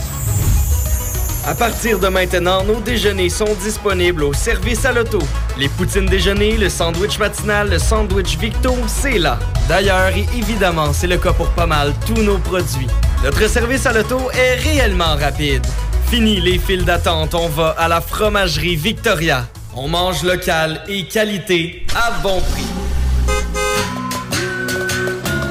À 1.46 1.54
partir 1.54 1.98
de 1.98 2.08
maintenant, 2.08 2.64
nos 2.64 2.80
déjeuners 2.80 3.28
sont 3.28 3.54
disponibles 3.62 4.24
au 4.24 4.32
service 4.32 4.86
à 4.86 4.92
l'auto. 4.92 5.18
Les 5.58 5.70
poutines 5.70 6.04
déjeuner, 6.04 6.58
le 6.58 6.68
sandwich 6.68 7.18
matinal, 7.18 7.70
le 7.70 7.78
sandwich 7.78 8.36
Victo, 8.36 8.74
c'est 8.86 9.18
là. 9.18 9.38
D'ailleurs, 9.68 10.08
et 10.14 10.26
évidemment, 10.36 10.92
c'est 10.92 11.06
le 11.06 11.16
cas 11.16 11.32
pour 11.32 11.48
pas 11.50 11.66
mal 11.66 11.94
tous 12.06 12.22
nos 12.22 12.36
produits. 12.36 12.86
Notre 13.24 13.48
service 13.48 13.86
à 13.86 13.94
l'auto 13.94 14.30
est 14.32 14.56
réellement 14.56 15.16
rapide. 15.16 15.66
Fini 16.10 16.40
les 16.42 16.58
files 16.58 16.84
d'attente, 16.84 17.34
on 17.34 17.48
va 17.48 17.70
à 17.78 17.88
la 17.88 18.02
fromagerie 18.02 18.76
Victoria. 18.76 19.46
On 19.74 19.88
mange 19.88 20.22
local 20.24 20.82
et 20.88 21.06
qualité 21.06 21.86
à 21.94 22.10
bon 22.22 22.42
prix. 22.52 22.66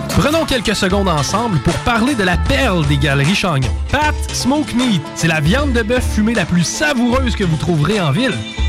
Prenons 0.09 0.45
quelques 0.45 0.75
secondes 0.75 1.09
ensemble 1.09 1.57
pour 1.59 1.73
parler 1.79 2.13
de 2.13 2.23
la 2.23 2.37
perle 2.37 2.85
des 2.85 2.97
galeries 2.97 3.35
Chagnon. 3.35 3.69
Pat 3.91 4.15
Smoke 4.31 4.73
Meat, 4.75 5.01
c'est 5.15 5.27
la 5.27 5.39
viande 5.39 5.73
de 5.73 5.81
bœuf 5.81 6.05
fumée 6.13 6.35
la 6.35 6.45
plus 6.45 6.63
savoureuse 6.63 7.35
que 7.35 7.43
vous 7.43 7.57
trouverez 7.57 7.99
en 7.99 8.11
ville. 8.11 8.35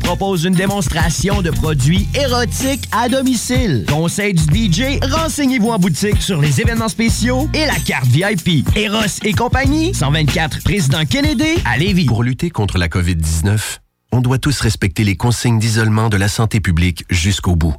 propose 0.00 0.44
une 0.44 0.54
démonstration 0.54 1.42
de 1.42 1.50
produits 1.50 2.08
érotiques 2.14 2.88
à 2.90 3.08
domicile. 3.08 3.84
Conseil 3.88 4.34
du 4.34 4.70
DJ, 4.70 4.98
renseignez-vous 5.02 5.68
en 5.68 5.78
boutique 5.78 6.20
sur 6.20 6.40
les 6.40 6.60
événements 6.60 6.88
spéciaux 6.88 7.48
et 7.54 7.66
la 7.66 7.76
carte 7.76 8.06
VIP. 8.06 8.66
Eros 8.74 9.20
et 9.22 9.32
compagnie, 9.32 9.94
124 9.94 10.64
Président 10.64 11.04
Kennedy 11.04 11.62
à 11.64 11.78
Lévis. 11.78 12.06
Pour 12.06 12.24
lutter 12.24 12.50
contre 12.50 12.78
la 12.78 12.88
COVID-19, 12.88 13.78
on 14.12 14.20
doit 14.20 14.38
tous 14.38 14.60
respecter 14.60 15.04
les 15.04 15.16
consignes 15.16 15.58
d'isolement 15.58 16.08
de 16.08 16.16
la 16.16 16.28
santé 16.28 16.60
publique 16.60 17.04
jusqu'au 17.10 17.54
bout. 17.54 17.74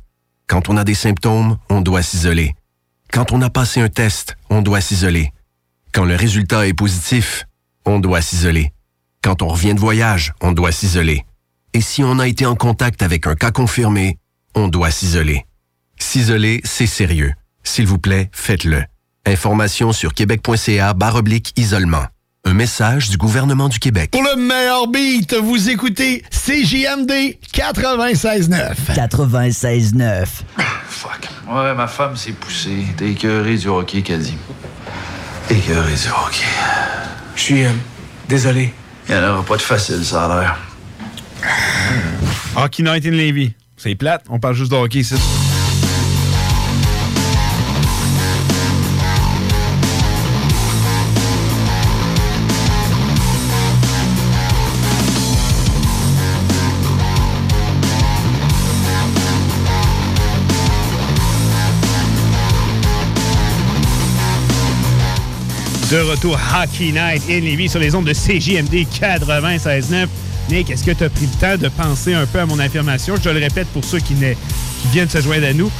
Quand 0.48 0.69
on 0.69 0.77
a 0.77 0.84
des 0.84 0.93
symptômes, 0.93 1.57
on 1.69 1.81
doit 1.81 2.02
s'isoler. 2.02 2.56
Quand 3.11 3.31
on 3.34 3.41
a 3.41 3.49
passé 3.49 3.81
un 3.81 3.89
test, 3.89 4.38
on 4.49 4.61
doit 4.61 4.81
s'isoler. 4.81 5.31
Quand 5.91 6.06
le 6.06 6.15
résultat 6.15 6.68
est 6.68 6.73
positif, 6.73 7.45
on 7.85 7.99
doit 7.99 8.22
s'isoler. 8.22 8.72
Quand 9.22 9.41
on 9.41 9.49
revient 9.49 9.73
de 9.73 9.80
voyage, 9.80 10.34
on 10.41 10.52
doit 10.52 10.72
s'isoler. 10.72 11.26
Et 11.73 11.81
si 11.81 12.03
on 12.03 12.19
a 12.19 12.27
été 12.27 12.45
en 12.45 12.56
contact 12.56 13.02
avec 13.02 13.27
un 13.27 13.35
cas 13.35 13.52
confirmé, 13.52 14.18
on 14.56 14.68
doit 14.68 14.91
s'isoler. 14.91 15.45
S'isoler, 15.98 16.60
c'est 16.65 16.88
sérieux. 16.88 17.34
S'il 17.64 17.88
vous 17.88 17.99
plaît, 17.99 18.30
faites-le. 18.34 18.84
Information 19.26 19.93
sur 19.93 20.14
québec.ca 20.14 20.93
barre 20.93 21.15
oblique 21.15 21.53
isolement. 21.56 22.06
Un 22.43 22.53
message 22.53 23.10
du 23.10 23.18
gouvernement 23.18 23.69
du 23.69 23.77
Québec. 23.77 24.10
Pour 24.11 24.23
le 24.23 24.35
meilleur 24.35 24.88
beat, 24.88 25.35
vous 25.35 25.69
écoutez 25.69 26.23
CJMD 26.31 27.38
96.9. 27.53 28.95
96.9. 28.95 30.26
Fuck. 30.89 31.30
Ouais, 31.48 31.73
ma 31.76 31.88
femme 31.88 32.18
s'est 32.18 32.31
poussée. 32.31 32.85
T'es 32.98 33.11
écœuré 33.11 33.56
du 33.57 33.68
hockey, 33.68 34.02
dit. 34.02 34.38
Écœuré 35.49 35.93
du 35.93 36.07
hockey. 36.10 36.45
Je 37.35 37.41
suis 37.41 37.64
euh, 37.64 37.69
désolé. 38.27 38.73
Il 39.07 39.15
n'y 39.15 39.22
en 39.22 39.34
aura 39.34 39.43
pas 39.43 39.57
de 39.57 39.61
facile, 39.61 40.03
ça 40.03 40.26
a 40.26 40.41
l'air. 40.41 40.70
Hockey 42.55 42.84
Night 42.84 43.05
in 43.05 43.11
Levy. 43.11 43.53
C'est 43.77 43.95
plate, 43.95 44.23
on 44.30 44.39
parle 44.39 44.55
juste 44.55 44.72
de 44.72 44.76
hockey. 44.76 45.01
De 65.91 65.97
retour 65.97 66.39
Hockey 66.53 66.91
Night 66.93 67.23
in 67.30 67.41
Levy 67.41 67.68
sur 67.68 67.80
les 67.80 67.95
ondes 67.95 68.05
de 68.05 68.13
CJMD 68.13 68.88
96.9. 68.89 70.07
Nick, 70.51 70.69
est-ce 70.69 70.83
que 70.83 70.91
tu 70.91 71.05
as 71.05 71.09
pris 71.09 71.27
le 71.27 71.39
temps 71.39 71.57
de 71.57 71.69
penser 71.69 72.13
un 72.13 72.25
peu 72.25 72.39
à 72.39 72.45
mon 72.45 72.59
affirmation? 72.59 73.15
Je 73.23 73.29
le 73.29 73.39
répète 73.39 73.67
pour 73.69 73.85
ceux 73.85 73.99
qui, 73.99 74.13
qui 74.15 74.87
viennent 74.91 75.09
se 75.09 75.21
joindre 75.21 75.47
à 75.47 75.53
nous. 75.53 75.71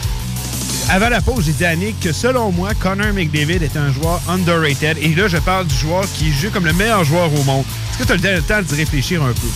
Avant 0.90 1.10
la 1.10 1.20
pause, 1.20 1.46
j'ai 1.46 1.52
dit 1.52 1.66
à 1.66 1.76
Nick 1.76 2.00
que 2.00 2.14
selon 2.14 2.54
moi, 2.54 2.74
Connor 2.76 3.14
McDavid 3.14 3.62
est 3.64 3.76
un 3.76 3.92
joueur 3.92 4.22
underrated. 4.30 4.98
Et 5.02 5.14
là, 5.14 5.28
je 5.28 5.38
parle 5.38 5.68
du 5.68 5.76
joueur 5.76 6.06
qui 6.14 6.32
joue 6.32 6.50
comme 6.52 6.66
le 6.66 6.72
meilleur 6.72 7.04
joueur 7.04 7.34
au 7.34 7.44
monde. 7.44 7.66
Est-ce 7.92 7.98
que 8.08 8.18
tu 8.18 8.28
as 8.28 8.36
le 8.36 8.42
temps 8.42 8.62
d'y 8.62 8.76
réfléchir 8.76 9.22
un 9.22 9.34
peu? 9.34 9.48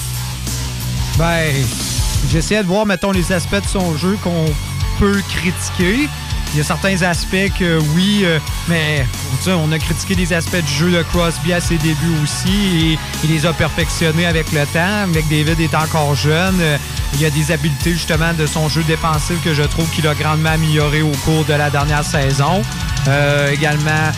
Ben, 1.18 1.50
j'essayais 2.30 2.62
de 2.62 2.68
voir, 2.68 2.86
mettons, 2.86 3.12
les 3.12 3.32
aspects 3.32 3.62
de 3.62 3.68
son 3.68 3.96
jeu 3.98 4.18
qu'on 4.22 4.46
peut 5.00 5.22
critiquer. 5.30 6.10
Il 6.54 6.60
y 6.60 6.62
a 6.62 6.64
certains 6.64 7.02
aspects 7.02 7.52
que 7.60 7.80
oui, 7.96 8.22
euh, 8.24 8.40
mais 8.70 9.06
on 9.48 9.72
a 9.72 9.78
critiqué 9.78 10.16
des 10.16 10.32
aspects 10.32 10.64
du 10.64 10.74
jeu 10.74 10.92
de 10.92 11.04
Crosby 11.04 11.52
à 11.52 11.60
ses 11.60 11.78
débuts 11.78 12.16
aussi 12.24 12.94
et 12.94 13.00
il 13.26 13.32
les 13.32 13.46
a 13.46 13.52
perfectionnés 13.52 14.26
avec 14.26 14.52
le 14.54 14.66
temps. 14.68 15.08
McDavid 15.08 15.60
est 15.60 15.76
encore 15.76 16.16
jeune. 16.16 16.60
Euh, 16.62 16.78
Il 17.14 17.22
y 17.22 17.26
a 17.26 17.30
des 17.30 17.52
habiletés 17.52 17.92
justement 17.92 18.34
de 18.34 18.46
son 18.46 18.70
jeu 18.70 18.84
défensif 18.84 19.42
que 19.44 19.54
je 19.54 19.64
trouve 19.64 19.90
qu'il 19.92 20.08
a 20.08 20.14
grandement 20.14 20.52
amélioré 20.52 21.02
au 21.02 21.12
cours 21.24 21.46
de 21.46 21.54
la 21.54 21.70
dernière 21.70 22.04
saison. 22.04 22.62
Euh, 23.08 23.52
également, 23.52 24.12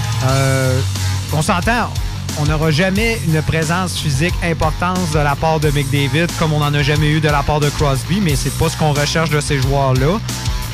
on 1.33 1.41
s'entend, 1.41 1.91
on 2.39 2.45
n'aura 2.45 2.71
jamais 2.71 3.19
une 3.27 3.41
présence 3.41 3.97
physique 3.97 4.33
importante 4.43 4.99
de 5.13 5.19
la 5.19 5.35
part 5.35 5.59
de 5.59 5.69
McDavid 5.71 6.27
comme 6.37 6.53
on 6.53 6.59
n'en 6.59 6.73
a 6.73 6.83
jamais 6.83 7.09
eu 7.09 7.19
de 7.19 7.29
la 7.29 7.41
part 7.43 7.59
de 7.59 7.69
Crosby, 7.69 8.21
mais 8.21 8.35
c'est 8.35 8.55
pas 8.57 8.69
ce 8.69 8.77
qu'on 8.77 8.93
recherche 8.93 9.29
de 9.29 9.39
ces 9.41 9.59
joueurs-là. 9.59 10.19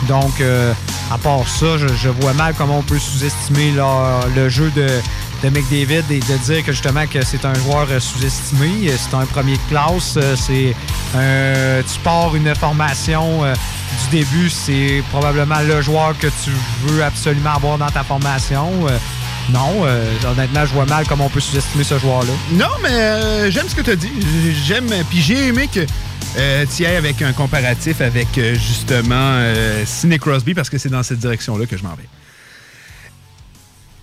Donc, 0.07 0.41
euh, 0.41 0.73
à 1.11 1.17
part 1.17 1.47
ça, 1.47 1.77
je, 1.77 2.09
vois 2.09 2.33
mal 2.33 2.53
comment 2.57 2.79
on 2.79 2.83
peut 2.83 2.99
sous-estimer 2.99 3.73
le 4.35 4.49
jeu 4.49 4.71
de, 4.75 4.87
de 5.43 5.49
McDavid 5.49 6.03
et 6.09 6.19
de 6.19 6.37
dire 6.45 6.63
que 6.63 6.71
justement 6.71 7.05
que 7.07 7.23
c'est 7.23 7.45
un 7.45 7.53
joueur 7.53 7.87
euh, 7.89 7.99
sous-estimé. 7.99 8.89
Euh, 8.89 8.95
C'est 8.97 9.15
un 9.15 9.25
premier 9.25 9.53
de 9.53 9.69
classe. 9.69 10.17
C'est 10.35 10.75
tu 11.13 11.99
pars 12.03 12.35
une 12.35 12.53
formation 12.55 13.41
du 13.43 14.17
début, 14.17 14.49
c'est 14.49 15.03
probablement 15.11 15.59
le 15.67 15.81
joueur 15.81 16.17
que 16.17 16.27
tu 16.27 16.51
veux 16.85 17.03
absolument 17.03 17.53
avoir 17.55 17.77
dans 17.77 17.89
ta 17.89 18.03
formation. 18.03 18.87
Non, 19.51 19.85
euh, 19.85 20.05
honnêtement, 20.25 20.65
je 20.65 20.73
vois 20.73 20.85
mal 20.85 21.05
comment 21.07 21.25
on 21.25 21.29
peut 21.29 21.39
sous-estimer 21.39 21.83
ce 21.83 21.99
joueur-là. 21.99 22.33
Non, 22.53 22.67
mais 22.81 22.89
euh, 22.89 23.51
j'aime 23.51 23.67
ce 23.67 23.75
que 23.75 23.81
tu 23.81 23.91
as 23.91 23.95
dit. 23.95 24.11
J'aime. 24.65 24.89
Puis 25.09 25.21
j'ai 25.21 25.47
aimé 25.47 25.67
que 25.67 25.81
euh, 26.37 26.65
tu 26.75 26.85
ailles 26.85 26.95
avec 26.95 27.21
un 27.21 27.33
comparatif 27.33 28.01
avec 28.01 28.37
euh, 28.37 28.55
justement 28.55 29.15
euh, 29.37 29.83
Sidney 29.85 30.17
Crosby 30.17 30.53
parce 30.53 30.69
que 30.69 30.77
c'est 30.77 30.89
dans 30.89 31.03
cette 31.03 31.19
direction-là 31.19 31.65
que 31.65 31.77
je 31.77 31.83
m'en 31.83 31.93
vais. 31.93 32.07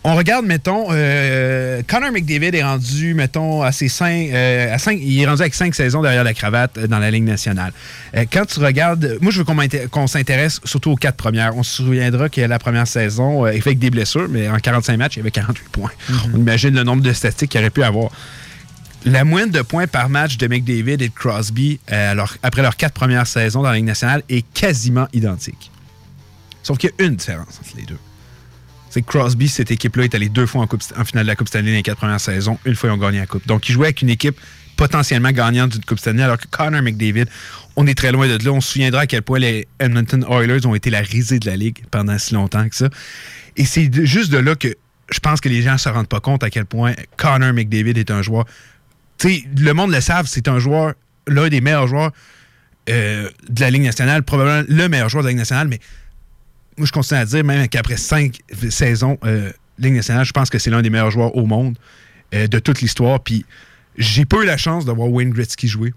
On 0.02 0.14
regarde, 0.16 0.46
mettons, 0.46 0.86
euh, 0.92 1.82
Connor 1.86 2.10
McDavid 2.10 2.54
est 2.54 2.62
rendu, 2.64 3.12
mettons, 3.12 3.60
à 3.62 3.70
ses 3.70 3.88
cinq, 3.90 4.30
euh, 4.32 4.74
à 4.74 4.78
cinq, 4.78 4.98
il 5.02 5.20
est 5.20 5.26
rendu 5.26 5.42
avec 5.42 5.52
cinq 5.54 5.74
saisons 5.74 6.00
derrière 6.00 6.24
la 6.24 6.32
cravate 6.32 6.78
euh, 6.78 6.86
dans 6.86 6.98
la 6.98 7.10
Ligue 7.10 7.24
nationale. 7.24 7.74
Euh, 8.16 8.24
quand 8.32 8.46
tu 8.46 8.60
regardes, 8.60 9.18
moi, 9.20 9.30
je 9.30 9.42
veux 9.42 9.88
qu'on 9.90 10.06
s'intéresse 10.06 10.58
surtout 10.64 10.92
aux 10.92 10.96
quatre 10.96 11.16
premières. 11.16 11.54
On 11.54 11.62
se 11.62 11.82
souviendra 11.82 12.30
que 12.30 12.40
la 12.40 12.58
première 12.58 12.86
saison, 12.86 13.46
il 13.46 13.60
fait 13.60 13.70
avec 13.70 13.78
des 13.78 13.90
blessures, 13.90 14.26
mais 14.30 14.48
en 14.48 14.56
45 14.58 14.96
matchs, 14.96 15.16
il 15.16 15.20
avait 15.20 15.30
48 15.30 15.68
points. 15.68 15.90
On 16.32 16.38
imagine 16.38 16.74
le 16.74 16.82
nombre 16.82 17.02
de 17.02 17.12
statistiques 17.12 17.50
qu'il 17.50 17.60
aurait 17.60 17.68
pu 17.68 17.82
avoir. 17.82 18.10
La 19.04 19.24
moyenne 19.24 19.50
de 19.50 19.60
points 19.60 19.86
par 19.86 20.08
match 20.08 20.38
de 20.38 20.46
McDavid 20.46 20.92
et 20.94 20.96
de 20.96 21.06
Crosby 21.14 21.78
alors- 21.88 22.34
après 22.42 22.62
leurs 22.62 22.76
quatre 22.76 22.94
premières 22.94 23.26
saisons 23.26 23.60
dans 23.62 23.68
la 23.70 23.76
Ligue 23.76 23.84
nationale 23.86 24.22
est 24.30 24.46
quasiment 24.54 25.08
identique. 25.12 25.70
Sauf 26.62 26.78
qu'il 26.78 26.90
y 26.98 27.02
a 27.02 27.06
une 27.06 27.16
différence 27.16 27.58
entre 27.62 27.76
les 27.76 27.84
deux. 27.84 27.98
C'est 28.90 29.02
Crosby, 29.02 29.48
cette 29.48 29.70
équipe-là, 29.70 30.04
est 30.04 30.14
allée 30.14 30.28
deux 30.28 30.46
fois 30.46 30.66
en, 30.66 31.04
finale 31.04 31.24
de 31.24 31.28
la 31.28 31.36
Coupe 31.36 31.48
Stanley 31.48 31.70
dans 31.70 31.76
les 31.76 31.82
quatre 31.82 31.98
premières 31.98 32.20
saisons. 32.20 32.58
Une 32.64 32.74
fois, 32.74 32.90
ils 32.90 32.92
ont 32.92 32.98
gagné 32.98 33.20
la 33.20 33.26
Coupe. 33.26 33.46
Donc, 33.46 33.68
ils 33.68 33.72
jouaient 33.72 33.86
avec 33.86 34.02
une 34.02 34.10
équipe 34.10 34.38
potentiellement 34.76 35.30
gagnante 35.30 35.70
d'une 35.70 35.84
Coupe 35.84 36.00
Stanley, 36.00 36.24
alors 36.24 36.38
que 36.38 36.48
Connor 36.48 36.82
McDavid, 36.82 37.26
on 37.76 37.86
est 37.86 37.94
très 37.94 38.10
loin 38.10 38.26
de 38.26 38.44
là. 38.44 38.50
On 38.50 38.60
se 38.60 38.72
souviendra 38.72 39.02
à 39.02 39.06
quel 39.06 39.22
point 39.22 39.38
les 39.38 39.68
Edmonton 39.78 40.24
Oilers 40.28 40.66
ont 40.66 40.74
été 40.74 40.90
la 40.90 41.00
risée 41.00 41.38
de 41.38 41.46
la 41.46 41.56
Ligue 41.56 41.84
pendant 41.90 42.18
si 42.18 42.34
longtemps 42.34 42.68
que 42.68 42.74
ça. 42.74 42.88
Et 43.56 43.64
c'est 43.64 43.90
juste 44.04 44.32
de 44.32 44.38
là 44.38 44.56
que 44.56 44.74
je 45.12 45.20
pense 45.20 45.40
que 45.40 45.48
les 45.48 45.62
gens 45.62 45.74
ne 45.74 45.78
se 45.78 45.88
rendent 45.88 46.08
pas 46.08 46.20
compte 46.20 46.42
à 46.42 46.50
quel 46.50 46.64
point 46.64 46.94
Connor 47.16 47.52
McDavid 47.52 47.96
est 47.96 48.10
un 48.10 48.22
joueur. 48.22 48.44
Tu 49.18 49.28
sais, 49.28 49.44
le 49.56 49.72
monde 49.72 49.92
le 49.92 50.00
savent, 50.00 50.26
c'est 50.26 50.48
un 50.48 50.58
joueur, 50.58 50.94
l'un 51.28 51.48
des 51.48 51.60
meilleurs 51.60 51.86
joueurs 51.86 52.10
euh, 52.88 53.28
de 53.48 53.60
la 53.60 53.70
Ligue 53.70 53.82
nationale, 53.82 54.22
probablement 54.22 54.64
le 54.68 54.88
meilleur 54.88 55.08
joueur 55.08 55.22
de 55.22 55.28
la 55.28 55.30
Ligue 55.30 55.38
nationale, 55.38 55.68
mais 55.68 55.78
moi, 56.76 56.86
je 56.86 56.92
continue 56.92 57.20
à 57.20 57.24
dire, 57.24 57.44
même 57.44 57.68
qu'après 57.68 57.96
cinq 57.96 58.40
saisons 58.70 59.18
euh, 59.24 59.52
Ligue 59.78 59.94
nationale, 59.94 60.24
je 60.24 60.32
pense 60.32 60.50
que 60.50 60.58
c'est 60.58 60.70
l'un 60.70 60.82
des 60.82 60.90
meilleurs 60.90 61.10
joueurs 61.10 61.34
au 61.36 61.46
monde 61.46 61.78
euh, 62.34 62.46
de 62.46 62.58
toute 62.58 62.80
l'histoire. 62.80 63.20
Puis 63.20 63.44
j'ai 63.96 64.24
pas 64.24 64.42
eu 64.42 64.46
la 64.46 64.56
chance 64.56 64.84
de 64.84 64.92
voir 64.92 65.08
Wayne 65.08 65.30
Gretzky 65.30 65.68
jouer. 65.68 65.92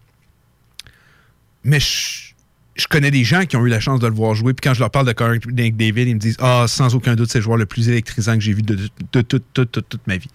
Mais 1.63 1.79
je, 1.79 2.87
connais 2.89 3.11
des 3.11 3.23
gens 3.23 3.45
qui 3.45 3.55
ont 3.55 3.65
eu 3.65 3.69
la 3.69 3.79
chance 3.79 3.99
de 3.99 4.07
le 4.07 4.13
voir 4.13 4.35
jouer. 4.35 4.53
Puis 4.53 4.61
quand 4.67 4.73
je 4.73 4.79
leur 4.79 4.89
parle 4.89 5.07
de 5.07 5.13
Connor 5.13 5.37
David, 5.45 6.07
ils 6.07 6.15
me 6.15 6.19
disent 6.19 6.37
Ah, 6.39 6.65
sans 6.67 6.95
aucun 6.95 7.15
doute, 7.15 7.29
c'est 7.29 7.39
le 7.39 7.43
joueur 7.43 7.57
le 7.57 7.65
plus 7.65 7.89
électrisant 7.89 8.35
que 8.35 8.41
j'ai 8.41 8.53
vu 8.53 8.61
de, 8.61 8.89
toute, 9.11 9.53
toute, 9.53 10.07
ma 10.07 10.17
vie. 10.17 10.29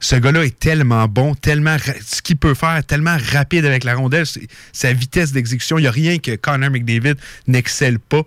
Ce 0.00 0.16
gars-là 0.16 0.44
est 0.44 0.58
tellement 0.58 1.06
bon, 1.08 1.34
tellement 1.34 1.76
ce 2.04 2.20
qu'il 2.20 2.36
peut 2.36 2.54
faire, 2.54 2.84
tellement 2.84 3.16
rapide 3.32 3.64
avec 3.64 3.84
la 3.84 3.94
rondelle, 3.94 4.26
sa 4.72 4.92
vitesse 4.92 5.32
d'exécution, 5.32 5.78
il 5.78 5.82
n'y 5.82 5.86
a 5.86 5.92
rien 5.92 6.18
que 6.18 6.36
Connor 6.36 6.70
McDavid 6.70 7.14
n'excelle 7.46 7.98
pas. 7.98 8.22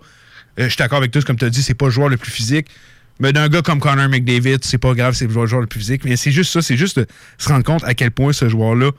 Euh, 0.58 0.64
je 0.64 0.68
suis 0.68 0.76
d'accord 0.78 0.98
avec 0.98 1.10
tous, 1.10 1.24
comme 1.24 1.36
tu 1.36 1.44
as 1.44 1.50
dit, 1.50 1.62
c'est 1.62 1.74
pas 1.74 1.86
le 1.86 1.90
joueur 1.90 2.08
le 2.08 2.16
plus 2.16 2.30
physique. 2.30 2.68
Mais 3.20 3.32
d'un 3.32 3.48
gars 3.48 3.62
comme 3.62 3.80
Connor 3.80 4.08
McDavid, 4.08 4.58
c'est 4.62 4.78
pas 4.78 4.94
grave, 4.94 5.14
c'est 5.14 5.26
le 5.26 5.46
joueur 5.46 5.60
le 5.60 5.66
plus 5.66 5.80
physique. 5.80 6.04
Mais 6.04 6.16
c'est 6.16 6.30
juste 6.30 6.52
ça, 6.52 6.62
c'est 6.62 6.76
juste 6.76 6.98
de 6.98 7.06
se 7.36 7.48
rendre 7.48 7.64
compte 7.64 7.82
à 7.84 7.94
quel 7.94 8.10
point 8.10 8.32
ce 8.32 8.48
joueur-là 8.48 8.90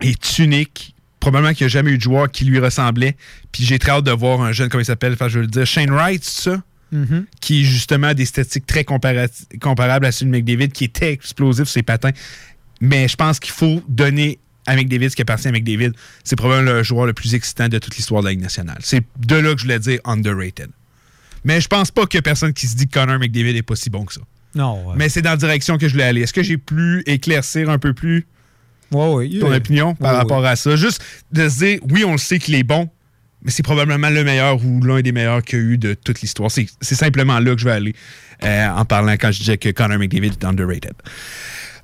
est 0.00 0.38
unique. 0.38 0.94
Probablement 1.18 1.52
qu'il 1.52 1.64
n'y 1.64 1.66
a 1.66 1.70
jamais 1.70 1.90
eu 1.90 1.98
de 1.98 2.02
joueur 2.02 2.30
qui 2.30 2.44
lui 2.44 2.60
ressemblait. 2.60 3.16
Puis 3.50 3.64
j'ai 3.64 3.80
très 3.80 3.90
hâte 3.90 4.04
de 4.04 4.12
voir 4.12 4.40
un 4.40 4.52
jeune, 4.52 4.68
comment 4.68 4.82
il 4.82 4.86
s'appelle, 4.86 5.14
enfin, 5.14 5.28
je 5.28 5.36
veux 5.36 5.42
le 5.42 5.48
dire, 5.48 5.66
Shane 5.66 5.90
Wright, 5.90 6.22
c'est 6.24 6.50
ça? 6.50 6.62
Mhm. 6.90 7.26
qui 7.42 7.66
justement 7.66 8.06
a 8.06 8.14
des 8.14 8.24
statistiques 8.24 8.64
très 8.64 8.82
comparables 8.82 10.06
à 10.06 10.10
celui 10.12 10.30
de 10.32 10.36
McDavid, 10.36 10.72
qui 10.72 10.84
était 10.84 11.12
explosif 11.12 11.64
sur 11.64 11.72
ses 11.74 11.82
patins. 11.82 12.12
Mais 12.80 13.08
je 13.08 13.16
pense 13.16 13.40
qu'il 13.40 13.52
faut 13.52 13.82
donner 13.88 14.38
à 14.68 14.76
McDavid 14.76 15.10
ce 15.10 15.16
qui 15.16 15.22
appartient 15.22 15.48
à 15.48 15.52
McDavid. 15.52 15.92
C'est 16.24 16.36
probablement 16.36 16.72
le 16.72 16.82
joueur 16.82 17.06
le 17.06 17.12
plus 17.12 17.34
excitant 17.34 17.68
de 17.68 17.78
toute 17.78 17.96
l'histoire 17.96 18.22
de 18.22 18.26
la 18.26 18.32
Ligue 18.32 18.42
nationale. 18.42 18.78
C'est 18.80 19.02
de 19.18 19.36
là 19.36 19.54
que 19.54 19.58
je 19.58 19.64
voulais 19.64 19.78
dire 19.78 19.98
underrated. 20.04 20.68
Mais 21.44 21.60
je 21.60 21.68
pense 21.68 21.90
pas 21.90 22.06
qu'il 22.06 22.18
y 22.18 22.20
a 22.20 22.22
personne 22.22 22.52
qui 22.52 22.66
se 22.66 22.76
dit 22.76 22.86
que 22.86 22.92
Connor 22.92 23.18
McDavid 23.18 23.56
est 23.56 23.62
pas 23.62 23.76
si 23.76 23.90
bon 23.90 24.04
que 24.04 24.12
ça. 24.12 24.20
Non, 24.54 24.88
ouais. 24.88 24.94
Mais 24.96 25.08
c'est 25.08 25.22
dans 25.22 25.30
la 25.30 25.36
direction 25.36 25.78
que 25.78 25.88
je 25.88 25.92
voulais 25.92 26.04
aller. 26.04 26.22
Est-ce 26.22 26.32
que 26.32 26.42
j'ai 26.42 26.58
pu 26.58 27.02
éclaircir 27.06 27.70
un 27.70 27.78
peu 27.78 27.94
plus 27.94 28.26
Ouais, 28.90 29.12
ouais, 29.12 29.38
ton 29.38 29.52
opinion 29.52 29.94
par 29.94 30.16
rapport 30.16 30.44
à 30.44 30.56
ça? 30.56 30.74
Juste 30.76 31.02
de 31.30 31.48
se 31.48 31.58
dire, 31.58 31.78
oui, 31.90 32.04
on 32.04 32.12
le 32.12 32.18
sait 32.18 32.38
qu'il 32.38 32.54
est 32.54 32.62
bon, 32.62 32.88
mais 33.42 33.50
c'est 33.50 33.62
probablement 33.62 34.08
le 34.08 34.24
meilleur 34.24 34.64
ou 34.64 34.82
l'un 34.82 35.02
des 35.02 35.12
meilleurs 35.12 35.42
qu'il 35.42 35.58
y 35.58 35.62
a 35.62 35.64
eu 35.64 35.78
de 35.78 35.94
toute 35.94 36.22
l'histoire. 36.22 36.50
C'est 36.50 36.66
c'est 36.80 36.94
simplement 36.94 37.38
là 37.38 37.54
que 37.54 37.60
je 37.60 37.66
vais 37.66 37.72
aller 37.72 37.94
euh, 38.44 38.68
en 38.68 38.84
parlant 38.86 39.12
quand 39.12 39.30
je 39.30 39.40
disais 39.40 39.58
que 39.58 39.68
Connor 39.70 39.98
McDavid 39.98 40.32
est 40.32 40.44
underrated. 40.44 40.94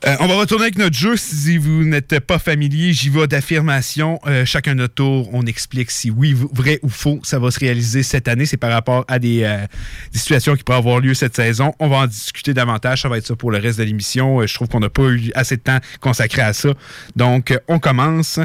Euh, 0.07 0.17
on 0.21 0.27
va 0.27 0.37
retourner 0.37 0.65
avec 0.65 0.77
notre 0.77 0.97
jeu. 0.97 1.17
Si 1.17 1.57
vous 1.57 1.85
n'êtes 1.85 2.21
pas 2.21 2.39
familier, 2.39 2.93
j'y 2.93 3.09
vais 3.09 3.27
d'affirmation. 3.27 4.21
Euh, 4.27 4.45
chacun 4.45 4.75
notre 4.75 4.95
tour, 4.95 5.31
on 5.33 5.47
explique 5.47 5.91
si 5.91 6.11
oui, 6.11 6.37
vrai 6.53 6.79
ou 6.83 6.91
faux, 6.91 7.21
ça 7.23 7.39
va 7.39 7.51
se 7.51 7.59
réaliser 7.59 8.03
cette 8.03 8.29
année. 8.29 8.45
C'est 8.45 8.59
par 8.59 8.71
rapport 8.71 9.07
à 9.09 9.19
des, 9.19 9.45
euh, 9.45 9.67
des 10.13 10.19
situations 10.19 10.57
qui 10.57 10.63
pourraient 10.63 10.79
avoir 10.79 11.01
lieu 11.01 11.15
cette 11.15 11.35
saison. 11.35 11.73
On 11.79 11.89
va 11.89 11.97
en 11.99 12.07
discuter 12.07 12.53
davantage. 12.53 13.03
Ça 13.03 13.09
va 13.09 13.17
être 13.17 13.27
ça 13.27 13.35
pour 13.35 13.51
le 13.51 13.59
reste 13.59 13.79
de 13.79 13.85
l'émission. 13.85 14.47
Je 14.47 14.53
trouve 14.53 14.69
qu'on 14.69 14.81
n'a 14.81 14.91
pas 14.91 15.05
eu 15.05 15.31
assez 15.35 15.57
de 15.57 15.63
temps 15.63 15.79
consacré 16.01 16.43
à 16.43 16.53
ça. 16.53 16.71
Donc, 17.17 17.59
on 17.69 17.79
commence. 17.79 18.41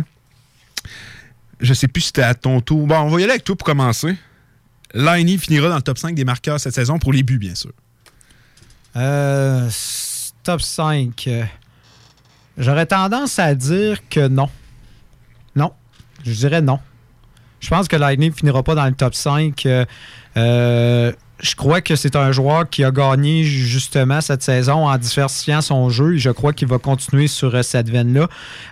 Je 1.59 1.73
sais 1.73 1.89
plus 1.89 2.01
si 2.01 2.07
c'était 2.07 2.21
à 2.23 2.35
ton 2.35 2.61
tour. 2.61 2.87
Bon, 2.87 2.99
on 2.99 3.09
va 3.09 3.19
y 3.19 3.23
aller 3.23 3.33
avec 3.33 3.43
toi 3.43 3.57
pour 3.57 3.65
commencer. 3.65 4.15
Liney 4.93 5.37
finira 5.37 5.67
dans 5.67 5.75
le 5.75 5.81
top 5.81 5.97
5 5.97 6.15
des 6.15 6.23
marqueurs 6.23 6.59
cette 6.59 6.73
saison 6.73 6.99
pour 6.99 7.11
les 7.11 7.21
buts, 7.21 7.37
bien 7.37 7.55
sûr. 7.55 7.71
Euh, 8.95 9.69
top 10.43 10.61
5. 10.61 11.25
euh, 11.27 11.43
J'aurais 12.57 12.85
tendance 12.85 13.39
à 13.39 13.55
dire 13.55 13.99
que 14.09 14.27
non. 14.27 14.49
Non. 15.55 15.71
Je 16.25 16.33
dirais 16.33 16.61
non. 16.61 16.79
Je 17.59 17.69
pense 17.69 17.87
que 17.87 17.95
Lightning 17.95 18.33
finira 18.33 18.63
pas 18.63 18.75
dans 18.75 18.85
le 18.85 18.93
top 18.93 19.15
5. 19.15 19.65
Euh, 19.65 19.85
euh, 20.37 21.11
je 21.41 21.55
crois 21.55 21.79
que 21.81 21.95
c'est 21.95 22.15
un 22.17 22.31
joueur 22.33 22.69
qui 22.69 22.83
a 22.83 22.91
gagné 22.91 23.43
justement 23.43 24.19
cette 24.19 24.43
saison 24.43 24.87
en 24.87 24.97
diversifiant 24.97 25.61
son 25.61 25.89
jeu 25.89 26.15
et 26.15 26.19
je 26.19 26.29
crois 26.31 26.51
qu'il 26.51 26.67
va 26.67 26.79
continuer 26.79 27.27
sur 27.27 27.55
euh, 27.55 27.61
cette 27.61 27.89
veine-là. 27.89 28.27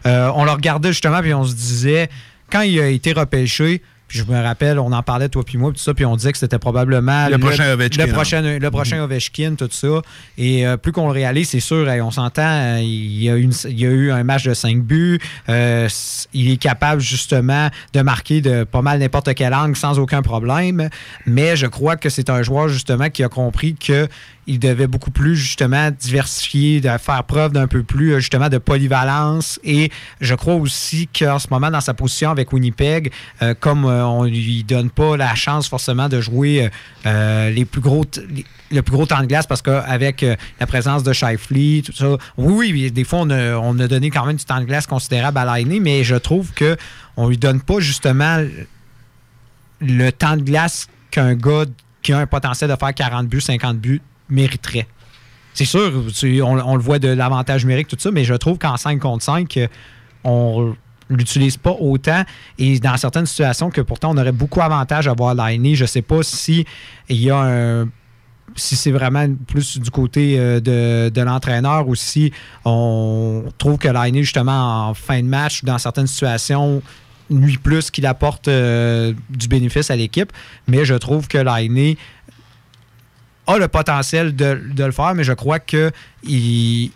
On 0.05 0.43
le 0.43 0.51
regardait 0.51 0.89
justement 0.89 1.21
puis 1.21 1.33
on 1.33 1.45
se 1.45 1.55
disait, 1.55 2.09
quand 2.51 2.61
il 2.61 2.79
a 2.79 2.87
été 2.87 3.13
repêché, 3.13 3.81
puis 4.07 4.19
je 4.19 4.23
me 4.25 4.41
rappelle, 4.41 4.79
on 4.79 4.91
en 4.91 5.03
parlait 5.03 5.29
toi 5.29 5.43
puis 5.45 5.57
moi, 5.57 5.71
puis 5.71 5.77
tout 5.79 5.83
ça, 5.83 5.93
puis 5.93 6.05
on 6.05 6.15
disait 6.15 6.31
que 6.31 6.37
c'était 6.37 6.59
probablement 6.59 7.27
Le 7.29 7.37
prochain 7.37 7.71
Ovechkin, 7.73 8.05
Le 8.05 8.11
prochain, 8.13 8.43
hein. 8.45 8.59
le 8.59 8.71
prochain 8.71 9.03
Ovechkin, 9.03 9.55
tout 9.55 9.67
ça. 9.71 10.01
Et 10.37 10.65
euh, 10.65 10.77
plus 10.77 10.91
qu'on 10.91 11.07
le 11.07 11.11
réalise, 11.13 11.49
c'est 11.49 11.59
sûr, 11.59 11.87
on 12.01 12.11
s'entend, 12.11 12.41
euh, 12.43 12.79
il, 12.81 13.21
y 13.23 13.29
a 13.29 13.35
une- 13.35 13.51
il 13.69 13.79
y 13.79 13.85
a 13.85 13.89
eu 13.89 14.11
un 14.11 14.23
match 14.23 14.43
de 14.45 14.53
5 14.53 14.81
buts. 14.83 15.19
euh, 15.49 15.87
il 16.33 16.51
est 16.51 16.57
capable 16.57 17.01
justement 17.01 17.69
de 17.93 18.01
marquer 18.01 18.41
de 18.41 18.63
pas 18.63 18.81
mal 18.81 18.99
n'importe 18.99 19.33
quel 19.35 19.53
angle 19.53 19.75
sans 19.75 19.99
aucun 19.99 20.21
problème. 20.21 20.89
Mais 21.25 21.55
je 21.55 21.67
crois 21.67 21.95
que 21.97 22.09
c'est 22.09 22.29
un 22.29 22.41
joueur 22.43 22.69
justement 22.69 23.09
qui 23.09 23.23
a 23.23 23.29
compris 23.29 23.75
que 23.75 24.07
il 24.47 24.59
devait 24.59 24.87
beaucoup 24.87 25.11
plus 25.11 25.35
justement 25.35 25.91
diversifier, 25.91 26.79
de 26.79 26.89
faire 26.97 27.23
preuve 27.25 27.51
d'un 27.51 27.67
peu 27.67 27.83
plus 27.83 28.13
euh, 28.13 28.19
justement 28.19 28.49
de 28.49 28.57
polyvalence. 28.57 29.59
Et 29.63 29.91
je 30.21 30.33
crois 30.35 30.55
aussi 30.55 31.07
qu'en 31.07 31.37
ce 31.37 31.47
moment, 31.51 31.69
dans 31.69 31.81
sa 31.81 31.93
position 31.93 32.31
avec 32.31 32.53
Winnipeg, 32.53 33.11
euh, 33.41 33.53
comme 33.59 33.85
euh, 33.85 34.05
on 34.05 34.23
lui 34.23 34.63
donne 34.63 34.89
pas 34.89 35.17
la 35.17 35.35
chance 35.35 35.67
forcément 35.67 36.07
de 36.09 36.21
jouer 36.21 36.69
les 37.05 37.65
plus 37.65 37.81
gros 37.81 38.05
le 38.69 38.81
plus 38.81 38.91
gros 38.91 39.05
temps 39.05 39.21
de 39.21 39.27
glace 39.27 39.47
parce 39.47 39.61
qu'avec 39.61 40.25
la 40.59 40.67
présence 40.67 41.01
de 41.01 41.13
Shifley, 41.13 41.81
tout 41.85 41.93
ça, 41.93 42.17
oui, 42.37 42.71
oui, 42.73 42.91
des 42.91 43.05
fois, 43.05 43.19
on 43.21 43.29
a, 43.29 43.55
on 43.55 43.79
a 43.79 43.87
donné 43.87 44.09
quand 44.09 44.25
même 44.25 44.35
du 44.35 44.43
temps 44.43 44.59
de 44.59 44.65
glace 44.65 44.85
considérable 44.85 45.37
à 45.37 45.45
l'année, 45.45 45.79
mais 45.79 46.03
je 46.03 46.15
trouve 46.15 46.51
que 46.51 46.75
on 47.15 47.29
lui 47.29 47.37
donne 47.37 47.61
pas 47.61 47.79
justement 47.79 48.43
le 49.79 50.09
temps 50.11 50.35
de 50.35 50.41
glace 50.41 50.87
qu'un 51.11 51.35
gars 51.35 51.63
qui 52.01 52.11
a 52.11 52.19
un 52.19 52.27
potentiel 52.27 52.69
de 52.69 52.75
faire 52.75 52.93
40 52.93 53.27
buts, 53.27 53.41
50 53.41 53.77
buts 53.77 54.01
mériterait. 54.29 54.87
C'est 55.53 55.65
sûr, 55.65 55.91
on, 56.43 56.75
le 56.75 56.81
voit 56.81 56.99
de 56.99 57.07
l'avantage 57.07 57.63
numérique, 57.65 57.87
tout 57.87 57.97
ça, 57.97 58.11
mais 58.11 58.23
je 58.23 58.35
trouve 58.35 58.59
qu'en 58.59 58.77
5 58.77 58.99
contre 58.99 59.23
5, 59.23 59.57
euh, 59.57 59.67
on 60.23 60.75
l'utilise 61.09 61.57
pas 61.57 61.75
autant 61.79 62.23
et 62.59 62.79
dans 62.79 62.97
certaines 62.97 63.25
situations 63.25 63.69
que 63.69 63.81
pourtant 63.81 64.11
on 64.13 64.17
aurait 64.17 64.33
beaucoup 64.33 64.61
avantage 64.61 65.07
à 65.07 65.13
voir 65.13 65.33
Liney. 65.33 65.75
Je 65.75 65.85
sais 65.85 66.01
pas 66.01 66.21
si 66.21 66.65
il 67.09 67.21
y 67.21 67.31
a 67.31 67.37
un 67.37 67.87
si 68.55 68.75
c'est 68.75 68.91
vraiment 68.91 69.27
plus 69.47 69.79
du 69.79 69.89
côté 69.89 70.39
euh, 70.39 70.59
de, 71.09 71.21
l'entraîneur 71.21 71.87
ou 71.87 71.95
si 71.95 72.31
on 72.65 73.43
trouve 73.57 73.77
que 73.77 73.87
Liney, 73.87 74.23
justement, 74.23 74.89
en 74.89 74.93
fin 74.93 75.21
de 75.21 75.27
match, 75.27 75.63
dans 75.63 75.77
certaines 75.77 76.07
situations, 76.07 76.81
nuit 77.29 77.57
plus 77.57 77.91
qu'il 77.91 78.05
apporte 78.05 78.47
euh, 78.47 79.13
du 79.29 79.47
bénéfice 79.47 79.91
à 79.91 79.95
l'équipe. 79.95 80.31
Mais 80.67 80.85
je 80.85 80.95
trouve 80.95 81.27
que 81.27 81.37
Liney 81.37 81.97
a 83.47 83.57
le 83.57 83.67
potentiel 83.67 84.35
de, 84.35 84.61
le 84.77 84.91
faire, 84.91 85.15
mais 85.15 85.23
je 85.23 85.33
crois 85.33 85.59
que 85.59 85.91
il, 86.23 86.91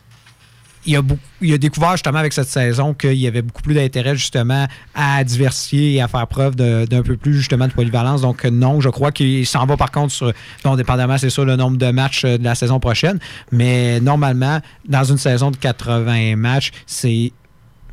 a, 0.95 1.57
découvert 1.57 1.91
justement 1.91 2.19
avec 2.19 2.33
cette 2.33 2.47
saison 2.47 2.93
qu'il 2.93 3.13
y 3.13 3.27
avait 3.27 3.41
beaucoup 3.41 3.61
plus 3.61 3.73
d'intérêt 3.73 4.15
justement 4.15 4.67
à 4.93 5.23
diversifier 5.23 5.93
et 5.93 6.01
à 6.01 6.07
faire 6.07 6.27
preuve 6.27 6.55
d'un 6.55 7.01
peu 7.01 7.17
plus 7.17 7.35
justement 7.35 7.67
de 7.67 7.73
polyvalence. 7.73 8.21
Donc 8.21 8.43
non, 8.45 8.81
je 8.81 8.89
crois 8.89 9.11
qu'il 9.11 9.45
s'en 9.45 9.65
va 9.65 9.77
par 9.77 9.91
contre 9.91 10.11
sur, 10.11 10.33
dépendamment 10.75 11.17
c'est 11.17 11.29
sûr 11.29 11.45
le 11.45 11.55
nombre 11.55 11.77
de 11.77 11.91
matchs 11.91 12.25
euh, 12.25 12.37
de 12.37 12.43
la 12.43 12.55
saison 12.55 12.79
prochaine, 12.79 13.19
mais 13.51 13.99
normalement, 13.99 14.59
dans 14.87 15.03
une 15.03 15.17
saison 15.17 15.51
de 15.51 15.57
80 15.57 16.35
matchs, 16.35 16.71
c'est 16.85 17.31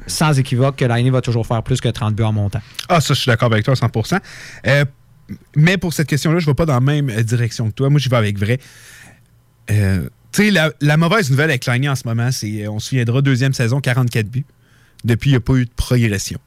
sans 0.06 0.38
équivoque 0.38 0.76
que 0.76 0.84
Liney 0.84 1.10
va 1.10 1.20
toujours 1.20 1.46
faire 1.46 1.62
plus 1.62 1.80
que 1.80 1.88
30 1.88 2.14
buts 2.14 2.22
en 2.22 2.32
montant. 2.32 2.60
Ah, 2.88 3.00
ça, 3.00 3.14
je 3.14 3.20
suis 3.20 3.28
d'accord 3.28 3.52
avec 3.52 3.64
toi 3.64 3.72
à 3.72 3.76
100 3.76 3.90
Euh, 4.66 4.84
Mais 5.56 5.76
pour 5.76 5.92
cette 5.92 6.08
question-là, 6.08 6.38
je 6.38 6.46
ne 6.46 6.50
vais 6.50 6.54
pas 6.54 6.66
dans 6.66 6.74
la 6.74 6.80
même 6.80 7.10
euh, 7.10 7.22
direction 7.22 7.68
que 7.68 7.74
toi. 7.74 7.90
Moi, 7.90 8.00
j'y 8.00 8.08
vais 8.08 8.16
avec 8.16 8.38
vrai. 8.38 8.58
Euh, 9.70 10.08
tu 10.32 10.44
sais, 10.44 10.50
la, 10.50 10.72
la 10.80 10.96
mauvaise 10.96 11.30
nouvelle 11.30 11.50
avec 11.50 11.66
Liney 11.66 11.88
en 11.88 11.96
ce 11.96 12.06
moment, 12.06 12.30
c'est, 12.32 12.64
euh, 12.64 12.70
on 12.70 12.78
se 12.78 12.88
souviendra, 12.88 13.22
deuxième 13.22 13.52
saison, 13.52 13.80
44 13.80 14.28
buts. 14.28 14.44
Depuis, 15.04 15.30
il 15.30 15.32
n'y 15.34 15.36
a 15.36 15.40
pas 15.40 15.54
eu 15.54 15.64
de 15.64 15.70
progression. 15.74 16.38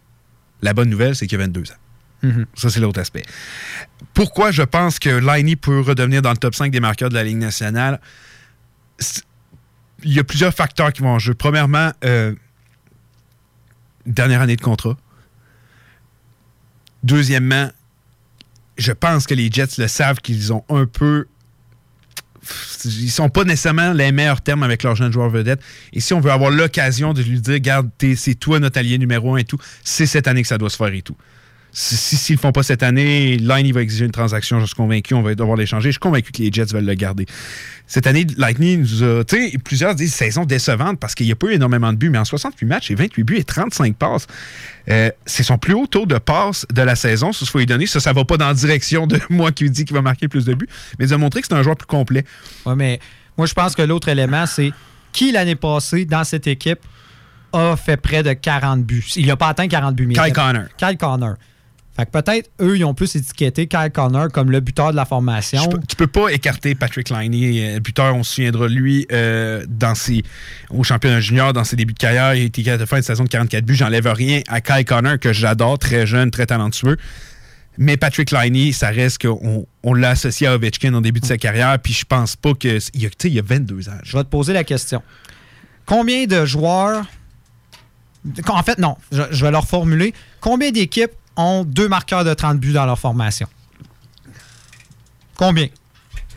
La 0.62 0.74
bonne 0.74 0.90
nouvelle, 0.90 1.16
c'est 1.16 1.28
qu'il 1.28 1.38
y 1.38 1.42
a 1.42 1.46
22 1.46 1.72
ans. 1.72 1.76
Mhm. 2.24 2.46
Ça, 2.56 2.70
c'est 2.70 2.80
l'autre 2.80 3.00
aspect. 3.00 3.24
Pourquoi 4.14 4.52
je 4.52 4.62
pense 4.62 5.00
que 5.00 5.10
Liney 5.10 5.56
peut 5.56 5.80
redevenir 5.80 6.22
dans 6.22 6.32
le 6.32 6.38
top 6.38 6.54
5 6.54 6.72
des 6.72 6.80
marqueurs 6.80 7.10
de 7.10 7.16
la 7.16 7.24
Ligue 7.24 7.38
nationale? 7.38 8.00
Il 10.04 10.14
y 10.14 10.20
a 10.20 10.24
plusieurs 10.24 10.54
facteurs 10.54 10.94
qui 10.94 11.02
vont 11.02 11.10
en 11.10 11.20
jeu. 11.20 11.34
Premièrement, 11.34 11.92
euh, 12.04 12.34
dernière 14.06 14.42
année 14.42 14.56
de 14.56 14.62
contrat. 14.62 14.98
Deuxièmement, 17.04 17.70
je 18.78 18.92
pense 18.92 19.28
que 19.28 19.34
les 19.34 19.50
Jets 19.52 19.78
le 19.78 19.88
savent 19.88 20.20
qu'ils 20.20 20.54
ont 20.54 20.64
un 20.70 20.86
peu. 20.86 21.26
Ils 22.86 23.12
sont 23.12 23.30
pas 23.30 23.44
nécessairement 23.44 23.94
les 23.94 24.12
meilleurs 24.12 24.42
termes 24.42 24.64
avec 24.64 24.82
leurs 24.82 24.96
jeunes 24.96 25.14
joueurs 25.14 25.30
vedettes. 25.30 25.62
Et 25.94 26.00
si 26.00 26.14
on 26.14 26.20
veut 26.20 26.32
avoir 26.32 26.50
l'occasion 26.50 27.14
de 27.14 27.22
lui 27.22 27.40
dire, 27.40 27.54
regarde, 27.54 27.90
t'es- 28.00 28.16
c'est 28.16 28.34
toi 28.34 28.60
notre 28.60 28.80
allié 28.80 28.98
numéro 28.98 29.36
un 29.36 29.38
et 29.38 29.44
tout, 29.44 29.58
c'est 29.84 30.08
cette 30.08 30.28
année 30.28 30.42
que 30.42 30.48
ça 30.48 30.58
doit 30.58 30.72
se 30.72 30.78
faire 30.78 30.88
et 30.94 31.04
tout. 31.04 31.16
Si- 31.74 31.96
si- 31.96 32.18
S'ils 32.18 32.36
le 32.36 32.42
font 32.42 32.52
pas 32.52 32.64
cette 32.64 32.84
année, 32.84 33.34
il 33.34 33.48
va 33.74 33.82
exiger 33.82 34.06
une 34.06 34.12
transaction, 34.12 34.60
je 34.60 34.66
suis 34.66 34.76
convaincu, 34.76 35.14
on 35.14 35.22
va 35.22 35.34
devoir 35.36 35.56
l'échanger. 35.58 35.88
Je 35.90 35.94
suis 35.94 36.00
convaincu 36.00 36.32
que 36.32 36.42
les 36.42 36.52
Jets 36.52 36.66
veulent 36.74 36.86
le 36.86 36.94
garder. 36.96 37.26
Cette 37.88 38.08
année, 38.08 38.26
Lightning 38.38 38.82
nous 38.82 39.04
a. 39.04 39.24
Tu 39.24 39.52
sais, 39.52 39.58
plusieurs 39.58 39.96
disent 39.96 40.14
saison 40.14 40.44
décevante 40.46 41.00
parce 41.00 41.16
qu'il 41.16 41.26
n'y 41.26 41.32
a 41.32 41.36
pas 41.36 41.48
eu 41.48 41.54
énormément 41.54 41.92
de 41.94 41.98
buts, 41.98 42.10
mais 42.10 42.18
en 42.18 42.26
68 42.26 42.66
matchs, 42.66 42.88
c'est 42.90 42.96
28 42.96 43.24
buts 43.24 43.38
et 43.38 43.44
35 43.44 43.96
passes. 43.96 44.28
Euh, 44.90 45.12
c'est 45.26 45.44
son 45.44 45.58
plus 45.58 45.74
haut 45.74 45.88
taux 45.88 46.06
de 46.06 46.18
passes 46.18 46.66
de 46.74 46.82
la 46.82 46.96
saison. 46.96 47.32
Ça, 47.34 47.40
il 47.46 47.50
faut 47.50 47.60
lui 47.60 47.66
donner. 47.66 47.86
Ça, 47.88 48.00
ça 48.00 48.12
va 48.14 48.26
pas 48.26 48.38
dans 48.38 48.48
la 48.48 48.54
direction 48.54 49.08
de 49.08 49.20
moi 49.30 49.52
qui 49.52 49.70
dit 49.70 49.86
qu'il 49.86 49.96
va 49.96 50.02
marquer 50.02 50.28
plus 50.28 50.46
de 50.46 50.54
buts, 50.54 50.68
mais 51.00 51.08
il 51.08 51.14
a 51.14 51.18
montré 51.18 51.42
que 51.42 51.48
c'est 51.48 51.54
un 51.56 51.64
joueur 51.64 51.78
plus 51.78 51.88
complet. 51.88 52.26
Oui, 52.66 52.74
mais 52.76 53.00
moi, 53.38 53.48
je 53.48 53.54
pense 53.54 53.76
que 53.76 53.82
l'autre 53.82 54.10
élément, 54.10 54.46
c'est 54.46 54.72
qui 55.14 55.32
l'année 55.32 55.56
passée 55.56 56.06
dans 56.06 56.24
cette 56.26 56.48
équipe 56.48 56.80
a 57.54 57.76
fait 57.76 57.98
près 57.98 58.24
de 58.24 58.32
40 58.34 58.84
buts. 58.86 59.06
Il 59.18 59.26
n'a 59.28 59.36
pas 59.36 59.48
atteint 59.50 59.68
40 59.68 59.96
buts. 59.96 60.08
mais 60.08 60.14
Kyle 60.16 60.32
Connor. 60.34 60.64
Kyle 60.78 60.98
Connor. 60.98 61.36
Fait 61.96 62.06
que 62.06 62.12
peut-être 62.12 62.50
eux, 62.62 62.78
ils 62.78 62.86
ont 62.86 62.94
plus 62.94 63.16
étiqueté 63.16 63.68
Kyle 63.68 63.92
Connor 63.94 64.30
comme 64.30 64.50
le 64.50 64.62
buteur 64.62 64.92
de 64.92 64.96
la 64.96 65.04
formation. 65.04 65.68
Tu 65.88 65.98
peux 65.98 66.08
pas 66.08 66.30
écarter 66.30 66.74
Patrick 66.74 67.10
Liney, 67.10 67.76
euh, 67.76 67.80
buteur, 67.80 68.16
on 68.16 68.24
se 68.24 68.36
souviendra 68.36 68.70
de 68.70 68.74
lui 68.74 69.06
euh, 69.12 69.66
dans 69.68 69.94
ses, 69.94 70.24
au 70.70 70.84
championnat 70.84 71.20
junior, 71.20 71.52
dans 71.52 71.66
ses 71.66 71.76
débuts 71.76 71.94
de 71.94 72.00
carrière. 72.00 72.34
Il 72.34 72.46
était 72.46 72.64
capable 72.64 72.84
de 72.84 72.88
faire 72.88 72.98
une 72.98 73.04
saison 73.04 73.24
de 73.26 73.30
44 73.30 73.66
buts. 73.66 73.76
J'enlève 73.76 74.08
rien 74.08 74.42
à 74.48 74.62
Kyle 74.62 74.86
Connor, 74.86 75.20
que 75.20 75.34
j'adore, 75.34 75.80
très 75.80 76.06
jeune, 76.08 76.32
très 76.32 76.46
talentueux. 76.46 76.98
Mais 77.78 77.98
Patrick 77.98 78.32
Liney, 78.32 78.72
ça 78.72 78.90
reste 78.90 79.22
qu'on 79.22 79.66
on 79.84 79.94
l'a 79.94 80.12
associé 80.12 80.48
à 80.48 80.56
Ovechkin 80.56 80.94
au 80.94 81.02
début 81.02 81.20
de 81.20 81.26
sa 81.26 81.38
carrière, 81.38 81.78
puis 81.80 81.94
je 81.94 82.06
pense 82.06 82.38
pas 82.38 82.54
que. 82.54 82.80
Il 82.94 83.02
y 83.02 83.06
a, 83.06 83.10
il 83.24 83.34
y 83.34 83.40
a 83.40 83.44
22 83.44 83.90
ans. 83.90 83.98
Je 84.04 84.16
vais 84.16 84.24
te 84.24 84.30
poser 84.30 84.54
la 84.54 84.64
question. 84.64 85.02
Combien 85.86 86.26
de 86.26 86.46
joueurs. 86.46 87.06
En 88.48 88.64
fait, 88.64 88.78
non, 88.78 88.98
je, 89.12 89.24
je 89.32 89.44
vais 89.44 89.52
leur 89.52 89.68
formuler. 89.68 90.14
Combien 90.42 90.72
d'équipes 90.72 91.12
ont 91.38 91.64
deux 91.64 91.88
marqueurs 91.88 92.24
de 92.24 92.34
30 92.34 92.60
buts 92.60 92.74
dans 92.74 92.86
leur 92.86 93.00
formation? 93.00 93.48
Combien? 95.36 95.68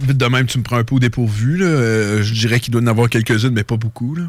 Vite 0.00 0.16
de 0.16 0.26
même, 0.26 0.46
tu 0.46 0.58
me 0.58 0.62
prends 0.64 0.76
un 0.76 0.84
peu 0.84 0.96
au 0.96 0.98
dépourvu. 0.98 1.56
là. 1.56 1.66
Euh, 1.66 2.22
je 2.22 2.32
dirais 2.32 2.60
qu'il 2.60 2.72
doit 2.72 2.82
en 2.82 2.86
avoir 2.86 3.08
quelques-unes, 3.08 3.52
mais 3.52 3.64
pas 3.64 3.76
beaucoup. 3.76 4.14
Là. 4.14 4.24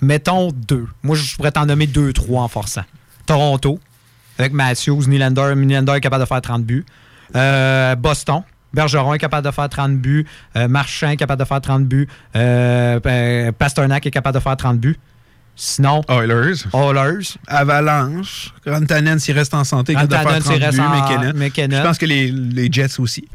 Mettons 0.00 0.50
deux. 0.52 0.86
Moi, 1.02 1.16
je 1.16 1.36
pourrais 1.36 1.52
t'en 1.52 1.66
nommer 1.66 1.86
deux, 1.86 2.12
trois 2.12 2.42
en 2.42 2.48
forçant. 2.48 2.84
Toronto, 3.26 3.78
avec 4.38 4.52
Matthews, 4.52 5.06
Nylander. 5.06 5.54
Nylander 5.56 5.92
est 5.92 6.00
capable 6.00 6.22
de 6.22 6.28
faire 6.28 6.40
30 6.40 6.64
buts. 6.64 6.84
Euh, 7.34 7.94
Boston. 7.96 8.42
Bergeron 8.72 9.14
est 9.14 9.18
capable 9.18 9.46
de 9.46 9.50
faire 9.50 9.68
30 9.68 9.96
buts. 9.96 10.26
Euh, 10.56 10.68
Marchand 10.68 11.10
est 11.10 11.16
capable 11.16 11.40
de 11.40 11.46
faire 11.46 11.60
30 11.60 11.84
buts. 11.86 12.08
Euh, 12.36 13.00
euh, 13.04 13.52
Pasternak 13.52 14.06
est 14.06 14.10
capable 14.10 14.36
de 14.36 14.42
faire 14.42 14.56
30 14.56 14.78
buts. 14.78 14.98
Sinon. 15.60 16.02
Oilers. 16.08 16.64
Oilers. 16.72 17.36
Avalanche. 17.48 18.54
Rantanen, 18.64 19.18
s'il 19.18 19.36
reste 19.36 19.52
en 19.54 19.64
santé, 19.64 19.92
il 19.92 19.98
faire 19.98 20.08
Rantanen, 20.08 20.40
30 20.40 20.52
s'il 20.52 20.60
buts. 20.60 20.64
reste 20.66 20.78
en-. 20.78 21.34
McKinnon. 21.34 21.76
Je 21.78 21.82
pense 21.82 21.98
que 21.98 22.06
les, 22.06 22.30
les 22.30 22.72
Jets 22.72 23.00
aussi. 23.00 23.26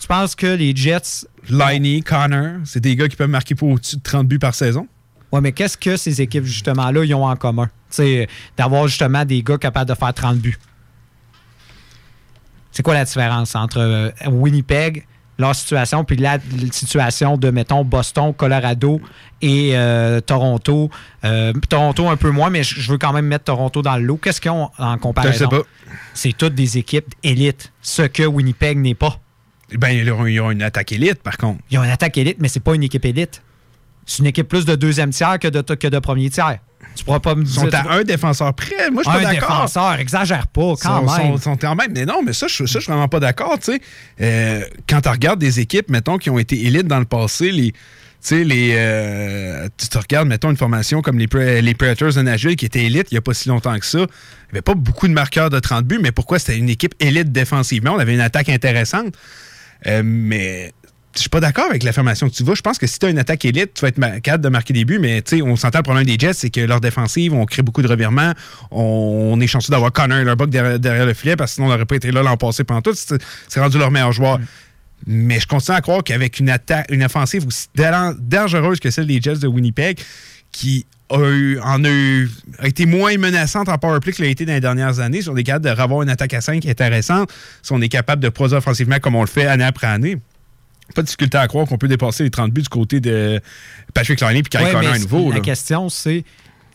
Tu 0.00 0.06
penses 0.08 0.34
que 0.34 0.46
les 0.46 0.74
Jets. 0.74 1.26
Liney, 1.48 2.02
Connor, 2.02 2.56
c'est 2.64 2.80
des 2.80 2.96
gars 2.96 3.08
qui 3.08 3.14
peuvent 3.14 3.28
marquer 3.28 3.54
pour 3.54 3.68
au-dessus 3.68 3.96
de 3.96 4.02
30 4.02 4.26
buts 4.26 4.38
par 4.38 4.54
saison. 4.54 4.88
Ouais, 5.30 5.40
mais 5.40 5.52
qu'est-ce 5.52 5.76
que 5.76 5.96
ces 5.96 6.20
équipes, 6.20 6.44
justement-là, 6.44 7.04
ils 7.04 7.14
ont 7.14 7.24
en 7.24 7.36
commun? 7.36 7.66
Tu 7.90 7.96
sais, 7.96 8.28
d'avoir 8.56 8.88
justement 8.88 9.24
des 9.24 9.42
gars 9.42 9.58
capables 9.58 9.88
de 9.88 9.94
faire 9.94 10.12
30 10.14 10.38
buts. 10.38 10.58
C'est 12.72 12.82
quoi 12.82 12.94
la 12.94 13.04
différence 13.04 13.54
entre 13.54 13.78
euh, 13.78 14.10
Winnipeg, 14.26 15.06
leur 15.38 15.54
situation, 15.54 16.04
puis 16.04 16.16
la, 16.16 16.38
la 16.38 16.72
situation 16.72 17.36
de, 17.36 17.50
mettons, 17.50 17.84
Boston, 17.84 18.32
Colorado 18.34 19.00
et 19.42 19.72
euh, 19.74 20.20
Toronto? 20.20 20.90
Euh, 21.24 21.52
Toronto 21.68 22.08
un 22.08 22.16
peu 22.16 22.30
moins, 22.30 22.50
mais 22.50 22.62
je 22.62 22.90
veux 22.90 22.98
quand 22.98 23.12
même 23.12 23.26
mettre 23.26 23.44
Toronto 23.44 23.82
dans 23.82 23.96
le 23.96 24.04
lot. 24.04 24.16
Qu'est-ce 24.16 24.40
qu'ils 24.40 24.50
ont 24.50 24.70
en 24.78 24.98
comparaison? 24.98 25.32
Je 25.50 25.56
sais 25.56 25.62
pas. 25.62 25.68
C'est 26.14 26.36
toutes 26.36 26.54
des 26.54 26.78
équipes 26.78 27.14
élites, 27.22 27.72
ce 27.82 28.02
que 28.02 28.22
Winnipeg 28.22 28.78
n'est 28.78 28.94
pas. 28.94 29.20
Ben, 29.76 29.90
ils 29.90 30.10
ont, 30.10 30.26
ils 30.26 30.40
ont 30.40 30.50
une 30.50 30.62
attaque 30.62 30.92
élite, 30.92 31.22
par 31.22 31.36
contre. 31.36 31.60
Ils 31.70 31.78
ont 31.78 31.84
une 31.84 31.90
attaque 31.90 32.16
élite, 32.16 32.38
mais 32.40 32.48
c'est 32.48 32.60
pas 32.60 32.74
une 32.74 32.84
équipe 32.84 33.04
élite. 33.04 33.42
C'est 34.06 34.20
une 34.20 34.26
équipe 34.26 34.48
plus 34.48 34.64
de 34.64 34.74
deuxième 34.76 35.10
tiers 35.10 35.38
que 35.38 35.48
de, 35.48 35.60
que 35.60 35.88
de 35.88 35.98
premier 35.98 36.30
tiers. 36.30 36.60
Tu 36.96 37.04
pourras 37.04 37.20
pas 37.20 37.34
me 37.34 37.42
Ils 37.42 37.46
dire. 37.46 37.60
sont 37.60 37.74
à 37.74 37.92
un 37.92 38.02
défenseur 38.02 38.52
près. 38.54 38.90
Moi, 38.90 39.02
je 39.04 39.10
suis 39.10 39.18
Un 39.18 39.22
pas 39.22 39.32
d'accord. 39.34 39.48
défenseur, 39.50 39.94
exagère 40.00 40.46
pas, 40.48 40.74
quand 40.82 41.06
Sont- 41.06 41.16
même. 41.22 41.32
Sont, 41.36 41.38
sont 41.42 41.56
quand 41.56 41.74
même. 41.76 41.92
Mais 41.94 42.04
non, 42.06 42.22
mais 42.24 42.32
ça, 42.32 42.46
je, 42.48 42.64
ça, 42.64 42.64
je 42.64 42.78
suis 42.80 42.90
vraiment 42.92 43.06
pas 43.08 43.20
d'accord. 43.20 43.58
Euh, 44.20 44.60
quand 44.88 45.00
tu 45.02 45.08
regardes 45.08 45.38
des 45.38 45.60
équipes, 45.60 45.90
mettons, 45.90 46.18
qui 46.18 46.30
ont 46.30 46.38
été 46.38 46.66
élites 46.66 46.86
dans 46.88 46.98
le 46.98 47.04
passé, 47.04 47.52
les. 47.52 47.72
Tu 47.72 47.78
sais, 48.38 48.44
les. 48.44 48.72
euh, 48.76 49.68
tu 49.76 49.88
te 49.88 49.98
regardes, 49.98 50.26
mettons, 50.26 50.50
une 50.50 50.56
formation 50.56 51.02
comme 51.02 51.18
les, 51.18 51.28
les 51.62 51.74
Predators 51.74 52.14
de 52.14 52.22
Nashville 52.22 52.56
qui 52.56 52.64
était 52.66 52.84
élite 52.84 53.08
il 53.10 53.14
n'y 53.14 53.18
a 53.18 53.22
pas 53.22 53.34
si 53.34 53.48
longtemps 53.48 53.78
que 53.78 53.86
ça. 53.86 53.98
Il 53.98 54.02
n'y 54.02 54.08
avait 54.52 54.62
pas 54.62 54.74
beaucoup 54.74 55.06
de 55.06 55.12
marqueurs 55.12 55.50
de 55.50 55.60
30 55.60 55.84
buts, 55.84 56.00
mais 56.02 56.12
pourquoi 56.12 56.38
c'était 56.38 56.56
une 56.56 56.68
équipe 56.70 56.94
élite 56.98 57.30
défensivement? 57.30 57.92
On 57.92 57.98
avait 57.98 58.14
une 58.14 58.20
attaque 58.20 58.48
intéressante. 58.48 59.14
Euh, 59.86 60.02
mais 60.04 60.72
je 61.16 61.20
suis 61.22 61.28
pas 61.30 61.40
d'accord 61.40 61.66
avec 61.70 61.82
l'affirmation 61.82 62.28
que 62.28 62.34
tu 62.34 62.44
vas. 62.44 62.54
Je 62.54 62.62
pense 62.62 62.78
que 62.78 62.86
si 62.86 62.98
tu 62.98 63.06
as 63.06 63.10
une 63.10 63.18
attaque 63.18 63.44
élite, 63.44 63.74
tu 63.74 63.82
vas 63.82 63.88
être 63.88 64.20
capable 64.22 64.44
de 64.44 64.48
marquer 64.48 64.72
des 64.72 64.84
buts, 64.84 64.98
mais 65.00 65.22
tu 65.22 65.36
sais, 65.36 65.42
on 65.42 65.56
s'entend 65.56 65.78
le 65.78 65.82
problème 65.82 66.04
des 66.06 66.16
Jets, 66.18 66.34
c'est 66.34 66.50
que 66.50 66.60
leur 66.60 66.80
défensive, 66.80 67.32
on 67.34 67.44
crée 67.46 67.62
beaucoup 67.62 67.82
de 67.82 67.88
revirements. 67.88 68.32
On, 68.70 69.38
est 69.40 69.46
chanceux 69.46 69.70
d'avoir 69.70 69.92
Connor 69.92 70.18
Lurbuck 70.24 70.50
derrière, 70.50 70.78
derrière 70.78 71.06
le 71.06 71.14
filet 71.14 71.36
parce 71.36 71.52
que 71.52 71.54
sinon 71.56 71.68
on 71.68 71.70
n'aurait 71.70 71.86
pas 71.86 71.96
été 71.96 72.10
là 72.12 72.22
l'an 72.22 72.36
passé 72.36 72.64
pendant 72.64 72.82
tout. 72.82 72.94
C'est 72.94 73.60
rendu 73.60 73.78
leur 73.78 73.90
meilleur 73.90 74.12
joueur. 74.12 74.38
Mais 75.06 75.38
je 75.40 75.46
continue 75.46 75.76
à 75.76 75.80
croire 75.82 76.02
qu'avec 76.02 76.40
une 76.40 76.48
attaque, 76.50 76.86
une 76.90 77.04
offensive 77.04 77.46
aussi 77.46 77.66
dan- 77.74 78.16
dangereuse 78.18 78.80
que 78.80 78.90
celle 78.90 79.06
des 79.06 79.20
Jets 79.20 79.36
de 79.36 79.46
Winnipeg, 79.46 80.00
qui 80.52 80.86
a 81.10 81.18
eu- 81.20 81.58
en 81.62 81.84
a, 81.84 81.88
eu- 81.88 82.28
a 82.58 82.66
été 82.66 82.86
moins 82.86 83.16
menaçante 83.18 83.68
en 83.68 83.78
powerplay 83.78 84.12
que 84.12 84.22
l'a 84.22 84.28
été 84.28 84.44
dans 84.46 84.54
les 84.54 84.60
dernières 84.60 84.98
années, 84.98 85.20
si 85.22 85.28
on 85.28 85.36
est 85.36 85.44
capable 85.44 85.66
de 85.66 85.70
revoir 85.82 86.02
une 86.02 86.08
attaque 86.08 86.34
à 86.34 86.40
5 86.40 86.64
intéressante, 86.66 87.30
si 87.62 87.72
on 87.72 87.80
est 87.80 87.88
capable 87.90 88.22
de 88.22 88.28
produire 88.30 88.58
offensivement 88.58 88.98
comme 88.98 89.14
on 89.14 89.20
le 89.20 89.26
fait 89.28 89.46
année 89.46 89.64
après 89.64 89.86
année, 89.86 90.16
pas 90.94 91.02
de 91.02 91.06
difficulté 91.06 91.36
à 91.38 91.46
croire 91.48 91.66
qu'on 91.66 91.78
peut 91.78 91.88
dépasser 91.88 92.24
les 92.24 92.30
30 92.30 92.52
buts 92.52 92.62
du 92.62 92.68
côté 92.68 93.00
de 93.00 93.40
Patrick 93.94 94.20
Liney 94.20 94.38
et 94.40 94.42
Kyle 94.42 94.60
Ouais, 94.60 94.72
Connor 94.72 94.92
à 94.92 94.98
nouveau. 94.98 95.28
La 95.30 95.36
là. 95.36 95.40
question, 95.42 95.88
c'est 95.88 96.24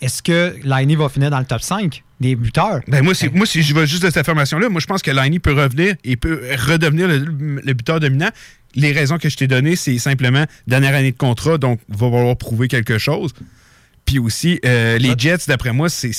est-ce 0.01 0.21
que 0.23 0.55
Liney 0.63 0.95
va 0.95 1.09
finir 1.09 1.29
dans 1.29 1.39
le 1.39 1.45
top 1.45 1.61
5 1.61 2.03
des 2.19 2.35
buteurs? 2.35 2.81
Ben 2.87 3.03
moi, 3.03 3.13
si 3.13 3.63
je 3.63 3.73
vais 3.73 3.87
juste 3.87 4.01
de 4.03 4.07
cette 4.07 4.17
affirmation-là, 4.17 4.69
moi, 4.69 4.81
je 4.81 4.87
pense 4.87 5.01
que 5.01 5.11
Liney 5.11 5.39
peut 5.39 5.53
revenir 5.53 5.95
et 6.03 6.15
peut 6.17 6.41
redevenir 6.67 7.07
le, 7.07 7.17
le 7.63 7.73
buteur 7.73 7.99
dominant. 7.99 8.29
Les 8.75 8.91
raisons 8.93 9.17
que 9.17 9.27
je 9.29 9.35
t'ai 9.37 9.47
données, 9.47 9.75
c'est 9.75 9.97
simplement 9.97 10.45
dernière 10.67 10.95
année 10.95 11.11
de 11.11 11.17
contrat, 11.17 11.57
donc 11.57 11.79
va 11.89 12.09
falloir 12.09 12.35
prouver 12.37 12.67
quelque 12.67 12.97
chose. 12.97 13.31
Puis 14.05 14.17
aussi, 14.17 14.59
euh, 14.65 14.97
les 14.97 15.13
Jets, 15.17 15.45
d'après 15.47 15.71
moi, 15.73 15.87
c'est- 15.89 16.11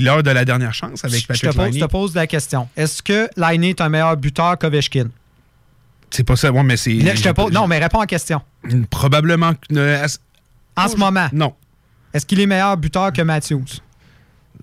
l'heure 0.00 0.22
de 0.22 0.30
la 0.30 0.44
dernière 0.44 0.74
chance 0.74 1.04
avec 1.04 1.20
Je 1.20 1.26
te, 1.26 1.28
Patrick 1.28 1.52
pose, 1.52 1.74
je 1.74 1.80
te 1.80 1.90
pose 1.90 2.14
la 2.14 2.26
question. 2.26 2.68
Est-ce 2.76 3.02
que 3.02 3.28
Liney 3.36 3.70
est 3.70 3.80
un 3.80 3.88
meilleur 3.88 4.16
buteur 4.16 4.58
qu'Ovechkin? 4.58 5.08
C'est 6.10 6.24
pas 6.24 6.36
ça, 6.36 6.50
ouais, 6.50 6.62
mais 6.62 6.76
c'est. 6.76 6.92
Là, 6.94 7.14
je 7.14 7.22
te 7.22 7.28
pose- 7.30 7.52
non, 7.52 7.66
mais 7.66 7.78
réponds 7.78 7.98
à 7.98 8.02
la 8.02 8.06
question. 8.06 8.40
Probablement. 8.90 9.52
euh, 9.72 10.06
En 10.76 10.88
ce 10.88 10.96
moment? 10.96 11.28
Non. 11.32 11.54
Est-ce 12.12 12.26
qu'il 12.26 12.40
est 12.40 12.46
meilleur 12.46 12.76
buteur 12.76 13.12
que 13.12 13.22
Matthews? 13.22 13.64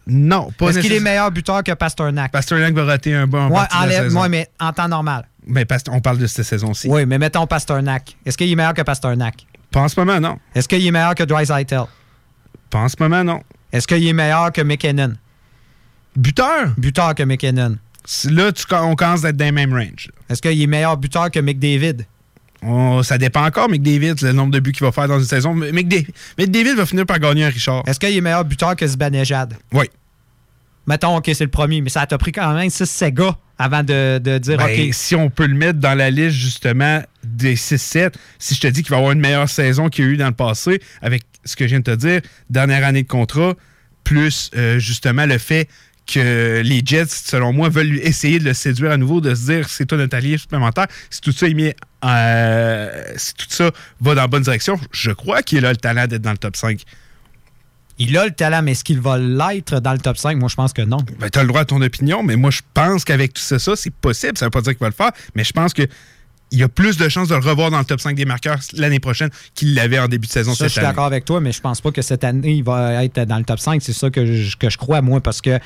Non, 0.06 0.52
pas 0.58 0.70
Est-ce 0.70 0.80
qu'il 0.80 0.94
est 0.94 1.00
meilleur 1.00 1.32
buteur 1.32 1.64
que 1.64 1.72
Pasternak? 1.74 2.32
Pasternak 2.32 2.74
va 2.74 2.86
rater 2.86 3.14
un 3.14 3.28
bon 3.28 3.48
Ouais, 3.50 3.62
de 3.84 3.88
la 3.90 4.04
saison. 4.04 4.20
moi, 4.20 4.30
mais 4.30 4.48
en 4.60 4.72
temps 4.72 4.88
normal. 4.88 5.28
Mais 5.46 5.66
on 5.90 6.02
parle 6.02 6.18
de 6.18 6.28
cette 6.28 6.46
saison-ci. 6.46 6.88
Oui, 6.90 7.06
mais 7.06 7.18
mettons 7.18 7.48
Pasternak. 7.48 8.16
Est-ce 8.26 8.38
qu'il 8.38 8.52
est 8.52 8.56
meilleur 8.56 8.74
que 8.74 8.82
Pasternak? 8.82 9.46
Pas 9.72 9.82
en 9.82 9.88
ce 9.88 10.00
moment, 10.00 10.20
non. 10.20 10.38
Est-ce 10.56 10.68
qu'il 10.68 10.86
est 10.86 10.92
meilleur 10.92 11.16
que 11.16 11.24
Dreisaitl? 11.24 11.84
Pas 12.70 12.80
en 12.80 12.90
ce 12.90 12.96
moment, 13.00 13.24
non. 13.24 13.42
Est-ce 13.72 13.88
qu'il 13.88 14.06
est 14.06 14.14
meilleur 14.14 14.52
que 14.52 14.62
McKinnon? 14.62 15.14
Buteur? 16.16 16.74
Buteur 16.78 17.14
que 17.16 17.24
McKinnon. 17.24 17.78
Là, 18.30 18.52
tu, 18.52 18.64
on 18.72 18.96
commence 18.96 19.26
à 19.26 19.30
être 19.30 19.38
dans 19.38 19.46
le 19.46 19.52
même 19.52 19.74
range. 19.74 20.10
Est-ce 20.30 20.42
qu'il 20.42 20.62
est 20.62 20.68
meilleur 20.68 20.98
buteur 20.98 21.30
que 21.30 21.40
McDavid? 21.40 22.06
Oh, 22.66 23.02
ça 23.04 23.18
dépend 23.18 23.46
encore, 23.46 23.70
McDavid, 23.70 24.16
le 24.22 24.32
nombre 24.32 24.52
de 24.52 24.60
buts 24.60 24.72
qu'il 24.72 24.86
va 24.86 24.92
faire 24.92 25.08
dans 25.08 25.20
une 25.20 25.26
saison. 25.26 25.54
McDavid, 25.54 26.08
McDavid 26.38 26.74
va 26.74 26.86
finir 26.86 27.06
par 27.06 27.20
gagner 27.20 27.44
un 27.44 27.50
Richard. 27.50 27.84
Est-ce 27.86 28.00
qu'il 28.00 28.16
est 28.16 28.22
meilleur 28.22 28.46
buteur 28.46 28.76
que 28.76 28.88
Zibanejad? 28.88 29.54
Oui. 29.74 29.86
Mettons, 30.88 31.18
OK, 31.18 31.26
c'est 31.34 31.44
le 31.44 31.52
premier, 31.52 31.82
mais 31.82 31.90
ça 31.90 32.06
t'a 32.08 32.18
pris 32.18 32.32
quand 32.32 32.54
même 32.54 32.70
6 32.70 32.88
gars 33.12 33.38
avant 33.60 33.84
de, 33.84 34.20
de 34.20 34.38
dire, 34.38 34.58
Ben, 34.58 34.66
OK. 34.66 34.94
Si 34.94 35.16
on 35.16 35.30
peut 35.30 35.46
le 35.46 35.54
mettre 35.54 35.80
dans 35.80 35.96
la 35.96 36.10
liste, 36.10 36.38
justement, 36.38 37.04
des 37.24 37.56
6-7, 37.56 38.14
si 38.40 38.56
je 38.56 38.62
te 38.62 38.68
dis 38.68 38.84
qu'il 38.84 38.92
va 38.92 38.98
avoir 38.98 39.12
une 39.12 39.20
meilleure 39.20 39.50
saison 39.50 39.90
qu'il 39.90 40.06
y 40.06 40.08
a 40.08 40.12
eu 40.12 40.18
dans 40.18 40.28
le 40.28 40.34
passé, 40.34 40.82
avec 41.02 41.24
ce 41.44 41.56
que 41.56 41.66
je 41.66 41.72
viens 41.72 41.80
de 41.80 41.84
te 41.84 41.96
dire, 41.96 42.22
dernière 42.50 42.86
année 42.86 43.04
de 43.04 43.08
contrat, 43.08 43.54
plus 44.04 44.50
euh, 44.56 44.80
justement 44.80 45.26
le 45.26 45.38
fait 45.38 45.68
que 46.08 46.62
les 46.62 46.82
Jets, 46.84 47.06
selon 47.08 47.54
moi, 47.54 47.70
veulent 47.70 48.00
essayer 48.00 48.40
de 48.40 48.46
le 48.46 48.54
séduire 48.54 48.92
à 48.92 48.98
nouveau, 48.98 49.22
de 49.22 49.36
se 49.36 49.52
dire 49.52 49.70
c'est 49.70 49.86
toi 49.86 49.98
notre 49.98 50.16
allié 50.16 50.38
supplémentaire. 50.38 50.88
Si 51.10 51.22
tout 51.22 51.32
ça 51.32 51.48
est 51.48 51.54
mis, 51.54 51.74
euh, 52.06 53.04
si 53.18 53.34
tout 53.34 53.46
ça 53.50 53.72
va 54.02 54.16
dans 54.16 54.22
la 54.22 54.28
bonne 54.28 54.44
direction, 54.44 54.80
je 54.92 55.12
crois 55.12 55.44
qu'il 55.44 55.66
a 55.66 55.72
le 55.72 55.78
talent 55.78 56.08
d'être 56.08 56.22
dans 56.22 56.32
le 56.32 56.38
top 56.38 56.56
5. 56.56 56.82
Il 58.00 58.16
a 58.18 58.26
le 58.26 58.32
talent, 58.32 58.62
mais 58.62 58.72
est-ce 58.74 58.84
qu'il 58.84 59.02
va 59.02 59.18
l'être 59.18 59.80
dans 59.80 59.92
le 59.92 59.98
top 59.98 60.18
5? 60.18 60.38
Moi, 60.38 60.50
je 60.50 60.56
pense 60.56 60.72
que 60.72 60.84
non. 60.84 61.00
Ben, 61.20 61.30
tu 61.30 61.40
as 61.40 61.42
le 61.42 61.48
droit 61.48 61.62
à 61.62 61.66
ton 61.66 61.82
opinion, 61.82 62.22
mais 62.22 62.36
moi, 62.36 62.52
je 62.52 62.62
pense 62.74 63.04
qu'avec 63.04 63.34
tout 63.34 63.42
ça, 63.42 63.58
ça 63.58 63.76
c'est 63.76 63.94
possible. 63.94 64.38
Ça 64.38 64.46
veut 64.46 64.52
pas 64.52 64.62
dire 64.62 64.74
qu'il 64.74 64.82
va 64.82 64.90
le 64.90 64.94
faire, 64.94 65.12
mais 65.36 65.44
je 65.44 65.52
pense 65.52 65.74
que 65.74 65.84
il 66.52 66.60
y 66.60 66.64
a 66.64 66.70
plus 66.70 66.98
de 66.98 67.10
chances 67.10 67.28
de 67.28 67.36
le 67.36 67.42
revoir 67.42 67.72
dans 67.72 67.80
le 67.80 67.86
top 67.86 68.00
5 68.00 68.16
des 68.16 68.26
marqueurs 68.26 68.60
l'année 68.74 69.00
prochaine 69.00 69.30
qu'il 69.54 69.74
l'avait 69.76 70.00
en 70.00 70.08
début 70.08 70.28
de 70.28 70.32
saison 70.32 70.54
Ça, 70.54 70.66
je 70.68 70.72
suis 70.74 70.82
d'accord 70.82 71.06
avec 71.06 71.26
toi, 71.26 71.42
mais 71.42 71.52
je 71.52 71.60
pense 71.62 71.82
pas 71.82 71.92
que 71.92 72.02
cette 72.02 72.24
année, 72.24 72.54
il 72.54 72.64
va 72.64 73.04
être 73.04 73.20
dans 73.26 73.38
le 73.38 73.44
top 73.44 73.60
5. 73.60 73.82
C'est 73.82 73.94
ça 73.94 74.10
que 74.10 74.26
je, 74.26 74.56
que 74.56 74.70
je 74.70 74.78
crois, 74.78 75.02
moi, 75.02 75.20
parce 75.22 75.42
que 75.42 75.60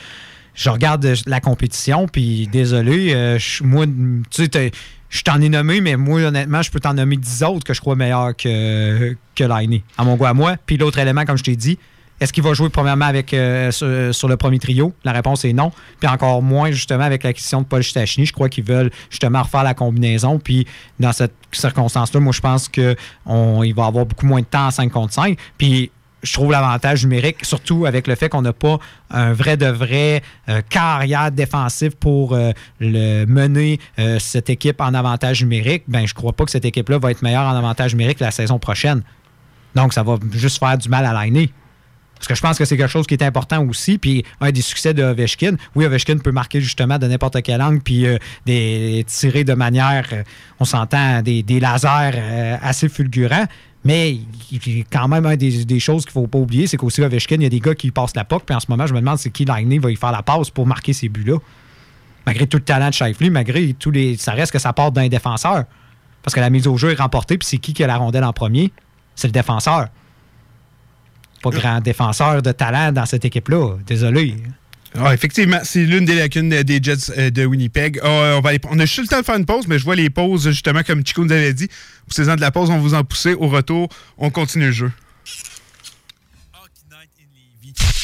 je 0.55 0.69
regarde 0.69 1.07
la 1.27 1.39
compétition, 1.39 2.07
puis 2.07 2.47
désolé, 2.51 3.13
euh, 3.13 3.37
je- 3.39 3.63
moi, 3.63 3.85
tu 3.85 4.45
sais, 4.51 4.71
je 5.09 5.21
t'en 5.23 5.39
ai 5.41 5.49
nommé, 5.49 5.81
mais 5.81 5.97
moi, 5.97 6.21
honnêtement, 6.21 6.61
je 6.61 6.71
peux 6.71 6.79
t'en 6.79 6.93
nommer 6.93 7.17
10 7.17 7.43
autres 7.43 7.63
que 7.63 7.73
je 7.73 7.79
crois 7.81 7.95
meilleurs 7.95 8.35
que, 8.35 9.15
que 9.35 9.43
Liney, 9.43 9.83
à 9.97 10.03
mon 10.03 10.15
goût 10.15 10.25
à 10.25 10.33
moi. 10.33 10.55
Puis 10.65 10.77
l'autre 10.77 10.99
élément, 10.99 11.25
comme 11.25 11.37
je 11.37 11.43
t'ai 11.43 11.55
dit, 11.55 11.77
est-ce 12.21 12.31
qu'il 12.31 12.43
va 12.43 12.53
jouer 12.53 12.69
premièrement 12.69 13.05
avec, 13.05 13.33
euh, 13.33 13.71
sur, 13.71 14.15
sur 14.15 14.27
le 14.29 14.37
premier 14.37 14.59
trio? 14.59 14.93
La 15.03 15.11
réponse 15.11 15.43
est 15.43 15.53
non. 15.53 15.71
Puis 15.99 16.07
encore 16.07 16.41
moins, 16.41 16.71
justement, 16.71 17.03
avec 17.03 17.23
l'acquisition 17.23 17.61
de 17.61 17.65
Paul 17.65 17.83
Stachny. 17.83 18.25
Je 18.25 18.31
crois 18.31 18.47
qu'ils 18.47 18.63
veulent 18.63 18.91
justement 19.09 19.41
refaire 19.41 19.63
la 19.63 19.73
combinaison. 19.73 20.39
Puis 20.39 20.65
dans 20.99 21.11
cette 21.11 21.33
circonstance-là, 21.51 22.19
moi, 22.19 22.31
je 22.31 22.41
pense 22.41 22.69
qu'il 22.69 22.95
va 23.25 23.85
avoir 23.85 24.05
beaucoup 24.05 24.27
moins 24.27 24.41
de 24.41 24.45
temps 24.45 24.67
en 24.67 24.71
5 24.71 24.91
contre 24.91 25.13
5. 25.13 25.37
Puis 25.57 25.91
je 26.23 26.33
trouve 26.33 26.51
l'avantage 26.51 27.03
numérique, 27.03 27.43
surtout 27.43 27.85
avec 27.85 28.07
le 28.07 28.15
fait 28.15 28.29
qu'on 28.29 28.41
n'a 28.41 28.53
pas 28.53 28.77
un 29.09 29.33
vrai 29.33 29.57
de 29.57 29.65
vrai 29.65 30.21
euh, 30.49 30.61
carrière 30.69 31.31
défensive 31.31 31.95
pour 31.97 32.33
euh, 32.33 32.51
mener 32.79 33.79
euh, 33.99 34.19
cette 34.19 34.49
équipe 34.49 34.81
en 34.81 34.93
avantage 34.93 35.41
numérique. 35.41 35.83
Ben, 35.87 36.05
je 36.05 36.13
crois 36.13 36.33
pas 36.33 36.45
que 36.45 36.51
cette 36.51 36.65
équipe-là 36.65 36.99
va 36.99 37.11
être 37.11 37.21
meilleure 37.21 37.45
en 37.45 37.55
avantage 37.55 37.93
numérique 37.93 38.19
la 38.19 38.31
saison 38.31 38.59
prochaine. 38.59 39.01
Donc, 39.75 39.93
ça 39.93 40.03
va 40.03 40.17
juste 40.33 40.59
faire 40.59 40.77
du 40.77 40.89
mal 40.89 41.05
à 41.05 41.13
l'année. 41.13 41.49
Parce 42.21 42.27
que 42.27 42.35
je 42.35 42.41
pense 42.41 42.59
que 42.59 42.65
c'est 42.65 42.77
quelque 42.77 42.87
chose 42.87 43.07
qui 43.07 43.15
est 43.15 43.23
important 43.23 43.65
aussi. 43.65 43.97
Puis 43.97 44.23
un 44.41 44.51
des 44.51 44.61
succès 44.61 44.93
de 44.93 45.01
Ovechkin, 45.01 45.55
oui, 45.73 45.87
Ovechkin 45.87 46.19
peut 46.19 46.31
marquer 46.31 46.61
justement 46.61 46.99
de 46.99 47.07
n'importe 47.07 47.41
quel 47.41 47.59
angle, 47.63 47.81
puis 47.81 48.05
euh, 48.05 48.19
des 48.45 49.03
tirer 49.07 49.43
de 49.43 49.55
manière, 49.55 50.05
euh, 50.13 50.21
on 50.59 50.65
s'entend, 50.65 51.23
des, 51.23 51.43
lasers 51.59 52.11
euh, 52.13 52.57
assez 52.61 52.89
fulgurants. 52.89 53.47
Mais 53.83 54.19
quand 54.91 55.07
même 55.07 55.25
un 55.25 55.35
des, 55.35 55.79
choses 55.79 56.05
qu'il 56.05 56.11
ne 56.11 56.25
faut 56.25 56.27
pas 56.27 56.37
oublier, 56.37 56.67
c'est 56.67 56.77
qu'aussi 56.77 57.01
Ovechkin, 57.01 57.37
il 57.37 57.41
y 57.43 57.45
a 57.47 57.49
des 57.49 57.59
gars 57.59 57.73
qui 57.73 57.89
passent 57.89 58.15
la 58.15 58.23
POC. 58.23 58.43
Puis 58.45 58.55
en 58.55 58.59
ce 58.59 58.67
moment, 58.69 58.85
je 58.85 58.93
me 58.93 58.99
demande 58.99 59.17
c'est 59.17 59.31
qui 59.31 59.45
Lightning 59.45 59.81
va 59.81 59.89
y 59.89 59.95
faire 59.95 60.11
la 60.11 60.21
passe 60.21 60.51
pour 60.51 60.67
marquer 60.67 60.93
ces 60.93 61.09
buts-là. 61.09 61.39
Malgré 62.27 62.45
tout 62.45 62.57
le 62.57 62.63
talent 62.63 62.89
de 62.89 62.93
Shifley, 62.93 63.31
malgré 63.31 63.73
tous 63.73 63.89
les. 63.89 64.15
Ça 64.15 64.33
reste 64.33 64.51
que 64.51 64.59
ça 64.59 64.73
part 64.73 64.91
d'un 64.91 65.07
défenseur. 65.07 65.63
Parce 66.21 66.35
que 66.35 66.39
la 66.39 66.51
mise 66.51 66.67
au 66.67 66.77
jeu 66.77 66.91
est 66.91 67.01
remportée, 67.01 67.39
puis 67.39 67.47
c'est 67.47 67.57
qui 67.57 67.73
qui 67.73 67.83
a 67.83 67.87
la 67.87 67.97
rondelle 67.97 68.25
en 68.25 68.33
premier? 68.33 68.71
C'est 69.15 69.27
le 69.27 69.31
défenseur. 69.31 69.87
Pas 71.41 71.49
grand 71.49 71.79
défenseur 71.81 72.41
de 72.41 72.51
talent 72.51 72.91
dans 72.91 73.05
cette 73.05 73.25
équipe-là. 73.25 73.77
Désolé. 73.85 74.35
Ah, 74.97 75.13
effectivement, 75.13 75.59
c'est 75.63 75.85
l'une 75.85 76.03
des 76.05 76.15
lacunes 76.15 76.49
des 76.49 76.83
Jets 76.83 77.11
euh, 77.17 77.29
de 77.29 77.45
Winnipeg. 77.45 77.99
Ah, 78.03 78.35
on, 78.37 78.41
va 78.41 78.49
aller- 78.49 78.59
on 78.69 78.77
a 78.77 78.85
juste 78.85 79.01
le 79.03 79.07
temps 79.07 79.19
de 79.21 79.25
faire 79.25 79.37
une 79.37 79.45
pause, 79.45 79.65
mais 79.67 79.79
je 79.79 79.85
vois 79.85 79.95
les 79.95 80.09
pauses, 80.09 80.49
justement, 80.49 80.83
comme 80.83 81.05
Chico 81.05 81.23
nous 81.23 81.31
avait 81.31 81.53
dit. 81.53 81.67
Pour 81.67 82.13
ces 82.13 82.29
ans 82.29 82.35
de 82.35 82.41
la 82.41 82.51
pause, 82.51 82.69
on 82.69 82.73
va 82.73 82.79
vous 82.79 82.93
en 82.93 83.03
pousser. 83.05 83.33
Au 83.33 83.47
retour, 83.47 83.87
on 84.17 84.29
continue 84.29 84.65
le 84.65 84.71
jeu. 84.73 84.91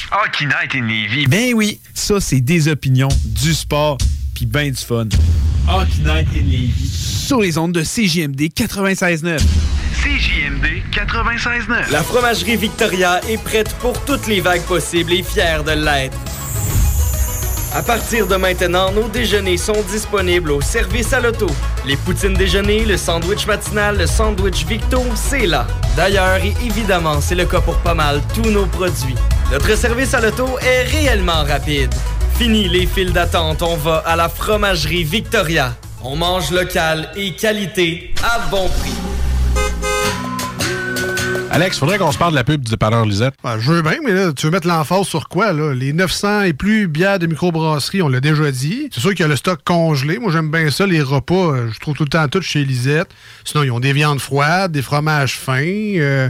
Hockey 0.10 0.46
Night 0.46 0.74
in 0.76 0.88
Levy. 0.88 1.28
Ben 1.28 1.54
oui, 1.54 1.80
ça, 1.94 2.22
c'est 2.22 2.40
des 2.40 2.70
opinions, 2.70 3.10
du 3.26 3.54
sport, 3.54 3.98
puis 4.38 4.46
ben 4.46 4.70
du 4.70 4.78
fun. 4.78 5.08
Hockey 5.68 6.04
Night 6.06 6.28
in 6.36 6.46
Levy. 6.46 6.88
Sur 6.88 7.42
les 7.42 7.58
ondes 7.58 7.72
de 7.72 7.82
CJMD 7.82 8.40
96.9. 8.56 9.40
CJMD 10.04 10.84
96.9. 10.92 11.92
La 11.92 12.04
fromagerie 12.04 12.56
Victoria 12.56 13.20
est 13.28 13.44
prête 13.44 13.74
pour 13.80 14.00
toutes 14.06 14.28
les 14.28 14.40
vagues 14.40 14.62
possibles 14.62 15.12
et 15.14 15.24
fière 15.24 15.64
de 15.64 15.72
l'être. 15.72 16.16
À 17.74 17.82
partir 17.82 18.28
de 18.28 18.36
maintenant, 18.36 18.92
nos 18.92 19.08
déjeuners 19.08 19.58
sont 19.58 19.82
disponibles 19.92 20.52
au 20.52 20.62
service 20.62 21.14
à 21.14 21.20
l'auto. 21.20 21.48
Les 21.88 21.98
poutines 21.98 22.36
déjeuner, 22.36 22.86
le 22.86 22.96
sandwich 22.96 23.48
matinal, 23.48 23.98
le 23.98 24.06
sandwich 24.06 24.68
Victo, 24.68 25.02
c'est 25.16 25.48
là. 25.48 25.66
D'ailleurs, 25.96 26.38
et 26.44 26.54
évidemment, 26.64 27.22
c'est 27.22 27.36
le 27.36 27.46
cas 27.46 27.62
pour 27.62 27.78
pas 27.80 27.96
mal 27.96 28.22
tous 28.36 28.52
nos 28.52 28.68
produits. 28.68 29.16
Notre 29.52 29.76
service 29.76 30.14
à 30.14 30.22
l'auto 30.22 30.60
est 30.60 30.84
réellement 30.84 31.44
rapide. 31.44 31.94
Fini 32.38 32.68
les 32.70 32.86
files 32.86 33.14
d'attente, 33.14 33.64
on 33.64 33.76
va 33.76 33.98
à 34.06 34.16
la 34.16 34.30
fromagerie 34.30 35.04
Victoria. 35.04 35.76
On 36.04 36.16
mange 36.16 36.52
local 36.52 37.10
et 37.16 37.32
qualité 37.32 38.14
à 38.24 38.48
bon 38.50 38.70
prix. 38.70 38.94
Alex, 41.50 41.80
faudrait 41.80 41.98
qu'on 41.98 42.12
se 42.12 42.18
parle 42.20 42.34
de 42.34 42.36
la 42.36 42.44
pub 42.44 42.62
du 42.62 42.70
dépanneur 42.70 43.06
Lisette. 43.06 43.34
Ben, 43.44 43.58
je 43.58 43.72
veux 43.72 43.82
bien, 43.82 43.98
mais 44.06 44.12
là, 44.14 44.32
tu 44.34 44.46
veux 44.46 44.52
mettre 44.52 44.68
l'emphase 44.68 45.08
sur 45.08 45.28
quoi, 45.28 45.54
là? 45.54 45.74
Les 45.74 45.94
900 45.94 46.42
et 46.44 46.54
plus 46.54 46.88
bières 46.88 47.18
de 47.18 47.26
microbrasserie, 47.26 48.04
on 48.04 48.10
l'a 48.10 48.20
déjà 48.20 48.52
dit. 48.52 48.90
C'est 48.92 49.00
sûr 49.00 49.12
qu'il 49.12 49.22
y 49.22 49.24
a 49.24 49.28
le 49.28 49.36
stock 49.36 49.62
congelé. 49.66 50.20
Moi, 50.20 50.32
j'aime 50.32 50.52
bien 50.52 50.70
ça, 50.70 50.86
les 50.86 51.02
repas. 51.02 51.34
euh, 51.34 51.72
je 51.74 51.80
trouve 51.80 51.96
tout 51.96 52.04
le 52.04 52.10
temps 52.10 52.28
tout 52.28 52.42
chez 52.42 52.64
Lisette. 52.64 53.10
Sinon, 53.44 53.64
ils 53.64 53.72
ont 53.72 53.80
des 53.80 53.94
viandes 53.94 54.20
froides, 54.20 54.72
des 54.72 54.84
fromages 54.84 55.38
fins, 55.38 55.64
euh, 55.64 56.30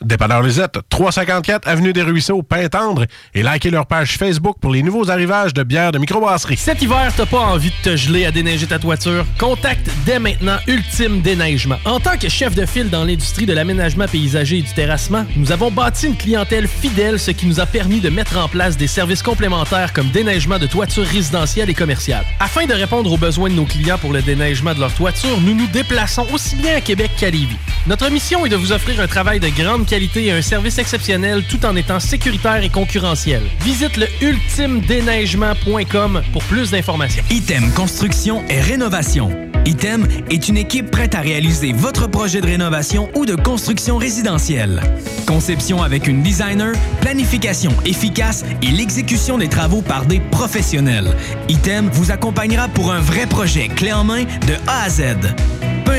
Dépanneur 0.00 0.42
Lisette, 0.42 0.80
354 0.88 1.68
Avenue 1.68 1.92
des 1.92 2.02
Ruisseaux, 2.02 2.42
Pintendre, 2.42 3.04
et 3.34 3.42
likez 3.42 3.70
leur 3.70 3.86
page 3.86 4.18
Facebook 4.18 4.56
pour 4.60 4.72
les 4.72 4.82
nouveaux 4.82 5.10
arrivages 5.10 5.54
de 5.54 5.62
bières 5.62 5.92
de 5.92 5.98
microbrasserie. 5.98 6.56
Cet 6.56 6.82
hiver, 6.82 7.12
t'as 7.16 7.26
pas 7.26 7.38
envie 7.38 7.70
de 7.70 7.90
te 7.90 7.96
geler 7.96 8.26
à 8.26 8.32
déneiger 8.32 8.66
ta 8.66 8.78
toiture? 8.78 9.24
Contacte 9.38 9.88
dès 10.04 10.18
maintenant 10.18 10.56
Ultime 10.66 11.20
Déneigement. 11.20 11.76
En 11.84 12.00
tant 12.00 12.16
que 12.18 12.28
chef 12.28 12.54
de 12.54 12.66
file 12.66 12.90
dans 12.90 13.04
l'industrie 13.04 13.46
de 13.46 13.52
l'aménagement 13.52 14.06
paysager 14.06 14.58
et 14.58 14.62
du 14.62 14.72
terrassement, 14.72 15.24
nous 15.36 15.52
avons 15.52 15.70
bâti 15.70 16.08
une 16.08 16.16
clientèle 16.16 16.66
fidèle, 16.66 17.20
ce 17.20 17.30
qui 17.30 17.46
nous 17.46 17.60
a 17.60 17.66
permis 17.66 18.00
de 18.00 18.08
mettre 18.08 18.38
en 18.38 18.48
place 18.48 18.76
des 18.76 18.88
services 18.88 19.22
complémentaires 19.22 19.92
comme 19.92 20.08
déneigement 20.08 20.58
de 20.58 20.66
toitures 20.66 21.06
résidentielles 21.06 21.70
et 21.70 21.74
commerciales. 21.74 22.24
Afin 22.40 22.66
de 22.66 22.74
répondre 22.74 23.12
aux 23.12 23.18
besoins 23.18 23.50
de 23.50 23.54
nos 23.54 23.66
clients 23.66 23.98
pour 23.98 24.12
le 24.12 24.22
déneigement 24.22 24.74
de 24.74 24.80
leur 24.80 24.92
toiture, 24.92 25.40
nous 25.40 25.54
nous 25.54 25.68
déplaçons 25.68 26.26
aussi 26.32 26.56
bien 26.56 26.76
à 26.76 26.80
Québec 26.80 27.12
qu'à 27.16 27.30
Lévis. 27.30 27.56
Notre 27.86 28.08
mission 28.10 28.44
est 28.44 28.48
de 28.48 28.56
vous 28.56 28.72
offrir 28.72 29.00
un 29.00 29.06
travail 29.06 29.38
de 29.38 29.48
grande 29.48 29.86
et 29.92 30.30
un 30.30 30.40
service 30.40 30.78
exceptionnel 30.78 31.44
tout 31.50 31.66
en 31.66 31.76
étant 31.76 32.00
sécuritaire 32.00 32.64
et 32.64 32.70
concurrentiel. 32.70 33.42
Visite 33.60 33.98
le 33.98 34.06
ultimedéneigement.com 34.22 36.22
pour 36.32 36.42
plus 36.44 36.70
d'informations. 36.70 37.22
Item 37.30 37.70
Construction 37.74 38.42
et 38.48 38.60
Rénovation. 38.60 39.30
Item 39.66 40.06
est 40.30 40.48
une 40.48 40.56
équipe 40.56 40.90
prête 40.90 41.14
à 41.14 41.20
réaliser 41.20 41.74
votre 41.74 42.06
projet 42.06 42.40
de 42.40 42.46
rénovation 42.46 43.10
ou 43.14 43.26
de 43.26 43.34
construction 43.34 43.98
résidentielle. 43.98 44.80
Conception 45.26 45.82
avec 45.82 46.06
une 46.06 46.22
designer, 46.22 46.72
planification 47.02 47.72
efficace 47.84 48.46
et 48.62 48.70
l'exécution 48.70 49.36
des 49.36 49.48
travaux 49.48 49.82
par 49.82 50.06
des 50.06 50.20
professionnels. 50.20 51.14
Item 51.50 51.90
vous 51.92 52.10
accompagnera 52.10 52.68
pour 52.68 52.92
un 52.92 53.00
vrai 53.00 53.26
projet 53.26 53.68
clé 53.68 53.92
en 53.92 54.04
main 54.04 54.24
de 54.24 54.54
A 54.66 54.84
à 54.84 54.88
Z. 54.88 55.02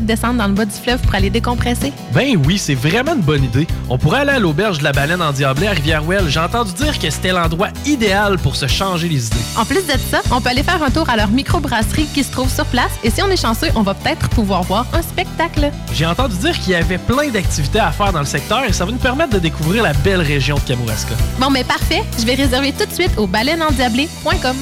de 0.00 0.06
descendre 0.06 0.38
dans 0.38 0.48
le 0.48 0.54
bas 0.54 0.64
du 0.64 0.74
fleuve 0.74 1.00
pour 1.00 1.14
aller 1.14 1.30
décompresser? 1.30 1.92
Ben 2.12 2.36
oui, 2.46 2.58
c'est 2.58 2.74
vraiment 2.74 3.14
une 3.14 3.20
bonne 3.22 3.44
idée. 3.44 3.66
On 3.88 3.98
pourrait 3.98 4.20
aller 4.20 4.32
à 4.32 4.38
l'auberge 4.38 4.78
de 4.78 4.84
la 4.84 4.92
baleine 4.92 5.22
en 5.22 5.32
Diablé 5.32 5.66
à 5.66 5.72
Rivière-Ouelle. 5.72 6.28
J'ai 6.28 6.40
entendu 6.40 6.72
dire 6.72 6.98
que 6.98 7.10
c'était 7.10 7.32
l'endroit 7.32 7.68
idéal 7.86 8.38
pour 8.38 8.56
se 8.56 8.66
changer 8.66 9.08
les 9.08 9.26
idées. 9.26 9.36
En 9.56 9.64
plus 9.64 9.86
de 9.86 9.92
ça, 10.10 10.20
on 10.30 10.40
peut 10.40 10.48
aller 10.48 10.62
faire 10.62 10.82
un 10.82 10.90
tour 10.90 11.08
à 11.08 11.16
leur 11.16 11.28
microbrasserie 11.28 12.08
qui 12.12 12.24
se 12.24 12.32
trouve 12.32 12.50
sur 12.52 12.66
place 12.66 12.90
et 13.04 13.10
si 13.10 13.22
on 13.22 13.28
est 13.28 13.40
chanceux, 13.40 13.68
on 13.74 13.82
va 13.82 13.94
peut-être 13.94 14.28
pouvoir 14.30 14.62
voir 14.62 14.86
un 14.92 15.02
spectacle. 15.02 15.70
J'ai 15.92 16.06
entendu 16.06 16.36
dire 16.36 16.58
qu'il 16.58 16.72
y 16.72 16.74
avait 16.74 16.98
plein 16.98 17.28
d'activités 17.28 17.80
à 17.80 17.92
faire 17.92 18.12
dans 18.12 18.20
le 18.20 18.26
secteur 18.26 18.64
et 18.64 18.72
ça 18.72 18.84
va 18.84 18.92
nous 18.92 18.98
permettre 18.98 19.30
de 19.30 19.38
découvrir 19.38 19.82
la 19.82 19.92
belle 19.92 20.22
région 20.22 20.56
de 20.56 20.60
Kamouraska. 20.60 21.14
Bon, 21.38 21.50
mais 21.50 21.64
parfait. 21.64 22.02
Je 22.18 22.24
vais 22.24 22.34
réserver 22.34 22.72
tout 22.72 22.86
de 22.86 22.92
suite 22.92 23.12
au 23.16 23.26
baleineendiablé.com. 23.26 24.56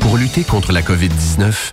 Pour 0.00 0.16
lutter 0.16 0.44
contre 0.44 0.72
la 0.72 0.82
COVID-19, 0.82 1.72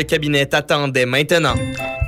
Cabinet 0.03 0.45
t'attendait 0.45 1.05
maintenant. 1.05 1.55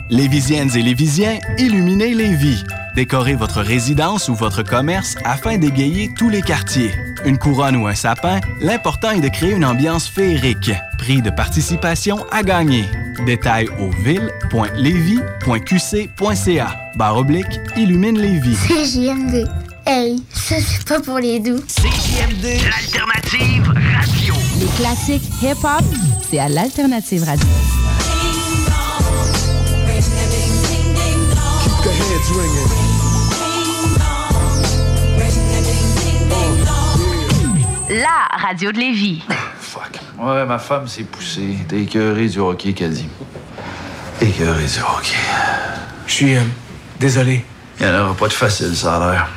Lévisiennes 0.10 0.70
et 0.76 0.82
Lévisiens, 0.82 1.40
illuminez 1.58 2.14
les 2.14 2.36
vies. 2.36 2.64
Décorez 2.96 3.34
votre 3.34 3.62
résidence 3.62 4.30
ou 4.30 4.36
votre 4.36 4.62
commerce 4.62 5.16
afin 5.26 5.58
d'égayer 5.58 6.12
tous 6.16 6.30
les 6.30 6.42
quartiers. 6.42 6.92
Une 7.26 7.38
couronne 7.40 7.76
ou 7.78 7.88
un 7.88 7.96
sapin, 7.96 8.40
l'important 8.62 9.12
est 9.12 9.22
de 9.22 9.30
créer 9.30 9.54
une 9.54 9.66
ambiance 9.66 10.08
féerique. 10.08 10.72
Prix 11.00 11.22
de 11.22 11.30
participation 11.32 12.24
à 12.32 12.44
gagner. 12.44 12.86
Détails 13.26 13.70
au 13.80 13.90
ville.levy.qc.ca. 14.04 16.76
Barre 16.96 17.18
oblique, 17.18 17.60
illumine 17.76 18.20
les 18.20 18.40
vies. 18.40 18.58
CJMD. 18.68 19.48
Hey, 19.86 20.24
ça 20.32 20.56
c'est 20.60 20.86
pas 20.88 21.00
pour 21.02 21.20
les 21.20 21.40
doux. 21.40 21.60
CJMD, 21.68 22.46
l'alternative 22.70 23.74
radio. 23.98 24.34
Les 24.60 24.68
classiques 24.78 25.24
hip-hop, 25.42 25.84
c'est 26.30 26.40
à 26.40 26.48
l'alternative 26.48 27.24
radio. 27.24 27.48
Ringing. 32.32 32.70
La 37.90 38.38
radio 38.38 38.72
de 38.72 38.78
Lévis. 38.78 39.24
Fuck. 39.60 40.00
Ouais, 40.20 40.46
ma 40.46 40.58
femme 40.58 40.88
s'est 40.88 41.04
poussée. 41.04 41.58
T'es 41.68 41.82
écœuré 41.82 42.28
du 42.28 42.40
hockey, 42.40 42.74
Caddy. 42.74 43.08
Écœuré 44.22 44.64
du 44.64 44.80
hockey. 44.80 45.18
Je 46.08 46.12
suis 46.14 46.36
euh, 46.36 46.42
désolé. 47.00 47.44
Il 47.80 47.86
n'y 47.86 47.92
en 47.92 48.06
aura 48.06 48.14
pas 48.16 48.28
de 48.28 48.34
facile, 48.34 48.76
ça 48.76 48.96
a 48.96 49.12
l'air. 49.12 49.30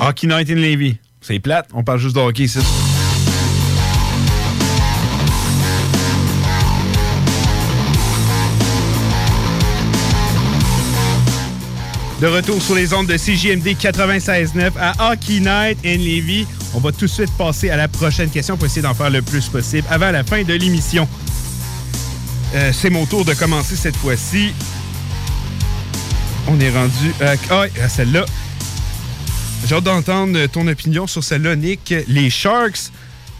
Hockey 0.00 0.26
Night 0.26 0.50
in 0.50 0.54
Levy. 0.54 0.98
C'est 1.20 1.38
plate, 1.40 1.68
on 1.74 1.82
parle 1.82 1.98
juste 1.98 2.14
de 2.16 2.20
hockey 2.20 2.44
ici. 2.44 2.60
De 12.20 12.26
retour 12.26 12.62
sur 12.62 12.74
les 12.74 12.94
ondes 12.94 13.06
de 13.08 13.16
CJMD 13.18 13.76
96.9 13.78 14.70
à 14.80 15.12
Hockey 15.12 15.38
Night 15.40 15.78
in 15.84 15.98
Levy. 15.98 16.46
On 16.72 16.80
va 16.80 16.90
tout 16.90 17.04
de 17.04 17.10
suite 17.10 17.30
passer 17.36 17.68
à 17.68 17.76
la 17.76 17.88
prochaine 17.88 18.30
question 18.30 18.56
pour 18.56 18.64
essayer 18.64 18.80
d'en 18.80 18.94
faire 18.94 19.10
le 19.10 19.20
plus 19.20 19.48
possible 19.50 19.86
avant 19.90 20.10
la 20.10 20.24
fin 20.24 20.42
de 20.42 20.54
l'émission. 20.54 21.06
Euh, 22.54 22.72
C'est 22.72 22.88
mon 22.88 23.04
tour 23.04 23.26
de 23.26 23.34
commencer 23.34 23.76
cette 23.76 23.96
fois-ci. 23.96 24.54
On 26.48 26.58
est 26.58 26.70
rendu 26.70 27.12
ah, 27.20 27.64
à 27.82 27.88
celle-là. 27.90 28.24
J'ai 29.66 29.74
hâte 29.74 29.84
d'entendre 29.84 30.46
ton 30.46 30.66
opinion 30.68 31.06
sur 31.06 31.22
celle-là, 31.22 31.54
Nick. 31.54 31.92
Les 32.08 32.30
Sharks 32.30 32.92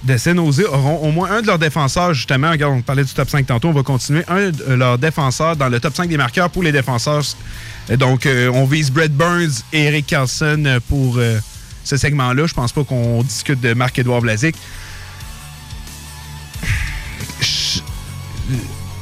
de 0.06 0.16
San 0.16 0.36
Jose 0.36 0.64
auront 0.64 0.98
au 0.98 1.10
moins 1.10 1.30
un 1.30 1.42
de 1.42 1.46
leurs 1.46 1.58
défenseurs, 1.58 2.14
justement. 2.14 2.50
Regarde, 2.50 2.74
on 2.74 2.82
parlait 2.82 3.04
du 3.04 3.12
top 3.12 3.28
5 3.28 3.46
tantôt, 3.46 3.68
on 3.68 3.72
va 3.72 3.82
continuer. 3.82 4.24
Un 4.28 4.50
de 4.50 4.74
leurs 4.74 4.98
défenseurs 4.98 5.56
dans 5.56 5.68
le 5.68 5.80
top 5.80 5.94
5 5.94 6.08
des 6.08 6.16
marqueurs 6.16 6.50
pour 6.50 6.62
les 6.62 6.72
défenseurs. 6.72 7.24
Donc, 7.98 8.26
euh, 8.26 8.50
on 8.54 8.64
vise 8.64 8.90
Brett 8.90 9.12
Burns 9.12 9.62
et 9.72 9.84
Eric 9.84 10.06
Carlson 10.06 10.80
pour 10.88 11.16
euh, 11.18 11.38
ce 11.84 11.96
segment-là. 11.96 12.46
Je 12.46 12.54
pense 12.54 12.72
pas 12.72 12.84
qu'on 12.84 13.22
discute 13.22 13.60
de 13.60 13.74
Marc-Edouard 13.74 14.20
Vlasic. 14.20 14.56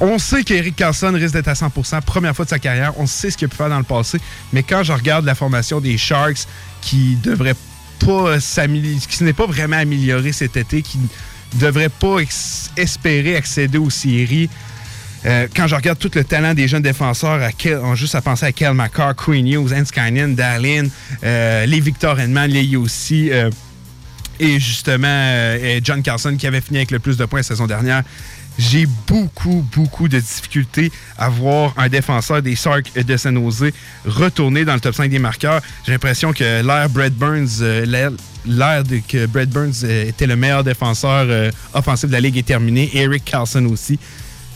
On 0.01 0.19
sait 0.19 0.43
qu'Eric 0.43 0.77
Carlson 0.77 1.13
risque 1.15 1.35
d'être 1.35 1.49
à 1.49 1.53
100%, 1.53 2.03
première 2.03 2.35
fois 2.35 2.45
de 2.45 2.51
sa 2.51 2.59
carrière. 2.59 2.93
On 2.99 3.07
sait 3.07 3.31
ce 3.31 3.37
qu'il 3.37 3.47
a 3.47 3.49
pu 3.49 3.57
faire 3.57 3.69
dans 3.69 3.79
le 3.79 3.85
passé. 3.85 4.19
Mais 4.53 4.63
quand 4.63 4.83
je 4.83 4.93
regarde 4.93 5.25
la 5.25 5.35
formation 5.35 5.81
des 5.81 5.97
Sharks, 5.97 6.47
qui 6.81 7.17
devrait 7.23 7.55
pas 8.05 8.41
s'améliorer, 8.41 8.99
qui 9.09 9.25
n'est 9.25 9.33
pas 9.33 9.47
vraiment 9.47 9.77
améliorée 9.79 10.33
cet 10.33 10.57
été, 10.57 10.83
qui 10.83 10.99
ne 10.99 11.61
devrait 11.61 11.89
pas 11.89 12.17
espérer 12.77 13.37
accéder 13.37 13.79
aux 13.79 13.91
séries, 13.91 14.49
euh, 15.27 15.47
quand 15.57 15.67
je 15.67 15.75
regarde 15.75 15.99
tout 15.99 16.11
le 16.15 16.23
talent 16.23 16.53
des 16.53 16.69
jeunes 16.69 16.83
défenseurs, 16.83 17.43
à 17.43 17.49
Kel- 17.51 17.81
on 17.83 17.95
juste 17.95 18.15
à 18.15 18.21
penser 18.21 18.45
à 18.45 18.53
Kel 18.53 18.75
McCarr, 18.75 19.15
Queen 19.17 19.47
Hughes, 19.47 19.73
Enskanen, 19.73 20.35
Darlin, 20.35 20.87
euh, 21.23 21.65
les 21.65 21.81
Victor 21.81 22.21
Edman, 22.21 22.51
les 22.51 22.65
Yossi, 22.65 23.31
euh, 23.33 23.49
et 24.39 24.59
justement 24.61 25.07
euh, 25.09 25.81
John 25.83 26.03
Carlson 26.03 26.37
qui 26.37 26.47
avait 26.47 26.61
fini 26.61 26.79
avec 26.79 26.91
le 26.91 26.99
plus 26.99 27.17
de 27.17 27.25
points 27.25 27.39
la 27.39 27.45
saison 27.45 27.67
dernière. 27.67 28.03
J'ai 28.59 28.87
beaucoup, 29.09 29.67
beaucoup 29.75 30.09
de 30.09 30.19
difficultés 30.21 30.93
à 31.19 31.29
voir 31.29 31.75
un 31.77 31.89
défenseur 31.89 32.41
des 32.41 32.55
Sarks 32.55 32.93
de 32.95 33.17
San 33.17 33.35
Jose 33.35 33.73
retourner 34.07 34.65
dans 34.65 34.75
le 34.75 34.81
top 34.81 34.95
5 34.95 35.11
des 35.11 35.19
marqueurs. 35.19 35.61
J'ai 35.85 35.93
l'impression 35.93 36.33
que 36.33 36.63
l'ère 36.63 36.89
Brett 36.89 37.15
Burns, 37.15 37.49
euh, 37.63 37.85
l'ère- 37.85 38.13
que 39.09 39.27
Brett 39.27 39.51
Burns 39.51 39.83
euh, 39.85 40.07
était 40.09 40.27
le 40.27 40.37
meilleur 40.37 40.63
défenseur 40.63 41.27
euh, 41.29 41.51
offensif 41.73 42.09
de 42.09 42.13
la 42.13 42.21
Ligue 42.21 42.37
est 42.39 42.43
terminée. 42.47 42.91
Eric 42.95 43.25
Carlson 43.25 43.65
aussi. 43.67 43.99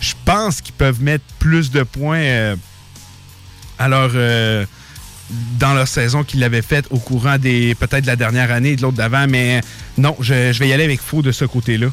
Je 0.01 0.13
pense 0.25 0.61
qu'ils 0.61 0.75
peuvent 0.75 1.03
mettre 1.03 1.25
plus 1.41 1.71
de 1.73 1.83
points 1.83 2.19
euh, 2.21 2.57
dans 5.59 5.75
leur 5.75 5.89
saison 5.89 6.23
qu'ils 6.23 6.41
l'avaient 6.41 6.63
faite 6.63 6.87
au 6.91 6.99
courant 6.99 7.37
des 7.39 7.75
peut-être 7.75 8.03
de 8.03 8.07
la 8.07 8.17
dernière 8.17 8.51
année 8.53 8.71
et 8.71 8.77
de 8.77 8.83
l'autre 8.83 8.97
d'avant, 8.97 9.27
mais 9.29 9.61
non, 9.97 10.17
je, 10.21 10.53
je 10.53 10.59
vais 10.61 10.69
y 10.69 10.73
aller 10.73 10.85
avec 10.85 11.01
faux 11.01 11.23
de 11.23 11.33
ce 11.33 11.45
côté-là. 11.45 11.89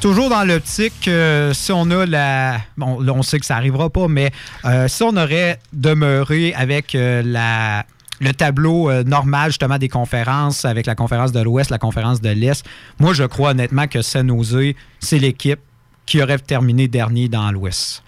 Toujours 0.00 0.28
dans 0.28 0.44
l'optique 0.44 0.92
que 1.02 1.52
si 1.54 1.72
on 1.72 1.90
a 1.90 2.06
la. 2.06 2.60
Bon, 2.76 3.00
là, 3.00 3.12
on 3.14 3.22
sait 3.22 3.38
que 3.38 3.46
ça 3.46 3.54
n'arrivera 3.54 3.90
pas, 3.90 4.08
mais 4.08 4.30
euh, 4.64 4.88
si 4.88 5.02
on 5.02 5.16
aurait 5.16 5.58
demeuré 5.72 6.52
avec 6.54 6.94
euh. 6.94 7.82
Le 8.18 8.32
tableau 8.32 8.88
euh, 8.88 9.04
normal, 9.04 9.50
justement, 9.50 9.76
des 9.76 9.90
conférences, 9.90 10.64
avec 10.64 10.86
la 10.86 10.94
conférence 10.94 11.32
de 11.32 11.40
l'Ouest, 11.40 11.70
la 11.70 11.78
conférence 11.78 12.22
de 12.22 12.30
l'Est, 12.30 12.64
moi, 12.98 13.12
je 13.12 13.24
crois 13.24 13.50
honnêtement 13.50 13.86
que 13.88 14.00
San 14.00 14.30
c'est 15.00 15.18
l'équipe 15.18 15.60
qui 16.06 16.22
aurait 16.22 16.38
terminé 16.38 16.88
dernier 16.88 17.28
dans 17.28 17.50
l'Ouest. 17.50 18.02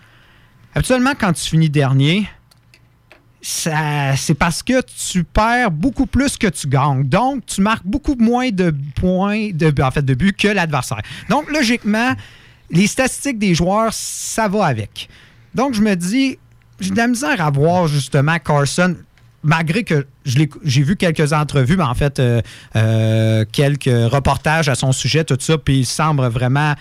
Habituellement, 0.75 1.13
quand 1.19 1.33
tu 1.35 1.51
finis 1.51 1.69
dernier, 1.69 2.27
c'est 3.41 4.35
parce 4.35 4.63
que 4.63 4.81
tu 5.11 5.25
perds 5.25 5.71
beaucoup 5.71 6.07
plus 6.07 6.37
que 6.37 6.49
tu 6.49 6.67
gagnes. 6.67 7.05
Donc, 7.05 7.47
tu 7.47 7.61
marques 7.61 7.87
beaucoup 7.87 8.17
moins 8.17 8.51
de 8.51 8.75
points, 8.97 9.51
de, 9.53 9.73
en 9.83 9.91
fait, 9.91 10.05
de 10.05 10.15
buts 10.15 10.33
que 10.33 10.49
l'adversaire. 10.49 11.03
Donc, 11.29 11.51
logiquement, 11.51 12.15
les 12.71 12.87
statistiques 12.87 13.39
des 13.39 13.55
joueurs, 13.55 13.93
ça 13.93 14.49
va 14.49 14.67
avec. 14.67 15.09
Donc, 15.55 15.75
je 15.75 15.83
me 15.83 15.95
dis, 15.95 16.39
j'ai 16.81 16.91
de 16.91 16.97
la 16.97 17.07
misère 17.07 17.41
à 17.41 17.51
voir 17.51 17.87
justement 17.87 18.39
Carson, 18.39 18.97
malgré 19.43 19.85
que 19.85 20.07
j'ai 20.25 20.83
vu 20.83 20.97
quelques 20.97 21.33
entrevues, 21.33 21.77
mais 21.77 21.85
en 21.85 21.95
fait, 21.95 22.19
euh, 22.19 22.43
euh, 22.77 23.45
quelques 23.51 23.85
reportages 23.85 24.69
à 24.69 24.75
son 24.75 24.93
sujet, 24.93 25.25
tout 25.25 25.39
ça, 25.41 25.57
puis 25.59 25.79
il 25.81 25.87
semble 25.87 26.27
vraiment 26.27 26.75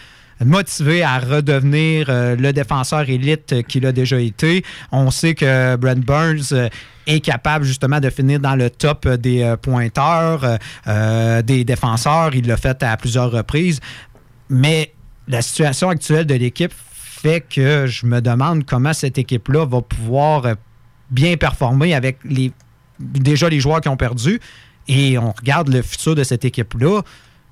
motivé 0.46 1.04
à 1.04 1.20
redevenir 1.20 2.08
euh, 2.10 2.36
le 2.36 2.54
défenseur 2.54 3.10
élite 3.10 3.64
qu'il 3.68 3.86
a 3.86 3.92
déjà 3.92 4.20
été. 4.20 4.64
On 4.92 5.12
sait 5.12 5.36
que 5.36 5.76
Brent 5.76 6.04
Burns 6.06 6.54
euh, 6.54 6.70
est 7.06 7.20
capable 7.22 7.66
justement 7.66 8.00
de 8.00 8.10
finir 8.10 8.40
dans 8.40 8.56
le 8.56 8.70
top 8.70 9.08
des 9.08 9.42
euh, 9.42 9.58
pointeurs, 9.58 10.58
des 11.44 11.64
défenseurs. 11.64 12.36
Il 12.36 12.48
l'a 12.48 12.58
fait 12.58 12.82
à 12.84 12.98
plusieurs 12.98 13.32
reprises. 13.32 13.80
Mais 14.50 14.94
la 15.28 15.42
situation 15.42 15.90
actuelle 15.90 16.26
de 16.26 16.36
l'équipe 16.36 16.74
fait 16.74 17.42
que 17.42 17.88
je 17.88 18.06
me 18.06 18.22
demande 18.22 18.66
comment 18.66 18.94
cette 18.94 19.18
équipe-là 19.18 19.66
va 19.66 19.82
pouvoir 19.82 20.56
bien 21.10 21.36
performer 21.38 21.94
avec 21.94 22.20
les, 22.24 22.52
déjà 23.00 23.50
les 23.50 23.60
joueurs 23.60 23.82
qui 23.82 23.90
ont 23.90 23.98
perdu. 23.98 24.40
Et 24.88 25.18
on 25.18 25.32
regarde 25.32 25.70
le 25.70 25.82
futur 25.82 26.16
de 26.16 26.24
cette 26.24 26.46
équipe-là. 26.46 27.02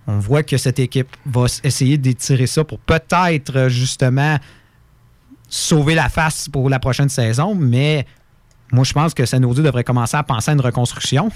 On 0.07 0.19
voit 0.19 0.43
que 0.43 0.57
cette 0.57 0.79
équipe 0.79 1.15
va 1.25 1.45
essayer 1.63 1.97
d'étirer 1.97 2.47
ça 2.47 2.63
pour 2.63 2.79
peut-être 2.79 3.55
euh, 3.55 3.69
justement 3.69 4.37
sauver 5.49 5.95
la 5.95 6.09
face 6.09 6.47
pour 6.49 6.69
la 6.69 6.79
prochaine 6.79 7.09
saison. 7.09 7.55
Mais 7.55 8.05
moi, 8.71 8.83
je 8.83 8.93
pense 8.93 9.13
que 9.13 9.25
Sanodu 9.25 9.63
devrait 9.63 9.83
commencer 9.83 10.17
à 10.17 10.23
penser 10.23 10.51
à 10.51 10.53
une 10.53 10.61
reconstruction. 10.61 11.29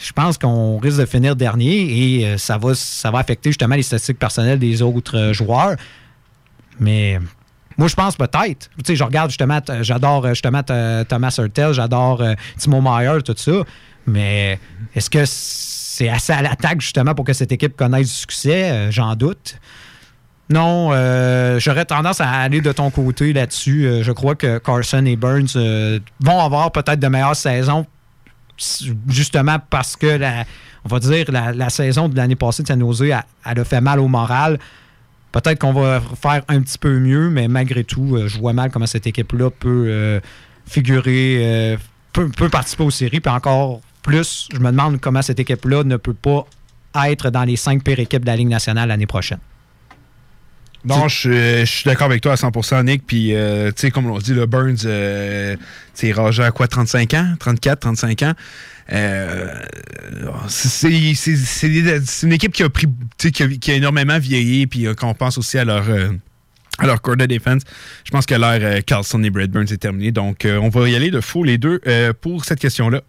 Je 0.00 0.12
pense 0.12 0.38
qu'on 0.38 0.78
risque 0.78 0.98
de 0.98 1.06
finir 1.06 1.36
dernier 1.36 2.18
et 2.18 2.26
euh, 2.26 2.38
ça 2.38 2.58
va, 2.58 2.74
ça 2.74 3.10
va 3.10 3.20
affecter 3.20 3.50
justement 3.50 3.76
les 3.76 3.82
statistiques 3.82 4.18
personnelles 4.18 4.58
des 4.58 4.82
autres 4.82 5.16
euh, 5.16 5.32
joueurs. 5.32 5.76
Mais 6.80 7.20
moi, 7.78 7.88
je 7.88 7.94
pense 7.94 8.16
peut-être. 8.16 8.70
Tu 8.76 8.84
sais, 8.84 8.96
je 8.96 9.04
regarde 9.04 9.30
justement, 9.30 9.60
j'adore 9.82 10.26
justement 10.28 10.62
Thomas 10.62 11.34
Hurtel, 11.38 11.72
j'adore 11.72 12.22
Timo 12.58 12.80
Meyer, 12.80 13.22
tout 13.22 13.34
ça. 13.36 13.62
Mais 14.06 14.58
est-ce 14.94 15.10
que 15.10 15.24
c'est 15.96 16.10
assez 16.10 16.34
à 16.34 16.42
l'attaque 16.42 16.82
justement 16.82 17.14
pour 17.14 17.24
que 17.24 17.32
cette 17.32 17.52
équipe 17.52 17.74
connaisse 17.74 18.08
du 18.08 18.14
succès? 18.14 18.70
Euh, 18.70 18.90
J'en 18.90 19.16
doute. 19.16 19.58
Non, 20.50 20.90
euh, 20.92 21.58
j'aurais 21.58 21.86
tendance 21.86 22.20
à 22.20 22.28
aller 22.28 22.60
de 22.60 22.70
ton 22.70 22.90
côté 22.90 23.32
là-dessus. 23.32 23.86
Euh, 23.86 24.02
je 24.02 24.12
crois 24.12 24.34
que 24.34 24.58
Carson 24.58 25.06
et 25.06 25.16
Burns 25.16 25.56
vont 26.20 26.38
avoir 26.38 26.70
peut-être 26.70 27.00
de 27.00 27.08
meilleures 27.08 27.34
saisons 27.34 27.86
justement 29.08 29.56
parce 29.70 29.96
que 29.96 30.06
la, 30.06 30.44
on 30.84 30.88
va 30.88 30.98
dire 30.98 31.24
la, 31.30 31.70
saison 31.70 32.08
de 32.08 32.16
l'année 32.16 32.36
passée 32.36 32.62
de 32.62 32.68
San 32.68 32.80
Jose, 32.80 33.02
elle, 33.02 33.58
a 33.58 33.64
fait 33.64 33.80
mal 33.80 33.98
au 33.98 34.08
moral. 34.08 34.58
Peut-être 35.32 35.58
qu'on 35.58 35.72
va 35.72 36.00
faire 36.00 36.42
un 36.48 36.60
petit 36.60 36.78
peu 36.78 36.98
mieux, 36.98 37.30
mais 37.30 37.48
malgré 37.48 37.84
tout, 37.84 38.18
je 38.26 38.38
vois 38.38 38.52
mal 38.52 38.70
comment 38.70 38.86
cette 38.86 39.06
équipe-là 39.06 39.50
peut 39.50 40.20
figurer, 40.66 41.76
peut, 42.12 42.28
peut 42.28 42.48
participer 42.48 42.84
aux 42.84 42.90
séries. 42.90 43.20
Puis 43.20 43.32
encore 43.32 43.80
plus, 44.06 44.48
je 44.52 44.58
me 44.58 44.70
demande 44.70 45.00
comment 45.00 45.22
cette 45.22 45.40
équipe-là 45.40 45.84
ne 45.84 45.96
peut 45.96 46.14
pas 46.14 46.46
être 47.08 47.30
dans 47.30 47.44
les 47.44 47.56
cinq 47.56 47.84
pires 47.84 47.98
équipes 48.00 48.22
de 48.22 48.26
la 48.26 48.36
Ligue 48.36 48.48
nationale 48.48 48.88
l'année 48.88 49.06
prochaine. 49.06 49.38
Non, 50.84 51.08
je, 51.08 51.16
suis- 51.18 51.30
je 51.30 51.64
suis 51.64 51.84
d'accord 51.84 52.06
avec 52.06 52.22
toi 52.22 52.32
à 52.32 52.36
100%, 52.36 52.84
Nick. 52.84 53.04
Puis, 53.06 53.34
euh, 53.34 53.68
tu 53.72 53.80
sais, 53.82 53.90
comme 53.90 54.06
l'on 54.06 54.18
dit, 54.18 54.32
le 54.34 54.46
Burns, 54.46 54.76
euh, 54.84 55.56
tu 55.96 56.12
sais, 56.14 56.42
à 56.42 56.50
quoi, 56.52 56.68
35 56.68 57.12
ans? 57.14 57.34
34, 57.40 57.80
35 57.80 58.22
ans? 58.22 58.32
Euh, 58.92 59.52
c'est 60.48 60.88
une 62.22 62.32
équipe 62.32 62.52
qui 62.52 62.62
a 62.62 62.68
pris, 62.68 62.86
qui 63.18 63.42
a, 63.42 63.48
qui 63.48 63.70
a 63.72 63.74
énormément 63.74 64.18
vieilli, 64.20 64.68
puis 64.68 64.86
euh, 64.86 64.94
quand 64.94 65.08
on 65.08 65.14
pense 65.14 65.38
aussi 65.38 65.58
à 65.58 65.64
leur, 65.64 65.84
à 66.78 66.86
leur 66.86 67.02
corps 67.02 67.16
de 67.16 67.26
défense, 67.26 67.62
je 68.04 68.10
pense 68.12 68.26
que 68.26 68.36
l'ère 68.36 68.84
Carlson 68.84 69.22
et 69.24 69.30
Brad 69.30 69.50
Burns 69.50 69.72
est 69.72 69.78
terminée. 69.78 70.12
Donc, 70.12 70.44
euh, 70.44 70.58
on 70.58 70.68
va 70.68 70.88
y 70.88 70.94
aller 70.94 71.10
de 71.10 71.20
fou 71.20 71.42
les 71.42 71.58
deux 71.58 71.80
euh, 71.88 72.12
pour 72.18 72.44
cette 72.44 72.60
question-là. 72.60 73.00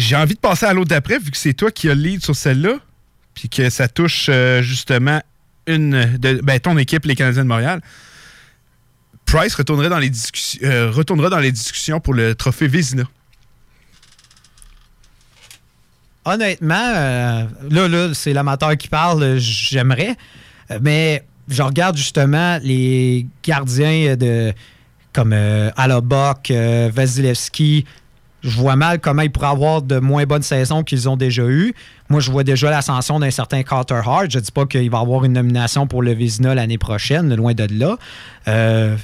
J'ai 0.00 0.16
envie 0.16 0.34
de 0.34 0.40
passer 0.40 0.64
à 0.64 0.72
l'autre 0.72 0.88
d'après, 0.88 1.18
vu 1.18 1.30
que 1.30 1.36
c'est 1.36 1.52
toi 1.52 1.70
qui 1.70 1.90
as 1.90 1.94
le 1.94 2.00
lead 2.00 2.24
sur 2.24 2.34
celle-là, 2.34 2.78
puis 3.34 3.50
que 3.50 3.68
ça 3.68 3.86
touche 3.86 4.28
euh, 4.30 4.62
justement 4.62 5.20
une 5.66 6.16
de 6.16 6.40
ben, 6.42 6.58
ton 6.58 6.78
équipe, 6.78 7.04
les 7.04 7.14
Canadiens 7.14 7.42
de 7.42 7.48
Montréal. 7.48 7.82
Price 9.26 9.54
retournerait 9.54 9.90
dans 9.90 9.98
les 9.98 10.08
discussions, 10.08 10.60
euh, 10.64 10.90
retournera 10.90 11.28
dans 11.28 11.38
les 11.38 11.52
discussions 11.52 12.00
pour 12.00 12.14
le 12.14 12.34
trophée 12.34 12.66
Vézina. 12.66 13.04
Honnêtement, 16.24 16.92
euh, 16.96 17.44
là, 17.70 17.88
là, 17.88 18.14
c'est 18.14 18.32
l'amateur 18.32 18.76
qui 18.78 18.88
parle, 18.88 19.36
j'aimerais. 19.36 20.16
Mais 20.80 21.24
je 21.48 21.62
regarde 21.62 21.98
justement 21.98 22.58
les 22.62 23.26
gardiens 23.42 24.16
de 24.16 24.54
comme 25.12 25.32
euh, 25.32 25.70
Alabok, 25.76 26.50
euh, 26.50 26.90
Vasilevski. 26.92 27.84
Je 28.42 28.56
vois 28.56 28.76
mal 28.76 29.00
comment 29.00 29.22
ils 29.22 29.30
pourraient 29.30 29.48
avoir 29.48 29.82
de 29.82 29.98
moins 29.98 30.24
bonnes 30.24 30.42
saisons 30.42 30.82
qu'ils 30.82 31.08
ont 31.08 31.16
déjà 31.16 31.42
eues. 31.42 31.74
Moi, 32.08 32.20
je 32.20 32.30
vois 32.30 32.42
déjà 32.42 32.70
l'ascension 32.70 33.20
d'un 33.20 33.30
certain 33.30 33.62
Carter 33.62 34.00
Hart. 34.04 34.30
Je 34.30 34.38
ne 34.38 34.42
dis 34.42 34.50
pas 34.50 34.66
qu'il 34.66 34.90
va 34.90 35.00
avoir 35.00 35.24
une 35.24 35.34
nomination 35.34 35.86
pour 35.86 36.02
le 36.02 36.12
Vézina 36.12 36.54
l'année 36.54 36.78
prochaine, 36.78 37.34
loin 37.34 37.52
de 37.52 37.66
là. 37.78 37.96
Euh, 38.48 38.96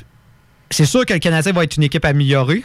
c'est 0.71 0.87
sûr 0.87 1.05
que 1.05 1.13
le 1.13 1.19
Canadien 1.19 1.53
va 1.53 1.65
être 1.65 1.77
une 1.77 1.83
équipe 1.83 2.05
améliorée. 2.05 2.65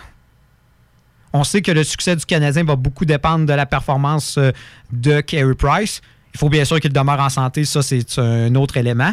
On 1.34 1.44
sait 1.44 1.62
que 1.62 1.72
le 1.72 1.84
succès 1.84 2.16
du 2.16 2.26
Canadien 2.26 2.64
va 2.64 2.76
beaucoup 2.76 3.06
dépendre 3.06 3.46
de 3.46 3.54
la 3.54 3.66
performance 3.66 4.38
euh, 4.38 4.52
de 4.92 5.22
Carey 5.22 5.56
Price. 5.56 6.02
Il 6.34 6.40
faut 6.40 6.50
bien 6.50 6.66
sûr 6.66 6.80
qu'il 6.80 6.94
demeure 6.94 7.20
en 7.20 7.30
santé, 7.30 7.66
ça 7.66 7.82
c'est 7.82 8.18
un 8.18 8.56
autre 8.56 8.78
élément. 8.78 9.12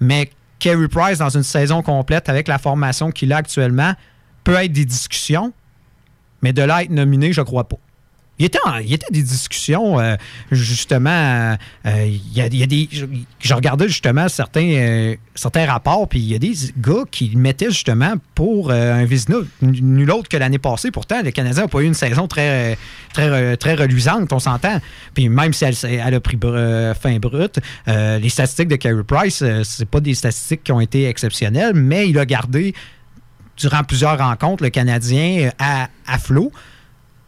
Mais 0.00 0.30
Carey 0.58 0.88
Price, 0.88 1.18
dans 1.18 1.28
une 1.28 1.42
saison 1.42 1.82
complète, 1.82 2.28
avec 2.28 2.48
la 2.48 2.58
formation 2.58 3.10
qu'il 3.10 3.32
a 3.32 3.38
actuellement, 3.38 3.94
peut 4.44 4.54
être 4.54 4.72
des 4.72 4.84
discussions, 4.84 5.52
mais 6.46 6.52
de 6.52 6.62
là 6.62 6.76
à 6.76 6.82
être 6.84 6.90
nominé, 6.90 7.32
je 7.32 7.42
crois 7.42 7.64
pas. 7.64 7.76
Il 8.38 8.48
il 8.84 8.92
était 8.92 9.06
des 9.10 9.22
discussions, 9.22 9.98
euh, 9.98 10.14
justement. 10.52 11.56
euh, 11.86 12.18
y 12.34 12.40
a, 12.40 12.46
il 12.46 12.56
y 12.56 12.62
a 12.62 12.66
des, 12.66 12.88
je, 13.40 13.54
regardais 13.54 13.88
justement 13.88 14.28
certains, 14.28 14.68
euh, 14.74 15.16
certains 15.34 15.64
rapports, 15.64 16.06
puis 16.06 16.20
il 16.20 16.30
y 16.30 16.34
a 16.34 16.38
des 16.38 16.52
gars 16.78 17.04
qui 17.10 17.34
mettaient 17.34 17.70
justement 17.70 18.14
pour 18.34 18.70
euh, 18.70 18.92
un 18.92 19.04
Vizina, 19.06 19.38
nul 19.62 20.10
autre 20.10 20.28
que 20.28 20.36
l'année 20.36 20.58
passée. 20.58 20.90
Pourtant, 20.90 21.22
le 21.22 21.30
Canadien 21.30 21.62
n'a 21.62 21.68
pas 21.68 21.80
eu 21.80 21.86
une 21.86 21.94
saison 21.94 22.28
très, 22.28 22.76
très, 23.14 23.56
très 23.56 23.74
reluisante, 23.74 24.30
on 24.32 24.38
s'entend. 24.38 24.80
Puis 25.14 25.30
même 25.30 25.54
si 25.54 25.64
elle, 25.64 25.74
elle 25.84 26.14
a 26.14 26.20
pris 26.20 26.38
euh, 26.44 26.94
fin 26.94 27.18
brute, 27.18 27.58
euh, 27.88 28.18
les 28.18 28.28
statistiques 28.28 28.68
de 28.68 28.76
Carey 28.76 29.02
Price, 29.06 29.40
euh, 29.42 29.62
c'est 29.64 29.88
pas 29.88 30.00
des 30.00 30.14
statistiques 30.14 30.62
qui 30.62 30.72
ont 30.72 30.80
été 30.80 31.08
exceptionnelles, 31.08 31.72
mais 31.74 32.08
il 32.08 32.18
a 32.18 32.26
gardé 32.26 32.74
durant 33.56 33.82
plusieurs 33.84 34.18
rencontres 34.18 34.62
le 34.62 34.70
Canadien 34.70 35.46
euh, 35.46 35.50
à, 35.58 35.88
à 36.06 36.18
flot. 36.18 36.52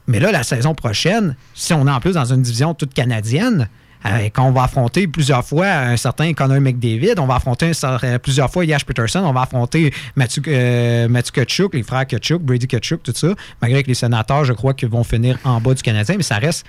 Mais 0.07 0.21
là, 0.21 0.33
la 0.33 0.43
saison 0.43 0.75
prochaine, 0.75 1.37
si 1.55 1.75
on 1.75 1.87
est 1.87 1.91
en 1.91 2.01
plus 2.01 2.15
dans 2.15 2.25
une 2.25 2.43
division 2.43 2.75
toute 2.75 2.95
canadienne, 2.95 3.69
euh, 4.07 4.29
qu'on 4.31 4.53
va 4.53 4.63
affronter 4.63 5.09
plusieurs 5.09 5.45
fois 5.45 5.67
un 5.67 5.97
certain 5.97 6.33
Connor 6.33 6.61
McDavid, 6.61 7.15
on 7.19 7.27
va 7.27 7.35
affronter 7.35 7.73
euh, 7.83 8.19
plusieurs 8.21 8.49
fois 8.51 8.65
Yash 8.65 8.85
Peterson, 8.85 9.21
on 9.25 9.33
va 9.33 9.43
affronter 9.43 9.93
Mathieu, 10.15 10.41
euh, 10.47 11.09
Mathieu 11.09 11.33
Kachuk, 11.33 11.75
les 11.75 11.83
frères 11.83 12.07
Kachuk, 12.07 12.41
Brady 12.41 12.69
Kachuk, 12.69 13.03
tout 13.03 13.13
ça. 13.15 13.29
Malgré 13.61 13.83
que 13.83 13.89
les 13.89 13.95
sénateurs, 13.95 14.45
je 14.45 14.53
crois 14.53 14.73
qu'ils 14.73 14.89
vont 14.89 15.03
finir 15.03 15.37
en 15.43 15.61
bas 15.61 15.75
du 15.75 15.83
Canadien, 15.83 16.17
mais 16.17 16.23
ça 16.23 16.37
reste 16.37 16.65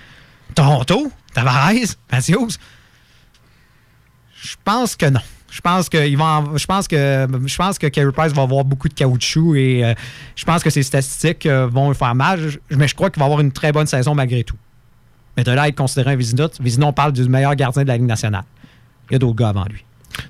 Toronto, 0.56 1.12
Tavares, 1.32 1.94
Matthews. 2.10 2.50
Je 4.42 4.56
pense 4.64 4.96
que 4.96 5.06
non. 5.06 5.20
Je 5.50 5.60
pense 5.60 5.88
que 5.88 6.06
ils 6.08 6.16
vont 6.16 6.24
en- 6.24 6.56
je 6.56 6.64
pense 6.66 6.86
que 6.86 7.26
je 7.46 7.56
pense 7.56 7.78
que 7.78 7.88
Carey 7.88 8.12
Price 8.12 8.32
va 8.32 8.42
avoir 8.42 8.64
beaucoup 8.64 8.88
de 8.88 8.94
caoutchouc 8.94 9.56
et 9.56 9.84
euh, 9.84 9.94
je 10.36 10.44
pense 10.44 10.62
que 10.62 10.70
ses 10.70 10.82
statistiques 10.84 11.44
euh, 11.46 11.66
vont 11.66 11.92
faire 11.94 12.14
mal, 12.14 12.38
mais 12.70 12.86
je 12.86 12.94
crois 12.94 13.10
qu'il 13.10 13.18
va 13.20 13.24
avoir 13.26 13.40
une 13.40 13.50
très 13.52 13.72
bonne 13.72 13.86
saison 13.86 14.14
malgré 14.14 14.44
tout. 14.44 14.56
Mais 15.36 15.42
de 15.44 15.50
là 15.52 15.62
à 15.62 15.68
être 15.68 15.76
considéré 15.76 16.12
un 16.12 16.16
Vizina, 16.16 16.48
Vizina, 16.60 16.86
on 16.86 16.92
parle 16.92 17.12
du 17.12 17.28
meilleur 17.28 17.54
gardien 17.56 17.82
de 17.82 17.88
la 17.88 17.96
Ligue 17.96 18.06
nationale. 18.06 18.44
Il 19.08 19.14
y 19.14 19.16
a 19.16 19.18
d'autres 19.18 19.36
gars 19.36 19.48
avant 19.48 19.64
lui. 19.64 19.84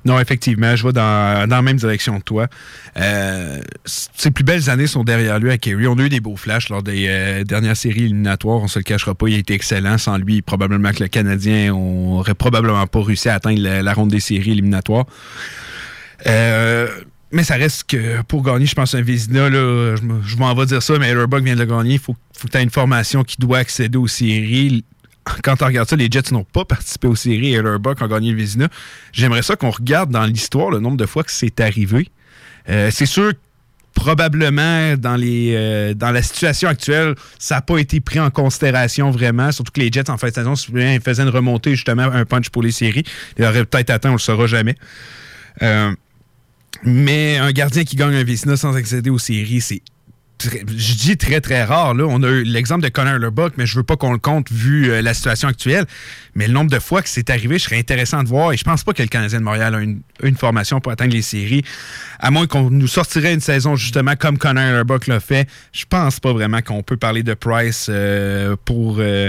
Non, 0.05 0.21
effectivement, 0.21 0.77
je 0.77 0.87
vais 0.87 0.93
dans, 0.93 1.49
dans 1.49 1.57
la 1.57 1.63
même 1.63 1.77
direction 1.77 2.19
que 2.19 2.25
toi. 2.25 2.47
Euh, 2.99 3.61
ses 3.85 4.31
plus 4.31 4.45
belles 4.45 4.69
années 4.71 4.87
sont 4.87 5.05
derrière 5.05 5.39
lui 5.39 5.51
à 5.51 5.59
Kerry. 5.59 5.87
On 5.87 5.99
a 5.99 6.03
eu 6.03 6.09
des 6.09 6.21
beaux 6.21 6.37
flashs 6.37 6.69
lors 6.69 6.83
des 6.83 7.07
euh, 7.09 7.45
dernières 7.45 7.77
séries 7.77 8.05
éliminatoires. 8.05 8.59
On 8.59 8.69
se 8.69 8.79
le 8.79 8.83
cachera 8.83 9.15
pas, 9.15 9.29
il 9.29 9.35
a 9.35 9.39
été 9.39 9.55
excellent. 9.55 9.99
Sans 9.99 10.17
lui, 10.19 10.43
probablement 10.43 10.91
que 10.93 11.03
le 11.03 11.09
Canadien 11.09 11.73
aurait 11.75 12.35
probablement 12.35 12.87
pas 12.87 13.03
réussi 13.03 13.29
à 13.29 13.35
atteindre 13.35 13.61
la, 13.63 13.93
ronde 13.95 14.11
des 14.11 14.21
séries 14.21 14.53
éliminatoires. 14.53 15.07
Euh, 16.27 16.89
mais 17.33 17.45
ça 17.45 17.55
reste 17.55 17.85
que 17.89 18.23
pour 18.23 18.43
gagner, 18.43 18.67
je 18.67 18.75
pense 18.75 18.95
un 18.95 19.03
Vézina, 19.03 19.49
là, 19.49 19.97
je, 19.97 20.03
me- 20.03 20.23
je 20.23 20.37
m'en 20.37 20.55
vais 20.55 20.67
dire 20.67 20.83
ça, 20.83 20.99
mais 20.99 21.09
Hellerbuck 21.09 21.45
vient 21.45 21.55
de 21.55 21.61
le 21.61 21.67
gagner. 21.67 21.95
Il 21.95 21.99
faut, 22.01 22.17
faut 22.37 22.49
que 22.49 22.53
tu 22.53 22.59
aies 22.59 22.63
une 22.63 22.71
formation 22.71 23.23
qui 23.25 23.37
doit 23.39 23.59
accéder 23.59 23.97
aux 23.99 24.09
séries. 24.09 24.85
Quand 25.43 25.63
on 25.63 25.67
regarde 25.67 25.89
ça, 25.89 25.97
les 25.97 26.09
Jets 26.11 26.33
n'ont 26.33 26.45
pas 26.45 26.65
participé 26.65 27.07
aux 27.07 27.17
séries 27.17 27.53
et 27.53 27.57
Hellerbuck 27.57 28.01
a 28.03 28.09
gagné 28.09 28.31
le 28.31 28.37
Vézina. 28.37 28.69
J'aimerais 29.13 29.43
ça 29.43 29.57
qu'on 29.57 29.71
regarde 29.71 30.11
dans 30.11 30.25
l'histoire 30.25 30.71
le 30.71 30.81
nombre 30.81 30.97
de 30.97 31.07
fois 31.07 31.25
que 31.25 31.31
c'est 31.31 31.61
arrivé. 31.61 32.09
Euh, 32.69 32.91
c'est 32.91 33.07
sûr 33.07 33.33
probablement 33.95 34.95
euh, 35.05 35.95
dans 35.95 36.11
la 36.11 36.23
situation 36.23 36.69
actuelle, 36.69 37.15
ça 37.39 37.57
n'a 37.57 37.61
pas 37.61 37.79
été 37.79 38.01
pris 38.01 38.21
en 38.21 38.31
considération 38.31 39.11
vraiment. 39.11 39.53
Surtout 39.53 39.73
que 39.73 39.81
les 39.81 39.91
Jets 39.91 40.11
en 40.11 40.17
fin 40.17 40.29
de 40.29 40.35
saison, 40.35 40.55
faisaient 40.57 41.23
une 41.23 41.29
remontée 41.29 41.73
justement 41.73 42.03
un 42.03 42.25
punch 42.25 42.51
pour 42.51 42.63
les 42.63 42.73
séries. 42.73 43.05
Ils 43.39 43.45
auraient 43.45 43.65
peut-être 43.65 43.91
atteint, 43.91 44.11
on 44.11 44.15
le 44.15 44.19
saura 44.19 44.47
jamais. 44.47 44.75
Euh, 45.63 45.93
mais 46.85 47.37
un 47.37 47.53
gardien 47.53 47.85
qui 47.85 47.97
gagne 47.97 48.15
un 48.15 48.25
Vézina 48.25 48.57
sans 48.57 48.77
accéder 48.77 49.11
aux 49.11 49.19
séries, 49.19 49.61
c'est 49.61 49.83
je 50.43 50.95
dis 50.95 51.17
très, 51.17 51.41
très 51.41 51.65
rare. 51.65 51.95
Là. 51.95 52.05
On 52.09 52.23
a 52.23 52.29
eu 52.29 52.43
l'exemple 52.43 52.83
de 52.83 52.89
Connor 52.89 53.19
Lebuck, 53.19 53.55
mais 53.57 53.67
je 53.67 53.77
veux 53.77 53.83
pas 53.83 53.97
qu'on 53.97 54.13
le 54.13 54.19
compte 54.19 54.51
vu 54.51 54.91
euh, 54.91 55.03
la 55.03 55.15
situation 55.15 55.49
actuelle. 55.49 55.85
Mais 56.35 56.47
le 56.47 56.53
nombre 56.53 56.71
de 56.71 56.79
fois 56.79 57.03
que 57.03 57.09
c'est 57.09 57.31
arrivé, 57.31 57.59
je 57.59 57.65
serais 57.65 57.79
intéressant 57.79 58.23
de 58.23 58.29
voir. 58.29 58.53
Et 58.53 58.57
je 58.57 58.65
pense 58.65 58.85
pas 58.85 58.93
que 58.93 59.03
le 59.03 59.09
Canadien 59.09 59.41
de 59.41 59.45
Montréal 59.45 59.75
a 59.75 59.81
une, 59.81 60.37
formation 60.37 60.81
pour 60.81 60.93
atteindre 60.93 61.13
les 61.13 61.23
séries. 61.23 61.63
À 62.19 62.31
moins 62.31 62.47
qu'on 62.47 62.71
nous 62.71 62.87
sortirait 62.87 63.35
une 63.35 63.41
saison 63.41 63.77
justement 63.77 64.15
comme 64.17 64.39
Connor 64.39 64.79
Lebuck 64.79 65.07
l'a 65.07 65.21
fait. 65.21 65.49
Je 65.73 65.85
pense 65.89 66.21
pas 66.21 66.33
vraiment 66.33 66.63
qu'on 66.63 66.83
peut 66.83 66.97
parler 66.97 67.23
de 67.23 67.35
Price 67.35 67.89
euh, 67.91 68.55
pour 68.65 68.99
euh, 69.01 69.29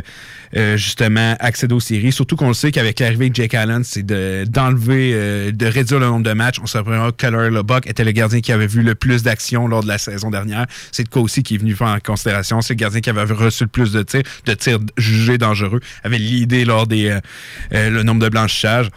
justement 0.77 1.35
accéder 1.39 1.73
aux 1.73 1.79
séries. 1.79 2.11
Surtout 2.11 2.35
qu'on 2.35 2.49
le 2.49 2.53
sait 2.53 2.71
qu'avec 2.71 2.99
l'arrivée 2.99 3.29
de 3.29 3.35
Jake 3.35 3.55
Allen, 3.55 3.83
c'est 3.83 4.05
d'enlever, 4.05 5.51
de, 5.51 5.65
réduire 5.65 5.99
le 5.99 6.05
nombre 6.05 6.23
de 6.23 6.33
matchs. 6.33 6.59
On 6.61 6.67
s'appellera 6.67 7.11
que 7.11 7.25
Connor 7.25 7.49
Lebuck 7.49 7.87
était 7.87 8.03
le 8.03 8.11
gardien 8.11 8.41
qui 8.41 8.51
avait 8.51 8.67
vu 8.67 8.83
le 8.83 8.95
plus 8.95 9.23
d'action 9.23 9.67
lors 9.67 9.81
de 9.81 9.87
la 9.87 9.97
saison 9.97 10.29
dernière 10.29 10.67
c'est 10.91 11.00
de 11.03 11.09
cas 11.09 11.19
aussi 11.19 11.43
qui 11.43 11.55
est 11.55 11.57
venu 11.57 11.75
faire 11.75 11.87
en 11.87 11.99
considération. 11.99 12.61
C'est 12.61 12.73
le 12.73 12.79
gardien 12.79 13.01
qui 13.01 13.09
avait 13.09 13.23
reçu 13.33 13.63
le 13.63 13.69
plus 13.69 13.91
de 13.91 14.03
tirs, 14.03 14.23
de 14.45 14.53
tirs 14.53 14.79
jugés 14.97 15.37
dangereux, 15.37 15.79
avait 16.03 16.17
l'idée 16.17 16.65
lors 16.65 16.87
des 16.87 17.09
euh, 17.09 17.19
euh, 17.73 17.89
le 17.89 18.03
nombre 18.03 18.21
de 18.21 18.29
blanchissages. 18.29 18.89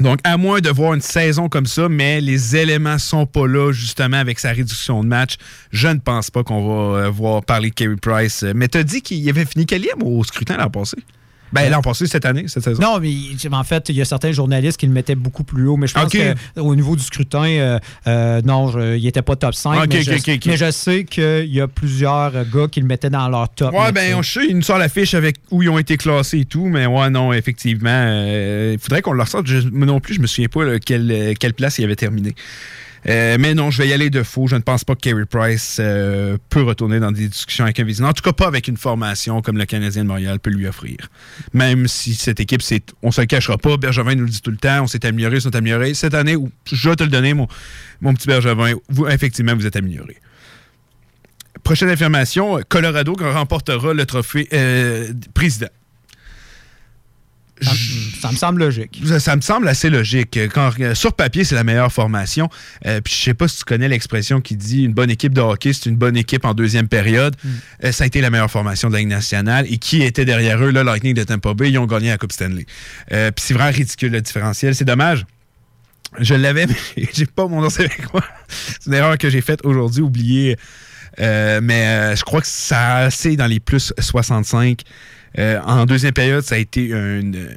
Donc, 0.00 0.18
à 0.24 0.36
moins 0.36 0.60
de 0.60 0.70
voir 0.70 0.94
une 0.94 1.00
saison 1.00 1.48
comme 1.48 1.66
ça, 1.66 1.88
mais 1.88 2.20
les 2.20 2.56
éléments 2.56 2.98
sont 2.98 3.26
pas 3.26 3.46
là, 3.46 3.70
justement, 3.70 4.16
avec 4.16 4.40
sa 4.40 4.50
réduction 4.50 5.04
de 5.04 5.08
match, 5.08 5.36
je 5.70 5.86
ne 5.86 6.00
pense 6.00 6.30
pas 6.30 6.42
qu'on 6.42 6.66
va 6.66 6.98
euh, 6.98 7.10
voir 7.10 7.44
parler 7.44 7.70
de 7.70 7.74
Kerry 7.74 7.96
Price. 7.96 8.44
Mais 8.54 8.66
tu 8.66 8.78
as 8.78 8.82
dit 8.82 9.02
qu'il 9.02 9.28
avait 9.28 9.44
fini 9.44 9.66
quatrième 9.66 10.02
au 10.02 10.24
scrutin 10.24 10.56
l'an 10.56 10.68
passé? 10.68 10.96
Ben, 11.54 11.70
l'an 11.70 11.82
passé, 11.82 12.06
cette 12.08 12.24
année, 12.24 12.46
cette 12.48 12.64
saison. 12.64 12.82
Non, 12.82 12.98
mais 12.98 13.14
en 13.52 13.64
fait, 13.64 13.88
il 13.88 13.94
y 13.94 14.02
a 14.02 14.04
certains 14.04 14.32
journalistes 14.32 14.76
qui 14.76 14.86
le 14.86 14.92
mettaient 14.92 15.14
beaucoup 15.14 15.44
plus 15.44 15.68
haut. 15.68 15.76
Mais 15.76 15.86
je 15.86 15.94
pense 15.94 16.12
qu'au 16.12 16.74
niveau 16.74 16.96
du 16.96 17.02
scrutin, 17.02 17.44
euh, 17.44 17.78
euh, 18.08 18.42
non, 18.42 18.72
il 18.94 19.04
n'était 19.04 19.22
pas 19.22 19.36
top 19.36 19.54
5. 19.54 19.88
mais, 19.88 20.02
je, 20.02 20.70
sais 20.72 21.04
qu'il 21.04 21.54
y 21.54 21.60
a 21.60 21.68
plusieurs 21.68 22.32
gars 22.32 22.66
qui 22.68 22.80
le 22.80 22.86
mettaient 22.86 23.10
dans 23.10 23.28
leur 23.28 23.48
top. 23.50 23.72
Ouais, 23.72 23.92
ben, 23.92 24.16
on 24.16 24.22
sait, 24.24 24.46
ils 24.48 24.56
nous 24.56 24.62
sortent 24.62 24.80
la 24.80 24.88
fiche 24.88 25.14
avec 25.14 25.36
où 25.52 25.62
ils 25.62 25.68
ont 25.68 25.78
été 25.78 25.96
classés 25.96 26.40
et 26.40 26.44
tout. 26.44 26.66
Mais 26.66 26.86
ouais, 26.86 27.10
non, 27.10 27.32
effectivement, 27.32 27.88
euh, 27.90 28.72
il 28.74 28.78
faudrait 28.80 29.02
qu'on 29.02 29.12
leur 29.12 29.28
sorte. 29.28 29.46
moi 29.70 29.86
non 29.86 30.00
plus, 30.00 30.14
je 30.14 30.20
me 30.20 30.26
souviens 30.26 30.48
pas 30.48 30.78
quelle, 30.80 31.34
quelle 31.38 31.54
place 31.54 31.78
il 31.78 31.84
avait 31.84 31.96
terminé. 31.96 32.34
Euh, 33.06 33.36
mais 33.38 33.54
non, 33.54 33.70
je 33.70 33.82
vais 33.82 33.88
y 33.88 33.92
aller 33.92 34.10
de 34.10 34.22
faux. 34.22 34.46
Je 34.46 34.56
ne 34.56 34.60
pense 34.60 34.84
pas 34.84 34.94
que 34.94 35.00
Kerry 35.00 35.26
Price 35.26 35.78
euh, 35.80 36.38
peut 36.48 36.62
retourner 36.62 37.00
dans 37.00 37.12
des 37.12 37.28
discussions 37.28 37.64
avec 37.64 37.78
un 37.80 37.84
Vizina. 37.84 38.08
En 38.08 38.12
tout 38.12 38.22
cas, 38.22 38.32
pas 38.32 38.46
avec 38.46 38.68
une 38.68 38.76
formation 38.76 39.42
comme 39.42 39.58
le 39.58 39.66
Canadien 39.66 40.04
de 40.04 40.08
Montréal 40.08 40.40
peut 40.40 40.50
lui 40.50 40.66
offrir. 40.66 40.96
Même 41.52 41.86
si 41.86 42.14
cette 42.14 42.40
équipe, 42.40 42.62
on 43.02 43.10
se 43.10 43.20
le 43.20 43.26
cachera 43.26 43.58
pas. 43.58 43.76
Bergevin 43.76 44.14
nous 44.14 44.24
le 44.24 44.30
dit 44.30 44.40
tout 44.40 44.50
le 44.50 44.56
temps. 44.56 44.82
On 44.82 44.86
s'est 44.86 45.04
amélioré, 45.04 45.36
on 45.36 45.40
s'est 45.40 45.56
amélioré. 45.56 45.94
Cette 45.94 46.14
année, 46.14 46.36
je 46.64 46.88
vais 46.88 46.96
te 46.96 47.04
le 47.04 47.10
donner, 47.10 47.34
mon, 47.34 47.46
mon 48.00 48.14
petit 48.14 48.26
Bergevin. 48.26 48.74
Vous, 48.88 49.06
effectivement, 49.08 49.54
vous 49.54 49.66
êtes 49.66 49.76
amélioré. 49.76 50.16
Prochaine 51.62 51.88
affirmation, 51.88 52.60
Colorado 52.68 53.14
remportera 53.18 53.94
le 53.94 54.04
trophée 54.06 54.48
euh, 54.52 55.12
président. 55.32 55.68
Ça, 57.60 58.30
me 58.30 58.36
semble 58.36 58.60
logique. 58.60 59.00
Ça, 59.18 59.36
me 59.36 59.40
semble 59.40 59.68
assez 59.68 59.88
logique. 59.88 60.38
Quand, 60.52 60.70
euh, 60.80 60.94
sur 60.94 61.12
papier, 61.12 61.44
c'est 61.44 61.54
la 61.54 61.64
meilleure 61.64 61.92
formation. 61.92 62.48
Euh, 62.84 63.00
puis 63.00 63.14
je 63.14 63.22
sais 63.22 63.34
pas 63.34 63.46
si 63.46 63.58
tu 63.58 63.64
connais 63.64 63.88
l'expression 63.88 64.40
qui 64.40 64.56
dit 64.56 64.82
une 64.82 64.92
bonne 64.92 65.10
équipe 65.10 65.32
de 65.32 65.40
hockey, 65.40 65.72
c'est 65.72 65.88
une 65.88 65.96
bonne 65.96 66.16
équipe 66.16 66.44
en 66.44 66.54
deuxième 66.54 66.88
période. 66.88 67.36
Mm. 67.42 67.48
Euh, 67.84 67.92
ça 67.92 68.04
a 68.04 68.06
été 68.06 68.20
la 68.20 68.30
meilleure 68.30 68.50
formation 68.50 68.88
de 68.88 68.94
la 68.94 69.00
Ligue 69.00 69.08
nationale. 69.08 69.66
Et 69.68 69.78
qui 69.78 70.02
était 70.02 70.24
derrière 70.24 70.62
eux, 70.62 70.72
le 70.72 70.82
Lightning 70.82 71.14
de 71.14 71.22
Tampa 71.22 71.54
Bay, 71.54 71.70
ils 71.70 71.78
ont 71.78 71.86
gagné 71.86 72.08
la 72.08 72.18
Coupe 72.18 72.32
Stanley. 72.32 72.66
puis 73.08 73.18
c'est 73.36 73.54
vraiment 73.54 73.72
ridicule 73.72 74.12
le 74.12 74.20
différentiel. 74.20 74.74
C'est 74.74 74.84
dommage. 74.84 75.24
Je 76.18 76.34
l'avais, 76.34 76.66
mais 76.96 77.08
j'ai 77.12 77.26
pas 77.26 77.46
mon 77.46 77.60
nom 77.60 77.68
avec 77.68 78.12
moi. 78.12 78.24
c'est 78.48 78.86
une 78.86 78.94
erreur 78.94 79.16
que 79.16 79.30
j'ai 79.30 79.40
faite 79.40 79.60
aujourd'hui, 79.64 80.02
oublié. 80.02 80.56
mais 81.18 82.16
je 82.16 82.22
crois 82.24 82.40
que 82.40 82.46
ça 82.46 83.08
c'est 83.10 83.36
dans 83.36 83.46
les 83.46 83.60
plus 83.60 83.92
65. 83.98 84.82
Euh, 85.38 85.60
en 85.64 85.86
deuxième 85.86 86.12
période, 86.12 86.42
ça 86.42 86.54
a 86.54 86.58
été 86.58 86.88
une, 86.88 87.56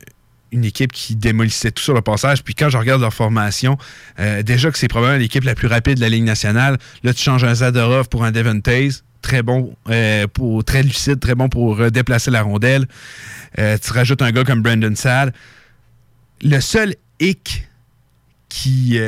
équipe 0.52 0.92
qui 0.92 1.16
démolissait 1.16 1.72
tout 1.72 1.84
sur 1.84 1.94
le 1.94 2.02
passage. 2.02 2.44
Puis 2.44 2.56
quand 2.56 2.70
je 2.70 2.78
regarde 2.78 3.02
leur 3.02 3.14
formation, 3.14 3.78
euh, 4.20 4.42
déjà 4.44 4.72
que 4.72 4.78
c'est 4.78 4.88
probablement 4.88 5.20
l'équipe 5.20 5.44
la 5.44 5.56
plus 5.56 5.68
rapide 5.68 5.96
de 5.96 6.02
la 6.02 6.10
Ligue 6.10 6.24
nationale. 6.24 6.78
Là, 7.04 7.14
tu 7.14 7.22
changes 7.22 7.44
un 7.44 7.54
Zadorov 7.54 8.10
pour 8.10 8.24
un 8.24 8.32
Devon 8.32 8.60
Taze. 8.60 9.04
Très 9.22 9.44
bon, 9.44 9.76
euh, 9.90 10.26
pour, 10.28 10.64
très 10.64 10.84
lucide, 10.84 11.20
très 11.20 11.36
bon 11.36 11.50
pour 11.50 11.92
déplacer 11.92 12.32
la 12.32 12.44
rondelle. 12.44 12.88
tu 13.56 13.92
rajoutes 13.92 14.22
un 14.22 14.32
gars 14.32 14.44
comme 14.44 14.62
Brandon 14.62 14.96
Sad. 14.96 15.34
Le 16.42 16.60
seul 16.60 16.96
hic 17.20 17.68
qui 18.48 19.00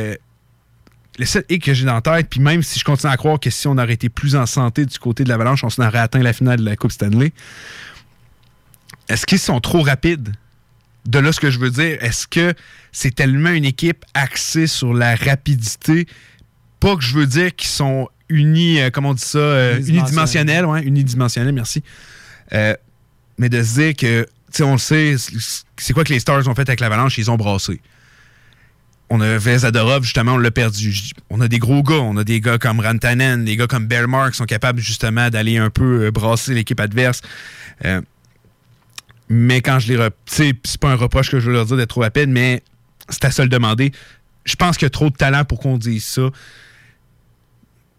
le 1.20 1.26
seul 1.26 1.44
hic 1.50 1.64
que 1.64 1.74
j'ai 1.74 1.86
dans 1.86 1.96
la 1.96 2.02
tête, 2.02 2.28
puis 2.30 2.40
même 2.40 2.64
si 2.64 2.80
je 2.80 2.86
continue 2.86 3.12
à 3.12 3.18
croire 3.18 3.40
que 3.40 3.50
si 3.50 3.68
on 3.68 3.78
aurait 3.78 3.94
été 3.94 4.08
plus 4.08 4.36
en 4.36 4.46
santé 4.46 4.86
du 4.86 4.98
côté 4.98 5.26
de 5.26 5.30
l'Avalanche, 5.30 5.64
on 5.64 5.84
aurait 5.84 6.00
atteint 6.00 6.22
la 6.22 6.32
finale 6.32 6.60
de 6.60 6.66
la 6.66 6.78
Coupe 6.78 6.94
Stanley, 6.94 7.34
est-ce 9.10 9.26
qu'ils 9.26 9.40
sont 9.40 9.60
trop 9.60 9.82
rapides? 9.82 10.32
De 11.06 11.20
là, 11.20 11.32
ce 11.32 11.40
que 11.40 11.50
je 11.50 11.60
veux 11.60 11.72
dire, 11.72 11.98
est-ce 12.02 12.28
que 12.28 12.54
c'est 12.92 13.14
tellement 13.14 13.50
une 13.50 13.66
équipe 13.66 14.06
axée 14.14 14.68
sur 14.68 14.94
la 14.94 15.16
rapidité? 15.16 16.08
Pas 16.80 16.96
que 16.96 17.02
je 17.02 17.16
veux 17.16 17.26
dire 17.26 17.56
qu'ils 17.56 17.70
sont 17.70 18.08
unis, 18.30 18.80
euh, 18.80 18.90
comment 18.92 19.10
on 19.10 19.14
dit 19.16 19.24
ça, 19.24 19.40
euh, 19.40 19.80
unidimensionnels, 19.80 20.66
ouais, 20.66 20.84
unidimensionnels, 20.84 21.54
merci. 21.54 21.84
Euh, 22.54 22.76
mais 23.40 23.50
de 23.50 23.64
se 23.64 23.80
dire 23.80 23.96
que, 23.96 24.22
tu 24.24 24.30
sais, 24.52 24.64
on 24.64 24.74
le 24.74 24.78
sait, 24.78 25.16
c'est 25.78 25.94
quoi 25.94 26.04
que 26.04 26.14
les 26.14 26.20
Stars 26.20 26.48
ont 26.48 26.54
fait 26.54 26.70
avec 26.70 26.80
l'Avalanche? 26.80 27.18
Ils 27.18 27.32
ont 27.32 27.38
brassé. 27.38 27.82
On 29.10 29.20
avait 29.22 29.58
Zadorov, 29.58 30.04
justement, 30.04 30.34
on 30.34 30.38
l'a 30.38 30.52
perdu. 30.52 30.94
On 31.32 31.42
a 31.42 31.48
des 31.48 31.58
gros 31.58 31.82
gars, 31.82 31.96
on 31.96 32.18
a 32.18 32.24
des 32.24 32.42
gars 32.42 32.60
comme 32.60 32.80
Rantanen, 32.80 33.44
des 33.44 33.58
gars 33.58 33.66
comme 33.66 33.88
Bellmark 33.88 34.34
qui 34.34 34.38
sont 34.38 34.46
capables 34.46 34.80
justement 34.80 35.32
d'aller 35.32 35.58
un 35.58 35.72
peu 35.72 36.12
brasser 36.12 36.54
l'équipe 36.54 36.80
adverse. 36.80 37.22
Mais 39.30 39.62
quand 39.62 39.80
je 39.80 39.94
les. 39.94 40.10
C'est 40.26 40.78
pas 40.80 40.92
un 40.92 40.96
reproche 40.96 41.30
que 41.30 41.40
je 41.40 41.48
veux 41.48 41.54
leur 41.54 41.66
dire 41.66 41.78
d'être 41.78 41.90
trop 41.90 42.02
rapide, 42.02 42.30
mais 42.30 42.64
c'est 43.10 43.26
à 43.26 43.32
se 43.32 43.42
le 43.42 43.50
demander. 43.50 43.92
Je 44.46 44.56
pense 44.56 44.78
qu'il 44.78 44.86
y 44.86 44.88
a 44.88 44.92
trop 44.92 45.10
de 45.10 45.16
talent 45.16 45.46
pour 45.46 45.60
qu'on 45.60 45.78
dise 45.78 46.06
ça. 46.06 46.30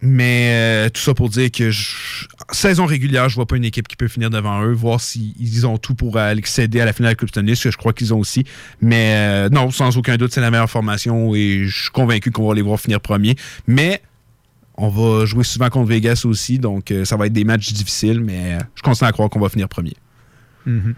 Mais 0.03 0.53
euh, 0.53 0.89
tout 0.89 1.01
ça 1.01 1.13
pour 1.13 1.29
dire 1.29 1.51
que 1.51 1.71
saison 2.53 2.87
régulière, 2.87 3.29
je 3.29 3.35
vois 3.35 3.47
pas 3.47 3.57
une 3.57 3.67
équipe 3.67 3.87
qui 3.87 3.97
peut 3.97 4.09
finir 4.09 4.31
devant 4.31 4.63
eux, 4.63 4.73
voir 4.73 4.99
s'ils 4.99 5.67
ont 5.67 5.77
tout 5.77 5.95
pour 5.95 6.17
accéder 6.17 6.81
à 6.81 6.87
la 6.87 6.95
finale 6.95 7.15
de 7.15 7.19
Coupe 7.19 7.29
Stanley, 7.29 7.55
ce 7.55 7.65
que 7.65 7.71
je 7.71 7.77
crois 7.77 7.93
qu'ils 7.93 8.15
ont 8.15 8.19
aussi. 8.19 8.45
Mais 8.81 9.15
euh, 9.15 9.49
non, 9.51 9.71
sans 9.71 9.99
aucun 9.99 10.17
doute, 10.17 10.33
c'est 10.33 10.41
la 10.41 10.51
meilleure 10.51 10.71
formation 10.71 11.35
et 11.35 11.67
je 11.67 11.83
suis 11.83 11.91
convaincu 11.91 12.31
qu'on 12.31 12.49
va 12.49 12.55
les 12.55 12.63
voir 12.63 12.81
finir 12.81 13.01
premier. 13.01 13.37
Mais 13.67 14.01
on 14.79 14.89
va 14.89 15.27
jouer 15.27 15.45
souvent 15.45 15.69
contre 15.69 15.91
Vegas 15.91 16.23
aussi, 16.25 16.59
donc 16.59 16.91
euh, 16.91 17.05
ça 17.05 17.19
va 17.19 17.27
être 17.27 17.35
des 17.35 17.45
matchs 17.45 17.71
difficiles, 17.75 18.21
mais 18.21 18.57
je 18.75 18.83
continue 18.83 19.07
à 19.07 19.13
croire 19.13 19.29
qu'on 19.29 19.41
va 19.41 19.51
finir 19.51 19.69
premier. 19.69 19.97
Mm-hmm. 20.67 20.95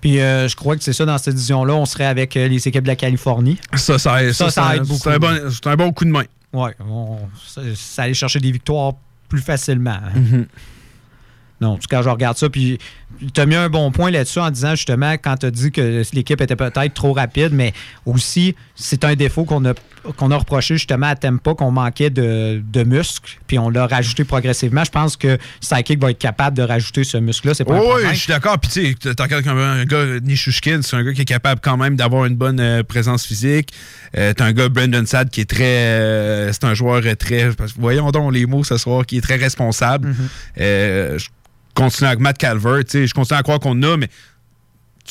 Puis 0.00 0.20
euh, 0.20 0.48
je 0.48 0.56
crois 0.56 0.76
que 0.76 0.82
c'est 0.82 0.92
ça, 0.92 1.04
dans 1.04 1.18
cette 1.18 1.34
division-là, 1.34 1.74
on 1.74 1.84
serait 1.84 2.06
avec 2.06 2.36
euh, 2.36 2.48
les 2.48 2.66
équipes 2.66 2.82
de 2.82 2.88
la 2.88 2.96
Californie. 2.96 3.58
Ça, 3.74 3.98
ça, 3.98 4.22
aide, 4.22 4.32
ça, 4.32 4.46
beaucoup. 4.78 4.98
C'est 4.98 5.66
un, 5.66 5.76
bon, 5.76 5.92
coup 5.92 6.04
de 6.04 6.10
main. 6.10 6.24
Oui, 6.52 6.70
ça, 7.46 8.02
allait 8.02 8.14
chercher 8.14 8.40
des 8.40 8.50
victoires 8.50 8.94
plus 9.28 9.40
facilement. 9.40 9.90
Hein. 9.90 10.18
Mm-hmm. 10.18 10.46
Non, 11.60 11.68
en 11.72 11.76
tout 11.76 11.86
cas, 11.88 12.02
je 12.02 12.08
regarde 12.08 12.38
ça. 12.38 12.48
Puis, 12.48 12.78
tu 13.34 13.40
as 13.40 13.46
mis 13.46 13.54
un 13.54 13.68
bon 13.68 13.90
point 13.90 14.10
là-dessus 14.10 14.38
en 14.38 14.50
disant 14.50 14.74
justement, 14.74 15.12
quand 15.12 15.36
tu 15.38 15.46
as 15.46 15.50
dit 15.50 15.70
que 15.70 16.02
l'équipe 16.12 16.40
était 16.40 16.56
peut-être 16.56 16.94
trop 16.94 17.12
rapide, 17.12 17.50
mais 17.52 17.72
aussi, 18.06 18.54
c'est 18.74 19.04
un 19.04 19.14
défaut 19.14 19.44
qu'on 19.44 19.64
a, 19.66 19.74
qu'on 20.16 20.30
a 20.30 20.36
reproché 20.36 20.74
justement 20.74 21.08
à 21.08 21.16
Tempa, 21.16 21.54
qu'on 21.54 21.70
manquait 21.70 22.10
de, 22.10 22.84
muscles, 22.84 23.38
puis 23.46 23.58
on 23.58 23.68
l'a 23.68 23.86
rajouté 23.86 24.24
progressivement. 24.24 24.84
Je 24.84 24.90
pense 24.90 25.16
que 25.16 25.38
Psychic 25.60 26.00
va 26.00 26.10
être 26.10 26.18
capable 26.18 26.56
de 26.56 26.62
rajouter 26.62 27.04
ce 27.04 27.18
muscle-là. 27.18 27.54
C'est 27.54 27.64
pas 27.64 27.78
Oui, 27.78 28.02
je 28.12 28.16
suis 28.16 28.32
d'accord. 28.32 28.58
Puis, 28.58 28.70
tu 28.70 28.94
sais, 29.02 29.14
tu 29.14 29.42
comme 29.44 29.58
un 29.58 29.84
gars, 29.84 30.20
Nishushkin, 30.22 30.80
c'est 30.82 30.96
un 30.96 31.04
gars 31.04 31.12
qui 31.12 31.22
est 31.22 31.26
capable 31.26 31.60
quand 31.62 31.76
même 31.76 31.96
d'avoir 31.96 32.24
une 32.24 32.36
bonne 32.36 32.60
euh, 32.60 32.82
présence 32.82 33.26
physique. 33.26 33.70
Euh, 34.16 34.32
tu 34.34 34.42
as 34.42 34.46
un 34.46 34.52
gars, 34.52 34.68
Brandon 34.68 35.04
Sad, 35.04 35.28
qui 35.28 35.42
est 35.42 35.50
très. 35.50 35.64
Euh, 35.64 36.52
c'est 36.52 36.64
un 36.64 36.74
joueur 36.74 37.02
très. 37.18 37.50
Voyons 37.78 38.10
donc 38.10 38.32
les 38.32 38.46
mots 38.46 38.64
ce 38.64 38.78
soir, 38.78 39.04
qui 39.04 39.18
est 39.18 39.20
très 39.20 39.36
responsable. 39.36 40.14
Mm-hmm 40.58 41.28
continuer 41.74 42.08
avec 42.08 42.20
Matt 42.20 42.38
Calvert. 42.38 42.82
Je 42.92 43.12
continue 43.12 43.38
à 43.38 43.42
croire 43.42 43.60
qu'on 43.60 43.82
a, 43.82 43.96
mais 43.96 44.08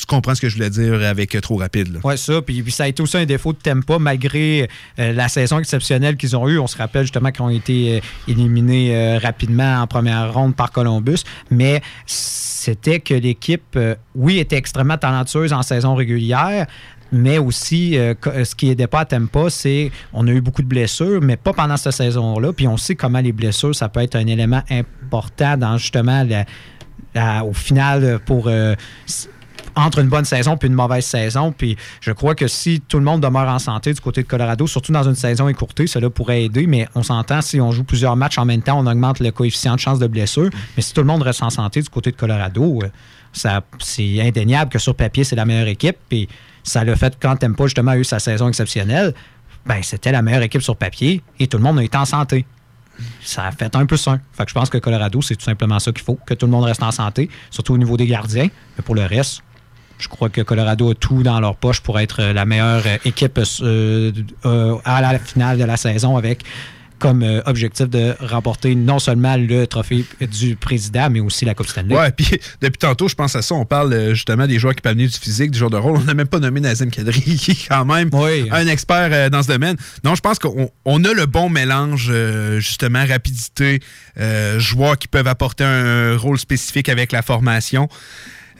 tu 0.00 0.06
comprends 0.06 0.34
ce 0.34 0.40
que 0.40 0.48
je 0.48 0.54
voulais 0.54 0.70
dire 0.70 0.94
avec 1.06 1.34
euh, 1.34 1.40
trop 1.40 1.56
rapide. 1.56 2.00
Oui, 2.02 2.16
ça. 2.16 2.40
Puis, 2.42 2.64
ça 2.70 2.84
a 2.84 2.88
été 2.88 3.02
aussi 3.02 3.18
un 3.18 3.26
défaut 3.26 3.52
de 3.52 3.58
tempo 3.58 3.98
malgré 3.98 4.68
euh, 4.98 5.12
la 5.12 5.28
saison 5.28 5.58
exceptionnelle 5.58 6.16
qu'ils 6.16 6.36
ont 6.36 6.48
eue. 6.48 6.58
On 6.58 6.66
se 6.66 6.76
rappelle 6.76 7.02
justement 7.02 7.30
qu'ils 7.30 7.42
ont 7.42 7.50
été 7.50 7.98
euh, 7.98 8.00
éliminés 8.28 9.18
rapidement 9.18 9.82
en 9.82 9.86
première 9.86 10.32
ronde 10.32 10.56
par 10.56 10.70
Columbus. 10.70 11.20
Mais 11.50 11.82
c'était 12.06 13.00
que 13.00 13.14
l'équipe, 13.14 13.78
oui, 14.14 14.38
était 14.38 14.56
extrêmement 14.56 14.96
talentueuse 14.96 15.52
en 15.52 15.62
saison 15.62 15.94
régulière, 15.94 16.66
Mais 17.12 17.38
aussi, 17.38 17.98
euh, 17.98 18.14
euh, 18.26 18.44
ce 18.44 18.54
qui 18.54 18.66
n'aidait 18.66 18.86
pas 18.86 19.00
à 19.00 19.04
Tempa, 19.04 19.50
c'est 19.50 19.90
on 20.12 20.26
a 20.28 20.30
eu 20.30 20.40
beaucoup 20.40 20.62
de 20.62 20.68
blessures, 20.68 21.20
mais 21.20 21.36
pas 21.36 21.52
pendant 21.52 21.76
cette 21.76 21.92
saison-là. 21.92 22.52
Puis 22.52 22.68
on 22.68 22.76
sait 22.76 22.94
comment 22.94 23.20
les 23.20 23.32
blessures, 23.32 23.74
ça 23.74 23.88
peut 23.88 24.00
être 24.00 24.16
un 24.16 24.26
élément 24.26 24.62
important 24.70 25.56
dans 25.56 25.76
justement 25.76 26.24
au 27.44 27.52
final 27.52 28.20
pour 28.24 28.44
euh, 28.46 28.74
entre 29.74 29.98
une 29.98 30.08
bonne 30.08 30.24
saison 30.24 30.56
puis 30.56 30.68
une 30.68 30.74
mauvaise 30.74 31.04
saison. 31.04 31.52
Puis 31.52 31.76
je 32.00 32.12
crois 32.12 32.34
que 32.34 32.48
si 32.48 32.80
tout 32.80 32.98
le 32.98 33.04
monde 33.04 33.20
demeure 33.20 33.48
en 33.48 33.58
santé 33.58 33.92
du 33.92 34.00
côté 34.00 34.22
de 34.22 34.28
Colorado, 34.28 34.66
surtout 34.66 34.92
dans 34.92 35.08
une 35.08 35.14
saison 35.14 35.48
écourtée, 35.48 35.86
cela 35.86 36.10
pourrait 36.10 36.44
aider. 36.44 36.66
Mais 36.66 36.88
on 36.94 37.02
s'entend, 37.02 37.40
si 37.40 37.60
on 37.60 37.72
joue 37.72 37.84
plusieurs 37.84 38.16
matchs 38.16 38.38
en 38.38 38.44
même 38.44 38.62
temps, 38.62 38.78
on 38.78 38.86
augmente 38.86 39.20
le 39.20 39.30
coefficient 39.30 39.74
de 39.74 39.80
chance 39.80 39.98
de 39.98 40.06
blessure. 40.06 40.50
Mais 40.76 40.82
si 40.82 40.92
tout 40.92 41.00
le 41.00 41.06
monde 41.06 41.22
reste 41.22 41.42
en 41.42 41.50
santé 41.50 41.82
du 41.82 41.88
côté 41.88 42.10
de 42.10 42.16
Colorado, 42.16 42.80
c'est 43.32 44.20
indéniable 44.20 44.70
que 44.70 44.78
sur 44.78 44.94
papier, 44.94 45.24
c'est 45.24 45.36
la 45.36 45.44
meilleure 45.44 45.68
équipe. 45.68 45.96
Puis 46.08 46.28
ça 46.70 46.84
l'a 46.84 46.96
fait 46.96 47.16
quand 47.20 47.36
Tempa 47.36 47.64
justement 47.64 47.92
a 47.92 47.98
eu 47.98 48.04
sa 48.04 48.18
saison 48.18 48.48
exceptionnelle. 48.48 49.14
Ben, 49.66 49.82
c'était 49.82 50.12
la 50.12 50.22
meilleure 50.22 50.42
équipe 50.42 50.62
sur 50.62 50.76
papier 50.76 51.22
et 51.38 51.46
tout 51.46 51.58
le 51.58 51.62
monde 51.62 51.78
a 51.78 51.84
été 51.84 51.96
en 51.98 52.04
santé. 52.04 52.46
Ça 53.22 53.46
a 53.46 53.50
fait 53.50 53.74
un 53.76 53.86
plus 53.86 54.06
un. 54.08 54.20
Fait 54.32 54.44
je 54.46 54.54
pense 54.54 54.70
que 54.70 54.78
Colorado, 54.78 55.22
c'est 55.22 55.36
tout 55.36 55.44
simplement 55.44 55.78
ça 55.78 55.92
qu'il 55.92 56.02
faut, 56.02 56.18
que 56.26 56.34
tout 56.34 56.46
le 56.46 56.52
monde 56.52 56.64
reste 56.64 56.82
en 56.82 56.90
santé, 56.90 57.30
surtout 57.50 57.74
au 57.74 57.78
niveau 57.78 57.96
des 57.96 58.06
gardiens. 58.06 58.48
Mais 58.76 58.82
pour 58.84 58.94
le 58.94 59.04
reste, 59.04 59.42
je 59.98 60.08
crois 60.08 60.28
que 60.28 60.40
Colorado 60.40 60.90
a 60.90 60.94
tout 60.94 61.22
dans 61.22 61.40
leur 61.40 61.56
poche 61.56 61.80
pour 61.80 61.98
être 61.98 62.22
la 62.22 62.44
meilleure 62.44 62.82
équipe 63.04 63.38
euh, 63.62 64.12
euh, 64.44 64.76
à 64.84 65.00
la 65.00 65.18
finale 65.18 65.58
de 65.58 65.64
la 65.64 65.76
saison 65.76 66.16
avec 66.16 66.44
comme 67.00 67.22
euh, 67.22 67.40
objectif 67.46 67.88
de 67.88 68.14
remporter 68.20 68.74
non 68.76 68.98
seulement 68.98 69.36
le 69.36 69.66
trophée 69.66 70.04
du 70.20 70.54
président, 70.54 71.10
mais 71.10 71.20
aussi 71.20 71.44
la 71.44 71.54
Coupe 71.54 71.66
Stanley. 71.66 71.96
Ouais, 71.96 72.12
puis 72.16 72.38
depuis 72.60 72.78
tantôt, 72.78 73.08
je 73.08 73.14
pense 73.14 73.34
à 73.34 73.42
ça. 73.42 73.54
On 73.54 73.64
parle 73.64 73.92
euh, 73.92 74.14
justement 74.14 74.46
des 74.46 74.58
joueurs 74.58 74.74
qui 74.74 74.82
peuvent 74.82 74.92
venir 74.92 75.08
du 75.08 75.16
physique, 75.16 75.50
du 75.50 75.58
joueur 75.58 75.70
de 75.70 75.76
rôle. 75.76 75.96
On 75.96 76.04
n'a 76.04 76.14
même 76.14 76.28
pas 76.28 76.38
nommé 76.38 76.60
Nazem 76.60 76.90
Kadri, 76.90 77.20
qui 77.36 77.52
est 77.52 77.68
quand 77.68 77.84
même 77.84 78.10
un 78.14 78.66
expert 78.66 79.08
euh, 79.12 79.30
dans 79.30 79.42
ce 79.42 79.48
domaine. 79.48 79.76
Non, 80.04 80.14
je 80.14 80.20
pense 80.20 80.38
qu'on 80.38 80.70
on 80.84 81.04
a 81.04 81.12
le 81.12 81.26
bon 81.26 81.48
mélange, 81.48 82.08
euh, 82.10 82.60
justement, 82.60 83.04
rapidité, 83.06 83.80
joueurs 84.58 84.98
qui 84.98 85.08
peuvent 85.08 85.26
apporter 85.26 85.64
un 85.64 86.16
rôle 86.16 86.38
spécifique 86.38 86.88
avec 86.88 87.12
la 87.12 87.22
formation. 87.22 87.88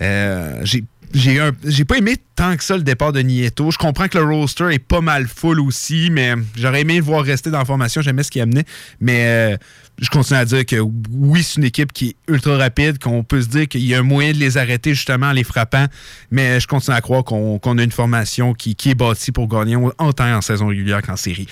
J'ai 0.01 0.85
j'ai 1.13 1.41
un- 1.41 1.53
j'ai 1.65 1.85
pas 1.85 1.99
aimé 1.99 2.17
tant 2.37 2.57
que 2.57 2.65
ça 2.65 2.77
le 2.77 2.83
départ 2.83 3.13
de 3.13 3.21
Nieto. 3.21 3.71
Je 3.71 3.79
comprends 3.79 4.09
que 4.09 4.19
le 4.19 4.25
roster 4.25 4.69
est 4.73 4.79
pas 4.79 5.01
mal 5.01 5.27
full 5.29 5.61
aussi, 5.61 6.09
mais 6.11 6.35
j'aurais 6.57 6.83
aimé 6.83 6.97
le 6.97 7.03
voir 7.03 7.25
rester 7.25 7.51
dans 7.51 7.59
la 7.59 7.65
formation. 7.65 8.01
J'aimais 8.03 8.23
ce 8.23 8.31
qu'il 8.31 8.41
amenait. 8.43 8.65
Mais 9.01 9.25
euh, 9.27 9.57
je 10.01 10.09
continue 10.09 10.39
à 10.39 10.45
dire 10.45 10.65
que 10.65 10.77
oui, 11.13 11.43
c'est 11.43 11.57
une 11.57 11.65
équipe 11.65 11.93
qui 11.93 12.09
est 12.09 12.33
ultra 12.33 12.57
rapide, 12.57 12.99
qu'on 12.99 13.23
peut 13.23 13.43
se 13.43 13.49
dire 13.49 13.69
qu'il 13.69 13.85
y 13.85 13.95
a 13.95 13.99
un 13.99 14.03
moyen 14.03 14.33
de 14.33 14.39
les 14.39 14.57
arrêter 14.57 14.95
justement 14.95 15.27
en 15.27 15.33
les 15.33 15.45
frappant. 15.45 15.87
Mais 16.31 16.59
je 16.59 16.67
continue 16.67 16.97
à 16.97 17.01
croire 17.03 17.23
qu'on 17.23 17.79
a 17.79 17.83
une 17.83 17.93
formation 17.93 18.55
qui, 18.55 18.77
est 18.87 18.95
bâtie 18.95 19.31
pour 19.31 19.47
gagner 19.47 19.77
autant 19.77 20.35
en 20.35 20.41
saison 20.41 20.69
régulière 20.69 21.03
qu'en 21.03 21.17
série. 21.17 21.47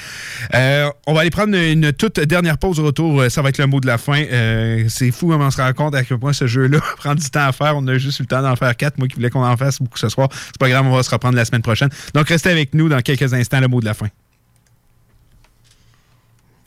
Euh, 0.54 0.88
on 1.06 1.12
va 1.12 1.20
aller 1.20 1.30
prendre 1.30 1.54
une, 1.54 1.92
toute 1.92 2.20
dernière 2.20 2.56
pause 2.56 2.80
au 2.80 2.84
retour. 2.84 3.20
Euh, 3.20 3.28
Ça 3.28 3.42
va 3.42 3.50
être 3.50 3.58
le 3.58 3.66
mot 3.66 3.80
de 3.80 3.86
la 3.86 3.98
fin. 3.98 4.22
Euh, 4.22 4.84
c'est 4.88 5.10
fou 5.10 5.32
on 5.32 5.50
se 5.50 5.60
rend 5.60 5.72
compte 5.72 5.94
à 5.94 6.02
quel 6.02 6.18
point 6.18 6.32
ce 6.32 6.46
jeu-là 6.46 6.80
prend 6.96 7.14
du 7.14 7.28
temps 7.30 7.46
à 7.46 7.52
faire. 7.52 7.76
On 7.76 7.86
a 7.86 7.98
juste 7.98 8.18
eu 8.18 8.22
le 8.22 8.28
temps 8.28 8.42
d'en 8.42 8.56
faire 8.56 8.74
quatre. 8.76 8.98
Moi 8.98 9.08
qui 9.08 9.16
voulais 9.16 9.30
qu'on 9.30 9.44
en 9.44 9.56
fasse 9.56 9.80
beaucoup 9.80 9.98
ce 9.98 10.08
soir. 10.08 10.28
C'est 10.32 10.58
pas 10.58 10.68
grave, 10.68 10.86
on 10.86 10.94
va 10.94 11.02
se 11.02 11.10
reprendre 11.10 11.36
la 11.36 11.44
semaine 11.44 11.62
prochaine. 11.62 11.90
Donc 12.14 12.28
restez 12.28 12.50
avec 12.50 12.74
nous 12.74 12.88
dans 12.88 13.00
quelques 13.00 13.34
instants, 13.34 13.60
le 13.60 13.68
mot 13.68 13.80
de 13.80 13.86
la 13.86 13.94
fin. 13.94 14.08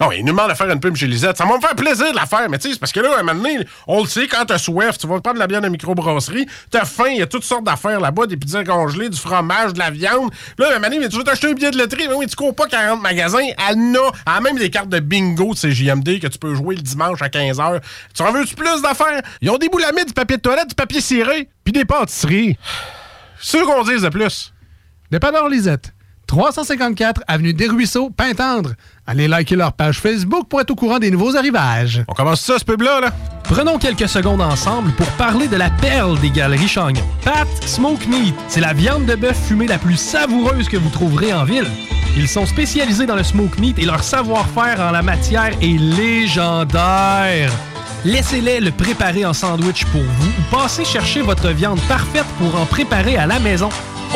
Non, 0.00 0.12
il 0.12 0.24
nous 0.24 0.32
demande 0.32 0.50
de 0.50 0.54
faire 0.54 0.70
une 0.70 0.80
pub 0.80 0.96
chez 0.96 1.06
Lisette. 1.06 1.36
Ça 1.36 1.44
va 1.44 1.56
me 1.56 1.60
faire 1.60 1.74
plaisir 1.74 2.10
de 2.10 2.16
la 2.16 2.24
faire, 2.24 2.48
mais 2.48 2.58
tu 2.58 2.72
sais, 2.72 2.78
parce 2.78 2.90
que 2.90 3.00
là, 3.00 3.16
à 3.16 3.20
un 3.20 3.22
moment 3.22 3.42
donné, 3.42 3.66
on 3.86 4.02
le 4.02 4.08
sait, 4.08 4.26
quand 4.26 4.46
t'as 4.46 4.56
soif, 4.56 4.96
tu 4.96 5.06
vas 5.06 5.20
prendre 5.20 5.34
de 5.34 5.40
la 5.40 5.46
bière 5.46 5.60
de 5.60 5.68
microbrasserie, 5.68 6.46
t'as 6.70 6.86
faim, 6.86 7.08
il 7.10 7.18
y 7.18 7.22
a 7.22 7.26
toutes 7.26 7.44
sortes 7.44 7.64
d'affaires 7.64 8.00
là-bas, 8.00 8.26
des 8.26 8.38
pizzas 8.38 8.64
congelées, 8.64 9.10
du 9.10 9.18
fromage, 9.18 9.74
de 9.74 9.78
la 9.78 9.90
viande. 9.90 10.30
Là, 10.56 10.68
à 10.68 10.70
un 10.70 10.74
moment 10.76 10.86
donné, 10.86 11.00
mais 11.00 11.08
tu 11.10 11.18
veux 11.18 11.24
t'acheter 11.24 11.50
un 11.50 11.52
billet 11.52 11.70
de 11.70 11.76
loterie, 11.76 12.08
mais 12.08 12.14
oui, 12.14 12.26
tu 12.26 12.34
cours 12.34 12.54
pas 12.54 12.66
40 12.66 13.02
magasins, 13.02 13.46
elle 13.68 13.98
a, 14.26 14.40
même 14.40 14.56
des 14.56 14.70
cartes 14.70 14.88
de 14.88 15.00
bingo 15.00 15.52
de 15.52 15.58
CJMD 15.58 16.18
que 16.18 16.28
tu 16.28 16.38
peux 16.38 16.54
jouer 16.54 16.76
le 16.76 16.82
dimanche 16.82 17.20
à 17.20 17.28
15h. 17.28 17.80
Tu 18.14 18.22
en 18.22 18.32
veux-tu 18.32 18.54
plus 18.54 18.80
d'affaires? 18.80 19.20
Ils 19.42 19.50
ont 19.50 19.58
des 19.58 19.68
boulamides, 19.68 20.06
du 20.06 20.14
papier 20.14 20.38
de 20.38 20.42
toilette, 20.42 20.68
du 20.68 20.74
papier 20.74 21.02
ciré, 21.02 21.50
puis 21.62 21.72
des 21.72 21.84
pâtisseries. 21.84 22.56
C'est 23.38 23.58
sûr 23.58 23.66
qu'on 23.66 23.82
dise 23.82 24.02
de 24.02 24.08
plus. 24.08 24.54
Dépanneur 25.10 25.48
Lisette, 25.48 25.92
354 26.30 27.22
Avenue 27.26 27.52
des 27.52 27.66
Ruisseaux, 27.66 28.08
Pintendre. 28.08 28.74
Allez 29.04 29.26
liker 29.26 29.56
leur 29.56 29.72
page 29.72 29.98
Facebook 29.98 30.46
pour 30.48 30.60
être 30.60 30.70
au 30.70 30.76
courant 30.76 31.00
des 31.00 31.10
nouveaux 31.10 31.36
arrivages. 31.36 32.04
On 32.06 32.12
commence 32.12 32.40
ça, 32.40 32.56
ce 32.56 32.64
pub-là, 32.64 33.00
là? 33.00 33.10
Prenons 33.42 33.78
quelques 33.78 34.08
secondes 34.08 34.40
ensemble 34.40 34.92
pour 34.92 35.08
parler 35.12 35.48
de 35.48 35.56
la 35.56 35.70
perle 35.70 36.20
des 36.20 36.30
galeries 36.30 36.68
Chagnon. 36.68 37.02
Pat 37.24 37.48
Smoke 37.66 38.06
Meat, 38.08 38.36
c'est 38.46 38.60
la 38.60 38.72
viande 38.72 39.06
de 39.06 39.16
bœuf 39.16 39.36
fumée 39.48 39.66
la 39.66 39.78
plus 39.78 39.96
savoureuse 39.96 40.68
que 40.68 40.76
vous 40.76 40.90
trouverez 40.90 41.32
en 41.32 41.42
ville. 41.42 41.66
Ils 42.16 42.28
sont 42.28 42.46
spécialisés 42.46 43.06
dans 43.06 43.16
le 43.16 43.24
smoke 43.24 43.60
meat 43.60 43.80
et 43.80 43.84
leur 43.84 44.04
savoir-faire 44.04 44.80
en 44.80 44.92
la 44.92 45.02
matière 45.02 45.50
est 45.60 45.78
légendaire. 45.80 47.50
Laissez-les 48.04 48.60
le 48.60 48.70
préparer 48.70 49.26
en 49.26 49.32
sandwich 49.32 49.84
pour 49.86 50.02
vous 50.02 50.28
ou 50.28 50.56
passez 50.56 50.84
chercher 50.84 51.22
votre 51.22 51.48
viande 51.48 51.80
parfaite 51.88 52.24
pour 52.38 52.54
en 52.54 52.66
préparer 52.66 53.16
à 53.16 53.26
la 53.26 53.40
maison, 53.40 53.68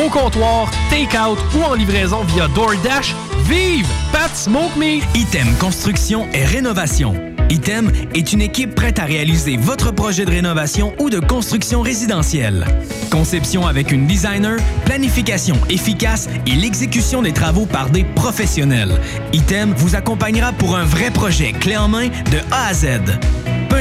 au 0.03 0.09
comptoir, 0.09 0.69
take-out 0.89 1.37
ou 1.55 1.63
en 1.63 1.73
livraison 1.73 2.23
via 2.23 2.47
DoorDash. 2.49 3.15
Vive 3.47 3.87
Pat 4.11 4.35
Smoke 4.35 4.77
Meat! 4.77 5.03
Item 5.15 5.47
Construction 5.59 6.27
et 6.33 6.43
Rénovation. 6.43 7.13
Item 7.49 7.91
est 8.15 8.33
une 8.33 8.41
équipe 8.41 8.73
prête 8.73 8.97
à 8.97 9.03
réaliser 9.05 9.55
votre 9.55 9.91
projet 9.91 10.25
de 10.25 10.31
rénovation 10.31 10.93
ou 10.99 11.11
de 11.11 11.19
construction 11.19 11.81
résidentielle. 11.81 12.65
Conception 13.11 13.67
avec 13.67 13.91
une 13.91 14.07
designer, 14.07 14.57
planification 14.85 15.55
efficace 15.69 16.27
et 16.47 16.55
l'exécution 16.55 17.21
des 17.21 17.33
travaux 17.33 17.67
par 17.67 17.91
des 17.91 18.03
professionnels. 18.03 18.99
Item 19.31 19.73
vous 19.77 19.95
accompagnera 19.95 20.53
pour 20.53 20.75
un 20.75 20.85
vrai 20.85 21.11
projet 21.11 21.51
clé 21.51 21.77
en 21.77 21.87
main 21.87 22.07
de 22.07 22.39
A 22.51 22.67
à 22.69 22.73
Z. 22.73 22.87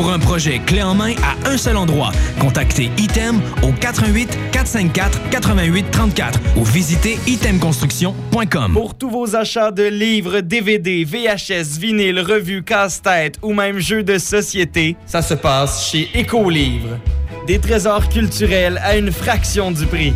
Pour 0.00 0.10
un 0.10 0.18
projet 0.18 0.60
clé 0.60 0.82
en 0.82 0.94
main 0.94 1.12
à 1.22 1.50
un 1.50 1.58
seul 1.58 1.76
endroit, 1.76 2.10
contactez 2.40 2.90
Item 2.96 3.38
au 3.62 3.70
88 3.70 4.30
454 4.50 5.28
88 5.28 5.90
34 5.90 6.40
ou 6.56 6.64
visitez 6.64 7.18
itemconstruction.com. 7.26 8.72
Pour 8.72 8.94
tous 8.94 9.10
vos 9.10 9.36
achats 9.36 9.70
de 9.70 9.82
livres, 9.82 10.40
DVD, 10.40 11.04
VHS, 11.04 11.78
vinyle, 11.78 12.18
revues, 12.20 12.62
casse-tête 12.62 13.36
ou 13.42 13.52
même 13.52 13.78
jeux 13.78 14.02
de 14.02 14.16
société, 14.16 14.96
ça 15.04 15.20
se 15.20 15.34
passe 15.34 15.90
chez 15.90 16.08
Écolivre. 16.14 16.96
Des 17.46 17.58
trésors 17.58 18.08
culturels 18.08 18.80
à 18.82 18.96
une 18.96 19.12
fraction 19.12 19.70
du 19.70 19.84
prix. 19.84 20.14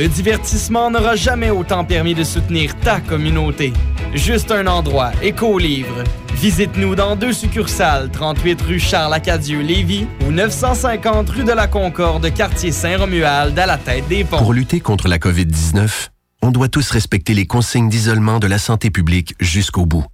Le 0.00 0.08
divertissement 0.08 0.90
n'aura 0.90 1.14
jamais 1.14 1.50
autant 1.50 1.84
permis 1.84 2.14
de 2.14 2.24
soutenir 2.24 2.74
ta 2.80 3.00
communauté. 3.00 3.74
Juste 4.14 4.50
un 4.50 4.66
endroit, 4.66 5.12
Écolivre. 5.20 6.04
Visite-nous 6.36 6.94
dans 6.94 7.16
deux 7.16 7.34
succursales, 7.34 8.10
38 8.10 8.62
rue 8.62 8.80
Charles-Acadieux-Lévis 8.80 10.06
ou 10.26 10.30
950 10.32 11.28
rue 11.28 11.44
de 11.44 11.52
la 11.52 11.66
Concorde, 11.66 12.32
quartier 12.32 12.72
Saint-Romuald, 12.72 13.58
à 13.58 13.66
la 13.66 13.76
tête 13.76 14.08
des 14.08 14.24
ponts. 14.24 14.38
Pour 14.38 14.54
lutter 14.54 14.80
contre 14.80 15.06
la 15.06 15.18
COVID-19, 15.18 16.08
on 16.40 16.50
doit 16.50 16.70
tous 16.70 16.90
respecter 16.92 17.34
les 17.34 17.44
consignes 17.44 17.90
d'isolement 17.90 18.38
de 18.38 18.46
la 18.46 18.56
santé 18.56 18.88
publique 18.88 19.34
jusqu'au 19.38 19.84
bout. 19.84 20.06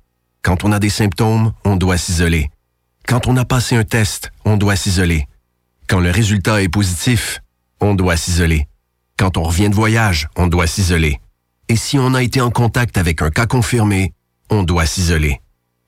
Quand 0.43 0.65
on 0.65 0.73
a 0.73 0.81
des 0.81 0.91
symptômes, 0.91 1.53
on 1.65 1.77
doit 1.77 1.97
s'isoler. 1.97 2.51
Quand 3.07 3.29
on 3.29 3.37
a 3.37 3.45
passé 3.45 3.77
un 3.77 3.85
test, 3.85 4.33
on 4.45 4.57
doit 4.57 4.75
s'isoler. 4.75 5.29
Quand 5.87 6.01
le 6.01 6.11
résultat 6.11 6.61
est 6.61 6.69
positif, 6.69 7.41
on 7.81 7.95
doit 7.95 8.17
s'isoler. 8.17 8.67
Quand 9.19 9.39
on 9.39 9.45
revient 9.45 9.71
de 9.71 9.75
voyage, 9.75 10.29
on 10.37 10.47
doit 10.47 10.67
s'isoler. 10.67 11.21
Et 11.69 11.77
si 11.77 11.99
on 11.99 12.13
a 12.15 12.23
été 12.23 12.41
en 12.41 12.51
contact 12.51 12.99
avec 12.99 13.23
un 13.23 13.31
cas 13.31 13.47
confirmé, 13.47 14.13
on 14.51 14.63
doit 14.63 14.87
s'isoler. 14.87 15.41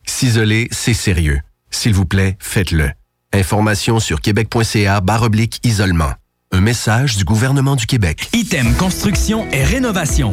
S'isoler, 0.06 0.68
c'est 0.70 0.94
sérieux. 0.94 1.40
S'il 1.70 1.92
vous 1.92 2.06
plaît, 2.06 2.36
faites-le. 2.40 2.90
Information 3.34 4.00
sur 4.00 4.22
québec.ca 4.22 5.02
isolement. 5.62 6.12
Un 6.52 6.60
message 6.62 7.18
du 7.18 7.24
gouvernement 7.24 7.76
du 7.76 7.84
Québec. 7.84 8.30
Item 8.32 8.74
Construction 8.74 9.46
et 9.52 9.62
Rénovation. 9.62 10.32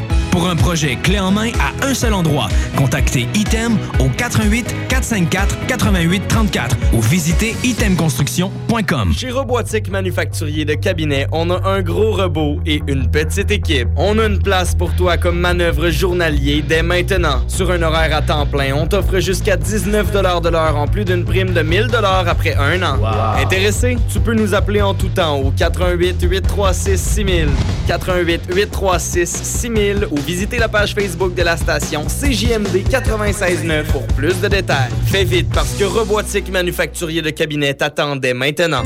Pour 0.31 0.47
un 0.47 0.55
projet 0.55 0.95
clé 0.95 1.19
en 1.19 1.29
main 1.29 1.51
à 1.59 1.85
un 1.85 1.93
seul 1.93 2.13
endroit, 2.13 2.47
contactez 2.77 3.27
Item 3.35 3.77
au 3.99 4.07
88 4.07 4.65
454 4.87 5.67
88 5.67 6.23
34 6.29 6.77
ou 6.93 7.01
visitez 7.01 7.53
itemconstruction.com. 7.65 9.13
Chez 9.13 9.29
Robotique 9.29 9.89
Manufacturier 9.89 10.63
de 10.63 10.75
Cabinet, 10.75 11.27
on 11.33 11.49
a 11.49 11.67
un 11.67 11.81
gros 11.81 12.13
robot 12.13 12.59
et 12.65 12.81
une 12.87 13.11
petite 13.11 13.51
équipe. 13.51 13.89
On 13.97 14.17
a 14.19 14.25
une 14.25 14.39
place 14.39 14.73
pour 14.73 14.95
toi 14.95 15.17
comme 15.17 15.37
manœuvre 15.37 15.89
journalier 15.89 16.63
dès 16.65 16.81
maintenant. 16.81 17.41
Sur 17.49 17.69
un 17.71 17.81
horaire 17.81 18.15
à 18.15 18.21
temps 18.21 18.45
plein, 18.45 18.73
on 18.73 18.87
t'offre 18.87 19.19
jusqu'à 19.19 19.57
19 19.57 20.11
de 20.11 20.49
l'heure 20.49 20.77
en 20.77 20.87
plus 20.87 21.03
d'une 21.03 21.25
prime 21.25 21.51
de 21.51 21.61
1000 21.61 21.89
après 22.27 22.55
un 22.55 22.81
an. 22.83 22.97
Intéressé? 23.37 23.97
Tu 24.11 24.21
peux 24.21 24.33
nous 24.33 24.53
appeler 24.53 24.81
en 24.81 24.93
tout 24.93 25.09
temps 25.09 25.37
au 25.39 25.51
88 25.51 26.21
836 26.21 26.97
6000, 26.97 27.49
88 27.87 28.43
836 28.55 29.29
6000 29.43 30.07
ou 30.09 30.20
visiter 30.21 30.57
la 30.57 30.67
page 30.67 30.93
Facebook 30.93 31.33
de 31.33 31.41
la 31.41 31.57
station 31.57 32.05
CJMD 32.05 32.87
96.9 32.89 33.83
pour 33.85 34.05
plus 34.07 34.39
de 34.39 34.47
détails. 34.47 34.91
Fais 35.07 35.23
vite 35.23 35.49
parce 35.53 35.73
que 35.73 35.83
Robotique 35.83 36.51
Manufacturier 36.51 37.21
de 37.21 37.29
Cabinet 37.29 37.73
t'attendait 37.73 38.33
maintenant. 38.33 38.83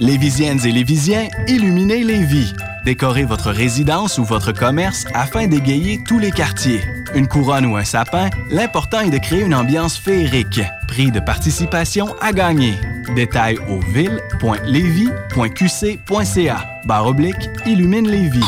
Lévisiennes 0.00 0.66
et 0.66 0.72
Lévisiens, 0.72 1.28
illuminez 1.46 2.02
Lévis. 2.02 2.52
Décorez 2.84 3.24
votre 3.24 3.50
résidence 3.50 4.18
ou 4.18 4.24
votre 4.24 4.52
commerce 4.52 5.04
afin 5.14 5.46
d'égayer 5.46 6.00
tous 6.06 6.18
les 6.18 6.30
quartiers. 6.30 6.80
Une 7.14 7.28
couronne 7.28 7.66
ou 7.66 7.76
un 7.76 7.84
sapin, 7.84 8.28
l'important 8.50 9.00
est 9.00 9.10
de 9.10 9.18
créer 9.18 9.42
une 9.42 9.54
ambiance 9.54 9.96
féerique. 9.96 10.60
Prix 10.88 11.10
de 11.10 11.20
participation 11.20 12.14
à 12.20 12.32
gagner. 12.32 12.74
Détails 13.14 13.58
au 13.68 13.78
ville.levy.qc.ca. 13.92 16.56
Barre 16.84 17.06
oblique, 17.06 17.48
illumine 17.64 18.08
Lévis. 18.08 18.44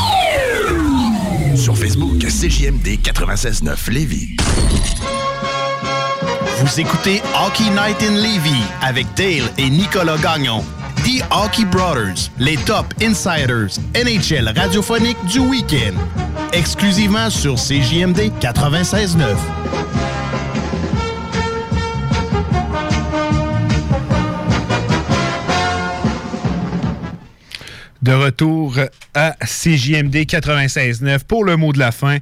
Sur 1.57 1.75
Facebook, 1.75 2.19
CJMD 2.19 2.99
96.9 3.01 3.91
Lévis. 3.91 4.37
Vous 6.59 6.79
écoutez 6.79 7.21
Hockey 7.35 7.69
Night 7.71 8.01
in 8.03 8.15
Levy 8.15 8.61
avec 8.81 9.07
Dale 9.15 9.49
et 9.57 9.69
Nicolas 9.69 10.17
Gagnon. 10.17 10.63
The 10.97 11.23
Hockey 11.31 11.65
Brothers, 11.65 12.29
les 12.37 12.57
top 12.57 12.93
insiders 13.01 13.79
NHL 13.95 14.53
radiophonique 14.55 15.17
du 15.25 15.39
week-end. 15.39 15.95
Exclusivement 16.53 17.29
sur 17.29 17.55
CJMD 17.55 18.31
96.9. 18.39 19.35
De 28.07 28.13
retour 28.13 28.79
à 29.13 29.35
CJMD 29.41 30.15
96.9 30.15 31.25
pour 31.25 31.43
le 31.43 31.57
mot 31.57 31.73
de 31.73 31.79
la 31.79 31.91
fin. 31.91 32.19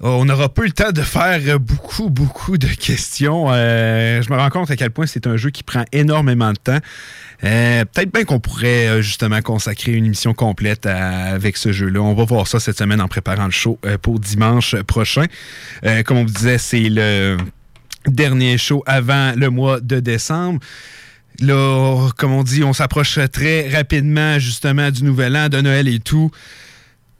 On 0.00 0.26
n'aura 0.26 0.50
pas 0.50 0.64
eu 0.64 0.66
le 0.66 0.72
temps 0.72 0.92
de 0.92 1.00
faire 1.00 1.58
beaucoup, 1.58 2.10
beaucoup 2.10 2.58
de 2.58 2.66
questions. 2.66 3.46
Euh, 3.50 4.20
je 4.20 4.30
me 4.30 4.36
rends 4.36 4.50
compte 4.50 4.70
à 4.70 4.76
quel 4.76 4.90
point 4.90 5.06
c'est 5.06 5.26
un 5.26 5.38
jeu 5.38 5.48
qui 5.48 5.62
prend 5.62 5.86
énormément 5.92 6.52
de 6.52 6.58
temps. 6.58 6.78
Euh, 7.44 7.86
Peut-être 7.86 8.12
bien 8.12 8.24
qu'on 8.24 8.40
pourrait 8.40 8.88
euh, 8.88 9.00
justement 9.00 9.40
consacrer 9.40 9.92
une 9.92 10.04
émission 10.04 10.34
complète 10.34 10.84
avec 10.84 11.56
ce 11.56 11.72
jeu-là. 11.72 12.02
On 12.02 12.12
va 12.12 12.24
voir 12.24 12.46
ça 12.46 12.60
cette 12.60 12.76
semaine 12.76 13.00
en 13.00 13.08
préparant 13.08 13.46
le 13.46 13.52
show 13.52 13.78
pour 14.02 14.20
dimanche 14.20 14.76
prochain. 14.82 15.24
Comme 16.04 16.18
on 16.18 16.24
vous 16.26 16.34
disait, 16.34 16.58
c'est 16.58 16.90
le 16.90 17.38
dernier 18.06 18.58
show 18.58 18.82
avant 18.84 19.32
le 19.34 19.48
mois 19.48 19.80
de 19.80 19.98
décembre. 19.98 20.60
Là, 21.40 22.08
comme 22.18 22.32
on 22.32 22.42
dit, 22.42 22.62
on 22.62 22.72
s'approche 22.72 23.18
très 23.32 23.68
rapidement 23.68 24.38
justement 24.38 24.90
du 24.90 25.04
nouvel 25.04 25.36
an, 25.36 25.48
de 25.48 25.60
Noël 25.60 25.88
et 25.88 25.98
tout. 25.98 26.30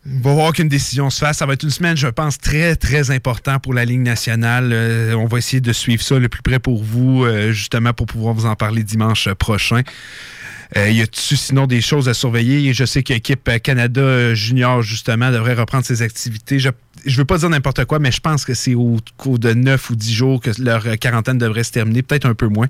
On 0.06 0.20
va 0.20 0.32
voir 0.32 0.52
qu'une 0.52 0.68
décision 0.68 1.10
se 1.10 1.18
fasse. 1.18 1.38
Ça 1.38 1.46
va 1.46 1.52
être 1.52 1.62
une 1.62 1.70
semaine, 1.70 1.96
je 1.96 2.06
pense, 2.06 2.38
très, 2.38 2.74
très 2.76 3.10
important 3.10 3.58
pour 3.58 3.74
la 3.74 3.84
Ligue 3.84 4.00
nationale. 4.00 4.70
Euh, 4.72 5.14
on 5.14 5.26
va 5.26 5.38
essayer 5.38 5.60
de 5.60 5.72
suivre 5.72 6.02
ça 6.02 6.18
le 6.18 6.28
plus 6.28 6.42
près 6.42 6.58
pour 6.58 6.82
vous, 6.82 7.24
euh, 7.24 7.52
justement, 7.52 7.92
pour 7.92 8.06
pouvoir 8.06 8.34
vous 8.34 8.46
en 8.46 8.56
parler 8.56 8.82
dimanche 8.82 9.28
prochain. 9.34 9.82
Euh, 10.76 10.88
y 10.88 11.02
a-tu 11.02 11.36
sinon 11.36 11.66
des 11.66 11.80
choses 11.80 12.08
à 12.08 12.14
surveiller? 12.14 12.72
Je 12.72 12.84
sais 12.84 13.02
que 13.02 13.12
l'équipe 13.12 13.50
Canada 13.62 14.34
Junior, 14.34 14.82
justement, 14.82 15.30
devrait 15.30 15.54
reprendre 15.54 15.84
ses 15.84 16.00
activités. 16.00 16.58
Je 16.58 16.70
ne 17.06 17.16
veux 17.16 17.24
pas 17.24 17.38
dire 17.38 17.50
n'importe 17.50 17.84
quoi, 17.84 17.98
mais 17.98 18.12
je 18.12 18.20
pense 18.20 18.44
que 18.44 18.54
c'est 18.54 18.74
au 18.74 18.96
cours 19.16 19.38
de 19.38 19.52
9 19.52 19.90
ou 19.90 19.96
10 19.96 20.12
jours 20.12 20.40
que 20.40 20.50
leur 20.62 20.84
quarantaine 20.98 21.38
devrait 21.38 21.64
se 21.64 21.72
terminer, 21.72 22.02
peut-être 22.02 22.26
un 22.26 22.34
peu 22.34 22.48
moins. 22.48 22.68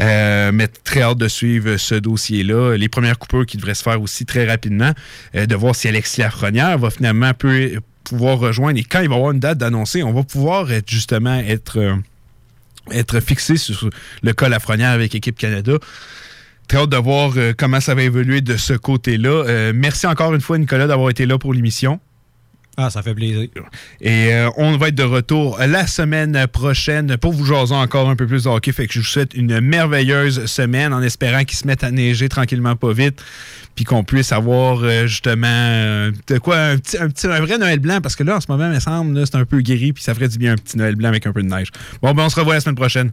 Euh, 0.00 0.52
mais 0.52 0.68
très 0.68 1.02
hâte 1.02 1.18
de 1.18 1.28
suivre 1.28 1.76
ce 1.76 1.94
dossier-là. 1.94 2.76
Les 2.76 2.88
premières 2.88 3.18
coupures 3.18 3.46
qui 3.46 3.56
devraient 3.56 3.74
se 3.74 3.82
faire 3.82 4.00
aussi 4.00 4.24
très 4.24 4.46
rapidement, 4.46 4.92
euh, 5.34 5.46
de 5.46 5.54
voir 5.54 5.74
si 5.74 5.88
Alexis 5.88 6.20
Lafrenière 6.20 6.78
va 6.78 6.90
finalement 6.90 7.32
pouvoir 8.04 8.38
rejoindre. 8.38 8.78
Et 8.78 8.84
quand 8.84 9.00
il 9.00 9.08
va 9.08 9.14
y 9.14 9.18
avoir 9.18 9.32
une 9.32 9.40
date 9.40 9.58
d'annoncer, 9.58 10.02
on 10.02 10.12
va 10.12 10.22
pouvoir 10.22 10.66
justement 10.86 11.38
être, 11.38 11.78
euh, 11.78 11.96
être 12.90 13.20
fixé 13.20 13.56
sur 13.56 13.90
le 14.22 14.32
cas 14.32 14.48
Lafrenière 14.48 14.90
avec 14.90 15.14
Équipe 15.14 15.38
Canada. 15.38 15.74
Très 16.68 16.78
hâte 16.78 16.90
de 16.90 16.96
voir 16.96 17.34
comment 17.58 17.80
ça 17.80 17.94
va 17.94 18.02
évoluer 18.02 18.40
de 18.40 18.56
ce 18.56 18.72
côté-là. 18.72 19.72
Merci 19.74 20.06
encore 20.06 20.32
une 20.32 20.40
fois, 20.40 20.56
Nicolas, 20.56 20.86
d'avoir 20.86 21.10
été 21.10 21.26
là 21.26 21.36
pour 21.36 21.52
l'émission. 21.52 22.00
Ah, 22.78 22.88
ça 22.88 23.02
fait 23.02 23.14
plaisir. 23.14 23.48
Et 24.00 24.32
euh, 24.32 24.48
on 24.56 24.78
va 24.78 24.88
être 24.88 24.94
de 24.94 25.02
retour 25.02 25.58
la 25.58 25.86
semaine 25.86 26.46
prochaine 26.46 27.18
pour 27.18 27.32
vous 27.32 27.44
jaser 27.44 27.74
encore 27.74 28.08
un 28.08 28.16
peu 28.16 28.26
plus 28.26 28.44
de 28.44 28.48
hockey. 28.48 28.72
Fait 28.72 28.86
que 28.86 28.94
je 28.94 29.00
vous 29.00 29.04
souhaite 29.04 29.34
une 29.34 29.60
merveilleuse 29.60 30.46
semaine 30.46 30.94
en 30.94 31.02
espérant 31.02 31.44
qu'il 31.44 31.58
se 31.58 31.66
mette 31.66 31.84
à 31.84 31.90
neiger 31.90 32.30
tranquillement 32.30 32.74
pas 32.74 32.92
vite. 32.92 33.22
Puis 33.74 33.84
qu'on 33.84 34.04
puisse 34.04 34.32
avoir 34.32 34.82
euh, 34.82 35.06
justement 35.06 35.46
euh, 35.48 36.12
de 36.28 36.38
quoi 36.38 36.58
un 36.58 36.78
petit, 36.78 36.96
un 36.96 37.40
vrai 37.40 37.58
Noël 37.58 37.78
blanc 37.78 38.00
parce 38.02 38.16
que 38.16 38.22
là 38.22 38.36
en 38.36 38.40
ce 38.40 38.46
moment 38.50 38.66
il 38.66 38.74
me 38.74 38.80
semble 38.80 39.26
c'est 39.26 39.36
un 39.36 39.46
peu 39.46 39.62
gris 39.62 39.94
puis 39.94 40.02
ça 40.02 40.14
ferait 40.14 40.28
du 40.28 40.36
bien 40.36 40.52
un 40.52 40.56
petit 40.56 40.76
Noël 40.76 40.94
blanc 40.94 41.08
avec 41.08 41.26
un 41.26 41.32
peu 41.32 41.42
de 41.42 41.48
neige. 41.48 41.68
Bon 42.02 42.12
ben 42.12 42.24
on 42.24 42.28
se 42.28 42.38
revoit 42.38 42.54
la 42.54 42.60
semaine 42.60 42.76
prochaine. 42.76 43.12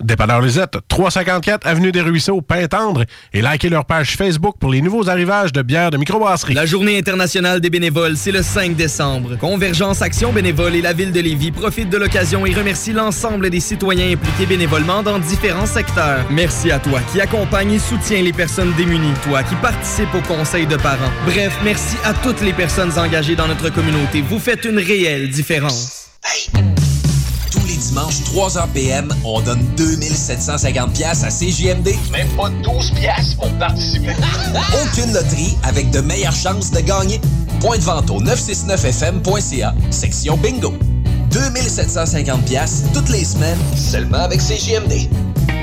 Dépanneur 0.00 0.40
Lisette, 0.40 0.78
354 0.88 1.66
Avenue 1.66 1.92
des 1.92 2.00
Ruisseaux, 2.00 2.40
Pintendre, 2.40 3.04
et 3.32 3.42
likez 3.42 3.68
leur 3.68 3.84
page 3.84 4.16
Facebook 4.16 4.56
pour 4.60 4.70
les 4.70 4.80
nouveaux 4.80 5.08
arrivages 5.08 5.52
de 5.52 5.62
bières 5.62 5.90
de 5.90 5.96
microbrasserie. 5.96 6.54
La 6.54 6.66
Journée 6.66 6.98
internationale 6.98 7.60
des 7.60 7.70
bénévoles, 7.70 8.16
c'est 8.16 8.30
le 8.30 8.42
5 8.42 8.76
décembre. 8.76 9.36
Convergence 9.36 10.02
Action 10.02 10.32
Bénévole 10.32 10.76
et 10.76 10.82
la 10.82 10.92
Ville 10.92 11.12
de 11.12 11.20
Lévis 11.20 11.50
profitent 11.50 11.90
de 11.90 11.96
l'occasion 11.96 12.46
et 12.46 12.54
remercient 12.54 12.92
l'ensemble 12.92 13.50
des 13.50 13.60
citoyens 13.60 14.12
impliqués 14.12 14.46
bénévolement 14.46 15.02
dans 15.02 15.18
différents 15.18 15.66
secteurs. 15.66 16.24
Merci 16.30 16.70
à 16.70 16.78
toi 16.78 17.00
qui 17.12 17.20
accompagne 17.20 17.72
et 17.72 17.78
soutient 17.78 18.22
les 18.22 18.32
personnes 18.32 18.72
démunies, 18.76 19.14
toi 19.24 19.42
qui 19.42 19.54
participe 19.56 20.14
au 20.14 20.20
conseil 20.20 20.66
de 20.66 20.76
parents. 20.76 21.12
Bref, 21.26 21.56
merci 21.64 21.96
à 22.04 22.14
toutes 22.14 22.40
les 22.40 22.52
personnes 22.52 22.98
engagées 22.98 23.36
dans 23.36 23.48
notre 23.48 23.70
communauté. 23.70 24.22
Vous 24.22 24.38
faites 24.38 24.64
une 24.64 24.78
réelle 24.78 25.28
différence. 25.30 26.08
Les 27.88 27.94
dimanches, 27.94 28.20
3h 28.22 28.68
PM, 28.74 29.08
on 29.24 29.40
donne 29.40 29.62
2750 29.76 30.92
pièces 30.92 31.24
à 31.24 31.28
CJMD. 31.28 31.94
Même 32.12 32.28
pas 32.36 32.50
12 32.62 32.90
pièces 32.92 33.34
pour 33.34 33.50
participer. 33.58 34.14
Aucune 34.82 35.12
loterie 35.12 35.56
avec 35.62 35.90
de 35.90 36.00
meilleures 36.00 36.34
chances 36.34 36.70
de 36.70 36.80
gagner. 36.80 37.20
Point 37.60 37.78
de 37.78 37.82
vente 37.82 38.10
au 38.10 38.20
969fm.ca, 38.22 39.74
section 39.90 40.36
bingo. 40.36 40.74
2750 41.30 42.44
pièces 42.44 42.84
toutes 42.94 43.10
les 43.10 43.24
semaines, 43.24 43.58
seulement 43.76 44.18
avec 44.18 44.40
CJMD. 44.40 45.08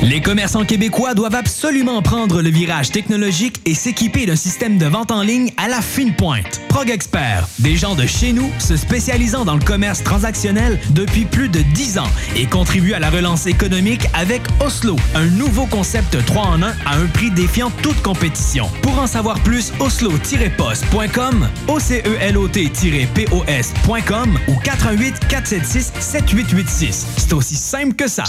Les 0.01 0.21
commerçants 0.21 0.65
québécois 0.65 1.13
doivent 1.13 1.35
absolument 1.35 2.01
prendre 2.01 2.41
le 2.41 2.49
virage 2.49 2.91
technologique 2.91 3.61
et 3.65 3.73
s'équiper 3.73 4.25
d'un 4.25 4.35
système 4.35 4.77
de 4.77 4.85
vente 4.85 5.11
en 5.11 5.21
ligne 5.21 5.51
à 5.57 5.67
la 5.67 5.81
fine 5.81 6.15
pointe. 6.15 6.61
Prog 6.69 6.89
Expert, 6.89 7.47
des 7.59 7.75
gens 7.75 7.95
de 7.95 8.05
chez 8.05 8.33
nous 8.33 8.51
se 8.59 8.77
spécialisant 8.77 9.45
dans 9.45 9.55
le 9.55 9.63
commerce 9.63 10.03
transactionnel 10.03 10.79
depuis 10.91 11.25
plus 11.25 11.49
de 11.49 11.61
10 11.73 11.97
ans 11.97 12.09
et 12.35 12.45
contribuent 12.45 12.93
à 12.93 12.99
la 12.99 13.09
relance 13.09 13.47
économique 13.47 14.07
avec 14.13 14.41
Oslo, 14.59 14.95
un 15.15 15.25
nouveau 15.25 15.65
concept 15.65 16.23
3 16.25 16.43
en 16.43 16.61
1 16.61 16.67
à 16.85 16.97
un 16.97 17.07
prix 17.07 17.31
défiant 17.31 17.71
toute 17.81 18.01
compétition. 18.01 18.69
Pour 18.81 18.99
en 18.99 19.07
savoir 19.07 19.39
plus, 19.39 19.71
oslo-post.com, 19.79 21.47
ocelot-pos.com 21.67 24.39
ou 24.49 24.55
88 24.63 25.27
476 25.59 25.93
7886. 25.99 27.05
C'est 27.17 27.33
aussi 27.33 27.55
simple 27.55 27.95
que 27.95 28.07
ça. 28.07 28.23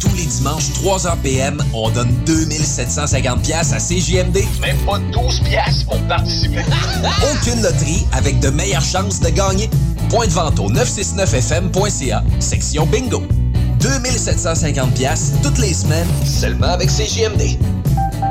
Tous 0.00 0.14
les 0.16 0.26
dimanches, 0.26 0.70
3h 0.82 1.16
PM, 1.22 1.62
on 1.72 1.90
donne 1.90 2.12
2750 2.26 3.42
pièces 3.42 3.72
à 3.72 3.78
CJMD. 3.78 4.44
Même 4.60 4.76
pas 4.84 4.98
12 4.98 5.40
pièces 5.40 5.84
pour 5.84 6.00
participer. 6.02 6.64
Aucune 7.32 7.62
loterie 7.62 8.06
avec 8.12 8.38
de 8.40 8.50
meilleures 8.50 8.84
chances 8.84 9.20
de 9.20 9.30
gagner. 9.30 9.70
Point 10.10 10.26
de 10.26 10.32
vente 10.32 10.58
au 10.58 10.70
969fm.ca, 10.70 12.22
section 12.40 12.86
bingo. 12.86 13.22
2750 13.80 14.94
pièces 14.94 15.32
toutes 15.42 15.58
les 15.58 15.74
semaines, 15.74 16.08
seulement 16.24 16.68
avec 16.68 16.88
CJMD. 16.88 17.58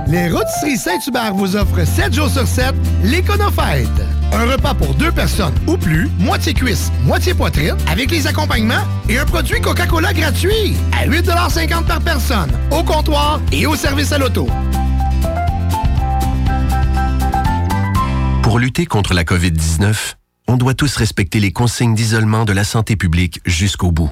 Les 0.07 0.29
Rôtisseries 0.29 0.77
Saint-Hubert 0.77 1.33
vous 1.33 1.55
offrent 1.55 1.85
7 1.85 2.13
jours 2.13 2.29
sur 2.29 2.47
7 2.47 2.73
l'Éconofête. 3.03 3.87
Un 4.31 4.45
repas 4.45 4.73
pour 4.73 4.93
deux 4.95 5.11
personnes 5.11 5.53
ou 5.67 5.77
plus, 5.77 6.09
moitié 6.19 6.53
cuisse, 6.53 6.91
moitié 7.03 7.33
poitrine, 7.33 7.75
avec 7.89 8.11
les 8.11 8.27
accompagnements 8.27 8.83
et 9.09 9.17
un 9.17 9.25
produit 9.25 9.61
Coca-Cola 9.61 10.13
gratuit 10.13 10.75
à 10.91 11.07
8,50 11.07 11.85
par 11.85 12.01
personne, 12.01 12.51
au 12.71 12.83
comptoir 12.83 13.41
et 13.51 13.65
au 13.65 13.75
service 13.75 14.11
à 14.11 14.17
l'auto. 14.17 14.47
Pour 18.43 18.59
lutter 18.59 18.85
contre 18.85 19.13
la 19.13 19.23
COVID-19, 19.23 20.15
on 20.47 20.55
doit 20.55 20.73
tous 20.73 20.95
respecter 20.95 21.39
les 21.39 21.51
consignes 21.51 21.95
d'isolement 21.95 22.45
de 22.45 22.53
la 22.53 22.63
santé 22.63 22.95
publique 22.95 23.41
jusqu'au 23.45 23.91
bout. 23.91 24.11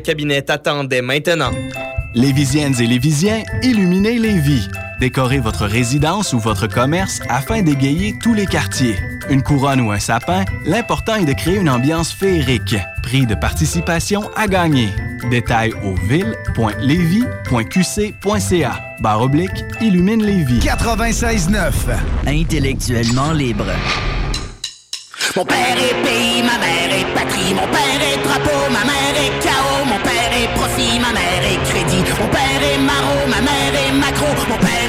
Cabinet 0.00 0.42
t'attendait 0.42 1.02
maintenant. 1.02 1.50
Lévisiennes 2.14 2.80
et 2.80 2.86
Lévisiens, 2.86 3.42
illuminez 3.62 4.18
Lévis. 4.18 4.68
Décorez 4.98 5.38
votre 5.38 5.66
résidence 5.66 6.32
ou 6.32 6.40
votre 6.40 6.66
commerce 6.66 7.20
afin 7.28 7.62
d'égayer 7.62 8.16
tous 8.20 8.34
les 8.34 8.46
quartiers. 8.46 8.96
Une 9.30 9.42
couronne 9.42 9.80
ou 9.80 9.92
un 9.92 10.00
sapin, 10.00 10.44
l'important 10.64 11.14
est 11.16 11.26
de 11.26 11.34
créer 11.34 11.56
une 11.56 11.68
ambiance 11.70 12.12
féerique. 12.12 12.76
Prix 13.02 13.26
de 13.26 13.34
participation 13.34 14.30
à 14.34 14.48
gagner. 14.48 14.88
Détails 15.30 15.74
au 15.84 15.94
ville.levy.qc.ca. 16.08 18.80
Barre 19.00 19.22
oblique, 19.22 19.64
illumine 19.80 20.24
Lévis. 20.24 20.60
96.9. 20.60 21.72
Intellectuellement 22.26 23.32
libre. 23.32 23.66
Mon 25.36 25.44
père 25.44 25.76
est 25.76 25.94
pays, 26.02 26.42
ma 26.42 26.58
mère 26.58 26.90
est 26.90 27.04
patrie, 27.14 27.54
mon 27.54 27.66
père 27.68 28.00
est 28.00 28.16
drapeau, 28.24 28.70
ma 28.70 28.84
mère 28.84 29.14
est 29.14 29.42
chaos, 29.42 29.84
mon 29.84 29.98
père 29.98 30.32
est 30.32 30.48
profit, 30.54 30.98
ma 30.98 31.12
mère 31.12 31.44
est 31.44 31.62
crédit, 31.68 32.02
mon 32.18 32.28
père 32.28 32.62
est 32.62 32.78
maraud, 32.78 33.26
ma 33.28 33.40
mère 33.42 33.74
est 33.74 33.92
macro, 33.92 34.26
mon 34.48 34.56
père 34.56 34.87